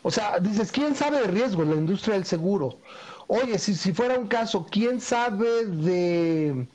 O 0.02 0.10
sea, 0.10 0.38
dices, 0.40 0.70
¿quién 0.72 0.94
sabe 0.94 1.20
de 1.20 1.28
riesgo? 1.28 1.64
La 1.64 1.76
industria 1.76 2.14
del 2.14 2.26
seguro. 2.26 2.80
Oye, 3.28 3.58
si, 3.58 3.74
si 3.74 3.92
fuera 3.92 4.18
un 4.18 4.26
caso, 4.28 4.66
¿quién 4.70 5.00
sabe 5.00 5.64
de, 5.66 6.68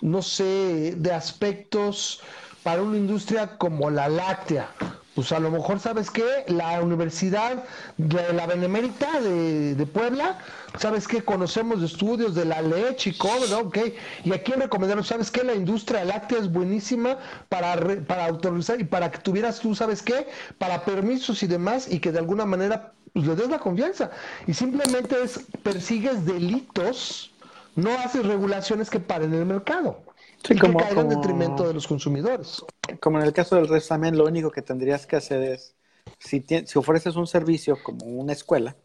no 0.00 0.22
sé, 0.22 0.94
de 0.96 1.12
aspectos 1.12 2.22
para 2.62 2.82
una 2.82 2.98
industria 2.98 3.56
como 3.58 3.90
la 3.90 4.08
láctea? 4.08 4.74
Pues 5.16 5.32
a 5.32 5.40
lo 5.40 5.50
mejor, 5.50 5.80
¿sabes 5.80 6.10
qué? 6.10 6.44
La 6.46 6.82
Universidad 6.82 7.64
de 7.96 8.34
la 8.34 8.46
Benemérita 8.46 9.18
de, 9.18 9.86
Puebla, 9.86 10.38
¿sabes 10.78 11.08
qué? 11.08 11.24
Conocemos 11.24 11.82
estudios 11.82 12.34
de 12.34 12.44
la 12.44 12.60
leche 12.60 13.10
y 13.10 13.16
cómo, 13.16 13.46
¿no? 13.48 13.60
Ok. 13.60 13.78
Y 14.24 14.34
aquí 14.34 14.52
recomendaron, 14.52 15.02
¿sabes 15.04 15.30
qué? 15.30 15.42
La 15.42 15.54
industria 15.54 16.04
láctea 16.04 16.36
es 16.38 16.52
buenísima 16.52 17.16
para, 17.48 17.76
para 18.06 18.26
autorizar 18.26 18.78
y 18.78 18.84
para 18.84 19.10
que 19.10 19.16
tuvieras 19.16 19.58
tú, 19.58 19.74
¿sabes 19.74 20.02
qué? 20.02 20.28
Para 20.58 20.84
permisos 20.84 21.42
y 21.42 21.46
demás 21.46 21.90
y 21.90 21.98
que 21.98 22.12
de 22.12 22.18
alguna 22.18 22.44
manera 22.44 22.92
pues, 23.14 23.26
le 23.26 23.36
des 23.36 23.48
la 23.48 23.58
confianza. 23.58 24.10
Y 24.46 24.52
simplemente 24.52 25.16
es, 25.22 25.40
persigues 25.62 26.26
delitos, 26.26 27.32
no 27.74 27.90
haces 28.00 28.26
regulaciones 28.26 28.90
que 28.90 29.00
paren 29.00 29.32
el 29.32 29.46
mercado. 29.46 29.98
y 30.46 30.58
como, 30.58 30.76
que 30.76 30.84
caigan 30.84 31.10
en 31.10 31.20
detrimento 31.20 31.66
de 31.66 31.72
los 31.72 31.86
consumidores 31.86 32.62
como 33.00 33.18
en 33.18 33.26
el 33.26 33.32
caso 33.32 33.56
del 33.56 33.68
resamen, 33.68 34.16
lo 34.16 34.24
único 34.24 34.50
que 34.50 34.62
tendrías 34.62 35.06
que 35.06 35.16
hacer 35.16 35.42
es, 35.42 35.74
si, 36.18 36.44
si 36.64 36.78
ofreces 36.78 37.16
un 37.16 37.26
servicio 37.26 37.76
como 37.82 38.04
una 38.06 38.32
escuela, 38.32 38.76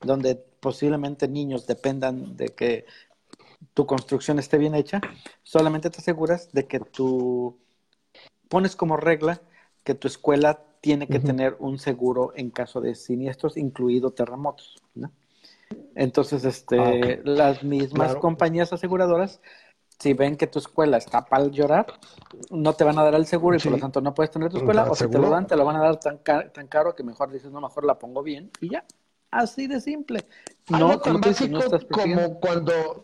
donde 0.00 0.36
posiblemente 0.36 1.28
niños 1.28 1.66
dependan 1.66 2.36
de 2.36 2.48
que 2.48 2.86
tu 3.74 3.86
construcción 3.86 4.38
esté 4.38 4.58
bien 4.58 4.74
hecha, 4.74 5.00
solamente 5.42 5.90
te 5.90 5.98
aseguras 5.98 6.52
de 6.52 6.66
que 6.66 6.80
tú 6.80 7.58
pones 8.48 8.76
como 8.76 8.96
regla 8.96 9.40
que 9.84 9.94
tu 9.94 10.08
escuela 10.08 10.62
tiene 10.80 11.06
que 11.06 11.18
tener 11.18 11.56
un 11.58 11.78
seguro 11.78 12.32
en 12.36 12.50
caso 12.50 12.80
de 12.80 12.94
siniestros, 12.94 13.56
incluido 13.56 14.10
terremotos. 14.12 14.76
Entonces, 15.94 16.44
este, 16.44 16.78
ah, 16.78 17.20
las 17.24 17.64
mismas 17.64 18.16
compañías 18.16 18.72
aseguradoras 18.72 19.40
si 19.98 20.12
ven 20.12 20.36
que 20.36 20.46
tu 20.46 20.58
escuela 20.58 20.98
está 20.98 21.24
para 21.24 21.46
llorar, 21.46 21.86
no 22.50 22.74
te 22.74 22.84
van 22.84 22.98
a 22.98 23.04
dar 23.04 23.14
el 23.14 23.26
seguro 23.26 23.56
y 23.56 23.60
por 23.60 23.72
lo 23.72 23.78
tanto 23.78 24.00
no 24.00 24.14
puedes 24.14 24.30
tener 24.30 24.50
tu 24.50 24.58
escuela, 24.58 24.84
o 24.90 24.94
si 24.94 25.08
te 25.08 25.18
lo 25.18 25.30
dan, 25.30 25.46
te 25.46 25.56
lo 25.56 25.64
van 25.64 25.76
a 25.76 25.80
dar 25.80 25.98
tan, 25.98 26.18
tan 26.22 26.66
caro 26.68 26.94
que 26.94 27.02
mejor 27.02 27.30
dices, 27.30 27.50
no, 27.50 27.60
mejor 27.60 27.84
la 27.84 27.98
pongo 27.98 28.22
bien 28.22 28.50
y 28.60 28.70
ya. 28.70 28.84
Así 29.30 29.66
de 29.66 29.80
simple. 29.80 30.24
Algo 30.70 30.88
no, 30.88 30.98
tan 30.98 31.20
básico 31.20 31.60
como 31.90 32.38
cuando 32.40 33.02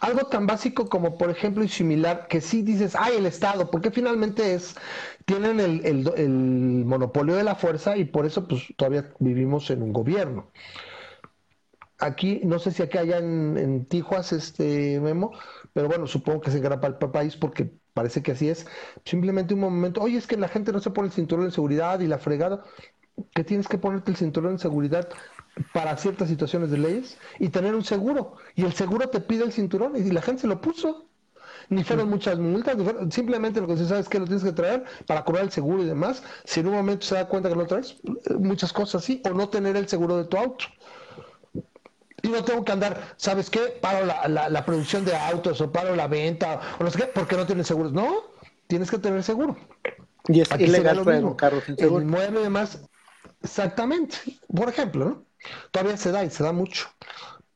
algo 0.00 0.26
tan 0.26 0.46
básico 0.46 0.88
como 0.88 1.16
por 1.16 1.30
ejemplo 1.30 1.62
y 1.62 1.68
similar 1.68 2.26
que 2.28 2.40
sí 2.40 2.62
dices, 2.62 2.94
ay, 2.98 3.16
el 3.18 3.26
Estado, 3.26 3.70
porque 3.70 3.90
finalmente 3.90 4.54
es, 4.54 4.74
tienen 5.24 5.60
el, 5.60 5.84
el, 5.86 6.12
el 6.16 6.28
monopolio 6.84 7.36
de 7.36 7.44
la 7.44 7.54
fuerza 7.54 7.96
y 7.96 8.04
por 8.04 8.26
eso 8.26 8.48
pues 8.48 8.62
todavía 8.76 9.10
vivimos 9.20 9.70
en 9.70 9.82
un 9.82 9.92
gobierno 9.92 10.50
aquí, 11.98 12.40
no 12.44 12.58
sé 12.58 12.70
si 12.72 12.82
aquí 12.82 12.98
hay 12.98 13.12
en, 13.12 13.56
en 13.56 13.86
Tijuas, 13.86 14.32
este 14.32 15.00
Memo, 15.00 15.32
pero 15.76 15.88
bueno, 15.88 16.06
supongo 16.06 16.40
que 16.40 16.50
se 16.50 16.58
graba 16.58 16.88
el 16.88 16.94
país 16.94 17.36
porque 17.36 17.70
parece 17.92 18.22
que 18.22 18.32
así 18.32 18.48
es. 18.48 18.66
Simplemente 19.04 19.52
un 19.52 19.60
momento, 19.60 20.00
oye, 20.00 20.16
es 20.16 20.26
que 20.26 20.38
la 20.38 20.48
gente 20.48 20.72
no 20.72 20.80
se 20.80 20.88
pone 20.88 21.08
el 21.08 21.12
cinturón 21.12 21.44
de 21.44 21.50
seguridad 21.50 22.00
y 22.00 22.06
la 22.06 22.16
fregada, 22.16 22.64
que 23.34 23.44
tienes 23.44 23.68
que 23.68 23.76
ponerte 23.76 24.10
el 24.10 24.16
cinturón 24.16 24.54
de 24.54 24.58
seguridad 24.58 25.06
para 25.74 25.94
ciertas 25.98 26.30
situaciones 26.30 26.70
de 26.70 26.78
leyes 26.78 27.18
y 27.38 27.50
tener 27.50 27.74
un 27.74 27.84
seguro. 27.84 28.36
Y 28.54 28.64
el 28.64 28.72
seguro 28.72 29.10
te 29.10 29.20
pide 29.20 29.44
el 29.44 29.52
cinturón 29.52 29.94
y 29.96 30.10
la 30.10 30.22
gente 30.22 30.40
se 30.40 30.46
lo 30.46 30.62
puso. 30.62 31.04
Ni 31.68 31.84
fueron 31.84 32.08
muchas 32.08 32.38
multas, 32.38 32.74
simplemente 33.10 33.60
lo 33.60 33.66
que 33.66 33.76
se 33.76 33.86
sabe 33.86 34.00
es 34.00 34.08
que 34.08 34.18
lo 34.18 34.24
tienes 34.24 34.44
que 34.44 34.52
traer 34.52 34.84
para 35.06 35.24
cobrar 35.26 35.44
el 35.44 35.50
seguro 35.50 35.82
y 35.82 35.86
demás. 35.86 36.22
Si 36.46 36.60
en 36.60 36.68
un 36.68 36.74
momento 36.74 37.04
se 37.04 37.16
da 37.16 37.28
cuenta 37.28 37.50
que 37.50 37.56
no 37.56 37.66
traes, 37.66 37.96
muchas 38.38 38.72
cosas 38.72 39.02
así, 39.02 39.20
o 39.26 39.28
no 39.34 39.50
tener 39.50 39.76
el 39.76 39.88
seguro 39.88 40.16
de 40.16 40.24
tu 40.24 40.38
auto 40.38 40.64
y 42.26 42.30
no 42.30 42.44
tengo 42.44 42.64
que 42.64 42.72
andar, 42.72 43.14
¿sabes 43.16 43.50
qué? 43.50 43.60
Paro 43.80 44.04
la, 44.04 44.48
la, 44.48 44.64
producción 44.64 45.04
de 45.04 45.16
autos 45.16 45.60
o 45.60 45.70
paro 45.70 45.94
la 45.94 46.08
venta 46.08 46.60
o 46.78 46.84
no 46.84 46.90
sé 46.90 46.98
qué, 46.98 47.06
porque 47.06 47.36
no 47.36 47.46
tienes 47.46 47.66
seguros. 47.66 47.92
No, 47.92 48.24
tienes 48.66 48.90
que 48.90 48.98
tener 48.98 49.22
seguro. 49.22 49.56
Y 50.28 50.40
es 50.40 50.50
ilegal 50.58 51.02
traer 51.02 51.24
un 51.24 51.34
carro 51.34 51.60
sin 51.60 51.76
seguro. 51.76 52.00
El 52.00 52.06
mueble 52.06 52.40
además, 52.40 52.80
exactamente. 53.42 54.16
Por 54.54 54.68
ejemplo, 54.68 55.04
¿no? 55.04 55.26
Todavía 55.70 55.96
se 55.96 56.10
da 56.10 56.24
y 56.24 56.30
se 56.30 56.42
da 56.42 56.52
mucho 56.52 56.88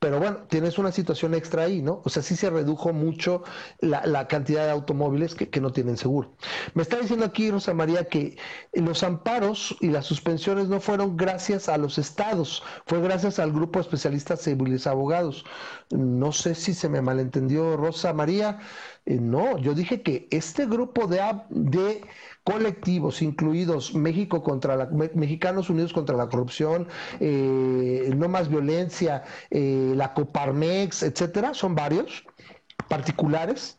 pero 0.01 0.17
bueno, 0.17 0.37
tienes 0.49 0.79
una 0.79 0.91
situación 0.91 1.35
extra 1.35 1.61
ahí, 1.61 1.83
¿no? 1.83 2.01
O 2.03 2.09
sea, 2.09 2.23
sí 2.23 2.35
se 2.35 2.49
redujo 2.49 2.91
mucho 2.91 3.43
la, 3.81 4.27
cantidad 4.27 4.65
de 4.65 4.71
automóviles 4.71 5.35
que, 5.35 5.61
no 5.61 5.71
tienen 5.71 5.95
seguro. 5.95 6.33
Me 6.73 6.81
está 6.81 6.97
diciendo 6.97 7.23
aquí 7.23 7.51
Rosa 7.51 7.75
María 7.75 8.05
que 8.05 8.35
los 8.73 9.03
amparos 9.03 9.77
y 9.79 9.89
las 9.89 10.07
suspensiones 10.07 10.69
no 10.69 10.79
fueron 10.79 11.17
gracias 11.17 11.69
a 11.69 11.77
los 11.77 11.99
estados, 11.99 12.63
fue 12.87 12.99
gracias 12.99 13.37
al 13.37 13.51
grupo 13.51 13.77
de 13.77 13.83
especialistas 13.83 14.41
civiles 14.41 14.87
abogados. 14.87 15.45
No 15.91 16.31
sé 16.31 16.55
si 16.55 16.73
se 16.73 16.89
me 16.89 17.03
malentendió 17.03 17.77
Rosa 17.77 18.11
María. 18.11 18.57
Eh, 19.05 19.19
no, 19.21 19.59
yo 19.59 19.75
dije 19.75 20.01
que 20.01 20.27
este 20.31 20.65
grupo 20.65 21.05
de 21.05 22.01
colectivos, 22.43 23.21
incluidos 23.21 23.93
México 23.93 24.41
contra 24.43 24.75
la, 24.75 24.87
Mexicanos 25.13 25.69
Unidos 25.69 25.93
contra 25.93 26.15
la 26.15 26.27
Corrupción, 26.27 26.87
eh, 27.19 28.11
No 28.15 28.29
Más 28.29 28.49
Violencia, 28.49 29.23
eh, 29.49 29.93
la 29.95 30.13
Coparmex, 30.13 31.03
etcétera, 31.03 31.53
son 31.53 31.75
varios 31.75 32.25
particulares, 32.87 33.77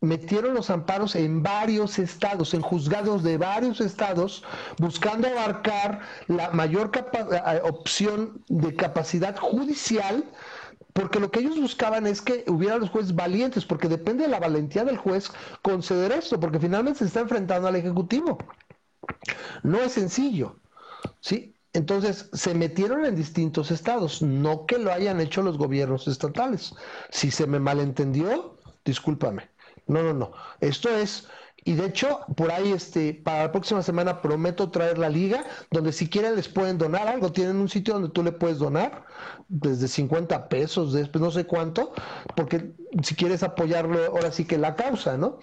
metieron 0.00 0.54
los 0.54 0.70
amparos 0.70 1.16
en 1.16 1.42
varios 1.42 1.98
estados, 1.98 2.54
en 2.54 2.62
juzgados 2.62 3.22
de 3.22 3.38
varios 3.38 3.80
estados, 3.80 4.42
buscando 4.78 5.28
abarcar 5.28 6.00
la 6.28 6.50
mayor 6.50 6.90
eh, 6.94 7.60
opción 7.62 8.42
de 8.48 8.74
capacidad 8.74 9.36
judicial 9.36 10.24
porque 10.96 11.20
lo 11.20 11.30
que 11.30 11.40
ellos 11.40 11.60
buscaban 11.60 12.06
es 12.06 12.22
que 12.22 12.44
hubiera 12.48 12.78
los 12.78 12.88
jueces 12.88 13.14
valientes, 13.14 13.66
porque 13.66 13.86
depende 13.86 14.24
de 14.24 14.30
la 14.30 14.40
valentía 14.40 14.82
del 14.82 14.96
juez 14.96 15.30
conceder 15.60 16.10
esto, 16.10 16.40
porque 16.40 16.58
finalmente 16.58 17.00
se 17.00 17.04
está 17.04 17.20
enfrentando 17.20 17.68
al 17.68 17.76
Ejecutivo. 17.76 18.38
No 19.62 19.78
es 19.78 19.92
sencillo, 19.92 20.56
¿sí? 21.20 21.54
Entonces, 21.74 22.30
se 22.32 22.54
metieron 22.54 23.04
en 23.04 23.14
distintos 23.14 23.70
estados, 23.70 24.22
no 24.22 24.64
que 24.64 24.78
lo 24.78 24.90
hayan 24.90 25.20
hecho 25.20 25.42
los 25.42 25.58
gobiernos 25.58 26.08
estatales. 26.08 26.74
Si 27.10 27.30
se 27.30 27.46
me 27.46 27.60
malentendió, 27.60 28.56
discúlpame. 28.82 29.50
No, 29.86 30.02
no, 30.02 30.14
no. 30.14 30.32
Esto 30.60 30.88
es 30.88 31.28
y 31.66 31.74
de 31.74 31.86
hecho, 31.86 32.20
por 32.36 32.52
ahí, 32.52 32.70
este, 32.70 33.12
para 33.12 33.42
la 33.42 33.52
próxima 33.52 33.82
semana 33.82 34.22
prometo 34.22 34.70
traer 34.70 34.98
la 34.98 35.08
liga, 35.08 35.44
donde 35.72 35.92
si 35.92 36.08
quieren 36.08 36.36
les 36.36 36.48
pueden 36.48 36.78
donar 36.78 37.08
algo. 37.08 37.32
Tienen 37.32 37.56
un 37.56 37.68
sitio 37.68 37.94
donde 37.94 38.10
tú 38.10 38.22
le 38.22 38.30
puedes 38.30 38.58
donar, 38.58 39.04
desde 39.48 39.88
50 39.88 40.48
pesos, 40.48 40.92
después 40.92 41.20
no 41.20 41.32
sé 41.32 41.44
cuánto, 41.44 41.92
porque 42.36 42.72
si 43.02 43.16
quieres 43.16 43.42
apoyarlo, 43.42 43.98
ahora 44.06 44.30
sí 44.30 44.44
que 44.44 44.58
la 44.58 44.76
causa, 44.76 45.16
¿no? 45.16 45.40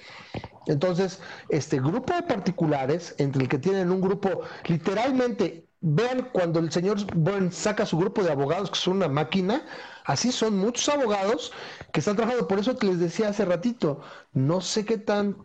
Entonces, 0.68 1.20
este 1.50 1.82
grupo 1.82 2.14
de 2.14 2.24
particulares, 2.24 3.16
entre 3.18 3.44
el 3.44 3.50
que 3.50 3.60
tienen 3.60 3.92
un 3.92 4.00
grupo, 4.00 4.44
literalmente, 4.68 5.68
vean 5.82 6.30
cuando 6.32 6.62
el 6.62 6.72
señor 6.72 7.00
Byrne 7.14 7.52
saca 7.52 7.86
su 7.86 7.98
grupo 7.98 8.24
de 8.24 8.32
abogados, 8.32 8.70
que 8.72 8.78
son 8.78 8.96
una 8.96 9.10
máquina, 9.10 9.66
así 10.06 10.32
son 10.32 10.58
muchos 10.58 10.88
abogados 10.88 11.52
que 11.92 12.00
están 12.00 12.16
trabajando. 12.16 12.48
Por 12.48 12.60
eso 12.60 12.78
que 12.78 12.88
les 12.88 13.00
decía 13.00 13.28
hace 13.28 13.44
ratito, 13.44 14.00
no 14.32 14.62
sé 14.62 14.86
qué 14.86 14.98
tan 14.98 15.36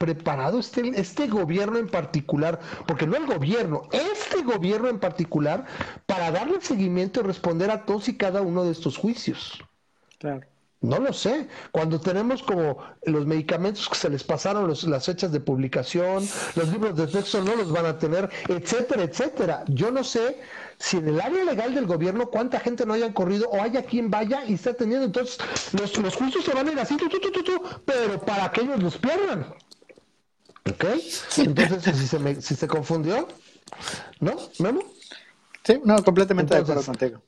preparado 0.00 0.58
este, 0.58 0.98
este 0.98 1.28
gobierno 1.28 1.78
en 1.78 1.86
particular, 1.86 2.58
porque 2.86 3.06
no 3.06 3.16
el 3.16 3.26
gobierno, 3.26 3.82
este 3.92 4.42
gobierno 4.42 4.88
en 4.88 4.98
particular, 4.98 5.66
para 6.06 6.30
darle 6.30 6.58
seguimiento 6.62 7.20
y 7.20 7.24
responder 7.24 7.70
a 7.70 7.84
todos 7.84 8.08
y 8.08 8.16
cada 8.16 8.40
uno 8.40 8.64
de 8.64 8.72
estos 8.72 8.96
juicios? 8.96 9.62
Claro. 10.18 10.40
No 10.80 10.98
lo 10.98 11.12
sé. 11.12 11.48
Cuando 11.70 12.00
tenemos 12.00 12.42
como 12.42 12.78
los 13.04 13.26
medicamentos 13.26 13.86
que 13.90 13.96
se 13.96 14.08
les 14.08 14.24
pasaron 14.24 14.72
las 14.86 15.04
fechas 15.04 15.30
de 15.32 15.40
publicación, 15.40 16.26
los 16.54 16.68
libros 16.68 16.96
de 16.96 17.06
texto 17.06 17.44
no 17.44 17.54
los 17.54 17.70
van 17.70 17.84
a 17.84 17.98
tener, 17.98 18.30
etcétera, 18.48 19.02
etcétera. 19.02 19.64
Yo 19.68 19.90
no 19.90 20.02
sé 20.02 20.40
si 20.78 20.96
en 20.96 21.08
el 21.08 21.20
área 21.20 21.44
legal 21.44 21.74
del 21.74 21.84
gobierno 21.84 22.30
cuánta 22.30 22.58
gente 22.58 22.86
no 22.86 22.94
hayan 22.94 23.12
corrido 23.12 23.50
o 23.50 23.60
haya 23.60 23.82
quien 23.82 24.10
vaya 24.10 24.46
y 24.46 24.54
está 24.54 24.72
teniendo. 24.72 25.04
Entonces, 25.04 25.36
los, 25.78 25.98
los 25.98 26.16
juicios 26.16 26.42
se 26.42 26.54
van 26.54 26.68
a 26.68 26.72
ir 26.72 26.80
así, 26.80 26.96
pero 27.84 28.18
para 28.20 28.50
que 28.50 28.62
ellos 28.62 28.82
los 28.82 28.96
pierdan. 28.96 29.54
¿Ok? 30.68 30.84
Entonces, 31.38 31.96
si 31.96 32.06
se, 32.06 32.18
me, 32.18 32.40
si 32.40 32.54
se 32.54 32.68
confundió, 32.68 33.26
¿no? 34.20 34.36
¿Memo? 34.58 34.82
Sí, 35.64 35.80
no, 35.84 36.02
completamente 36.02 36.54
de 36.54 36.60
acuerdo 36.60 36.82
contigo. 36.82 37.22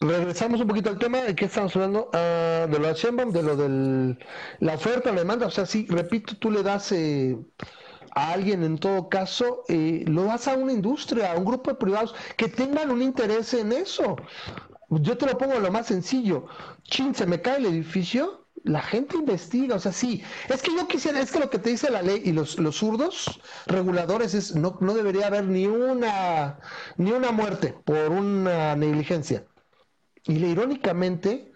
Regresamos 0.00 0.60
un 0.60 0.68
poquito 0.68 0.90
al 0.90 0.98
tema 0.98 1.22
de 1.22 1.34
qué 1.34 1.46
estamos 1.46 1.74
hablando, 1.74 2.10
uh, 2.12 2.70
de 2.70 2.78
lo 2.78 2.86
de 2.86 2.94
Sheinbaum, 2.94 3.32
de 3.32 3.42
lo 3.42 3.56
de 3.56 4.16
la 4.60 4.74
oferta, 4.74 5.10
la 5.10 5.20
demanda. 5.20 5.46
O 5.46 5.50
sea, 5.50 5.66
sí, 5.66 5.86
repito, 5.88 6.36
tú 6.36 6.50
le 6.52 6.62
das 6.62 6.92
eh, 6.92 7.36
a 8.14 8.32
alguien 8.32 8.62
en 8.62 8.78
todo 8.78 9.08
caso, 9.08 9.64
eh, 9.68 10.04
lo 10.06 10.24
das 10.24 10.46
a 10.46 10.54
una 10.54 10.72
industria, 10.72 11.32
a 11.32 11.36
un 11.36 11.44
grupo 11.44 11.70
de 11.70 11.76
privados 11.76 12.14
que 12.36 12.48
tengan 12.48 12.90
un 12.90 13.02
interés 13.02 13.52
en 13.54 13.72
eso. 13.72 14.16
Yo 14.90 15.18
te 15.18 15.26
lo 15.26 15.36
pongo 15.36 15.58
lo 15.58 15.72
más 15.72 15.86
sencillo. 15.88 16.46
Chin, 16.84 17.14
se 17.14 17.26
me 17.26 17.42
cae 17.42 17.58
el 17.58 17.66
edificio, 17.66 18.46
la 18.64 18.82
gente 18.82 19.16
investiga, 19.16 19.76
o 19.76 19.78
sea, 19.80 19.92
sí, 19.92 20.22
es 20.48 20.62
que 20.62 20.74
yo 20.74 20.86
quisiera, 20.88 21.20
es 21.20 21.30
que 21.32 21.38
lo 21.40 21.50
que 21.50 21.58
te 21.58 21.70
dice 21.70 21.90
la 21.90 22.02
ley 22.02 22.22
y 22.24 22.32
los, 22.32 22.58
los 22.58 22.76
zurdos 22.76 23.40
reguladores 23.66 24.34
es 24.34 24.54
no, 24.54 24.76
no 24.80 24.94
debería 24.94 25.26
haber 25.28 25.44
ni 25.44 25.66
una 25.66 26.58
ni 26.96 27.12
una 27.12 27.32
muerte 27.32 27.74
por 27.84 28.10
una 28.10 28.76
negligencia. 28.76 29.46
Y 30.24 30.44
irónicamente, 30.44 31.52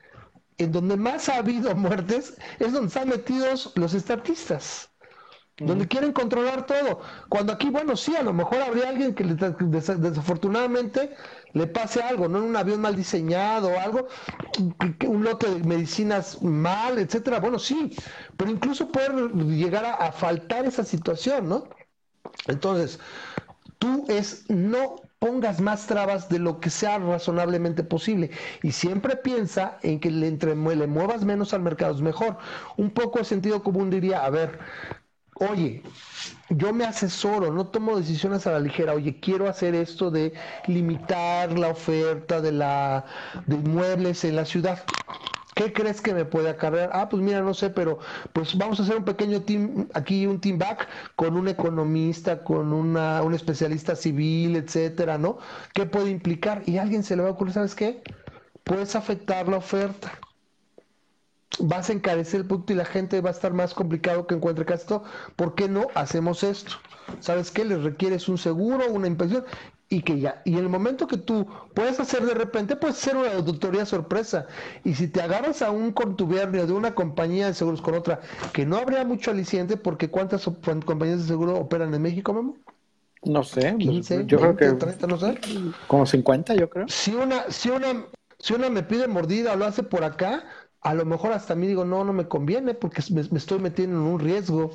en 0.58 0.72
donde 0.72 0.96
más 0.96 1.28
ha 1.28 1.36
habido 1.38 1.74
muertes 1.76 2.36
es 2.58 2.72
donde 2.72 2.88
están 2.88 3.08
metidos 3.08 3.72
los 3.76 3.94
estatistas. 3.94 4.90
donde 5.58 5.86
quieren 5.88 6.12
controlar 6.12 6.66
todo. 6.66 7.00
Cuando 7.28 7.52
aquí, 7.52 7.70
bueno, 7.70 7.96
sí, 7.96 8.16
a 8.16 8.22
lo 8.22 8.32
mejor 8.32 8.62
habría 8.62 8.88
alguien 8.88 9.14
que 9.14 9.24
desafortunadamente 9.24 11.14
le 11.54 11.66
pase 11.66 12.02
algo, 12.02 12.28
¿no? 12.28 12.38
En 12.38 12.44
un 12.44 12.56
avión 12.56 12.80
mal 12.80 12.96
diseñado 12.96 13.78
algo, 13.78 14.08
un 15.06 15.24
lote 15.24 15.48
de 15.50 15.64
medicinas 15.64 16.42
mal, 16.42 16.98
etcétera. 16.98 17.40
Bueno, 17.40 17.58
sí, 17.58 17.94
pero 18.36 18.50
incluso 18.50 18.90
puede 18.90 19.28
llegar 19.56 19.84
a, 19.84 19.94
a 19.94 20.12
faltar 20.12 20.64
esa 20.66 20.84
situación, 20.84 21.48
¿no? 21.48 21.68
Entonces, 22.48 23.00
tú 23.78 24.06
es 24.08 24.44
no 24.50 24.96
pongas 25.18 25.60
más 25.60 25.86
trabas 25.86 26.28
de 26.28 26.38
lo 26.38 26.60
que 26.60 26.70
sea 26.70 26.98
razonablemente 26.98 27.84
posible 27.84 28.30
y 28.62 28.72
siempre 28.72 29.16
piensa 29.16 29.78
en 29.82 30.00
que 30.00 30.10
le, 30.10 30.26
entre, 30.28 30.54
le 30.56 30.86
muevas 30.86 31.24
menos 31.24 31.54
al 31.54 31.62
mercado 31.62 31.94
es 31.94 32.00
mejor. 32.02 32.38
Un 32.76 32.90
poco 32.90 33.20
de 33.20 33.24
sentido 33.24 33.62
común 33.62 33.90
diría, 33.90 34.24
a 34.24 34.30
ver, 34.30 34.58
oye, 35.36 35.82
yo 36.50 36.72
me 36.72 36.84
asesoro, 36.84 37.52
no 37.52 37.66
tomo 37.66 37.96
decisiones 37.96 38.46
a 38.46 38.52
la 38.52 38.60
ligera, 38.60 38.94
oye, 38.94 39.18
quiero 39.20 39.48
hacer 39.48 39.74
esto 39.74 40.10
de 40.10 40.32
limitar 40.66 41.58
la 41.58 41.68
oferta 41.68 42.40
de, 42.40 42.52
la, 42.52 43.04
de 43.46 43.56
inmuebles 43.56 44.24
en 44.24 44.36
la 44.36 44.44
ciudad. 44.44 44.82
¿Qué 45.54 45.72
crees 45.72 46.00
que 46.00 46.14
me 46.14 46.24
puede 46.24 46.48
acarrear? 46.48 46.90
Ah, 46.94 47.08
pues 47.10 47.22
mira, 47.22 47.42
no 47.42 47.52
sé, 47.52 47.68
pero 47.68 47.98
pues 48.32 48.56
vamos 48.56 48.80
a 48.80 48.84
hacer 48.84 48.96
un 48.96 49.04
pequeño 49.04 49.42
team, 49.42 49.86
aquí 49.92 50.26
un 50.26 50.40
team 50.40 50.58
back 50.58 50.88
con 51.16 51.36
un 51.36 51.46
economista, 51.46 52.42
con 52.42 52.72
una, 52.72 53.22
un 53.22 53.34
especialista 53.34 53.94
civil, 53.94 54.56
etcétera, 54.56 55.18
¿no? 55.18 55.38
¿Qué 55.74 55.84
puede 55.84 56.10
implicar? 56.10 56.62
Y 56.66 56.78
a 56.78 56.82
alguien 56.82 57.02
se 57.02 57.16
le 57.16 57.22
va 57.22 57.28
a 57.28 57.32
ocurrir, 57.32 57.52
¿sabes 57.54 57.74
qué? 57.74 58.02
Puedes 58.64 58.96
afectar 58.96 59.46
la 59.48 59.58
oferta. 59.58 60.18
Vas 61.58 61.90
a 61.90 61.92
encarecer 61.92 62.40
el 62.40 62.46
punto 62.46 62.72
y 62.72 62.76
la 62.76 62.84
gente 62.84 63.20
va 63.20 63.30
a 63.30 63.32
estar 63.32 63.52
más 63.52 63.74
complicado 63.74 64.26
que 64.26 64.34
encuentre 64.34 64.72
esto. 64.74 65.04
¿Por 65.36 65.54
qué 65.54 65.68
no 65.68 65.88
hacemos 65.94 66.42
esto? 66.42 66.72
¿Sabes 67.20 67.50
qué? 67.50 67.64
Les 67.64 67.82
requieres 67.82 68.28
un 68.28 68.38
seguro, 68.38 68.90
una 68.90 69.06
inspección 69.06 69.44
y 69.92 70.00
que 70.00 70.18
ya, 70.18 70.40
y 70.46 70.54
en 70.54 70.60
el 70.60 70.70
momento 70.70 71.06
que 71.06 71.18
tú 71.18 71.46
puedes 71.74 72.00
hacer 72.00 72.24
de 72.24 72.32
repente, 72.32 72.76
puedes 72.76 72.96
hacer 72.96 73.14
una 73.14 73.34
auditoría 73.34 73.84
sorpresa. 73.84 74.46
Y 74.84 74.94
si 74.94 75.06
te 75.06 75.20
agarras 75.20 75.60
a 75.60 75.70
un 75.70 75.92
contubernio 75.92 76.66
de 76.66 76.72
una 76.72 76.94
compañía 76.94 77.48
de 77.48 77.54
seguros 77.54 77.82
con 77.82 77.94
otra, 77.94 78.20
que 78.54 78.64
no 78.64 78.78
habría 78.78 79.04
mucho 79.04 79.30
aliciente, 79.30 79.76
porque 79.76 80.08
¿cuántas 80.08 80.48
compañías 80.86 81.20
de 81.20 81.26
seguro 81.26 81.58
operan 81.58 81.92
en 81.92 82.00
México, 82.00 82.32
Memo? 82.32 82.56
No 83.24 83.44
sé, 83.44 83.76
15, 83.76 84.24
yo 84.26 84.38
creo 84.38 84.56
que 84.56 84.72
30, 84.72 85.06
no 85.06 85.18
sé. 85.18 85.38
Como 85.86 86.06
50, 86.06 86.54
yo 86.54 86.70
creo. 86.70 86.88
Si 86.88 87.14
una, 87.14 87.50
si 87.50 87.68
una, 87.68 88.06
si 88.38 88.54
una 88.54 88.70
me 88.70 88.82
pide 88.82 89.08
mordida 89.08 89.52
o 89.52 89.56
lo 89.56 89.66
hace 89.66 89.82
por 89.82 90.04
acá, 90.04 90.42
a 90.82 90.94
lo 90.94 91.04
mejor 91.04 91.32
hasta 91.32 91.54
a 91.54 91.56
mí 91.56 91.66
digo, 91.66 91.84
no, 91.84 92.04
no 92.04 92.12
me 92.12 92.28
conviene 92.28 92.74
porque 92.74 93.02
me, 93.10 93.22
me 93.30 93.38
estoy 93.38 93.58
metiendo 93.60 93.96
en 93.96 94.02
un 94.02 94.20
riesgo. 94.20 94.72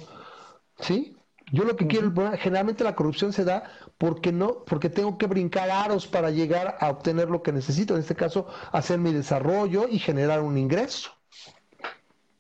¿Sí? 0.79 1.17
Yo 1.51 1.63
lo 1.63 1.75
que 1.77 1.87
quiero, 1.87 2.11
generalmente 2.37 2.83
la 2.83 2.95
corrupción 2.95 3.31
se 3.31 3.45
da 3.45 3.63
porque 3.97 4.31
no, 4.31 4.65
porque 4.65 4.89
tengo 4.89 5.17
que 5.17 5.27
brincar 5.27 5.69
aros 5.69 6.05
para 6.05 6.29
llegar 6.29 6.77
a 6.81 6.89
obtener 6.89 7.29
lo 7.29 7.41
que 7.41 7.53
necesito, 7.53 7.93
en 7.93 8.01
este 8.01 8.15
caso, 8.15 8.47
hacer 8.73 8.99
mi 8.99 9.13
desarrollo 9.13 9.87
y 9.89 9.99
generar 9.99 10.41
un 10.41 10.57
ingreso. 10.57 11.11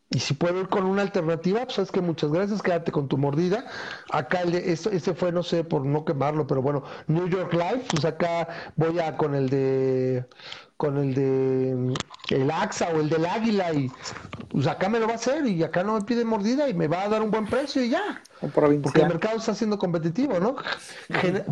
Y 0.09 0.19
si 0.19 0.33
puedo 0.33 0.59
ir 0.59 0.69
con 0.69 0.85
una 0.85 1.01
alternativa, 1.01 1.65
pues 1.65 1.79
es 1.79 1.91
que 1.91 2.01
muchas 2.01 2.31
gracias, 2.31 2.61
quédate 2.61 2.91
con 2.91 3.07
tu 3.07 3.17
mordida. 3.17 3.65
Acá 4.11 4.41
el 4.41 4.51
de, 4.51 4.71
este, 4.71 5.13
fue, 5.13 5.31
no 5.31 5.43
sé, 5.43 5.63
por 5.63 5.85
no 5.85 6.05
quemarlo, 6.05 6.47
pero 6.47 6.61
bueno, 6.61 6.83
New 7.07 7.27
York 7.27 7.53
Life, 7.53 7.87
pues 7.91 8.05
acá 8.05 8.47
voy 8.75 8.99
a 8.99 9.17
con 9.17 9.35
el 9.35 9.49
de 9.49 10.25
con 10.77 10.97
el 10.97 11.15
de 11.15 11.93
el 12.29 12.51
AXA 12.51 12.89
o 12.89 12.99
el 12.99 13.09
del 13.09 13.25
Águila 13.25 13.73
y 13.73 13.91
pues 14.49 14.67
acá 14.67 14.89
me 14.89 14.99
lo 14.99 15.07
va 15.07 15.13
a 15.13 15.15
hacer 15.15 15.45
y 15.47 15.63
acá 15.63 15.83
no 15.83 15.95
me 15.95 16.01
pide 16.01 16.23
mordida 16.23 16.69
y 16.69 16.73
me 16.73 16.87
va 16.87 17.03
a 17.03 17.09
dar 17.09 17.21
un 17.21 17.31
buen 17.31 17.45
precio 17.45 17.83
y 17.83 17.89
ya. 17.89 18.21
Porque 18.53 19.01
el 19.01 19.07
mercado 19.07 19.37
está 19.37 19.55
siendo 19.55 19.79
competitivo, 19.79 20.39
¿no? 20.39 20.55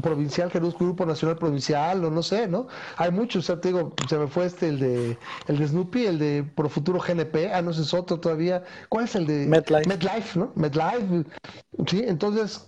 provincial, 0.02 0.52
Grupo 0.52 1.06
Nacional 1.06 1.38
Provincial 1.38 2.06
o 2.06 2.12
no 2.12 2.22
sé, 2.22 2.48
¿no? 2.48 2.68
Hay 2.98 3.12
muchos, 3.12 3.46
o 3.46 3.48
sea, 3.48 3.60
te 3.60 3.70
digo, 3.70 3.94
se 4.08 4.18
me 4.18 4.28
fue 4.28 4.46
este, 4.46 4.70
el 4.70 4.80
de 4.80 5.18
el 5.48 5.58
de 5.58 5.68
Snoopy, 5.68 6.06
el 6.06 6.20
de 6.20 6.44
Profuturo 6.56 7.00
GNP, 7.00 7.52
ah, 7.54 7.62
no 7.62 7.74
sé, 7.74 7.82
es 7.82 7.94
otro 7.94 8.20
todavía. 8.20 8.64
¿Cuál 8.90 9.06
es 9.06 9.16
el 9.16 9.26
de 9.26 9.48
MedLife? 9.48 9.88
MedLife, 9.88 10.40
¿no? 10.40 10.52
MedLife, 10.56 11.26
sí, 11.88 12.04
entonces... 12.06 12.66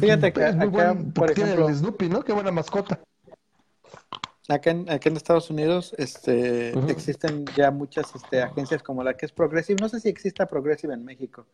Fíjate 0.00 0.32
que 0.32 0.48
es 0.48 0.56
muy 0.56 0.66
buen, 0.66 1.12
por 1.12 1.30
ejemplo, 1.30 1.68
el 1.68 1.72
de 1.72 1.78
Snoopy, 1.78 2.08
¿no? 2.08 2.22
Qué 2.22 2.32
buena 2.32 2.50
mascota. 2.50 3.00
Acá 4.52 4.70
en, 4.70 4.86
en 4.88 5.16
Estados 5.16 5.50
Unidos 5.50 5.94
este, 5.98 6.70
existen 6.90 7.44
ya 7.56 7.70
muchas 7.70 8.14
este, 8.14 8.42
agencias 8.42 8.82
como 8.82 9.02
la 9.02 9.14
que 9.16 9.26
es 9.26 9.32
Progressive. 9.32 9.78
No 9.80 9.88
sé 9.88 10.00
si 10.00 10.08
exista 10.08 10.46
Progressive 10.46 10.94
en 10.94 11.04
México, 11.04 11.46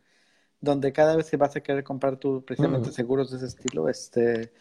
donde 0.61 0.91
cada 0.91 1.15
vez 1.15 1.29
que 1.29 1.37
vas 1.37 1.55
a 1.55 1.61
querer 1.61 1.83
comprar 1.83 2.17
tú 2.17 2.43
precisamente 2.45 2.91
seguros 2.91 3.31
de 3.31 3.37
ese 3.37 3.45
estilo, 3.47 3.89
este, 3.89 4.51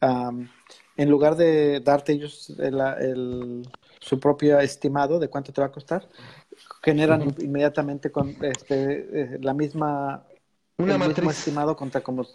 en 0.00 1.10
lugar 1.10 1.36
de 1.36 1.80
darte 1.80 2.12
ellos 2.12 2.54
el, 2.58 3.68
su 4.00 4.18
propio 4.18 4.58
estimado 4.60 5.18
de 5.18 5.28
cuánto 5.28 5.52
te 5.52 5.60
va 5.60 5.68
a 5.68 5.72
costar, 5.72 6.08
generan 6.82 7.34
inmediatamente 7.38 8.10
con 8.10 8.36
este, 8.42 9.34
eh, 9.34 9.38
la 9.40 9.54
misma 9.54 10.24
Una 10.76 10.94
el 10.94 11.08
mismo 11.08 11.30
estimado 11.30 11.76
contra 11.76 12.00
como 12.00 12.26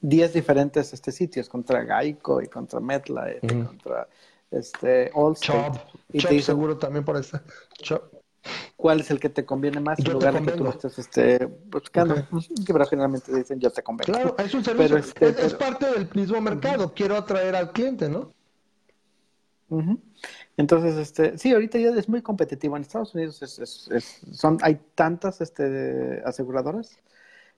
10 0.00 0.32
diferentes 0.32 0.92
este, 0.92 1.12
sitios, 1.12 1.48
contra 1.48 1.84
Geico 1.84 2.42
y 2.42 2.48
contra 2.48 2.80
MetLife 2.80 3.40
y 3.42 3.62
contra 3.62 4.08
este, 4.52 5.10
Allstate. 5.14 5.80
y 6.12 6.18
te 6.18 6.34
dice, 6.34 6.46
seguro 6.46 6.78
también 6.78 7.04
por 7.04 7.16
esta. 7.16 7.42
¿Cuál 8.76 9.00
es 9.00 9.10
el 9.10 9.20
que 9.20 9.28
te 9.28 9.44
conviene 9.44 9.80
más 9.80 9.98
en 10.00 10.12
lugar 10.12 10.34
de 10.34 10.42
que 10.42 10.56
tú 10.56 10.64
lo 10.64 10.70
estés 10.70 10.98
este, 10.98 11.46
buscando? 11.46 12.16
Pero 12.66 12.86
generalmente 12.86 13.32
dicen 13.34 13.60
yo 13.60 13.70
te 13.70 13.82
convengo. 13.82 14.12
Claro, 14.12 14.36
es 14.38 14.52
un 14.54 14.64
servicio, 14.64 14.96
este, 14.96 15.28
es, 15.28 15.54
parte 15.54 15.86
del 15.86 16.08
mismo 16.14 16.40
mercado. 16.40 16.92
Quiero 16.92 17.16
atraer 17.16 17.54
al 17.54 17.72
cliente, 17.72 18.08
¿no? 18.08 18.32
Entonces, 20.56 20.96
este, 20.96 21.38
sí, 21.38 21.52
ahorita 21.52 21.78
ya 21.78 21.90
es 21.90 22.08
muy 22.08 22.20
competitivo. 22.20 22.76
En 22.76 22.82
Estados 22.82 23.14
Unidos 23.14 23.40
es, 23.42 24.20
son, 24.32 24.58
hay 24.62 24.80
tantas 24.94 25.40
este, 25.40 26.20
aseguradoras, 26.24 26.98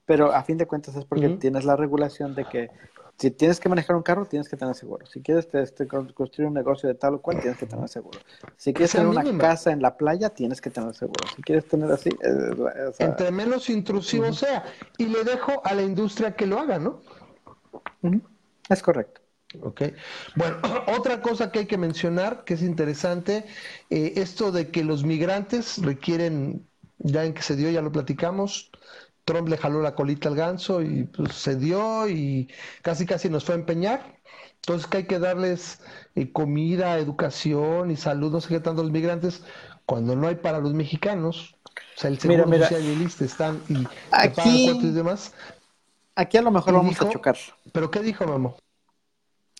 pero 0.05 0.31
a 0.31 0.43
fin 0.43 0.57
de 0.57 0.67
cuentas 0.67 0.95
es 0.95 1.05
porque 1.05 1.29
tienes 1.29 1.65
la 1.65 1.75
regulación 1.75 2.35
de 2.35 2.45
que 2.45 2.69
si 3.17 3.31
tienes 3.31 3.59
que 3.59 3.69
manejar 3.69 3.95
un 3.95 4.03
carro, 4.03 4.25
tienes 4.25 4.49
que 4.49 4.57
tener 4.57 4.75
seguro. 4.75 5.05
Si 5.05 5.21
quieres 5.21 5.47
este, 5.53 5.87
construir 5.87 6.47
un 6.47 6.53
negocio 6.53 6.89
de 6.89 6.95
tal 6.95 7.15
o 7.15 7.21
cual, 7.21 7.39
tienes 7.39 7.57
que 7.57 7.65
tener 7.65 7.87
seguro. 7.87 8.19
Si 8.57 8.73
quieres 8.73 8.91
tener 8.91 9.07
una 9.07 9.37
casa 9.37 9.71
en 9.71 9.81
la 9.81 9.95
playa, 9.95 10.29
tienes 10.29 10.59
que 10.59 10.69
tener 10.69 10.93
seguro. 10.95 11.25
Si 11.35 11.41
quieres 11.41 11.65
tener 11.65 11.89
así... 11.91 12.09
Eh, 12.09 12.91
Entre 12.99 13.31
menos 13.31 13.69
intrusivo 13.69 14.33
sea. 14.33 14.65
Y 14.97 15.05
le 15.05 15.23
dejo 15.23 15.61
a 15.63 15.73
la 15.73 15.83
industria 15.83 16.35
que 16.35 16.45
lo 16.45 16.59
haga, 16.59 16.77
¿no? 16.77 17.01
Es 18.69 18.83
correcto. 18.83 19.21
Ok. 19.61 19.81
Bueno, 20.35 20.57
otra 20.97 21.21
cosa 21.21 21.51
que 21.51 21.59
hay 21.59 21.65
que 21.67 21.77
mencionar, 21.77 22.43
que 22.43 22.55
es 22.55 22.61
interesante, 22.61 23.45
eh, 23.89 24.13
esto 24.17 24.51
de 24.51 24.69
que 24.69 24.83
los 24.83 25.05
migrantes 25.05 25.77
requieren, 25.81 26.67
ya 26.97 27.23
en 27.23 27.33
que 27.33 27.41
se 27.41 27.55
dio, 27.55 27.69
ya 27.69 27.81
lo 27.81 27.91
platicamos, 27.91 28.71
Trump 29.25 29.49
le 29.49 29.57
jaló 29.57 29.81
la 29.81 29.95
colita 29.95 30.29
al 30.29 30.35
ganso 30.35 30.81
y 30.81 31.03
pues 31.05 31.33
se 31.33 31.55
dio 31.55 32.07
y 32.07 32.49
casi 32.81 33.05
casi 33.05 33.29
nos 33.29 33.43
fue 33.43 33.55
a 33.55 33.57
empeñar. 33.57 34.21
Entonces 34.55 34.87
que 34.87 34.97
hay 34.97 35.03
que 35.05 35.19
darles 35.19 35.81
eh, 36.15 36.31
comida, 36.31 36.97
educación 36.97 37.91
y 37.91 37.97
salud, 37.97 38.31
no 38.31 38.41
sé 38.41 38.49
qué 38.49 38.59
tanto 38.59 38.83
los 38.83 38.91
migrantes, 38.91 39.43
cuando 39.85 40.15
no 40.15 40.27
hay 40.27 40.35
para 40.35 40.59
los 40.59 40.73
mexicanos. 40.73 41.55
O 41.97 41.99
sea, 41.99 42.09
el 42.09 42.19
seguro 42.19 42.45
mira, 42.45 42.67
social 42.67 42.83
y 42.83 42.91
el 42.91 43.01
están 43.03 43.61
y 43.67 43.85
aquí, 44.11 44.69
y 44.69 44.91
demás. 44.91 45.33
Aquí 46.15 46.37
a 46.37 46.41
lo 46.41 46.51
mejor 46.51 46.73
vamos 46.75 47.01
a 47.01 47.09
chocar. 47.09 47.37
¿Pero 47.71 47.91
qué 47.91 47.99
dijo 47.99 48.25
Memo? 48.25 48.57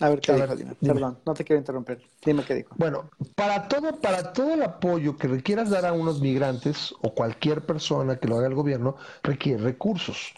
A 0.01 0.09
ver, 0.09 0.19
¿qué 0.19 0.33
dijo? 0.33 0.75
Perdón, 0.81 1.19
no 1.25 1.33
te 1.33 1.45
quiero 1.45 1.59
interrumpir. 1.59 2.01
Dime 2.23 2.43
qué 2.43 2.55
dijo. 2.55 2.75
Bueno, 2.77 3.09
para 3.35 3.67
todo, 3.67 3.99
para 4.01 4.33
todo 4.33 4.53
el 4.53 4.63
apoyo 4.63 5.17
que 5.17 5.27
requieras 5.27 5.69
dar 5.69 5.85
a 5.85 5.93
unos 5.93 6.19
migrantes 6.19 6.93
o 7.01 7.13
cualquier 7.13 7.65
persona 7.65 8.17
que 8.17 8.27
lo 8.27 8.37
haga 8.37 8.47
el 8.47 8.55
gobierno, 8.55 8.97
requiere 9.23 9.63
recursos. 9.63 10.33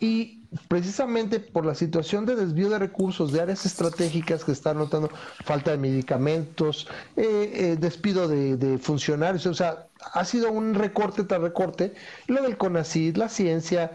Y 0.00 0.44
precisamente 0.68 1.38
por 1.38 1.64
la 1.64 1.74
situación 1.76 2.26
de 2.26 2.34
desvío 2.34 2.68
de 2.68 2.80
recursos 2.80 3.32
de 3.32 3.40
áreas 3.40 3.64
estratégicas 3.64 4.44
que 4.44 4.52
están 4.52 4.78
notando 4.78 5.08
falta 5.44 5.70
de 5.70 5.78
medicamentos, 5.78 6.88
eh, 7.16 7.52
eh, 7.54 7.76
despido 7.78 8.26
de, 8.26 8.56
de, 8.56 8.78
funcionarios, 8.78 9.46
o 9.46 9.54
sea, 9.54 9.86
ha 10.12 10.24
sido 10.24 10.50
un 10.50 10.74
recorte 10.74 11.22
tras 11.24 11.40
recorte, 11.40 11.94
lo 12.26 12.42
del 12.42 12.56
CONACID, 12.56 13.16
la 13.16 13.28
ciencia, 13.28 13.92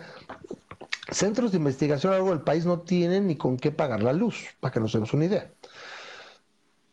centros 1.12 1.52
de 1.52 1.58
investigación 1.58 2.14
a 2.14 2.18
lo 2.18 2.24
largo 2.24 2.36
del 2.36 2.44
país 2.44 2.66
no 2.66 2.80
tienen 2.80 3.28
ni 3.28 3.36
con 3.36 3.58
qué 3.58 3.72
pagar 3.72 4.04
la 4.04 4.14
luz, 4.14 4.48
para 4.60 4.72
que 4.72 4.80
nos 4.80 4.94
demos 4.94 5.14
una 5.14 5.26
idea. 5.26 5.52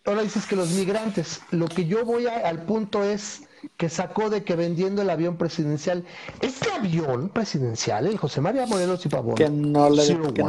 Ahora 0.04 0.22
dices 0.22 0.46
que 0.46 0.54
los 0.54 0.70
migrantes, 0.70 1.40
lo 1.50 1.66
que 1.66 1.86
yo 1.86 2.04
voy 2.04 2.26
al 2.26 2.62
punto 2.62 3.02
es 3.02 3.42
que 3.76 3.88
sacó 3.88 4.30
de 4.30 4.44
que 4.44 4.54
vendiendo 4.54 5.02
el 5.02 5.10
avión 5.10 5.36
presidencial, 5.36 6.04
este 6.40 6.70
avión 6.70 7.28
presidencial, 7.28 8.06
el 8.06 8.16
José 8.16 8.40
María 8.40 8.66
Morelos 8.66 9.04
y 9.04 9.08
Pavón, 9.08 9.34
que 9.34 9.50
no 9.50 9.90
le 9.90 10.06
que 10.32 10.44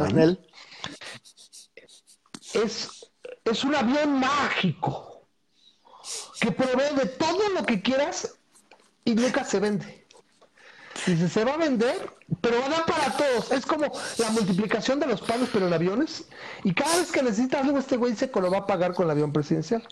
es, 2.54 3.10
es 3.44 3.64
un 3.64 3.74
avión 3.74 4.20
mágico 4.20 5.26
que 6.40 6.52
provee 6.52 6.94
de 6.96 7.06
todo 7.06 7.48
lo 7.50 7.66
que 7.66 7.82
quieras 7.82 8.38
y 9.04 9.14
nunca 9.14 9.44
se 9.44 9.58
vende. 9.58 9.97
Dice, 11.06 11.28
se 11.28 11.44
va 11.44 11.54
a 11.54 11.56
vender, 11.56 12.10
pero 12.40 12.60
va 12.60 12.66
a 12.66 12.68
dar 12.70 12.86
para 12.86 13.16
todos. 13.16 13.52
Es 13.52 13.64
como 13.64 13.86
la 14.18 14.30
multiplicación 14.30 15.00
de 15.00 15.06
los 15.06 15.20
palos, 15.20 15.48
pero 15.52 15.66
en 15.66 15.72
aviones. 15.72 16.26
Y 16.64 16.74
cada 16.74 16.96
vez 16.96 17.12
que 17.12 17.22
necesitas 17.22 17.64
algo, 17.64 17.78
este 17.78 17.96
güey 17.96 18.12
dice 18.12 18.30
que 18.30 18.40
lo 18.40 18.50
va 18.50 18.58
a 18.58 18.66
pagar 18.66 18.94
con 18.94 19.06
el 19.06 19.10
avión 19.12 19.32
presidencial. 19.32 19.86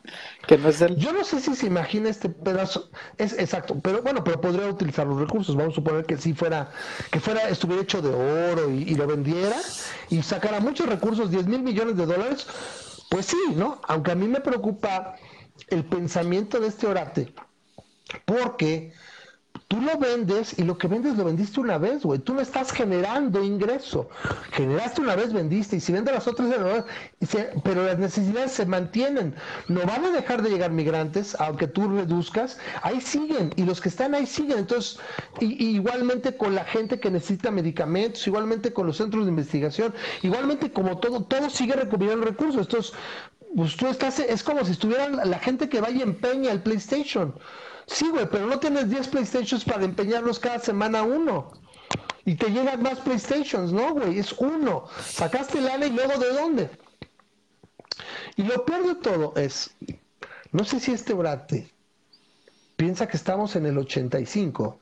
Que 0.46 0.58
no 0.58 0.68
es 0.68 0.80
el... 0.80 0.96
Yo 0.96 1.12
no 1.12 1.24
sé 1.24 1.40
si 1.40 1.54
se 1.54 1.66
imagina 1.66 2.08
este 2.08 2.28
pedazo. 2.28 2.90
Es 3.18 3.32
exacto, 3.34 3.78
pero 3.82 4.02
bueno, 4.02 4.24
pero 4.24 4.40
podría 4.40 4.66
utilizar 4.68 5.06
los 5.06 5.20
recursos. 5.20 5.56
Vamos 5.56 5.72
a 5.72 5.76
suponer 5.76 6.04
que 6.04 6.16
si 6.18 6.34
fuera, 6.34 6.70
que 7.10 7.20
fuera, 7.20 7.48
estuviera 7.48 7.82
hecho 7.82 8.02
de 8.02 8.10
oro 8.10 8.70
y, 8.70 8.82
y 8.82 8.94
lo 8.94 9.06
vendiera 9.06 9.56
y 10.10 10.22
sacara 10.22 10.60
muchos 10.60 10.88
recursos, 10.88 11.30
10 11.30 11.46
mil 11.46 11.62
millones 11.62 11.96
de 11.96 12.06
dólares. 12.06 12.46
Pues 13.10 13.26
sí, 13.26 13.38
¿no? 13.54 13.80
Aunque 13.86 14.10
a 14.10 14.14
mí 14.14 14.26
me 14.26 14.40
preocupa 14.40 15.14
el 15.68 15.84
pensamiento 15.84 16.60
de 16.60 16.68
este 16.68 16.86
orate, 16.86 17.32
porque 18.24 18.92
tú 19.68 19.80
lo 19.80 19.98
vendes 19.98 20.58
y 20.58 20.62
lo 20.62 20.78
que 20.78 20.88
vendes 20.88 21.16
lo 21.16 21.24
vendiste 21.24 21.60
una 21.60 21.78
vez, 21.78 22.02
güey. 22.02 22.18
Tú 22.18 22.34
no 22.34 22.40
estás 22.40 22.72
generando 22.72 23.42
ingreso. 23.42 24.08
Generaste 24.52 25.00
una 25.00 25.16
vez, 25.16 25.32
vendiste. 25.32 25.76
Y 25.76 25.80
si 25.80 25.92
vendes 25.92 26.14
las 26.14 26.26
otras, 26.26 26.50
pero 27.64 27.84
las 27.84 27.98
necesidades 27.98 28.52
se 28.52 28.66
mantienen. 28.66 29.34
No 29.68 29.80
van 29.80 30.04
a 30.04 30.10
dejar 30.10 30.42
de 30.42 30.50
llegar 30.50 30.70
migrantes, 30.70 31.36
aunque 31.40 31.66
tú 31.66 31.88
reduzcas. 31.88 32.58
Ahí 32.82 33.00
siguen. 33.00 33.52
Y 33.56 33.64
los 33.64 33.80
que 33.80 33.88
están 33.88 34.14
ahí 34.14 34.26
siguen. 34.26 34.58
Entonces, 34.58 34.98
y, 35.40 35.76
igualmente 35.76 36.36
con 36.36 36.54
la 36.54 36.64
gente 36.64 37.00
que 37.00 37.10
necesita 37.10 37.50
medicamentos, 37.50 38.26
igualmente 38.26 38.72
con 38.72 38.86
los 38.86 38.96
centros 38.96 39.24
de 39.24 39.30
investigación, 39.30 39.94
igualmente 40.22 40.72
como 40.72 40.98
todo, 40.98 41.22
todo 41.24 41.50
sigue 41.50 41.74
recuperando 41.74 42.26
recursos. 42.26 42.62
Entonces, 42.62 42.92
pues 43.54 43.76
tú 43.76 43.86
estás, 43.86 44.18
es 44.18 44.42
como 44.42 44.64
si 44.64 44.72
estuvieran 44.72 45.16
la 45.30 45.38
gente 45.38 45.68
que 45.68 45.80
vaya 45.80 46.02
empeña 46.02 46.52
el 46.52 46.60
PlayStation. 46.60 47.34
Sí, 47.86 48.08
güey, 48.10 48.28
pero 48.28 48.46
no 48.46 48.58
tienes 48.58 48.90
10 48.90 49.08
PlayStations 49.08 49.64
para 49.64 49.84
empeñarlos 49.84 50.38
cada 50.38 50.58
semana 50.58 51.02
uno. 51.02 51.52
Y 52.24 52.34
te 52.34 52.50
llegan 52.50 52.82
más 52.82 52.98
PlayStations, 52.98 53.72
¿no, 53.72 53.94
güey? 53.94 54.18
Es 54.18 54.32
uno. 54.32 54.86
Sacaste 55.04 55.58
el 55.58 55.66
lana 55.66 55.86
y 55.86 55.90
luego 55.90 56.18
de 56.18 56.32
dónde. 56.32 56.70
Y 58.36 58.42
lo 58.42 58.64
peor 58.64 58.86
de 58.86 58.94
todo 58.96 59.32
es, 59.36 59.74
no 60.52 60.64
sé 60.64 60.80
si 60.80 60.92
este 60.92 61.12
orate 61.12 61.72
piensa 62.76 63.06
que 63.06 63.16
estamos 63.16 63.56
en 63.56 63.66
el 63.66 63.78
85, 63.78 64.80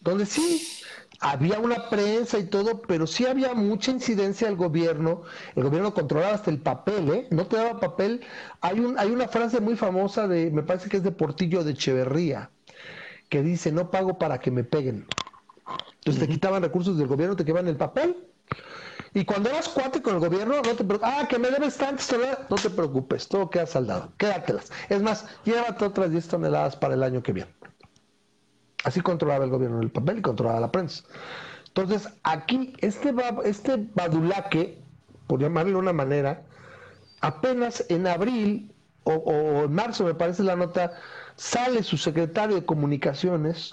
donde 0.00 0.26
sí, 0.26 0.79
había 1.20 1.58
una 1.58 1.88
prensa 1.90 2.38
y 2.38 2.44
todo, 2.44 2.80
pero 2.80 3.06
sí 3.06 3.26
había 3.26 3.54
mucha 3.54 3.90
incidencia 3.90 4.48
del 4.48 4.56
gobierno. 4.56 5.22
El 5.54 5.64
gobierno 5.64 5.92
controlaba 5.92 6.34
hasta 6.34 6.50
el 6.50 6.58
papel, 6.58 7.10
¿eh? 7.10 7.28
No 7.30 7.46
te 7.46 7.56
daba 7.56 7.78
papel. 7.78 8.22
Hay, 8.62 8.80
un, 8.80 8.98
hay 8.98 9.10
una 9.10 9.28
frase 9.28 9.60
muy 9.60 9.76
famosa 9.76 10.26
de, 10.26 10.50
me 10.50 10.62
parece 10.62 10.88
que 10.88 10.96
es 10.96 11.02
de 11.02 11.12
Portillo 11.12 11.62
de 11.62 11.72
Echeverría, 11.72 12.50
que 13.28 13.42
dice, 13.42 13.70
no 13.70 13.90
pago 13.90 14.18
para 14.18 14.40
que 14.40 14.50
me 14.50 14.64
peguen. 14.64 15.06
Entonces 15.96 16.22
te 16.22 16.28
quitaban 16.28 16.62
recursos 16.62 16.96
del 16.96 17.06
gobierno, 17.06 17.36
te 17.36 17.44
quedaban 17.44 17.68
el 17.68 17.76
papel. 17.76 18.16
Y 19.12 19.24
cuando 19.24 19.50
eras 19.50 19.68
cuate 19.68 20.00
con 20.00 20.14
el 20.14 20.20
gobierno, 20.20 20.56
no 20.56 20.62
te 20.62 20.84
preocupes. 20.84 21.00
Ah, 21.02 21.26
que 21.28 21.38
me 21.38 21.50
debes 21.50 21.76
tantas 21.76 22.14
no 22.48 22.56
te 22.56 22.70
preocupes, 22.70 23.28
todo 23.28 23.50
queda 23.50 23.66
saldado. 23.66 24.12
Quédatelas. 24.16 24.70
Es 24.88 25.02
más, 25.02 25.26
llévate 25.44 25.84
otras 25.84 26.10
10 26.10 26.28
toneladas 26.28 26.76
para 26.76 26.94
el 26.94 27.02
año 27.02 27.22
que 27.22 27.32
viene. 27.32 27.59
Así 28.84 29.00
controlaba 29.00 29.44
el 29.44 29.50
gobierno 29.50 29.80
el 29.80 29.90
papel 29.90 30.18
y 30.18 30.22
controlaba 30.22 30.60
la 30.60 30.72
prensa. 30.72 31.04
Entonces, 31.68 32.08
aquí, 32.24 32.72
este, 32.78 33.14
este 33.44 33.76
badulaque, 33.94 34.78
por 35.26 35.40
llamarle 35.40 35.72
de 35.72 35.78
una 35.78 35.92
manera, 35.92 36.42
apenas 37.20 37.84
en 37.88 38.06
abril 38.06 38.72
o, 39.04 39.64
en 39.64 39.72
marzo, 39.72 40.04
me 40.04 40.14
parece 40.14 40.42
la 40.42 40.56
nota, 40.56 40.92
sale 41.36 41.82
su 41.82 41.96
secretario 41.96 42.56
de 42.56 42.64
comunicaciones 42.64 43.72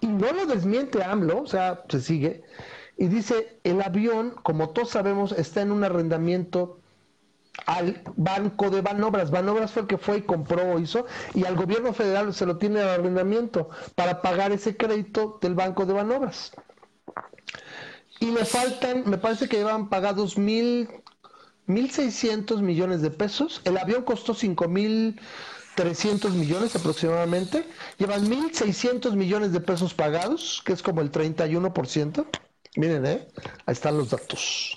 y 0.00 0.06
no 0.06 0.32
lo 0.32 0.46
desmiente 0.46 1.02
AMLO, 1.02 1.42
o 1.42 1.46
sea, 1.46 1.82
se 1.88 2.00
sigue, 2.00 2.42
y 2.96 3.06
dice, 3.06 3.58
el 3.64 3.80
avión, 3.82 4.34
como 4.42 4.70
todos 4.70 4.90
sabemos, 4.90 5.32
está 5.32 5.62
en 5.62 5.72
un 5.72 5.84
arrendamiento 5.84 6.78
al 7.66 8.02
Banco 8.16 8.70
de 8.70 8.80
Banobras. 8.80 9.30
Banobras 9.30 9.72
fue 9.72 9.82
el 9.82 9.88
que 9.88 9.98
fue 9.98 10.18
y 10.18 10.22
compró 10.22 10.72
o 10.72 10.78
hizo, 10.78 11.06
y 11.34 11.44
al 11.44 11.56
gobierno 11.56 11.92
federal 11.92 12.32
se 12.34 12.46
lo 12.46 12.58
tiene 12.58 12.80
al 12.80 13.00
arrendamiento 13.00 13.70
para 13.94 14.22
pagar 14.22 14.52
ese 14.52 14.76
crédito 14.76 15.38
del 15.40 15.54
Banco 15.54 15.86
de 15.86 15.92
Banobras. 15.92 16.52
Y 18.20 18.26
me 18.26 18.44
faltan, 18.44 19.02
me 19.06 19.18
parece 19.18 19.48
que 19.48 19.56
llevan 19.56 19.88
pagados 19.88 20.38
mil, 20.38 20.88
mil 21.66 21.90
seiscientos 21.90 22.62
millones 22.62 23.02
de 23.02 23.10
pesos. 23.10 23.60
El 23.64 23.76
avión 23.76 24.04
costó 24.04 24.32
cinco 24.34 24.68
mil 24.68 25.20
trescientos 25.74 26.32
millones 26.32 26.76
aproximadamente. 26.76 27.66
Llevan 27.98 28.28
mil 28.28 28.54
seiscientos 28.54 29.16
millones 29.16 29.52
de 29.52 29.60
pesos 29.60 29.94
pagados, 29.94 30.62
que 30.64 30.72
es 30.72 30.82
como 30.82 31.00
el 31.00 31.10
31%. 31.10 32.26
Miren, 32.76 33.04
¿eh? 33.06 33.28
ahí 33.66 33.72
están 33.72 33.98
los 33.98 34.10
datos. 34.10 34.76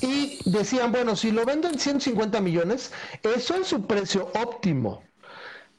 Y 0.00 0.38
decían, 0.50 0.90
bueno, 0.92 1.16
si 1.16 1.30
lo 1.30 1.44
venden 1.44 1.78
150 1.78 2.40
millones, 2.40 2.92
eso 3.22 3.54
es 3.56 3.66
su 3.66 3.86
precio 3.86 4.30
óptimo. 4.34 5.02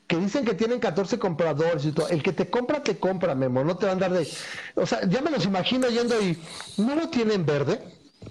Que 0.07 0.17
dicen 0.17 0.45
que 0.45 0.53
tienen 0.55 0.79
14 0.79 1.19
compradores 1.19 1.85
y 1.85 1.91
todo. 1.93 2.09
El 2.09 2.23
que 2.23 2.34
te 2.34 2.49
compra, 2.49 2.84
te 2.84 2.99
compra, 2.99 3.35
Memo. 3.35 3.63
No 3.63 3.77
te 3.77 3.88
van 3.88 3.97
a 3.97 4.01
dar 4.07 4.13
de. 4.13 4.27
O 4.75 4.85
sea, 4.85 5.01
ya 5.07 5.21
me 5.21 5.31
los 5.31 5.45
imagino 5.45 5.89
yendo 5.89 6.21
y. 6.21 6.38
¿No 6.77 6.95
lo 6.95 7.09
tienen 7.09 7.45
verde? 7.45 7.81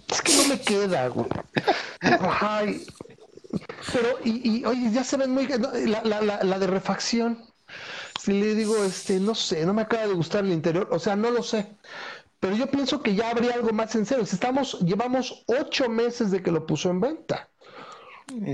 Es 0.08 0.22
que 0.22 0.36
no 0.36 0.48
me 0.48 0.60
queda, 0.60 1.08
güey. 1.08 1.28
Ay. 2.02 2.86
Pero, 3.92 4.18
y, 4.24 4.58
y 4.60 4.64
oye, 4.64 4.90
ya 4.92 5.04
se 5.04 5.16
ven 5.16 5.30
muy. 5.30 5.46
La, 5.48 6.02
la, 6.04 6.20
la, 6.22 6.42
la 6.42 6.58
de 6.58 6.66
refacción. 6.66 7.44
Si 8.20 8.32
le 8.32 8.54
digo, 8.54 8.84
este, 8.84 9.20
no 9.20 9.34
sé, 9.34 9.66
no 9.66 9.74
me 9.74 9.82
acaba 9.82 10.06
de 10.06 10.14
gustar 10.14 10.44
el 10.44 10.52
interior. 10.52 10.88
O 10.92 10.98
sea, 10.98 11.16
no 11.16 11.30
lo 11.30 11.42
sé 11.42 11.76
pero 12.46 12.58
yo 12.58 12.68
pienso 12.68 13.02
que 13.02 13.12
ya 13.16 13.30
habría 13.30 13.54
algo 13.54 13.72
más 13.72 13.96
en 13.96 14.06
serio. 14.06 14.22
Estamos, 14.22 14.78
llevamos 14.78 15.42
ocho 15.46 15.88
meses 15.88 16.30
de 16.30 16.44
que 16.44 16.52
lo 16.52 16.64
puso 16.64 16.90
en 16.90 17.00
venta. 17.00 17.48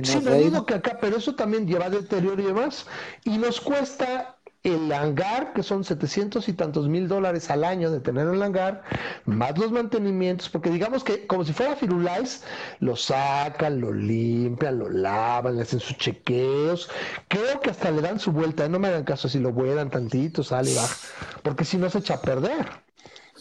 Sí, 0.03 0.19
no 0.25 0.33
digo 0.33 0.65
que 0.65 0.73
acá, 0.73 0.97
pero 0.99 1.19
eso 1.19 1.35
también 1.35 1.67
lleva 1.67 1.91
deterioro 1.91 2.41
y 2.41 2.47
demás. 2.47 2.87
Y 3.25 3.37
nos 3.37 3.61
cuesta 3.61 4.39
el 4.63 4.91
hangar, 4.91 5.53
que 5.53 5.63
son 5.63 5.85
700 5.85 6.49
y 6.49 6.55
tantos 6.55 6.89
mil 6.89 7.07
dólares 7.07 7.51
al 7.51 7.65
año 7.65 7.91
de 7.91 8.01
tener 8.01 8.29
el 8.29 8.43
hangar, 8.43 8.83
más 9.27 9.59
los 9.59 9.71
mantenimientos, 9.71 10.49
porque 10.49 10.71
digamos 10.71 11.05
que 11.05 11.27
como 11.27 11.45
si 11.45 11.53
fuera 11.53 11.77
Firulais, 11.77 12.45
lo 12.81 12.97
sacan, 12.97 13.79
lo 13.79 13.93
limpian, 13.93 14.79
lo 14.79 14.89
lavan, 14.89 15.57
le 15.57 15.63
hacen 15.63 15.81
sus 15.81 15.99
chequeos, 15.99 16.89
creo 17.29 17.61
que 17.61 17.69
hasta 17.69 17.91
le 17.91 18.01
dan 18.01 18.19
su 18.19 18.33
vuelta, 18.33 18.67
no 18.71 18.79
me 18.79 18.89
hagan 18.89 19.05
caso 19.05 19.29
si 19.29 19.39
lo 19.39 19.53
vuelan 19.53 19.91
tantito, 19.91 20.43
sale 20.43 20.71
y 20.71 20.75
baja, 20.77 20.97
porque 21.43 21.67
si 21.67 21.77
no 21.77 21.91
se 21.91 21.99
echa 21.99 22.15
a 22.15 22.23
perder 22.23 22.71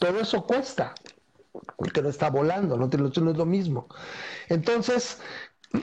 todo 0.01 0.19
eso 0.19 0.43
cuesta, 0.47 0.95
porque 1.77 2.01
no 2.01 2.09
está 2.09 2.31
volando, 2.31 2.75
no, 2.75 2.87
no 2.87 3.31
es 3.31 3.37
lo 3.37 3.45
mismo. 3.45 3.87
Entonces, 4.49 5.19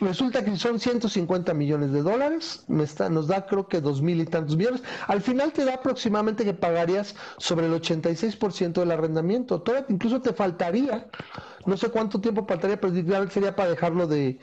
resulta 0.00 0.44
que 0.44 0.56
son 0.56 0.80
150 0.80 1.54
millones 1.54 1.92
de 1.92 2.02
dólares, 2.02 2.64
nos 2.66 3.28
da 3.28 3.46
creo 3.46 3.68
que 3.68 3.80
dos 3.80 4.02
mil 4.02 4.20
y 4.20 4.24
tantos 4.24 4.56
millones. 4.56 4.82
Al 5.06 5.20
final 5.20 5.52
te 5.52 5.64
da 5.64 5.74
aproximadamente 5.74 6.44
que 6.44 6.52
pagarías 6.52 7.14
sobre 7.36 7.66
el 7.66 7.72
86% 7.80 8.72
del 8.72 8.90
arrendamiento. 8.90 9.62
Incluso 9.88 10.20
te 10.20 10.32
faltaría, 10.32 11.06
no 11.64 11.76
sé 11.76 11.88
cuánto 11.88 12.20
tiempo 12.20 12.44
faltaría, 12.44 12.80
pero 12.80 12.92
sería 13.30 13.54
para 13.54 13.70
dejarlo 13.70 14.08
de, 14.08 14.40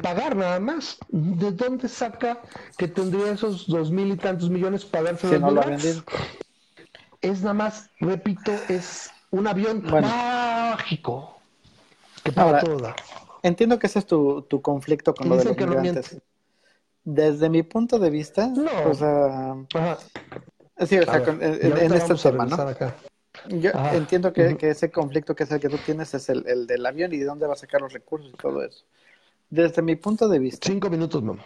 pagar 0.00 0.36
nada 0.36 0.60
más. 0.60 0.98
¿De 1.08 1.50
dónde 1.50 1.88
saca 1.88 2.40
que 2.76 2.86
tendría 2.86 3.32
esos 3.32 3.66
dos 3.66 3.90
mil 3.90 4.12
y 4.12 4.16
tantos 4.16 4.48
millones 4.48 4.84
para 4.84 5.10
darse 5.10 5.28
si 5.28 5.40
no 5.40 5.60
es 7.20 7.40
nada 7.42 7.54
más, 7.54 7.90
repito, 8.00 8.52
es 8.68 9.10
un 9.30 9.46
avión 9.46 9.82
mágico 9.84 11.38
que 12.22 12.32
para 12.32 12.60
todo 12.60 12.94
Entiendo 13.42 13.78
que 13.78 13.86
ese 13.86 14.00
es 14.00 14.06
tu, 14.06 14.42
tu 14.42 14.60
conflicto 14.60 15.14
con 15.14 15.28
lo 15.28 15.36
de 15.36 15.44
los 15.44 15.56
migrantes. 15.56 16.18
Desde 17.04 17.48
mi 17.48 17.62
punto 17.62 17.98
de 17.98 18.10
vista, 18.10 18.48
no. 18.48 18.70
o 18.84 18.94
sea, 18.94 19.54
sí, 20.84 20.98
o 20.98 21.04
sea, 21.04 21.22
en, 21.24 21.92
este 21.92 22.14
tema, 22.16 22.44
¿no? 22.44 22.56
Yo 23.48 23.70
entiendo 23.92 24.32
que, 24.32 24.56
que, 24.56 24.70
ese 24.70 24.90
conflicto 24.90 25.34
que 25.34 25.44
es 25.44 25.50
el 25.52 25.60
que 25.60 25.68
tú 25.68 25.78
tienes 25.78 26.12
es 26.12 26.28
el, 26.28 26.46
el, 26.46 26.66
del 26.66 26.84
avión 26.84 27.12
y 27.14 27.18
de 27.18 27.24
dónde 27.24 27.46
va 27.46 27.54
a 27.54 27.56
sacar 27.56 27.80
los 27.80 27.92
recursos 27.92 28.30
y 28.34 28.36
todo 28.36 28.62
eso. 28.62 28.84
Desde 29.48 29.80
mi 29.80 29.96
punto 29.96 30.28
de 30.28 30.38
vista. 30.38 30.66
Cinco 30.66 30.90
minutos, 30.90 31.22
no. 31.22 31.38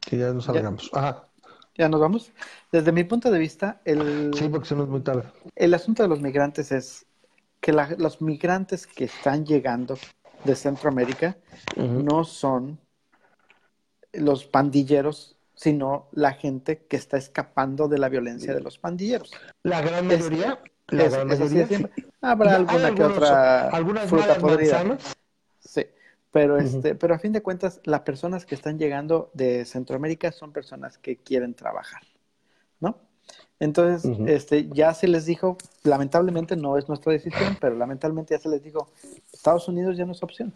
Que 0.00 0.16
ya 0.16 0.32
nos 0.32 0.46
salgamos. 0.46 0.90
Ajá. 0.92 1.25
Ya 1.78 1.88
nos 1.88 2.00
vamos. 2.00 2.32
Desde 2.72 2.92
mi 2.92 3.04
punto 3.04 3.30
de 3.30 3.38
vista, 3.38 3.80
el, 3.84 4.32
sí, 4.34 4.48
porque 4.48 4.74
nos 4.74 4.88
muy 4.88 5.00
tarde. 5.00 5.24
El 5.54 5.74
asunto 5.74 6.02
de 6.02 6.08
los 6.08 6.20
migrantes 6.20 6.72
es 6.72 7.06
que 7.60 7.72
los 7.72 8.22
migrantes 8.22 8.86
que 8.86 9.04
están 9.04 9.44
llegando 9.44 9.98
de 10.44 10.54
Centroamérica 10.54 11.36
no 11.76 12.24
son 12.24 12.78
los 14.12 14.44
pandilleros, 14.44 15.36
sino 15.54 16.08
la 16.12 16.32
gente 16.32 16.86
que 16.86 16.96
está 16.96 17.16
escapando 17.16 17.88
de 17.88 17.98
la 17.98 18.08
violencia 18.08 18.54
de 18.54 18.60
los 18.60 18.78
pandilleros. 18.78 19.32
La 19.62 19.80
gran 19.80 20.06
mayoría. 20.06 20.60
la 20.88 21.08
gran 21.08 21.28
mayoría. 21.28 21.90
Habrá 22.20 22.56
alguna 22.56 22.94
que 22.94 23.04
otra 23.04 23.68
algunas 23.70 24.08
fruta 24.08 24.38
podrida. 24.38 24.82
Sí. 24.98 25.12
Pero, 26.32 26.58
este, 26.58 26.94
pero 26.94 27.14
a 27.14 27.18
fin 27.18 27.32
de 27.32 27.42
cuentas, 27.42 27.80
las 27.84 28.00
personas 28.00 28.44
que 28.44 28.54
están 28.54 28.78
llegando 28.78 29.30
de 29.32 29.64
Centroamérica 29.64 30.32
son 30.32 30.52
personas 30.52 30.98
que 30.98 31.16
quieren 31.16 31.54
trabajar, 31.54 32.02
¿no? 32.80 32.98
Entonces, 33.58 34.10
este, 34.26 34.68
ya 34.68 34.92
se 34.92 35.08
les 35.08 35.24
dijo, 35.24 35.56
lamentablemente 35.82 36.56
no 36.56 36.76
es 36.76 36.88
nuestra 36.88 37.12
decisión, 37.12 37.56
pero 37.60 37.74
lamentablemente 37.74 38.34
ya 38.34 38.40
se 38.40 38.50
les 38.50 38.62
dijo, 38.62 38.90
Estados 39.32 39.66
Unidos 39.68 39.96
ya 39.96 40.04
no 40.04 40.12
es 40.12 40.22
opción. 40.22 40.52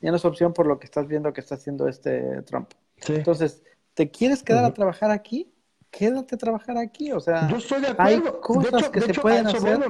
Ya 0.00 0.10
no 0.10 0.16
es 0.16 0.24
opción 0.24 0.52
por 0.52 0.66
lo 0.66 0.78
que 0.78 0.86
estás 0.86 1.06
viendo 1.06 1.32
que 1.32 1.40
está 1.40 1.54
haciendo 1.54 1.86
este 1.86 2.42
Trump. 2.42 2.70
Entonces, 3.06 3.62
¿te 3.94 4.10
quieres 4.10 4.42
quedar 4.42 4.64
a 4.64 4.74
trabajar 4.74 5.10
aquí? 5.10 5.52
Quédate 5.90 6.34
a 6.34 6.38
trabajar 6.38 6.78
aquí. 6.78 7.12
O 7.12 7.20
sea, 7.20 7.48
Yo 7.48 7.56
estoy 7.56 7.80
de 7.80 7.88
acuerdo. 7.88 8.26
hay 8.26 8.40
cosas 8.40 8.88
que 8.90 9.00
se 9.00 9.14
pueden 9.14 9.46
hacer. 9.46 9.80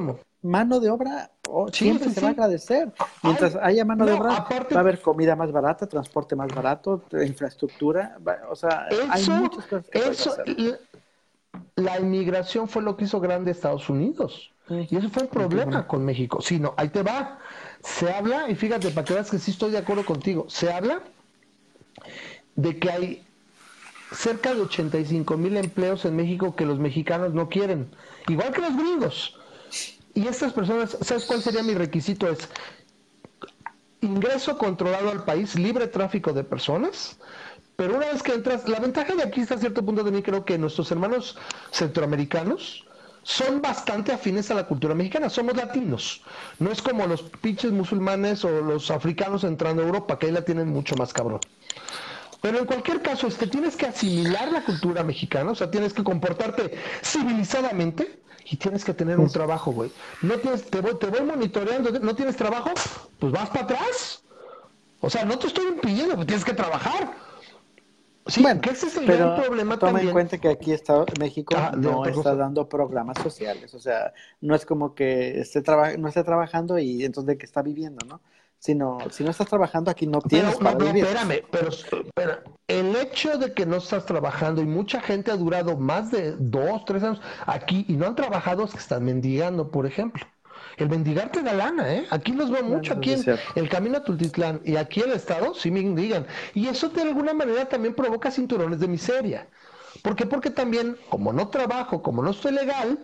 Mano 0.43 0.81
de 0.81 0.89
obra 0.89 1.31
oh, 1.51 1.69
siempre 1.69 2.09
se 2.09 2.21
va 2.21 2.29
a 2.29 2.31
agradecer. 2.31 2.91
Mientras 3.23 3.57
haya 3.57 3.85
mano 3.85 4.07
de 4.07 4.13
obra, 4.13 4.47
va 4.51 4.77
a 4.77 4.79
haber 4.79 5.01
comida 5.03 5.37
más 5.37 5.53
barata, 5.53 5.87
transporte 5.87 6.35
más 6.35 6.49
barato, 6.55 7.05
infraestructura. 7.13 8.19
o 8.49 8.57
sea, 8.57 8.87
hay 9.11 9.27
muchas 9.29 9.67
cosas 9.67 9.89
que 9.91 9.99
eso, 9.99 10.33
hacer 10.33 10.81
la 11.77 11.99
inmigración 11.99 12.69
fue 12.69 12.83
lo 12.83 12.97
que 12.97 13.05
hizo 13.05 13.21
grande 13.21 13.51
Estados 13.51 13.89
Unidos. 13.89 14.53
Y 14.69 14.97
eso 14.97 15.09
fue 15.09 15.25
el 15.25 15.29
problema 15.29 15.87
con 15.87 16.05
México. 16.05 16.41
Sí, 16.41 16.61
no, 16.61 16.75
ahí 16.77 16.91
te 16.91 17.03
va. 17.03 17.39
Se 17.83 18.13
habla, 18.13 18.49
y 18.49 18.55
fíjate, 18.55 18.91
para 18.91 19.05
que 19.05 19.15
veas 19.15 19.31
que 19.31 19.39
sí 19.39 19.51
estoy 19.51 19.73
de 19.73 19.79
acuerdo 19.79 20.05
contigo, 20.05 20.47
se 20.49 20.73
habla 20.73 21.03
de 22.55 22.79
que 22.79 22.91
hay 22.91 23.27
cerca 24.12 24.55
de 24.55 24.62
85 24.62 25.37
mil 25.37 25.57
empleos 25.57 26.05
en 26.05 26.16
México 26.16 26.55
que 26.55 26.66
los 26.66 26.78
mexicanos 26.78 27.32
no 27.35 27.49
quieren, 27.49 27.91
igual 28.28 28.53
que 28.53 28.61
los 28.61 28.77
gringos. 28.77 29.37
Y 30.15 30.27
estas 30.27 30.53
personas, 30.53 30.97
¿sabes 31.03 31.24
cuál 31.24 31.43
sería 31.43 31.62
mi 31.62 31.74
requisito? 31.74 32.28
Es 32.28 32.49
ingreso 34.01 34.59
controlado 34.59 35.11
al 35.11 35.24
país, 35.24 35.55
libre 35.55 35.87
tráfico 35.87 36.32
de 36.32 36.43
personas, 36.43 37.19
pero 37.77 37.97
una 37.97 38.07
vez 38.07 38.23
que 38.23 38.35
entras, 38.35 38.69
la 38.69 38.81
ventaja 38.81 39.15
de 39.15 39.23
aquí 39.23 39.41
está 39.41 39.55
a 39.55 39.59
cierto 39.59 39.85
punto 39.85 40.03
de 40.03 40.11
mí, 40.11 40.23
creo 40.23 40.45
que 40.45 40.59
nuestros 40.59 40.91
hermanos 40.91 41.39
centroamericanos 41.70 42.85
son 43.23 43.61
bastante 43.62 44.12
afines 44.12 44.51
a 44.51 44.55
la 44.55 44.66
cultura 44.66 44.95
mexicana, 44.95 45.31
somos 45.31 45.57
latinos. 45.57 46.23
No 46.59 46.70
es 46.70 46.82
como 46.82 47.07
los 47.07 47.23
pinches 47.23 47.73
musulmanes 47.73 48.45
o 48.45 48.51
los 48.61 48.91
africanos 48.91 49.45
entrando 49.45 49.82
a 49.82 49.87
Europa, 49.87 50.19
que 50.19 50.27
ahí 50.27 50.32
la 50.32 50.45
tienen 50.45 50.69
mucho 50.69 50.97
más 50.97 51.12
cabrón. 51.12 51.41
Pero 52.41 52.59
en 52.59 52.65
cualquier 52.65 53.03
caso, 53.03 53.27
es 53.27 53.37
que 53.37 53.47
tienes 53.47 53.77
que 53.77 53.87
asimilar 53.87 54.51
la 54.51 54.65
cultura 54.65 55.03
mexicana, 55.03 55.51
o 55.51 55.55
sea, 55.55 55.71
tienes 55.71 55.93
que 55.93 56.03
comportarte 56.03 56.73
civilizadamente 57.03 58.21
y 58.47 58.57
tienes 58.57 58.85
que 58.85 58.95
tener 58.95 59.19
un 59.19 59.31
trabajo, 59.31 59.73
güey. 59.73 59.93
No 60.23 60.35
tienes, 60.39 60.65
te 60.65 60.81
voy, 60.81 60.99
te 60.99 61.07
voy 61.07 61.23
monitoreando, 61.23 61.91
¿no 62.01 62.15
tienes 62.15 62.37
trabajo? 62.37 62.71
Pues 63.19 63.33
vas 63.33 63.51
para 63.51 63.65
atrás. 63.65 64.23
O 65.01 65.11
sea, 65.11 65.25
no 65.25 65.39
te 65.39 65.47
estoy 65.47 65.67
impidiendo, 65.67 66.15
pues 66.15 66.27
tienes 66.27 66.45
que 66.45 66.55
trabajar. 66.55 67.11
Sí, 68.27 68.43
bueno, 68.43 68.61
ese 68.71 68.87
es 68.87 68.97
el 68.97 69.07
pero 69.07 69.35
problema 69.35 69.79
toma 69.79 70.01
en 70.01 70.11
cuenta 70.11 70.39
que 70.39 70.49
aquí 70.49 70.73
está 70.73 71.05
México 71.19 71.55
ah, 71.57 71.73
no 71.77 72.05
está 72.05 72.35
dando 72.37 72.69
programas 72.69 73.19
sociales, 73.19 73.75
o 73.75 73.81
sea, 73.81 74.12
no 74.41 74.55
es 74.55 74.67
como 74.67 74.95
que 74.95 75.41
esté 75.41 75.62
no 75.99 76.07
esté 76.07 76.23
trabajando 76.23 76.79
y 76.79 77.05
entonces 77.05 77.27
de 77.27 77.39
que 77.39 77.47
está 77.47 77.62
viviendo, 77.62 78.07
¿no? 78.07 78.21
Sino, 78.61 78.99
si 79.11 79.24
no 79.24 79.31
estás 79.31 79.49
trabajando 79.49 79.91
aquí 79.91 80.07
no 80.07 80.20
tienes 80.20 80.57
para 80.57 80.77
vivir. 80.77 81.05
Espérame, 81.05 81.43
pero 81.51 81.69
espera, 81.70 82.45
el 82.69 82.95
hecho 82.95 83.39
de 83.39 83.55
que 83.55 83.65
no 83.65 83.77
estás 83.77 84.05
trabajando 84.05 84.61
y 84.61 84.66
mucha 84.66 85.01
gente 85.01 85.31
ha 85.31 85.37
durado 85.37 85.78
más 85.78 86.11
de 86.11 86.37
dos, 86.39 86.85
tres 86.85 87.03
años 87.03 87.23
aquí 87.47 87.87
y 87.89 87.95
no 87.95 88.07
han 88.07 88.15
trabajado 88.15 88.65
es 88.65 88.73
que 88.73 88.78
están 88.78 89.05
mendigando, 89.05 89.70
por 89.70 89.87
ejemplo. 89.87 90.27
El 90.77 90.91
mendigar 90.91 91.32
te 91.32 91.43
da 91.43 91.55
lana, 91.55 91.95
¿eh? 91.95 92.07
Aquí 92.11 92.32
los 92.32 92.51
veo 92.51 92.62
mucho, 92.62 92.93
aquí 92.93 93.15
en 93.15 93.24
el 93.55 93.69
camino 93.70 93.97
a 93.97 94.05
Tultitlán 94.05 94.61
y 94.62 94.77
aquí 94.77 95.01
el 95.01 95.12
Estado 95.12 95.55
sí 95.55 95.70
me 95.70 95.82
mendigan. 95.82 96.27
Y 96.53 96.69
eso 96.69 96.91
de 96.91 97.01
alguna 97.01 97.32
manera 97.32 97.66
también 97.66 97.95
provoca 97.95 98.31
cinturones 98.31 98.78
de 98.78 98.89
miseria. 98.89 99.49
¿Por 100.03 100.16
qué? 100.16 100.27
Porque 100.27 100.51
también, 100.51 100.99
como 101.09 101.32
no 101.32 101.49
trabajo, 101.49 102.03
como 102.03 102.23
no 102.23 102.31
estoy 102.31 102.53
legal, 102.53 102.99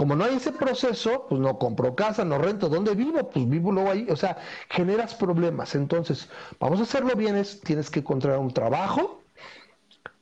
como 0.00 0.16
no 0.16 0.24
hay 0.24 0.36
ese 0.36 0.50
proceso, 0.50 1.26
pues 1.28 1.42
no 1.42 1.58
compro 1.58 1.94
casa, 1.94 2.24
no 2.24 2.38
rento, 2.38 2.70
¿dónde 2.70 2.94
vivo? 2.94 3.28
Pues 3.28 3.46
vivo 3.46 3.70
luego 3.70 3.90
ahí, 3.90 4.06
o 4.08 4.16
sea, 4.16 4.38
generas 4.70 5.14
problemas. 5.14 5.74
Entonces, 5.74 6.30
vamos 6.58 6.80
a 6.80 6.84
hacerlo 6.84 7.14
bien, 7.16 7.36
es, 7.36 7.60
tienes 7.60 7.90
que 7.90 8.00
encontrar 8.00 8.38
un 8.38 8.50
trabajo, 8.50 9.20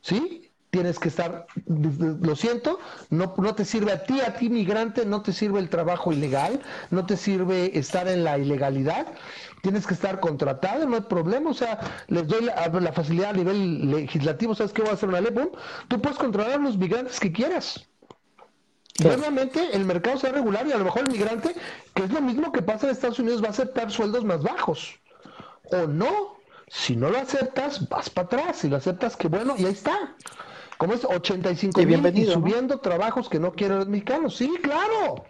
¿sí? 0.00 0.50
tienes 0.70 0.98
que 0.98 1.08
estar, 1.08 1.46
lo 1.66 2.34
siento, 2.34 2.80
no, 3.10 3.34
no 3.36 3.54
te 3.54 3.64
sirve 3.64 3.92
a 3.92 4.02
ti, 4.02 4.20
a 4.20 4.34
ti 4.34 4.50
migrante, 4.50 5.06
no 5.06 5.22
te 5.22 5.32
sirve 5.32 5.60
el 5.60 5.70
trabajo 5.70 6.12
ilegal, 6.12 6.60
no 6.90 7.06
te 7.06 7.16
sirve 7.16 7.78
estar 7.78 8.08
en 8.08 8.24
la 8.24 8.36
ilegalidad, 8.36 9.06
tienes 9.62 9.86
que 9.86 9.94
estar 9.94 10.18
contratado, 10.18 10.88
no 10.88 10.96
hay 10.96 11.02
problema, 11.02 11.50
o 11.50 11.54
sea, 11.54 11.78
les 12.08 12.26
doy 12.26 12.46
la, 12.46 12.92
facilidad 12.92 13.30
a 13.30 13.34
nivel 13.34 13.92
legislativo, 13.92 14.56
¿sabes 14.56 14.72
qué 14.72 14.82
voy 14.82 14.90
a 14.90 14.94
hacer 14.94 15.08
una 15.08 15.20
ley? 15.20 15.32
Tú 15.86 16.00
puedes 16.00 16.18
controlar 16.18 16.50
a 16.50 16.58
los 16.58 16.76
migrantes 16.76 17.20
que 17.20 17.30
quieras. 17.30 17.87
Obviamente 19.04 19.76
el 19.76 19.84
mercado 19.84 20.18
sea 20.18 20.32
regular 20.32 20.66
y 20.66 20.72
a 20.72 20.78
lo 20.78 20.84
mejor 20.84 21.02
el 21.02 21.12
migrante, 21.12 21.54
que 21.94 22.04
es 22.04 22.10
lo 22.10 22.20
mismo 22.20 22.50
que 22.50 22.62
pasa 22.62 22.86
en 22.86 22.92
Estados 22.92 23.18
Unidos, 23.18 23.42
va 23.42 23.48
a 23.48 23.50
aceptar 23.50 23.90
sueldos 23.90 24.24
más 24.24 24.42
bajos. 24.42 24.98
O 25.70 25.86
no, 25.86 26.36
si 26.68 26.96
no 26.96 27.10
lo 27.10 27.18
aceptas, 27.18 27.88
vas 27.88 28.10
para 28.10 28.26
atrás. 28.26 28.56
Si 28.58 28.68
lo 28.68 28.76
aceptas, 28.76 29.16
qué 29.16 29.28
bueno, 29.28 29.54
y 29.56 29.66
ahí 29.66 29.72
está. 29.72 30.16
¿Cómo 30.78 30.94
es? 30.94 31.04
85 31.04 31.80
mil 31.82 32.18
y 32.18 32.26
subiendo 32.26 32.78
trabajos 32.78 33.28
que 33.28 33.38
no 33.38 33.52
quieren 33.52 33.78
los 33.78 33.88
mexicanos. 33.88 34.36
Sí, 34.36 34.48
claro. 34.62 35.24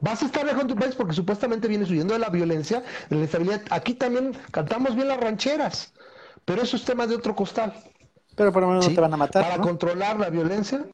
Vas 0.00 0.22
a 0.22 0.26
estar 0.26 0.46
lejos 0.46 0.62
de 0.62 0.68
tu 0.68 0.76
país 0.76 0.94
porque 0.94 1.12
supuestamente 1.12 1.68
vienes 1.68 1.90
huyendo 1.90 2.14
de 2.14 2.20
la 2.20 2.30
violencia, 2.30 2.80
de 2.80 2.86
la 3.10 3.16
inestabilidad. 3.16 3.62
Aquí 3.70 3.94
también 3.94 4.36
cantamos 4.50 4.94
bien 4.94 5.08
las 5.08 5.20
rancheras, 5.20 5.92
pero 6.44 6.62
eso 6.62 6.76
es 6.76 6.84
tema 6.84 7.06
de 7.06 7.16
otro 7.16 7.34
costal. 7.34 7.74
Pero 8.36 8.52
por 8.52 8.62
lo 8.62 8.68
menos 8.68 8.88
no 8.88 8.94
te 8.94 9.00
van 9.00 9.12
a 9.12 9.16
matar. 9.16 9.42
Para 9.42 9.60
controlar 9.60 10.18
la 10.18 10.30
violencia, 10.30 10.84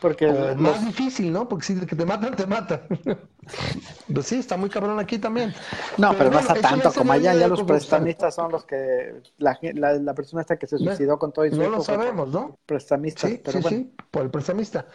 porque 0.00 0.26
es 0.26 0.56
más 0.56 0.84
difícil, 0.84 1.32
¿no? 1.32 1.48
Porque 1.48 1.64
si 1.64 1.86
que 1.86 1.94
te 1.94 2.04
matan, 2.04 2.34
te 2.34 2.46
matan. 2.46 2.82
pues 4.12 4.26
sí, 4.26 4.36
está 4.36 4.56
muy 4.56 4.68
cabrón 4.68 4.98
aquí 4.98 5.18
también. 5.18 5.54
No, 5.96 6.12
pero, 6.18 6.30
no 6.30 6.40
está 6.40 6.54
tanto 6.54 6.92
como 6.92 7.12
allá. 7.12 7.34
Ya 7.34 7.46
los 7.46 7.62
prestamistas 7.62 8.34
son 8.34 8.50
los 8.50 8.64
que. 8.64 9.22
La, 9.38 9.58
la, 9.62 10.14
persona 10.14 10.42
esta 10.42 10.56
que 10.58 10.66
se 10.66 10.78
suicidó 10.78 11.18
con 11.18 11.32
todo 11.32 11.46
y 11.46 11.50
No 11.50 11.68
lo 11.70 11.82
sabemos, 11.82 12.28
¿no? 12.30 12.58
Prestamistas. 12.66 13.30
Sí, 13.30 13.40
sí, 13.46 13.62
sí, 13.62 13.92
por 14.10 14.22
el 14.22 14.30
prestamista. 14.30 14.86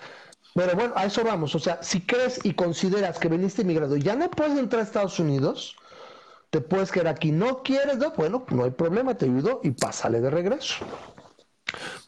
Pero 0.53 0.75
bueno, 0.75 0.93
a 0.97 1.05
eso 1.05 1.23
vamos. 1.23 1.55
O 1.55 1.59
sea, 1.59 1.81
si 1.81 2.01
crees 2.01 2.41
y 2.43 2.53
consideras 2.53 3.17
que 3.17 3.29
veniste 3.29 3.61
inmigrado 3.61 3.95
y 3.95 4.01
ya 4.01 4.15
no 4.17 4.29
puedes 4.29 4.57
entrar 4.59 4.81
a 4.81 4.83
Estados 4.83 5.17
Unidos, 5.19 5.77
te 6.49 6.59
puedes 6.59 6.91
quedar 6.91 7.07
aquí. 7.07 7.31
No 7.31 7.63
quieres, 7.63 7.97
no, 7.97 8.11
bueno, 8.11 8.45
no 8.49 8.65
hay 8.65 8.71
problema, 8.71 9.15
te 9.15 9.25
ayudo 9.25 9.61
y 9.63 9.71
pásale 9.71 10.19
de 10.19 10.29
regreso. 10.29 10.85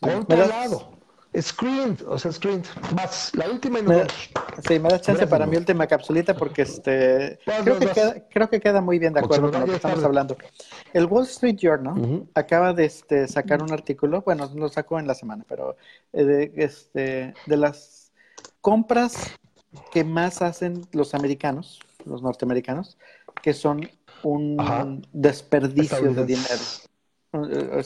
Controlado. 0.01 0.92
Screened, 1.39 2.01
o 2.07 2.17
sea, 2.19 2.31
screened. 2.31 2.65
Más, 2.95 3.31
la 3.35 3.49
última 3.49 3.79
y 3.79 3.83
me, 3.83 4.03
Sí, 4.67 4.79
me 4.79 4.89
das 4.89 5.01
chance 5.01 5.25
para 5.25 5.47
mi 5.47 5.57
última 5.57 5.87
capsulita 5.87 6.35
porque 6.35 6.61
este 6.61 7.39
creo, 7.63 7.79
que 7.79 7.87
queda, 7.87 8.15
creo 8.29 8.49
que 8.49 8.59
queda 8.59 8.81
muy 8.81 8.99
bien 8.99 9.13
de 9.13 9.21
acuerdo 9.21 9.51
con 9.51 9.61
lo 9.61 9.65
que 9.65 9.75
estamos 9.75 10.03
hablando. 10.03 10.37
El 10.93 11.05
Wall 11.05 11.23
Street 11.23 11.57
Journal 11.59 12.27
acaba 12.35 12.73
de 12.73 12.85
este, 12.85 13.27
sacar 13.27 13.63
un 13.63 13.71
artículo, 13.73 14.21
bueno, 14.21 14.49
lo 14.53 14.69
sacó 14.69 14.99
en 14.99 15.07
la 15.07 15.15
semana, 15.15 15.43
pero 15.47 15.75
eh, 16.13 16.23
de, 16.23 16.53
este, 16.57 17.33
de 17.45 17.57
las 17.57 18.11
compras 18.61 19.31
que 19.91 20.03
más 20.03 20.41
hacen 20.41 20.85
los 20.91 21.15
americanos, 21.15 21.79
los 22.05 22.21
norteamericanos, 22.21 22.97
que 23.41 23.53
son 23.53 23.89
un 24.21 25.05
desperdicio 25.11 26.13
de 26.13 26.25
dinero. 26.25 26.61
Eh, 27.33 27.81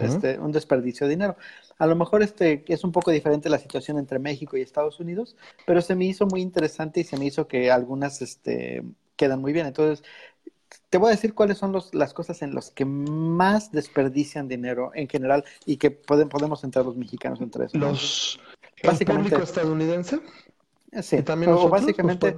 este, 0.00 0.38
un 0.38 0.50
desperdicio 0.50 1.06
de 1.06 1.10
dinero. 1.10 1.36
A 1.78 1.86
lo 1.86 1.94
mejor 1.94 2.22
este 2.22 2.64
es 2.68 2.84
un 2.84 2.92
poco 2.92 3.10
diferente 3.10 3.50
la 3.50 3.58
situación 3.58 3.98
entre 3.98 4.18
México 4.18 4.56
y 4.56 4.62
Estados 4.62 4.98
Unidos, 4.98 5.36
pero 5.66 5.82
se 5.82 5.94
me 5.94 6.06
hizo 6.06 6.26
muy 6.26 6.40
interesante 6.40 7.00
y 7.00 7.04
se 7.04 7.18
me 7.18 7.26
hizo 7.26 7.46
que 7.46 7.70
algunas 7.70 8.22
este, 8.22 8.82
quedan 9.16 9.40
muy 9.40 9.52
bien. 9.52 9.66
Entonces, 9.66 10.02
te 10.88 10.96
voy 10.96 11.08
a 11.08 11.10
decir 11.10 11.34
cuáles 11.34 11.58
son 11.58 11.72
los, 11.72 11.94
las 11.94 12.14
cosas 12.14 12.40
en 12.40 12.54
las 12.54 12.70
que 12.70 12.86
más 12.86 13.72
desperdician 13.72 14.48
dinero 14.48 14.90
en 14.94 15.08
general 15.08 15.44
y 15.66 15.76
que 15.76 15.90
pueden, 15.90 16.30
podemos 16.30 16.64
entrar 16.64 16.86
los 16.86 16.96
mexicanos 16.96 17.40
entre 17.42 17.66
eso. 17.66 17.76
Los, 17.76 18.40
básicamente, 18.82 19.30
público 19.30 19.44
estadounidense? 19.44 20.20
Sí, 21.02 21.22
también 21.22 21.54
básicamente 21.68 22.34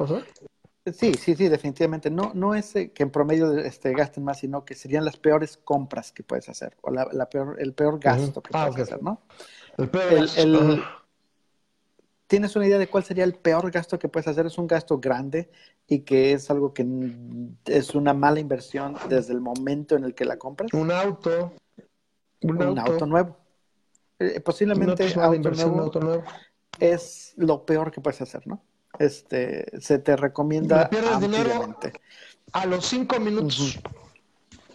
Sí, 0.93 1.15
sí, 1.15 1.35
sí, 1.35 1.49
definitivamente. 1.49 2.11
No, 2.11 2.33
no 2.35 2.55
es 2.55 2.77
eh, 2.77 2.93
que 2.93 3.05
en 3.05 3.11
promedio 3.11 3.57
este, 3.59 3.93
gasten 3.95 4.23
más, 4.23 4.41
sino 4.41 4.65
que 4.65 4.75
serían 4.75 5.05
las 5.05 5.17
peores 5.17 5.57
compras 5.57 6.13
que 6.13 6.23
puedes 6.23 6.49
hacer, 6.51 6.77
o 6.83 6.91
la, 6.91 7.29
peor, 7.31 7.57
el 7.59 7.73
peor 7.73 7.99
gasto 7.99 8.43
que 8.43 8.51
ah, 8.53 8.67
puedes 8.69 8.89
hacer, 8.89 9.03
¿no? 9.03 9.23
El 9.79 9.89
peor 9.89 10.29
¿Tienes 12.27 12.57
una 12.57 12.67
idea 12.67 12.79
de 12.79 12.89
cuál 12.89 13.05
sería 13.05 13.25
el 13.25 13.35
peor 13.35 13.71
gasto 13.71 13.99
que 13.99 14.09
puedes 14.09 14.27
hacer? 14.27 14.47
Es 14.47 14.59
un 14.59 14.67
gasto 14.67 14.99
grande 14.99 15.51
y 15.87 16.01
que 16.01 16.33
es 16.33 16.51
algo 16.51 16.73
que 16.73 16.87
es 17.67 17.95
una 17.95 18.15
mala 18.15 18.41
inversión 18.41 18.97
desde 19.09 19.35
el 19.35 19.41
momento 19.41 19.95
en 19.95 20.05
el 20.05 20.15
que 20.15 20.25
la 20.25 20.39
compras. 20.39 20.73
Un 20.73 20.91
auto. 20.91 21.53
Un, 22.43 22.79
auto. 22.79 23.07
nuevo. 23.07 23.37
Eh, 24.19 24.41
posiblemente 24.41 25.05
auto 25.15 25.51
auto 25.83 26.01
nuevo 26.01 26.25
es 26.81 27.35
lo 27.37 27.65
peor 27.65 27.91
que 27.91 28.01
puedes 28.01 28.21
hacer, 28.21 28.47
¿no? 28.47 28.63
Este, 28.99 29.67
se 29.81 29.99
te 29.99 30.17
recomienda. 30.17 30.89
pierdes 30.89 31.21
dinero 31.21 31.77
a 32.53 32.67
los 32.67 32.87
cinco 32.87 33.19
minutos. 33.21 33.79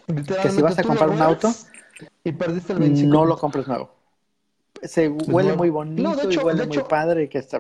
Que 0.08 0.50
si 0.50 0.62
vas 0.62 0.78
a 0.80 0.84
comprar 0.84 1.10
un 1.10 1.22
auto 1.22 1.54
y 2.24 2.32
perdiste 2.32 2.74
el 2.74 3.10
no 3.10 3.26
lo 3.26 3.38
compres 3.38 3.68
nuevo. 3.68 3.94
se 4.82 5.08
huele 5.10 5.56
muy 5.56 5.70
bonito 5.70 6.32
y 6.32 6.38
huele 6.38 6.66
muy 6.66 6.80
padre 6.84 7.30
que 7.30 7.38
está 7.38 7.60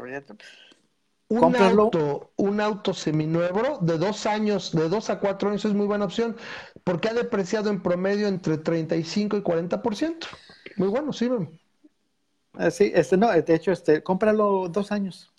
un 1.29 1.55
auto, 1.55 2.31
un 2.37 2.59
auto 2.59 2.93
seminuevo 2.93 3.77
de 3.81 3.99
dos 3.99 4.25
años, 4.25 4.71
de 4.71 4.89
dos 4.89 5.11
a 5.11 5.19
cuatro 5.19 5.49
años 5.49 5.63
es 5.63 5.73
muy 5.73 5.85
buena 5.85 6.05
opción 6.05 6.35
porque 6.83 7.07
ha 7.07 7.13
depreciado 7.13 7.69
en 7.69 7.83
promedio 7.83 8.27
entre 8.27 8.57
35 8.57 9.37
y 9.37 9.41
40%. 9.41 10.25
Muy 10.77 10.87
bueno, 10.87 11.13
sí. 11.13 11.29
Ah, 12.53 12.71
sí, 12.71 12.91
este, 12.95 13.15
no, 13.15 13.29
de 13.29 13.53
hecho, 13.53 13.71
este, 13.71 14.01
cómpralo 14.01 14.69
dos 14.69 14.91
años, 14.91 15.31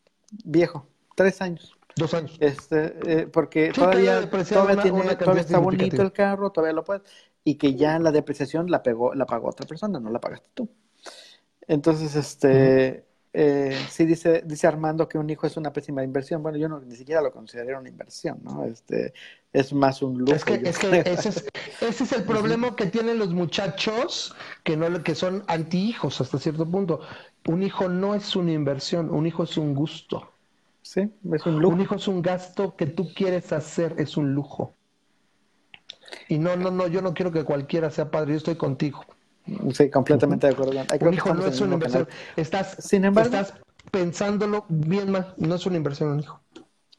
viejo, 0.44 0.86
tres 1.20 1.42
años. 1.42 1.76
Dos 1.96 2.14
años. 2.14 2.36
Este, 2.40 2.94
eh, 3.04 3.26
porque 3.26 3.72
todavía, 3.72 4.28
todavía, 4.30 4.82
tiene, 4.82 5.16
todavía 5.16 5.42
está 5.42 5.58
bonito 5.58 6.00
el 6.00 6.12
carro, 6.12 6.50
todavía 6.50 6.72
lo 6.72 6.82
puedes, 6.82 7.02
y 7.44 7.56
que 7.56 7.74
ya 7.74 7.98
la 7.98 8.10
depreciación 8.10 8.70
la 8.70 8.82
pegó, 8.82 9.14
la 9.14 9.26
pagó 9.26 9.48
otra 9.48 9.66
persona, 9.66 10.00
no 10.00 10.08
la 10.10 10.18
pagaste 10.18 10.48
tú. 10.54 10.70
Entonces, 11.68 12.16
este, 12.16 13.04
eh, 13.34 13.78
sí 13.90 14.06
dice, 14.06 14.42
dice 14.46 14.66
Armando 14.66 15.08
que 15.08 15.18
un 15.18 15.28
hijo 15.28 15.46
es 15.46 15.58
una 15.58 15.74
pésima 15.74 16.02
inversión. 16.02 16.42
Bueno, 16.42 16.56
yo 16.56 16.70
no, 16.70 16.80
ni 16.80 16.96
siquiera 16.96 17.20
lo 17.20 17.32
consideraría 17.32 17.78
una 17.78 17.90
inversión, 17.90 18.40
¿no? 18.42 18.64
Este, 18.64 19.12
es 19.52 19.72
más 19.74 20.00
un 20.00 20.18
lujo. 20.20 20.32
Es 20.32 20.44
que, 20.44 20.54
es 20.54 20.78
que 20.78 21.02
ese, 21.04 21.28
es, 21.28 21.44
ese 21.82 22.04
es 22.04 22.12
el 22.12 22.24
problema 22.24 22.74
que 22.74 22.86
tienen 22.86 23.18
los 23.18 23.34
muchachos 23.34 24.34
que 24.64 24.76
no 24.76 25.02
que 25.02 25.14
son 25.14 25.44
anti-hijos 25.48 26.20
hasta 26.20 26.38
cierto 26.38 26.68
punto. 26.68 27.00
Un 27.46 27.62
hijo 27.62 27.88
no 27.90 28.14
es 28.14 28.34
una 28.36 28.52
inversión, 28.52 29.10
un 29.10 29.26
hijo 29.26 29.44
es 29.44 29.58
un 29.58 29.74
gusto. 29.74 30.32
Sí, 30.82 31.10
es 31.32 31.46
un 31.46 31.60
lujo. 31.60 31.74
Un 31.74 31.80
hijo 31.80 31.94
es 31.94 32.08
un 32.08 32.22
gasto 32.22 32.76
que 32.76 32.86
tú 32.86 33.12
quieres 33.14 33.52
hacer, 33.52 33.94
es 33.98 34.16
un 34.16 34.34
lujo. 34.34 34.74
Y 36.28 36.38
no, 36.38 36.56
no, 36.56 36.70
no, 36.70 36.86
yo 36.86 37.02
no 37.02 37.14
quiero 37.14 37.30
que 37.30 37.44
cualquiera 37.44 37.90
sea 37.90 38.10
padre, 38.10 38.32
yo 38.32 38.38
estoy 38.38 38.56
contigo. 38.56 39.04
Sí, 39.72 39.90
completamente 39.90 40.46
de 40.46 40.52
acuerdo. 40.52 40.72
un 41.00 41.14
hijo 41.14 41.34
no 41.34 41.46
es 41.46 41.60
una 41.60 41.74
inversión. 41.74 42.08
Estás, 42.36 42.76
Sin 42.78 43.04
embargo, 43.04 43.34
estás 43.34 43.54
pensándolo 43.90 44.64
bien 44.68 45.10
mal. 45.10 45.34
No 45.38 45.54
es 45.54 45.66
una 45.66 45.76
inversión 45.76 46.10
un 46.10 46.20
hijo. 46.20 46.40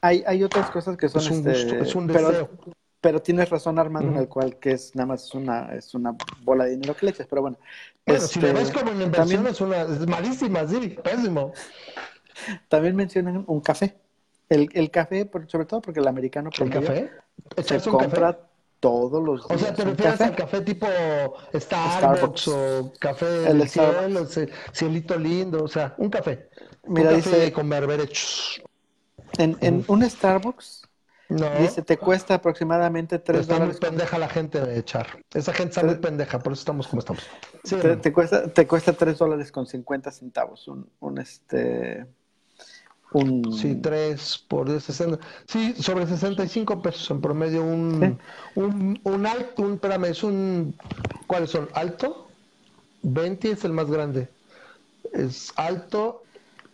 Hay, 0.00 0.24
hay 0.26 0.42
otras 0.42 0.70
cosas 0.70 0.96
que 0.96 1.08
son 1.08 1.22
es 1.22 1.30
un, 1.30 1.48
este, 1.48 1.80
es 1.80 1.94
un 1.94 2.06
deseo. 2.06 2.50
Pero, 3.00 3.20
tienes 3.20 3.50
razón, 3.50 3.80
Armando, 3.80 4.12
en 4.12 4.18
el 4.18 4.28
cual 4.28 4.58
que 4.60 4.72
es 4.72 4.94
nada 4.94 5.06
más 5.06 5.34
una, 5.34 5.74
es 5.74 5.92
una 5.94 6.14
bola 6.44 6.64
de 6.64 6.70
dinero 6.72 6.94
que 6.94 7.06
le 7.06 7.12
echas. 7.12 7.26
Pero 7.28 7.42
bueno. 7.42 7.58
Bueno, 8.06 8.20
si 8.22 8.40
le 8.40 8.48
este, 8.48 8.60
ves 8.60 8.70
como 8.70 8.92
una 8.92 9.04
inversión, 9.04 9.46
es, 9.46 9.60
una, 9.60 9.82
es 9.82 10.06
malísima, 10.06 10.66
sí, 10.66 10.96
pésimo. 11.02 11.52
También 12.68 12.96
mencionan 12.96 13.44
un 13.46 13.60
café. 13.60 13.96
El, 14.48 14.68
el 14.74 14.90
café, 14.90 15.30
sobre 15.48 15.64
todo 15.64 15.80
porque 15.80 16.00
el 16.00 16.08
americano 16.08 16.50
¿El 16.58 16.70
café? 16.70 17.10
se 17.62 17.80
compra 17.80 18.38
todos 18.82 19.22
los 19.22 19.48
días. 19.48 19.62
O 19.62 19.64
sea, 19.64 19.74
¿te 19.74 19.84
refieres 19.84 20.20
al 20.20 20.34
café 20.34 20.60
tipo 20.60 20.86
Starbucks, 21.54 22.48
o 22.48 22.92
café 22.98 23.26
del 23.26 23.68
cielo, 23.68 24.26
cielito 24.72 25.16
lindo? 25.16 25.64
O 25.64 25.68
sea, 25.68 25.94
un 25.98 26.10
café. 26.10 26.50
Mira, 26.88 27.10
un 27.10 27.16
café 27.16 27.30
dice, 27.38 27.52
con 27.52 27.68
berberechos. 27.68 28.60
En, 29.38 29.56
en 29.60 29.84
un 29.86 30.02
Starbucks, 30.02 30.82
no. 31.28 31.48
dice, 31.60 31.82
te 31.82 31.96
cuesta 31.96 32.34
aproximadamente 32.34 33.20
3 33.20 33.40
está 33.40 33.54
dólares. 33.54 33.76
Está 33.76 33.86
muy 33.86 33.96
pendeja 33.96 34.18
la 34.18 34.28
gente 34.28 34.60
de 34.60 34.78
echar. 34.78 35.06
Esa 35.32 35.52
gente 35.52 35.70
está 35.70 35.84
muy 35.84 35.94
pendeja, 35.94 36.40
por 36.40 36.52
eso 36.52 36.60
estamos 36.60 36.88
como 36.88 37.00
estamos. 37.00 37.22
Sí, 37.62 37.76
te, 37.76 37.96
te, 37.96 38.12
cuesta, 38.12 38.52
te 38.52 38.66
cuesta 38.66 38.92
3 38.92 39.16
dólares 39.16 39.52
con 39.52 39.64
50 39.66 40.10
centavos 40.10 40.66
un, 40.66 40.90
un 40.98 41.18
este 41.18 42.04
un... 43.12 43.52
Sí, 43.52 43.74
3 43.76 44.44
por 44.48 44.80
60. 44.80 45.18
Sí, 45.46 45.74
sobre 45.74 46.06
65 46.06 46.82
pesos 46.82 47.10
en 47.10 47.20
promedio. 47.20 47.64
Un, 47.64 48.18
un, 48.54 49.00
un 49.02 49.26
alto, 49.26 49.62
un, 49.62 49.74
espérame, 49.74 50.04
es 50.06 50.22
un. 50.22 50.74
¿Cuáles 51.26 51.50
son? 51.50 51.68
¿Alto? 51.74 52.28
20 53.02 53.50
es 53.50 53.64
el 53.64 53.72
más 53.72 53.90
grande. 53.90 54.28
Es 55.12 55.52
alto, 55.56 56.22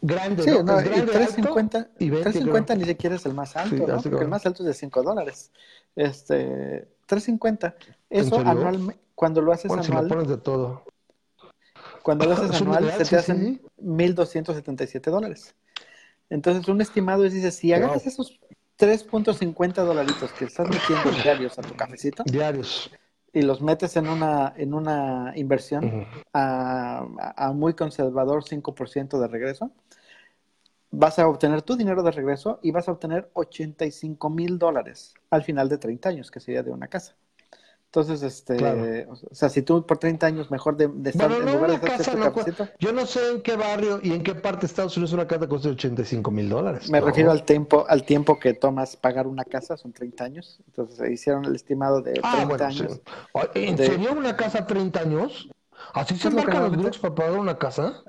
grande. 0.01 0.43
Sí, 0.43 0.51
¿no? 0.51 0.79
es 0.79 0.85
grande, 0.85 0.99
y 0.99 1.07
350, 1.07 1.89
y 1.99 2.11
20, 2.11 2.31
350 2.31 2.75
ni 2.77 2.85
siquiera 2.85 3.17
es 3.17 3.27
el 3.27 3.35
más 3.35 3.57
alto, 3.57 3.77
sí, 3.77 3.83
¿no? 3.87 4.01
Porque 4.01 4.25
el 4.25 4.29
más 4.29 4.47
alto 4.47 4.63
es 4.63 4.67
de 4.69 4.75
5 4.75 5.03
dólares. 5.03 5.51
Este, 5.97 6.89
350. 7.07 7.75
Eso 8.11 8.39
anualmente, 8.39 9.01
cuando 9.15 9.43
lo 9.43 9.53
haces 9.53 9.69
bueno, 9.69 9.83
anual. 9.83 10.05
Si 10.05 10.09
lo 10.09 10.15
pones 10.15 10.29
de 10.29 10.37
todo. 10.37 10.85
Cuando 12.03 12.27
lo 12.27 12.33
haces 12.35 12.61
anual, 12.61 12.93
se 12.99 13.05
te 13.05 13.17
hacen 13.17 13.61
1.277 13.83 15.11
dólares. 15.11 15.55
Entonces, 16.31 16.69
un 16.69 16.81
estimado 16.81 17.25
es, 17.25 17.33
dice, 17.33 17.51
si 17.51 17.73
agarras 17.73 18.07
esos 18.07 18.39
3.50 18.79 19.75
dolaritos 19.85 20.33
que 20.33 20.45
estás 20.45 20.69
metiendo 20.69 21.11
diarios 21.23 21.59
a 21.59 21.63
tu 21.63 21.75
cafecito. 21.75 22.23
Diarios. 22.25 22.91
Y 23.33 23.43
los 23.43 23.61
metes 23.61 23.97
en 23.97 24.09
una, 24.09 24.55
en 24.57 24.73
una 24.73 25.33
inversión 25.37 26.07
a, 26.33 27.07
a, 27.37 27.53
muy 27.53 27.75
conservador 27.75 28.43
5% 28.43 29.21
de 29.21 29.29
regreso, 29.29 29.71
vas 30.91 31.19
a 31.19 31.29
obtener 31.29 31.63
tu 31.63 31.77
dinero 31.77 32.03
de 32.03 32.11
regreso 32.11 32.59
y 32.63 32.71
vas 32.71 32.89
a 32.89 32.93
obtener 32.93 33.31
85 33.35 34.31
mil 34.31 34.59
dólares 34.59 35.15
al 35.31 35.43
final 35.43 35.69
de 35.69 35.79
30 35.79 36.09
años, 36.09 36.31
que 36.31 36.41
sería 36.41 36.63
de 36.63 36.71
una 36.71 36.89
casa. 36.89 37.17
Entonces, 37.91 38.23
este, 38.23 39.07
o 39.09 39.35
sea, 39.35 39.49
si 39.49 39.63
tú 39.63 39.87
por 39.87 39.97
30 39.97 40.27
años 40.27 40.51
mejor 40.51 40.77
de, 40.77 40.91
estar 41.09 41.33
en 41.33 41.51
lugar 41.51 41.71
de 41.71 41.81
casa 41.81 42.15
no, 42.15 42.35
Yo 42.79 42.93
no 42.93 43.07
sé 43.07 43.31
en 43.31 43.41
qué 43.41 43.57
barrio 43.57 43.99
y 44.03 44.13
en 44.13 44.23
qué 44.23 44.35
parte 44.35 44.61
de 44.61 44.67
Estados 44.67 44.95
Unidos 44.99 45.15
una 45.15 45.27
casa 45.27 45.49
cuesta 45.49 45.71
85 45.71 46.31
mil 46.31 46.51
dólares. 46.51 46.91
Me 46.91 47.01
refiero 47.01 47.31
al 47.31 47.45
tiempo, 47.45 47.87
al 47.89 48.05
tiempo 48.05 48.39
que 48.39 48.53
tomas 48.53 48.95
pagar 48.95 49.27
una 49.27 49.43
casa, 49.43 49.79
son 49.79 49.95
30 49.95 50.23
años. 50.23 50.61
Entonces 50.67 50.99
se 50.99 51.11
hicieron 51.11 51.47
el 51.47 51.55
estimado 51.55 52.03
de 52.03 52.13
30 52.13 52.29
ah, 52.29 52.67
años. 52.67 53.01
¿En 53.55 53.79
serio 53.79 54.13
una 54.13 54.37
casa 54.37 54.67
30 54.67 55.01
años? 55.01 55.49
¿Así 55.95 56.15
se 56.17 56.29
marcan 56.29 56.65
los 56.65 56.73
grupos 56.73 56.99
para 56.99 57.15
pagar 57.15 57.39
una 57.39 57.57
casa? 57.57 58.03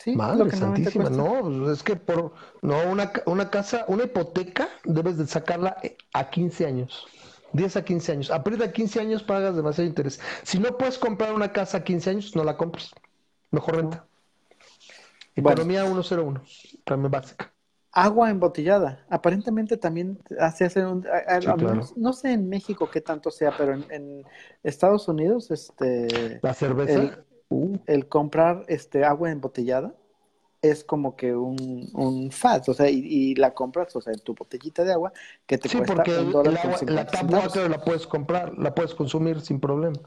Sí, 0.00 0.16
Madre 0.16 0.50
santísima, 0.50 1.10
no, 1.10 1.70
es 1.70 1.84
que 1.84 1.94
por 1.94 2.32
no 2.60 2.76
una, 2.90 3.12
una 3.26 3.50
casa, 3.50 3.84
una 3.86 4.02
hipoteca 4.02 4.68
debes 4.82 5.16
de 5.16 5.28
sacarla 5.28 5.76
a 6.12 6.28
15 6.28 6.66
años. 6.66 7.06
10 7.52 7.76
a 7.76 7.84
15 7.84 8.12
años. 8.12 8.30
A 8.30 8.42
partir 8.42 8.62
de 8.62 8.72
15 8.72 9.00
años 9.00 9.22
pagas 9.22 9.56
demasiado 9.56 9.88
interés. 9.88 10.20
Si 10.42 10.58
no 10.58 10.76
puedes 10.76 10.98
comprar 10.98 11.34
una 11.34 11.52
casa 11.52 11.78
a 11.78 11.84
15 11.84 12.10
años, 12.10 12.36
no 12.36 12.44
la 12.44 12.56
compres. 12.56 12.90
Mejor 13.50 13.76
renta. 13.76 14.06
Economía 15.34 15.84
101, 15.84 16.42
también 16.84 17.10
básica. 17.10 17.52
Agua 17.90 18.30
embotellada. 18.30 19.04
Aparentemente 19.10 19.76
también 19.76 20.18
hace 20.38 20.64
hacer 20.64 20.86
un... 20.86 21.06
no, 21.96 22.12
sé 22.12 22.32
en 22.32 22.48
México 22.48 22.90
qué 22.90 23.00
tanto 23.00 23.30
sea, 23.30 23.54
pero 23.56 23.74
en, 23.74 24.24
Estados 24.62 25.08
Unidos, 25.08 25.50
este... 25.50 26.40
La 26.42 26.54
cerveza. 26.54 27.00
El, 27.00 27.24
uh. 27.50 27.78
el 27.86 28.08
comprar 28.08 28.64
este 28.68 29.04
agua 29.04 29.30
embotellada 29.30 29.94
es 30.62 30.84
como 30.84 31.16
que 31.16 31.34
un, 31.34 31.90
un 31.92 32.30
fast, 32.30 32.68
o 32.68 32.74
sea, 32.74 32.88
y, 32.88 33.34
la 33.34 33.52
compras, 33.52 33.94
o 33.96 34.00
sea, 34.00 34.12
en 34.12 34.20
tu 34.20 34.34
botellita 34.34 34.84
de 34.84 34.92
agua, 34.92 35.12
que 35.44 35.58
te 35.58 35.68
cuesta 35.68 35.92
porque 35.92 36.16
un 36.16 36.30
dólar 36.30 36.80
la 36.86 37.04
tap 37.04 37.30
water 37.32 37.68
la 37.68 37.82
puedes 37.82 38.06
comprar, 38.06 38.56
la 38.56 38.72
puedes 38.72 38.94
consumir 38.94 39.40
sin 39.40 39.58
problema. 39.58 39.98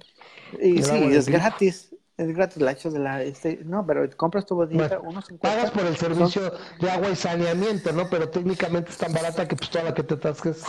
Y 0.62 0.82
sí, 0.82 0.96
es 1.12 1.28
gratis, 1.28 1.94
es 2.16 2.34
gratis, 2.34 2.62
la 2.62 2.72
echas 2.72 2.94
de 2.94 3.00
la, 3.00 3.22
este, 3.22 3.60
no, 3.66 3.86
pero 3.86 4.10
compras 4.16 4.46
tu 4.46 4.56
botellita, 4.56 5.00
bueno, 5.00 5.22
Pagas 5.42 5.72
por 5.72 5.86
el 5.86 5.98
servicio 5.98 6.54
de 6.80 6.90
agua 6.90 7.10
y 7.10 7.16
saneamiento, 7.18 7.92
¿no? 7.92 8.10
Pero 8.10 8.30
técnicamente 8.30 8.92
es 8.92 8.98
tan 8.98 9.12
barata 9.12 9.46
que 9.46 9.58
pues 9.58 9.70
toda 9.70 9.84
la 9.84 9.94
que 9.94 10.04
te 10.04 10.14
atasques... 10.14 10.64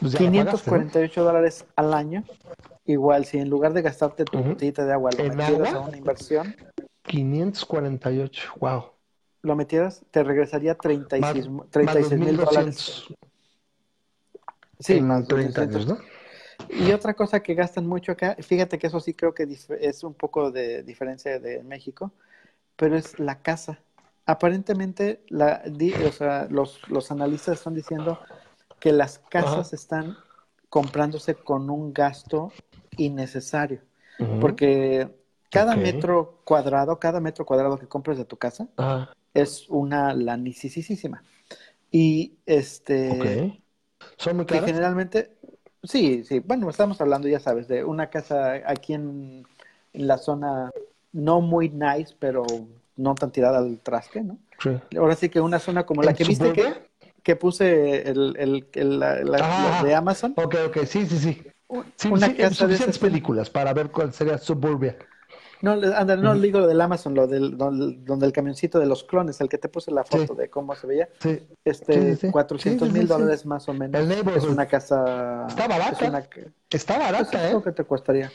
Pues 0.00 0.16
548 0.16 1.22
dólares 1.22 1.64
al 1.76 1.94
año. 1.94 2.24
Igual, 2.86 3.24
si 3.24 3.38
en 3.38 3.48
lugar 3.48 3.72
de 3.72 3.82
gastarte 3.82 4.24
tu 4.24 4.42
botellita 4.42 4.84
de 4.84 4.92
agua, 4.92 5.10
lo 5.16 5.32
metieras 5.32 5.74
a 5.74 5.78
una 5.78 5.96
inversión, 5.96 6.56
548, 7.02 8.52
wow. 8.60 8.84
Lo 9.42 9.56
metieras, 9.56 10.04
te 10.10 10.22
regresaría 10.22 10.76
36 10.76 11.48
mil 12.18 12.36
dólares. 12.36 13.04
Sí, 14.78 15.00
más 15.00 15.26
30 15.26 15.62
años, 15.62 15.86
¿no? 15.86 15.98
Y 16.70 16.92
otra 16.92 17.14
cosa 17.14 17.40
que 17.40 17.54
gastan 17.54 17.86
mucho 17.86 18.12
acá, 18.12 18.36
fíjate 18.40 18.78
que 18.78 18.86
eso 18.86 19.00
sí 19.00 19.14
creo 19.14 19.34
que 19.34 19.48
es 19.80 20.04
un 20.04 20.14
poco 20.14 20.50
de 20.50 20.82
diferencia 20.82 21.38
de 21.38 21.62
México, 21.62 22.12
pero 22.76 22.96
es 22.96 23.18
la 23.18 23.42
casa. 23.42 23.80
Aparentemente, 24.26 25.24
la, 25.28 25.62
o 26.06 26.12
sea, 26.12 26.46
los, 26.48 26.88
los, 26.88 27.10
analistas 27.10 27.58
están 27.58 27.74
diciendo 27.74 28.20
que 28.78 28.92
las 28.92 29.18
casas 29.18 29.72
están 29.72 30.16
comprándose 30.68 31.34
con 31.34 31.68
un 31.68 31.92
gasto 31.92 32.52
innecesario, 32.96 33.80
porque 34.40 35.08
cada 35.52 35.76
metro 35.76 36.40
cuadrado, 36.44 36.98
cada 36.98 37.20
metro 37.20 37.44
cuadrado 37.44 37.78
que 37.78 37.86
compres 37.86 38.16
de 38.16 38.24
tu 38.24 38.38
casa 38.38 38.68
es 39.34 39.68
una 39.68 40.14
lanicísima. 40.14 41.22
Y 41.90 42.32
este. 42.46 43.62
¿Son 44.16 44.36
muy 44.36 44.46
caras? 44.46 44.64
generalmente. 44.64 45.36
Sí, 45.82 46.24
sí. 46.24 46.40
Bueno, 46.40 46.70
estamos 46.70 47.00
hablando, 47.00 47.28
ya 47.28 47.38
sabes, 47.38 47.68
de 47.68 47.84
una 47.84 48.08
casa 48.08 48.62
aquí 48.66 48.94
en, 48.94 49.44
la 49.92 50.16
zona 50.16 50.70
no 51.12 51.42
muy 51.42 51.68
nice, 51.68 52.14
pero 52.18 52.46
no 52.96 53.14
tan 53.14 53.30
tirada 53.30 53.58
al 53.58 53.78
traste, 53.80 54.22
¿no? 54.22 54.38
Sí. 54.58 54.70
Ahora 54.96 55.16
sí 55.16 55.28
que 55.28 55.40
una 55.40 55.58
zona 55.58 55.84
como 55.84 56.02
la 56.02 56.14
que 56.14 56.24
viste 56.24 56.52
que, 56.52 56.72
que, 57.22 57.36
puse 57.36 58.08
el, 58.08 58.34
el, 58.38 58.68
el 58.72 59.00
la, 59.00 59.82
de 59.82 59.94
Amazon. 59.94 60.32
Ok, 60.36 60.54
ok, 60.68 60.78
sí, 60.86 61.04
sí, 61.06 61.18
sí. 61.18 61.42
sí 61.96 62.08
una 62.08 62.34
casa 62.34 62.66
de 62.66 62.74
esas 62.74 62.98
películas 62.98 63.50
para 63.50 63.74
ver 63.74 63.90
cuál 63.90 64.14
sería 64.14 64.38
Suburbia. 64.38 64.96
No, 65.62 65.72
anda, 65.72 66.16
no 66.16 66.34
digo 66.34 66.58
lo 66.58 66.66
del 66.66 66.80
Amazon, 66.80 67.14
lo 67.14 67.26
del 67.28 67.56
donde 67.56 68.26
el 68.26 68.32
camioncito 68.32 68.80
de 68.80 68.86
los 68.86 69.04
clones, 69.04 69.40
el 69.40 69.48
que 69.48 69.58
te 69.58 69.68
puse 69.68 69.92
la 69.92 70.02
foto 70.04 70.34
de 70.34 70.50
cómo 70.50 70.74
se 70.74 70.86
veía. 70.88 71.08
Sí. 71.20 71.40
Este, 71.64 72.16
sí, 72.16 72.30
400 72.30 72.92
mil 72.92 73.06
dólares 73.06 73.46
más 73.46 73.68
o 73.68 73.72
menos. 73.72 74.02
es 74.36 74.44
una 74.44 74.66
casa. 74.66 75.46
Está 75.48 75.68
barata. 75.68 76.28
Está 76.68 76.98
barata, 76.98 77.50
¿eh? 77.50 77.56
que 77.62 77.72
te 77.72 77.84
costaría. 77.84 78.30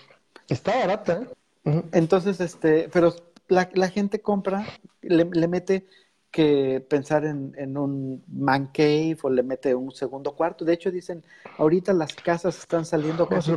Está 0.48 0.78
barata, 0.80 1.22
¿eh? 1.66 1.84
Entonces, 1.91 2.40
este, 2.40 2.90
pero 2.94 3.14
la, 3.49 3.70
la 3.74 3.90
gente 3.90 4.22
compra, 4.22 4.66
le, 5.02 5.26
le 5.26 5.48
mete 5.49 5.86
que 6.32 6.86
pensar 6.88 7.26
en, 7.26 7.54
en, 7.58 7.78
un 7.78 8.24
man 8.28 8.70
cave 8.74 9.18
o 9.22 9.30
le 9.30 9.44
mete 9.44 9.76
un 9.76 9.91
segundo 9.91 10.34
cuarto. 10.34 10.64
De 10.64 10.74
hecho, 10.74 10.91
dicen, 10.91 11.24
ahorita 11.58 11.91
las 11.94 12.14
casas 12.14 12.58
están 12.60 12.86
saliendo 12.86 13.28
casi, 13.28 13.52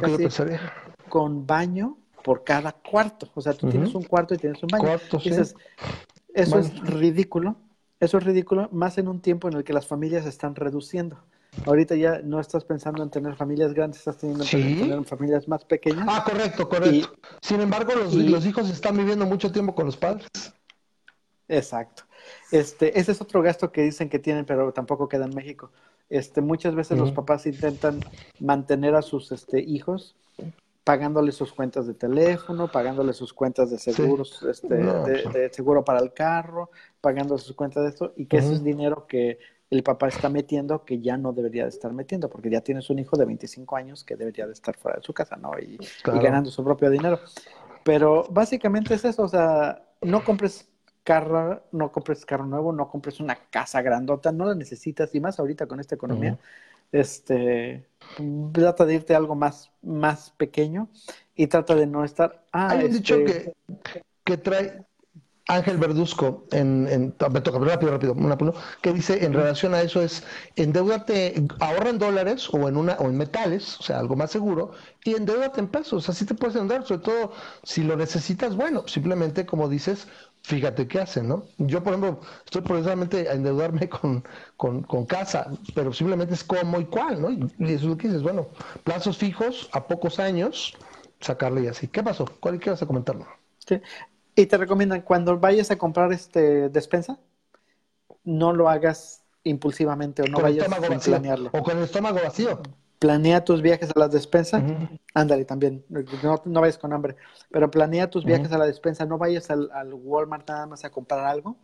con 1.09 1.47
baño 1.47 1.99
por 2.23 2.45
cada 2.45 2.73
cuarto. 2.73 3.29
O 3.35 3.41
sea, 3.41 3.53
tú 3.53 3.69
tienes 3.69 3.95
un 3.95 4.03
cuarto 4.03 4.35
y 4.35 4.39
tienes 4.39 4.63
un 4.63 4.69
baño. 4.69 4.99
eso 6.35 6.59
es 6.59 6.81
ridículo. 6.81 7.57
Eso 8.01 8.17
es 8.17 8.25
ridículo, 8.25 8.71
más 8.73 8.97
en 8.97 9.09
un 9.09 9.21
tiempo 9.21 9.49
en 9.49 9.55
el 9.55 9.65
que 9.65 9.75
las 9.75 9.87
familias 9.87 10.25
están 10.25 10.55
reduciendo. 10.55 11.19
Ahorita 11.67 11.97
ya 11.97 12.21
no 12.25 12.41
estás 12.41 12.65
pensando 12.65 13.03
en 13.03 13.11
tener 13.11 13.37
familias 13.37 13.75
grandes, 13.75 13.99
estás 13.99 14.17
teniendo 14.17 14.45
tener 14.45 15.05
familias 15.05 15.47
más 15.49 15.65
pequeñas. 15.67 16.07
Ah, 16.09 16.25
correcto, 16.25 16.67
correcto. 16.67 17.13
Sin 17.43 17.61
embargo, 17.61 17.93
los, 17.95 18.15
los 18.15 18.47
hijos 18.47 18.71
están 18.71 18.97
viviendo 18.97 19.27
mucho 19.27 19.53
tiempo 19.53 19.75
con 19.75 19.85
los 19.85 19.99
padres. 19.99 20.27
Exacto. 21.49 22.05
Este, 22.51 22.99
ese 22.99 23.13
es 23.13 23.21
otro 23.21 23.43
gasto 23.43 23.71
que 23.71 23.83
dicen 23.83 24.09
que 24.09 24.19
tienen, 24.19 24.47
pero 24.47 24.73
tampoco 24.73 25.09
queda 25.09 25.27
en 25.27 25.35
México. 25.35 25.71
Este, 26.09 26.41
muchas 26.41 26.75
veces 26.75 26.99
los 26.99 27.13
papás 27.13 27.47
intentan 27.47 28.01
mantener 28.39 28.95
a 28.95 29.03
sus 29.03 29.31
este, 29.31 29.61
hijos 29.61 30.17
pagándole 30.85 31.33
sus 31.33 31.53
cuentas 31.53 31.87
de 31.87 31.95
teléfono, 31.95 32.71
pagándole 32.71 33.13
sus 33.13 33.33
cuentas 33.33 33.71
de 33.71 33.79
seguros, 33.79 34.43
este, 34.43 34.75
de, 34.75 35.51
seguro 35.53 35.85
para 35.85 36.01
el 36.01 36.13
carro, 36.13 36.71
pagando 37.01 37.37
sus 37.39 37.55
cuentas 37.55 37.85
de 37.85 37.89
esto, 37.91 38.13
y 38.17 38.27
que 38.27 38.39
ese 38.39 38.55
es 38.55 38.65
dinero 38.65 39.07
que 39.07 39.39
el 39.71 39.83
papá 39.83 40.09
está 40.09 40.29
metiendo 40.29 40.85
que 40.85 41.01
ya 41.01 41.17
no 41.17 41.33
debería 41.33 41.63
de 41.63 41.69
estar 41.69 41.93
metiendo, 41.93 42.29
porque 42.29 42.51
ya 42.51 42.61
tienes 42.61 42.91
un 42.91 42.99
hijo 42.99 43.17
de 43.17 43.25
25 43.25 43.77
años 43.77 44.05
que 44.05 44.17
debería 44.17 44.47
de 44.47 44.53
estar 44.53 44.77
fuera 44.77 44.99
de 44.99 45.05
su 45.05 45.13
casa, 45.13 45.37
¿no? 45.37 45.53
Y, 45.61 45.79
y 45.79 46.19
ganando 46.19 46.51
su 46.51 46.65
propio 46.65 46.91
dinero. 46.91 47.21
Pero 47.85 48.25
básicamente 48.31 48.95
es 48.95 49.05
eso, 49.05 49.23
o 49.23 49.29
sea, 49.29 49.85
no 50.03 50.25
compres 50.25 50.69
carro, 51.05 51.63
no 51.73 51.93
compres 51.93 52.25
carro 52.27 52.47
nuevo, 52.47 52.73
no 52.73 52.89
compres 52.89 53.21
una 53.21 53.37
casa 53.51 53.81
grandota, 53.83 54.33
no 54.33 54.47
la 54.47 54.55
necesitas, 54.55 55.15
y 55.15 55.21
más 55.21 55.39
ahorita 55.39 55.67
con 55.67 55.81
esta 55.81 55.95
economía, 55.95 56.39
este, 56.93 57.89
trata 58.53 58.85
de 58.85 58.95
irte 58.95 59.15
a 59.15 59.19
algo 59.19 59.35
más, 59.35 59.71
más 59.83 60.31
pequeño 60.31 60.89
y 61.35 61.47
trata 61.47 61.75
de 61.75 61.87
no 61.87 62.05
estar... 62.05 62.45
Ah, 62.53 62.71
Hay 62.71 62.87
un 62.87 62.93
dicho 62.93 63.17
este 63.17 63.55
que, 63.83 64.03
que 64.25 64.37
trae 64.37 64.85
Ángel 65.51 65.79
Verduzco, 65.79 66.47
en, 66.53 66.87
en, 66.89 67.15
me 67.33 67.41
toca 67.41 67.59
rápido, 67.59 67.91
rápido, 67.91 68.13
una, 68.13 68.39
que 68.81 68.93
dice 68.93 69.25
en 69.25 69.33
relación 69.33 69.75
a 69.75 69.83
eso 69.83 70.01
es, 70.01 70.23
endeudate, 70.55 71.35
ahorra 71.59 71.91
en 71.91 71.99
dólares 71.99 72.49
o 72.53 72.69
en, 72.69 72.77
una, 72.77 72.93
o 72.95 73.07
en 73.07 73.17
metales, 73.17 73.79
o 73.81 73.83
sea, 73.83 73.99
algo 73.99 74.15
más 74.15 74.31
seguro, 74.31 74.71
y 75.03 75.15
endeudate 75.15 75.59
en 75.59 75.67
pesos, 75.67 76.09
así 76.09 76.25
te 76.25 76.35
puedes 76.35 76.55
endeudar, 76.55 76.87
sobre 76.87 77.03
todo 77.03 77.33
si 77.65 77.83
lo 77.83 77.97
necesitas, 77.97 78.55
bueno, 78.55 78.87
simplemente 78.87 79.45
como 79.45 79.69
dices, 79.69 80.07
fíjate 80.43 80.87
qué 80.89 81.01
hacen, 81.01 81.29
¿no? 81.29 81.45
Yo, 81.59 81.83
por 81.83 81.95
ejemplo, 81.95 82.21
estoy 82.45 82.63
precisamente 82.63 83.29
a 83.29 83.33
endeudarme 83.33 83.89
con, 84.57 84.83
con, 84.83 85.07
casa, 85.07 85.51
pero 85.75 85.93
simplemente 85.93 86.35
es 86.35 86.45
como 86.45 86.81
y 86.81 86.87
cuál, 86.87 87.21
¿no? 87.21 87.31
Y 87.31 87.73
eso 87.73 87.75
es 87.75 87.83
lo 87.85 87.97
que 87.97 88.09
dices, 88.09 88.23
bueno, 88.23 88.49
plazos 88.85 89.19
fijos 89.19 89.69
a 89.73 89.87
pocos 89.87 90.19
años, 90.19 90.77
sacarle 91.21 91.63
y 91.63 91.67
así. 91.69 91.89
¿Qué 91.89 92.03
pasó? 92.03 92.27
¿Cuál 92.41 92.59
quieres 92.59 92.81
comentarlo? 92.85 93.27
Sí. 93.67 93.81
Y 94.35 94.47
te 94.47 94.57
recomiendan, 94.57 95.03
cuando 95.03 95.39
vayas 95.39 95.71
a 95.71 95.79
comprar 95.79 96.13
este 96.13 96.69
despensa, 96.69 97.19
no 98.25 98.53
lo 98.53 98.69
hagas 98.69 99.23
impulsivamente 99.45 100.23
o 100.23 100.27
no 100.27 100.41
vayas 100.41 100.71
a 100.71 100.81
planearlo. 100.81 101.51
O 101.53 101.63
con 101.63 101.79
el 101.79 101.85
estómago 101.85 102.19
vacío 102.23 102.61
planea 103.01 103.45
tus 103.45 103.63
viajes 103.63 103.91
a 103.97 103.99
la 103.99 104.09
despensa. 104.09 104.63
Ándale 105.15 105.45
también, 105.45 105.85
no, 106.23 106.61
vayas 106.61 106.79
con 106.79 106.93
hambre, 106.93 107.17
pero 107.51 107.69
planea 107.69 108.09
tus 108.09 108.25
viajes 108.25 108.53
a 108.53 108.59
la 108.59 108.67
despensa, 108.67 109.05
no 109.07 109.19
vayas 109.19 109.51
al, 109.51 109.69
Walmart 109.93 110.49
nada 110.49 110.67
más 110.67 110.85
a 110.85 110.91
comprar 110.91 111.27
algo, 111.27 111.57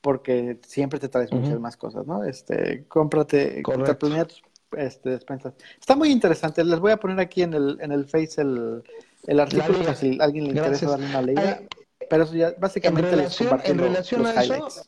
porque 0.00 0.58
siempre 0.66 0.98
te 0.98 1.10
traes 1.10 1.30
muchas 1.32 1.60
más 1.60 1.76
cosas, 1.76 2.06
¿no? 2.06 2.24
Este, 2.24 2.84
cómprate, 2.88 3.62
planea 3.98 4.24
tus 4.24 4.42
este, 4.78 5.10
despensas. 5.10 5.54
Está 5.78 5.96
muy 5.96 6.10
interesante, 6.10 6.64
les 6.64 6.78
voy 6.78 6.92
a 6.92 6.96
poner 6.96 7.18
aquí 7.20 7.42
en 7.42 7.54
el, 7.54 7.76
en 7.80 7.90
el 7.90 8.06
Face 8.06 8.40
el, 8.40 8.82
el 9.26 9.40
artículo, 9.40 9.92
si 9.94 10.18
a 10.20 10.24
alguien 10.24 10.44
le 10.44 10.50
interesa 10.50 10.90
darle 10.90 11.06
una 11.06 11.22
leída. 11.22 11.60
pero 12.08 12.22
eso 12.22 12.34
ya 12.34 12.54
básicamente 12.56 13.10
en 13.10 13.16
relación, 13.16 13.60
en 13.64 13.78
relación 13.78 14.26
a 14.26 14.42
eso, 14.42 14.86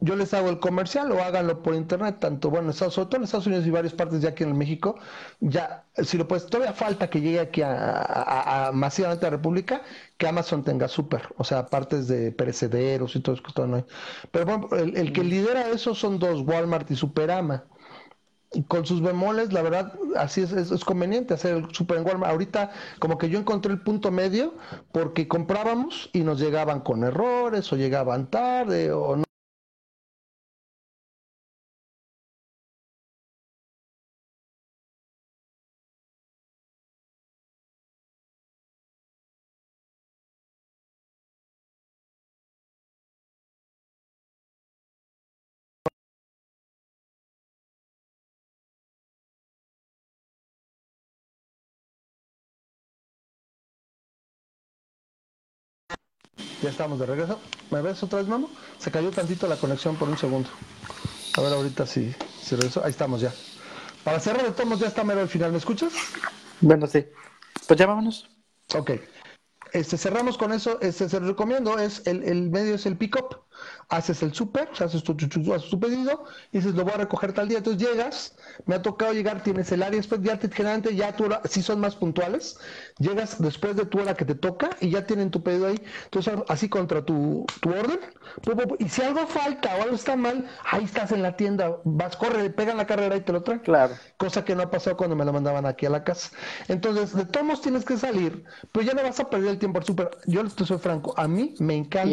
yo 0.00 0.14
les 0.14 0.32
hago 0.32 0.48
el 0.48 0.60
comercial 0.60 1.10
o 1.10 1.22
háganlo 1.22 1.62
por 1.62 1.74
internet, 1.74 2.18
tanto 2.20 2.50
bueno, 2.50 2.72
sobre 2.72 2.90
todo 2.90 3.16
en 3.16 3.24
Estados 3.24 3.46
Unidos 3.46 3.66
y 3.66 3.70
varias 3.70 3.94
partes 3.94 4.20
ya 4.20 4.30
aquí 4.30 4.44
en 4.44 4.56
México, 4.56 4.96
ya, 5.40 5.86
si 5.96 6.16
lo 6.16 6.28
puedes, 6.28 6.46
todavía 6.46 6.72
falta 6.72 7.10
que 7.10 7.20
llegue 7.20 7.40
aquí 7.40 7.62
a, 7.64 8.70
masivamente 8.72 9.26
a 9.26 9.30
la 9.30 9.36
República, 9.36 9.82
que 10.16 10.28
Amazon 10.28 10.62
tenga 10.62 10.86
súper, 10.86 11.22
o 11.36 11.42
sea, 11.42 11.66
partes 11.66 12.06
de 12.06 12.30
perecederos 12.30 13.16
y 13.16 13.20
todo 13.20 13.34
eso 13.34 13.42
que 13.42 13.52
todo 13.52 13.66
no 13.66 13.76
hay. 13.76 13.84
Pero 14.30 14.46
bueno, 14.46 14.68
el, 14.76 15.12
que 15.12 15.24
lidera 15.24 15.68
eso 15.70 15.94
son 15.94 16.18
dos, 16.18 16.42
Walmart 16.42 16.90
y 16.90 16.96
Superama. 16.96 17.64
Y 18.52 18.62
con 18.62 18.86
sus 18.86 19.02
bemoles, 19.02 19.52
la 19.52 19.60
verdad, 19.60 19.92
así 20.16 20.40
es, 20.40 20.52
es, 20.52 20.84
conveniente 20.84 21.34
hacer 21.34 21.56
el 21.56 21.74
super 21.74 21.98
en 21.98 22.06
Walmart. 22.06 22.32
Ahorita, 22.32 22.70
como 22.98 23.18
que 23.18 23.28
yo 23.28 23.38
encontré 23.38 23.72
el 23.72 23.82
punto 23.82 24.10
medio, 24.10 24.54
porque 24.90 25.28
comprábamos 25.28 26.08
y 26.14 26.20
nos 26.20 26.40
llegaban 26.40 26.80
con 26.80 27.04
errores, 27.04 27.70
o 27.72 27.76
llegaban 27.76 28.30
tarde, 28.30 28.90
o 28.90 29.16
no 29.16 29.27
Ya 56.62 56.70
estamos 56.70 56.98
de 56.98 57.06
regreso. 57.06 57.38
¿Me 57.70 57.80
ves 57.82 58.02
otra 58.02 58.18
vez, 58.18 58.28
Mamo? 58.28 58.50
Se 58.78 58.90
cayó 58.90 59.10
tantito 59.10 59.46
la 59.46 59.56
conexión 59.56 59.96
por 59.96 60.08
un 60.08 60.18
segundo. 60.18 60.48
A 61.36 61.40
ver 61.40 61.52
ahorita 61.52 61.86
si, 61.86 62.14
si 62.42 62.56
regreso. 62.56 62.82
Ahí 62.84 62.90
estamos 62.90 63.20
ya. 63.20 63.32
Para 64.02 64.18
cerrar 64.18 64.42
de 64.42 64.50
tomos 64.50 64.80
ya 64.80 64.88
está 64.88 65.04
mero 65.04 65.20
al 65.20 65.28
final. 65.28 65.52
¿Me 65.52 65.58
escuchas? 65.58 65.92
Bueno, 66.60 66.86
sí. 66.86 67.06
Pues 67.66 67.78
ya 67.78 67.86
vámonos. 67.86 68.28
Ok. 68.74 68.92
Este, 69.72 69.96
cerramos 69.96 70.36
con 70.36 70.52
eso. 70.52 70.80
Este, 70.80 71.08
se 71.08 71.20
lo 71.20 71.28
recomiendo. 71.28 71.78
Es 71.78 72.04
el, 72.06 72.24
el 72.24 72.50
medio 72.50 72.74
es 72.74 72.86
el 72.86 72.96
pick-up 72.96 73.47
haces 73.88 74.22
el 74.22 74.34
súper, 74.34 74.68
haces 74.78 75.02
tu, 75.02 75.16
tu, 75.16 75.80
pedido, 75.80 76.24
y 76.52 76.58
dices, 76.58 76.74
lo 76.74 76.84
voy 76.84 76.92
a 76.94 76.98
recoger 76.98 77.32
tal 77.32 77.48
día, 77.48 77.58
entonces 77.58 77.82
llegas, 77.82 78.36
me 78.66 78.74
ha 78.74 78.82
tocado 78.82 79.12
llegar, 79.12 79.42
tienes 79.42 79.72
el 79.72 79.82
área, 79.82 79.96
después 79.96 80.20
ya 80.22 80.38
te, 80.38 80.48
generalmente 80.50 80.94
ya 80.94 81.16
tu 81.16 81.24
hora, 81.24 81.40
si 81.44 81.62
son 81.62 81.80
más 81.80 81.96
puntuales, 81.96 82.58
llegas 82.98 83.40
después 83.40 83.76
de 83.76 83.86
tu 83.86 84.00
hora 84.00 84.14
que 84.14 84.24
te 84.24 84.34
toca 84.34 84.70
y 84.80 84.90
ya 84.90 85.06
tienen 85.06 85.30
tu 85.30 85.42
pedido 85.42 85.68
ahí, 85.68 85.80
entonces 86.04 86.34
así 86.48 86.68
contra 86.68 87.02
tu, 87.02 87.46
tu 87.60 87.70
orden, 87.70 88.00
y 88.78 88.88
si 88.88 89.02
algo 89.02 89.26
falta 89.26 89.74
o 89.76 89.82
algo 89.82 89.94
está 89.96 90.16
mal, 90.16 90.46
ahí 90.64 90.84
estás 90.84 91.12
en 91.12 91.22
la 91.22 91.36
tienda, 91.36 91.76
vas, 91.84 92.16
corre, 92.16 92.50
pegan 92.50 92.76
la 92.76 92.86
carrera 92.86 93.16
y 93.16 93.20
te 93.20 93.32
lo 93.32 93.42
traen. 93.42 93.60
Claro. 93.60 93.94
Cosa 94.16 94.44
que 94.44 94.54
no 94.54 94.62
ha 94.62 94.70
pasado 94.70 94.96
cuando 94.96 95.16
me 95.16 95.24
lo 95.24 95.32
mandaban 95.32 95.66
aquí 95.66 95.86
a 95.86 95.90
la 95.90 96.04
casa. 96.04 96.30
Entonces, 96.68 97.14
de 97.14 97.24
todos 97.24 97.60
tienes 97.60 97.84
que 97.84 97.96
salir, 97.96 98.44
pero 98.72 98.86
ya 98.86 98.94
no 98.94 99.02
vas 99.02 99.18
a 99.20 99.28
perder 99.28 99.50
el 99.50 99.58
tiempo 99.58 99.78
al 99.78 99.84
súper. 99.84 100.10
Yo 100.26 100.42
les 100.42 100.52
soy 100.52 100.78
franco, 100.78 101.14
a 101.16 101.26
mí 101.26 101.54
me 101.58 101.76
encanta 101.76 102.08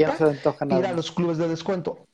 ir 0.70 0.86
a 0.86 0.94
los 0.94 1.12
clubes 1.12 1.35
de 1.38 1.48
descuento 1.48 1.94
cuento, 1.94 2.08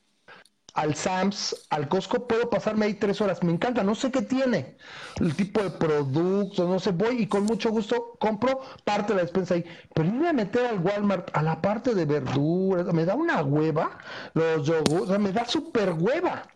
al 0.74 0.94
Sams, 0.94 1.66
al 1.70 1.88
Costco, 1.88 2.26
puedo 2.26 2.48
pasarme 2.48 2.86
ahí 2.86 2.94
tres 2.94 3.20
horas. 3.20 3.42
Me 3.42 3.52
encanta, 3.52 3.82
no 3.82 3.94
sé 3.94 4.10
qué 4.10 4.22
tiene, 4.22 4.76
el 5.20 5.34
tipo 5.36 5.62
de 5.62 5.70
productos, 5.70 6.68
no 6.68 6.78
sé, 6.78 6.92
voy 6.92 7.22
y 7.22 7.26
con 7.26 7.44
mucho 7.44 7.70
gusto 7.70 8.16
compro 8.18 8.60
parte 8.84 9.12
de 9.12 9.16
la 9.16 9.22
despensa 9.22 9.54
ahí. 9.54 9.64
Pero 9.94 10.08
irme 10.08 10.28
a 10.28 10.32
meter 10.32 10.66
al 10.66 10.78
Walmart 10.78 11.30
a 11.34 11.42
la 11.42 11.60
parte 11.60 11.94
de 11.94 12.06
verduras, 12.06 12.92
me 12.92 13.04
da 13.04 13.14
una 13.14 13.42
hueva, 13.42 13.98
los 14.34 14.66
yogures, 14.66 15.18
me 15.18 15.32
da 15.32 15.44
súper 15.44 15.92
hueva. 15.92 16.48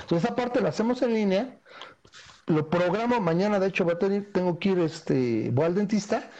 Entonces, 0.00 0.24
esa 0.24 0.34
parte 0.34 0.60
la 0.62 0.70
hacemos 0.70 1.02
en 1.02 1.12
línea, 1.12 1.60
lo 2.46 2.70
programo 2.70 3.20
mañana, 3.20 3.58
de 3.58 3.66
hecho, 3.66 3.84
va 3.84 3.92
a 3.92 3.98
tener, 3.98 4.32
tengo 4.32 4.58
que 4.58 4.70
ir, 4.70 4.78
este, 4.78 5.50
voy 5.52 5.66
al 5.66 5.74
dentista 5.74 6.30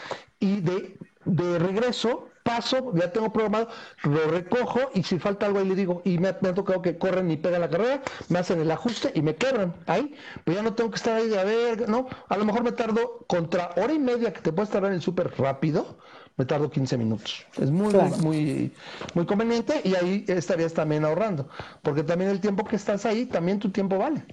y 0.41 0.61
de, 0.61 0.99
de 1.27 1.59
regreso 1.59 2.29
paso, 2.49 2.93
ya 2.95 3.13
tengo 3.13 3.31
programado, 3.31 3.69
lo 4.05 4.27
recojo 4.29 4.81
y 4.95 5.03
si 5.03 5.19
falta 5.19 5.45
algo 5.45 5.59
ahí 5.59 5.69
le 5.69 5.75
digo, 5.75 6.01
y 6.05 6.17
me, 6.17 6.29
ha 6.29 6.39
tocado 6.39 6.81
que 6.81 6.97
corren 6.97 7.31
y 7.31 7.37
pegan 7.37 7.61
la 7.61 7.69
carrera, 7.69 8.01
me 8.31 8.39
hacen 8.39 8.59
el 8.59 8.71
ajuste 8.71 9.13
y 9.15 9.21
me 9.21 9.37
quebran 9.37 9.75
ahí, 9.87 10.15
pues 10.45 10.57
ya 10.57 10.63
no 10.63 10.73
tengo 10.73 10.91
que 10.91 10.97
estar 10.97 11.17
ahí 11.17 11.29
de 11.29 11.39
a 11.39 11.45
ver, 11.45 11.89
¿no? 11.91 12.09
A 12.29 12.39
lo 12.39 12.47
mejor 12.47 12.65
me 12.65 12.73
tardo 12.73 13.27
contra 13.27 13.71
hora 13.77 13.93
y 13.93 13.99
media 13.99 14.33
que 14.33 14.41
te 14.41 14.51
puedes 14.51 14.71
tardar 14.71 14.93
en 14.93 14.97
el 14.97 15.03
súper 15.03 15.31
rápido, 15.39 15.99
me 16.39 16.47
tardo 16.47 16.71
15 16.71 16.97
minutos. 16.97 17.45
Es 17.61 17.71
muy, 17.71 17.93
muy, 18.23 18.73
muy 19.13 19.27
conveniente 19.27 19.83
y 19.85 19.95
ahí 19.95 20.25
estarías 20.29 20.73
también 20.73 21.05
ahorrando, 21.05 21.51
porque 21.83 22.03
también 22.03 22.31
el 22.31 22.41
tiempo 22.41 22.65
que 22.65 22.77
estás 22.77 23.05
ahí, 23.05 23.27
también 23.27 23.59
tu 23.59 23.71
tiempo 23.71 23.99
vale. 23.99 24.25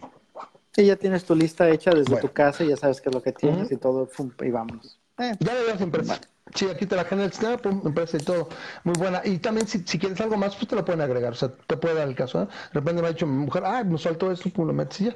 Sí, 0.72 0.86
ya 0.86 0.96
tienes 0.96 1.26
tu 1.26 1.36
lista 1.36 1.70
hecha 1.70 1.92
desde 1.92 2.16
tu 2.18 2.32
casa 2.32 2.64
y 2.64 2.70
ya 2.70 2.78
sabes 2.78 3.02
qué 3.02 3.10
es 3.10 3.16
lo 3.16 3.22
que 3.22 3.34
tienes 3.34 3.70
y 3.74 3.78
todo, 3.78 4.10
y 4.42 4.52
vámonos. 4.52 5.00
Eh. 5.18 5.34
Ya 5.40 5.54
le 5.54 5.66
das 5.66 5.82
empresa. 5.82 6.20
Sí, 6.54 6.70
aquí 6.70 6.86
te 6.86 6.96
la 6.96 7.04
genera 7.04 7.26
el 7.26 7.34
sistema, 7.34 7.58
empresa 7.84 8.18
y 8.18 8.20
todo. 8.20 8.50
Muy 8.84 8.94
buena. 8.98 9.22
Y 9.26 9.40
también 9.40 9.68
si, 9.68 9.84
quieres 9.84 10.22
algo 10.22 10.38
más, 10.38 10.56
pues 10.56 10.68
te 10.68 10.76
lo 10.76 10.86
pueden 10.86 11.02
agregar. 11.02 11.34
O 11.34 11.36
sea, 11.36 11.50
te 11.50 11.76
puede 11.76 11.96
dar 11.96 12.08
el 12.08 12.16
caso. 12.16 12.44
¿eh? 12.44 12.46
De 12.46 12.80
repente 12.80 13.02
me 13.02 13.08
ha 13.08 13.12
dicho 13.12 13.26
mi 13.26 13.46
mujer, 13.46 13.64
ah, 13.66 13.84
me 13.84 13.98
suelto 13.98 14.32
esto, 14.32 14.50
pues 14.52 14.68
lo 14.68 14.72
metes 14.72 15.02
y 15.02 15.06
ya. 15.06 15.16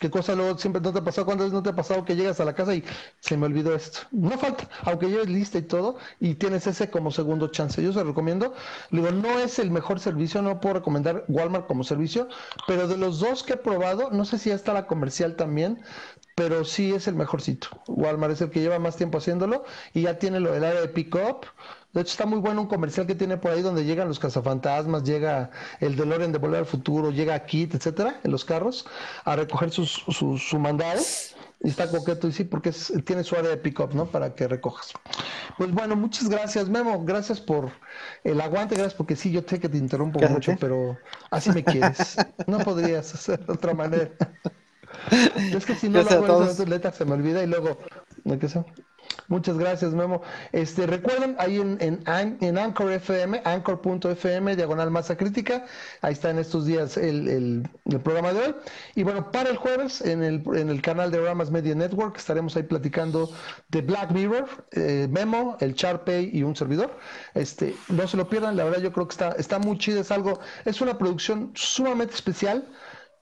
¿Qué 0.00 0.10
cosa 0.10 0.34
luego 0.34 0.56
siempre 0.58 0.80
no 0.80 0.92
te 0.92 0.98
ha 0.98 1.04
pasado? 1.04 1.26
¿Cuántas 1.26 1.46
veces 1.46 1.52
no 1.52 1.62
te 1.62 1.68
ha 1.68 1.76
pasado 1.76 2.04
que 2.04 2.16
llegas 2.16 2.40
a 2.40 2.46
la 2.46 2.54
casa 2.54 2.74
y 2.74 2.82
se 3.20 3.36
me 3.36 3.46
olvidó 3.46 3.74
esto? 3.74 4.00
No 4.10 4.30
falta, 4.38 4.68
aunque 4.84 5.08
lleves 5.10 5.28
lista 5.28 5.58
y 5.58 5.62
todo, 5.62 5.96
y 6.18 6.34
tienes 6.34 6.66
ese 6.66 6.90
como 6.90 7.10
segundo 7.10 7.48
chance. 7.48 7.82
Yo 7.82 7.92
se 7.92 7.98
lo 8.00 8.06
recomiendo. 8.06 8.54
Le 8.90 9.02
digo, 9.02 9.12
no 9.12 9.38
es 9.38 9.58
el 9.58 9.70
mejor 9.70 10.00
servicio, 10.00 10.40
no 10.40 10.60
puedo 10.60 10.76
recomendar 10.76 11.24
Walmart 11.28 11.66
como 11.66 11.84
servicio, 11.84 12.28
pero 12.66 12.88
de 12.88 12.96
los 12.96 13.20
dos 13.20 13.42
que 13.42 13.52
he 13.52 13.58
probado, 13.58 14.10
no 14.10 14.24
sé 14.24 14.38
si 14.38 14.48
ya 14.48 14.54
está 14.54 14.72
la 14.72 14.86
comercial 14.86 15.36
también, 15.36 15.82
pero 16.34 16.64
sí 16.64 16.92
es 16.92 17.06
el 17.08 17.14
mejorcito. 17.14 17.68
Walmart 17.86 18.32
es 18.32 18.40
el 18.40 18.50
que 18.50 18.60
lleva 18.60 18.78
más 18.78 18.96
tiempo 18.96 19.18
haciéndolo 19.18 19.64
y 19.92 20.02
ya 20.02 20.18
tiene 20.18 20.40
lo 20.40 20.52
del 20.52 20.64
área 20.64 20.80
de 20.80 20.88
pick-up. 20.88 21.46
De 21.92 22.02
hecho, 22.02 22.12
está 22.12 22.24
muy 22.26 22.38
bueno 22.38 22.60
un 22.62 22.68
comercial 22.68 23.06
que 23.06 23.16
tiene 23.16 23.36
por 23.36 23.50
ahí 23.50 23.62
donde 23.62 23.84
llegan 23.84 24.06
los 24.06 24.20
cazafantasmas, 24.20 25.02
llega 25.02 25.50
el 25.80 25.96
DeLorean 25.96 26.30
de 26.30 26.38
Volver 26.38 26.60
al 26.60 26.66
Futuro, 26.66 27.10
llega 27.10 27.44
Kit, 27.46 27.74
etcétera, 27.74 28.20
en 28.22 28.30
los 28.30 28.44
carros, 28.44 28.86
a 29.24 29.34
recoger 29.34 29.70
sus, 29.70 30.04
su 30.06 30.58
mandado. 30.58 31.00
Y 31.62 31.68
está 31.68 31.90
coqueto, 31.90 32.26
y 32.26 32.32
sí, 32.32 32.44
porque 32.44 32.72
tiene 33.04 33.22
su 33.22 33.36
área 33.36 33.50
de 33.50 33.58
pick-up, 33.58 33.92
¿no? 33.94 34.06
Para 34.06 34.34
que 34.34 34.48
recojas. 34.48 34.92
Pues 35.58 35.72
bueno, 35.72 35.94
muchas 35.94 36.28
gracias, 36.30 36.70
Memo. 36.70 37.04
Gracias 37.04 37.38
por 37.38 37.70
el 38.24 38.40
aguante, 38.40 38.76
gracias 38.76 38.94
porque 38.94 39.14
sí, 39.14 39.30
yo 39.30 39.42
sé 39.46 39.60
que 39.60 39.68
te 39.68 39.76
interrumpo 39.76 40.20
mucho, 40.20 40.56
pero 40.58 40.96
así 41.30 41.50
me 41.50 41.62
quieres. 41.62 42.16
No 42.46 42.60
podrías 42.60 43.12
hacer 43.12 43.44
de 43.44 43.52
otra 43.52 43.74
manera. 43.74 44.10
es 45.54 45.66
que 45.66 45.74
si 45.74 45.88
no 45.88 46.02
lo 46.02 46.10
hago 46.10 46.64
letras 46.66 46.96
se 46.96 47.04
me 47.04 47.12
olvida 47.12 47.42
y 47.42 47.46
luego, 47.46 47.78
¿qué 48.38 48.48
sé? 48.48 48.64
Muchas 49.28 49.58
gracias, 49.58 49.92
Memo. 49.92 50.22
Este, 50.52 50.86
recuerden, 50.86 51.36
ahí 51.38 51.60
en, 51.60 51.78
en, 51.80 52.38
en 52.40 52.58
Anchor 52.58 52.90
FM, 52.92 53.42
anchor.fm, 53.44 54.56
diagonal 54.56 54.90
masa 54.90 55.16
crítica, 55.16 55.66
ahí 56.02 56.14
está 56.14 56.30
en 56.30 56.38
estos 56.38 56.66
días 56.66 56.96
el, 56.96 57.28
el, 57.28 58.00
programa 58.00 58.32
de 58.32 58.40
hoy. 58.40 58.54
Y 58.96 59.04
bueno, 59.04 59.30
para 59.30 59.50
el 59.50 59.56
jueves, 59.56 60.00
en 60.00 60.22
el, 60.22 60.42
en 60.56 60.68
el 60.68 60.82
canal 60.82 61.10
de 61.12 61.20
Ramas 61.20 61.50
Media 61.50 61.74
Network, 61.74 62.16
estaremos 62.16 62.56
ahí 62.56 62.64
platicando 62.64 63.30
de 63.68 63.82
Black 63.82 64.10
Mirror, 64.10 64.48
eh, 64.72 65.06
Memo, 65.10 65.56
el 65.60 65.74
Charpay 65.74 66.30
y 66.32 66.42
un 66.42 66.56
servidor. 66.56 66.98
Este, 67.34 67.76
no 67.88 68.08
se 68.08 68.16
lo 68.16 68.28
pierdan, 68.28 68.56
la 68.56 68.64
verdad 68.64 68.80
yo 68.80 68.92
creo 68.92 69.06
que 69.06 69.12
está, 69.12 69.30
está 69.32 69.58
muy 69.60 69.78
chido, 69.78 70.00
es 70.00 70.10
algo, 70.10 70.40
es 70.64 70.80
una 70.80 70.98
producción 70.98 71.52
sumamente 71.54 72.14
especial 72.14 72.66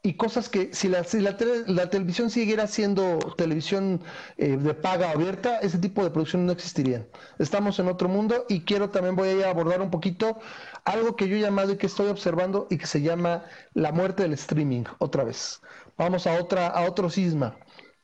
y 0.02 0.16
cosas 0.16 0.48
que 0.48 0.72
si 0.72 0.88
la, 0.88 1.04
si 1.04 1.20
la, 1.20 1.36
la 1.66 1.90
televisión 1.90 2.30
siguiera 2.30 2.66
siendo 2.66 3.18
televisión 3.36 4.02
eh, 4.36 4.56
de 4.56 4.74
paga 4.74 5.10
abierta, 5.10 5.58
ese 5.58 5.78
tipo 5.78 6.04
de 6.04 6.10
producción 6.10 6.46
no 6.46 6.52
existirían. 6.52 7.08
Estamos 7.38 7.78
en 7.78 7.88
otro 7.88 8.08
mundo 8.08 8.44
y 8.48 8.64
quiero 8.64 8.90
también 8.90 9.16
voy 9.16 9.42
a 9.42 9.50
abordar 9.50 9.80
un 9.82 9.90
poquito 9.90 10.38
algo 10.84 11.16
que 11.16 11.28
yo 11.28 11.36
he 11.36 11.40
llamado 11.40 11.72
y 11.72 11.76
que 11.76 11.86
estoy 11.86 12.08
observando 12.08 12.66
y 12.70 12.78
que 12.78 12.86
se 12.86 13.02
llama 13.02 13.44
la 13.74 13.92
muerte 13.92 14.22
del 14.22 14.32
streaming, 14.34 14.84
otra 14.98 15.24
vez. 15.24 15.60
Vamos 15.96 16.26
a 16.26 16.40
otra, 16.40 16.68
a 16.68 16.88
otro 16.88 17.10
sisma, 17.10 17.56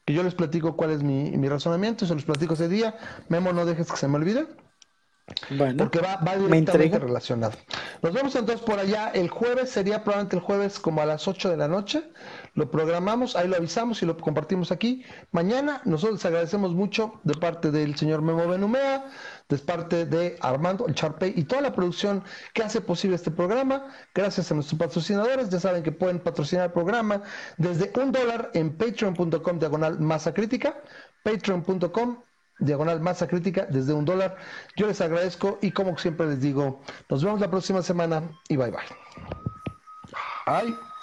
que 0.04 0.12
yo 0.14 0.22
les 0.22 0.34
platico 0.34 0.76
cuál 0.76 0.90
es 0.90 1.02
mi, 1.02 1.30
mi 1.36 1.48
razonamiento, 1.48 2.06
se 2.06 2.14
los 2.14 2.24
platico 2.24 2.54
ese 2.54 2.68
día. 2.68 2.96
Memo, 3.28 3.52
no 3.52 3.64
dejes 3.66 3.90
que 3.90 3.96
se 3.96 4.08
me 4.08 4.16
olvide. 4.16 4.46
Bueno, 5.50 5.78
porque 5.78 6.00
va, 6.00 6.16
va 6.16 6.36
directamente 6.36 6.98
relacionado. 6.98 7.54
Nos 8.02 8.12
vemos 8.12 8.36
entonces 8.36 8.64
por 8.64 8.78
allá. 8.78 9.08
El 9.08 9.30
jueves 9.30 9.70
sería 9.70 10.04
probablemente 10.04 10.36
el 10.36 10.42
jueves 10.42 10.78
como 10.78 11.00
a 11.00 11.06
las 11.06 11.26
8 11.26 11.48
de 11.48 11.56
la 11.56 11.66
noche. 11.66 12.02
Lo 12.54 12.70
programamos, 12.70 13.34
ahí 13.34 13.48
lo 13.48 13.56
avisamos 13.56 14.02
y 14.02 14.06
lo 14.06 14.18
compartimos 14.18 14.70
aquí. 14.70 15.02
Mañana 15.32 15.80
nosotros 15.86 16.18
les 16.18 16.26
agradecemos 16.26 16.74
mucho 16.74 17.20
de 17.24 17.34
parte 17.34 17.70
del 17.70 17.96
señor 17.96 18.20
Memo 18.20 18.46
Benumea, 18.46 19.06
de 19.48 19.58
parte 19.58 20.04
de 20.04 20.36
Armando, 20.40 20.86
el 20.86 20.94
Charpey 20.94 21.32
y 21.34 21.44
toda 21.44 21.62
la 21.62 21.74
producción 21.74 22.22
que 22.52 22.62
hace 22.62 22.82
posible 22.82 23.16
este 23.16 23.30
programa. 23.30 23.88
Gracias 24.14 24.50
a 24.50 24.54
nuestros 24.54 24.78
patrocinadores. 24.78 25.48
Ya 25.48 25.58
saben 25.58 25.82
que 25.82 25.92
pueden 25.92 26.18
patrocinar 26.20 26.66
el 26.66 26.72
programa 26.72 27.22
desde 27.56 27.90
un 27.98 28.12
dólar 28.12 28.50
en 28.52 28.76
patreon.com 28.76 29.58
diagonal 29.58 29.98
masa 30.00 30.34
crítica, 30.34 30.76
patreon.com 31.22 32.23
diagonal 32.58 33.00
masa 33.00 33.26
crítica 33.26 33.66
desde 33.70 33.92
un 33.92 34.04
dólar. 34.04 34.36
Yo 34.76 34.86
les 34.86 35.00
agradezco 35.00 35.58
y 35.62 35.70
como 35.70 35.96
siempre 35.98 36.26
les 36.26 36.40
digo, 36.40 36.82
nos 37.08 37.22
vemos 37.24 37.40
la 37.40 37.50
próxima 37.50 37.82
semana 37.82 38.22
y 38.48 38.56
bye 38.56 38.70
bye. 38.70 38.80
Bye. 40.46 40.93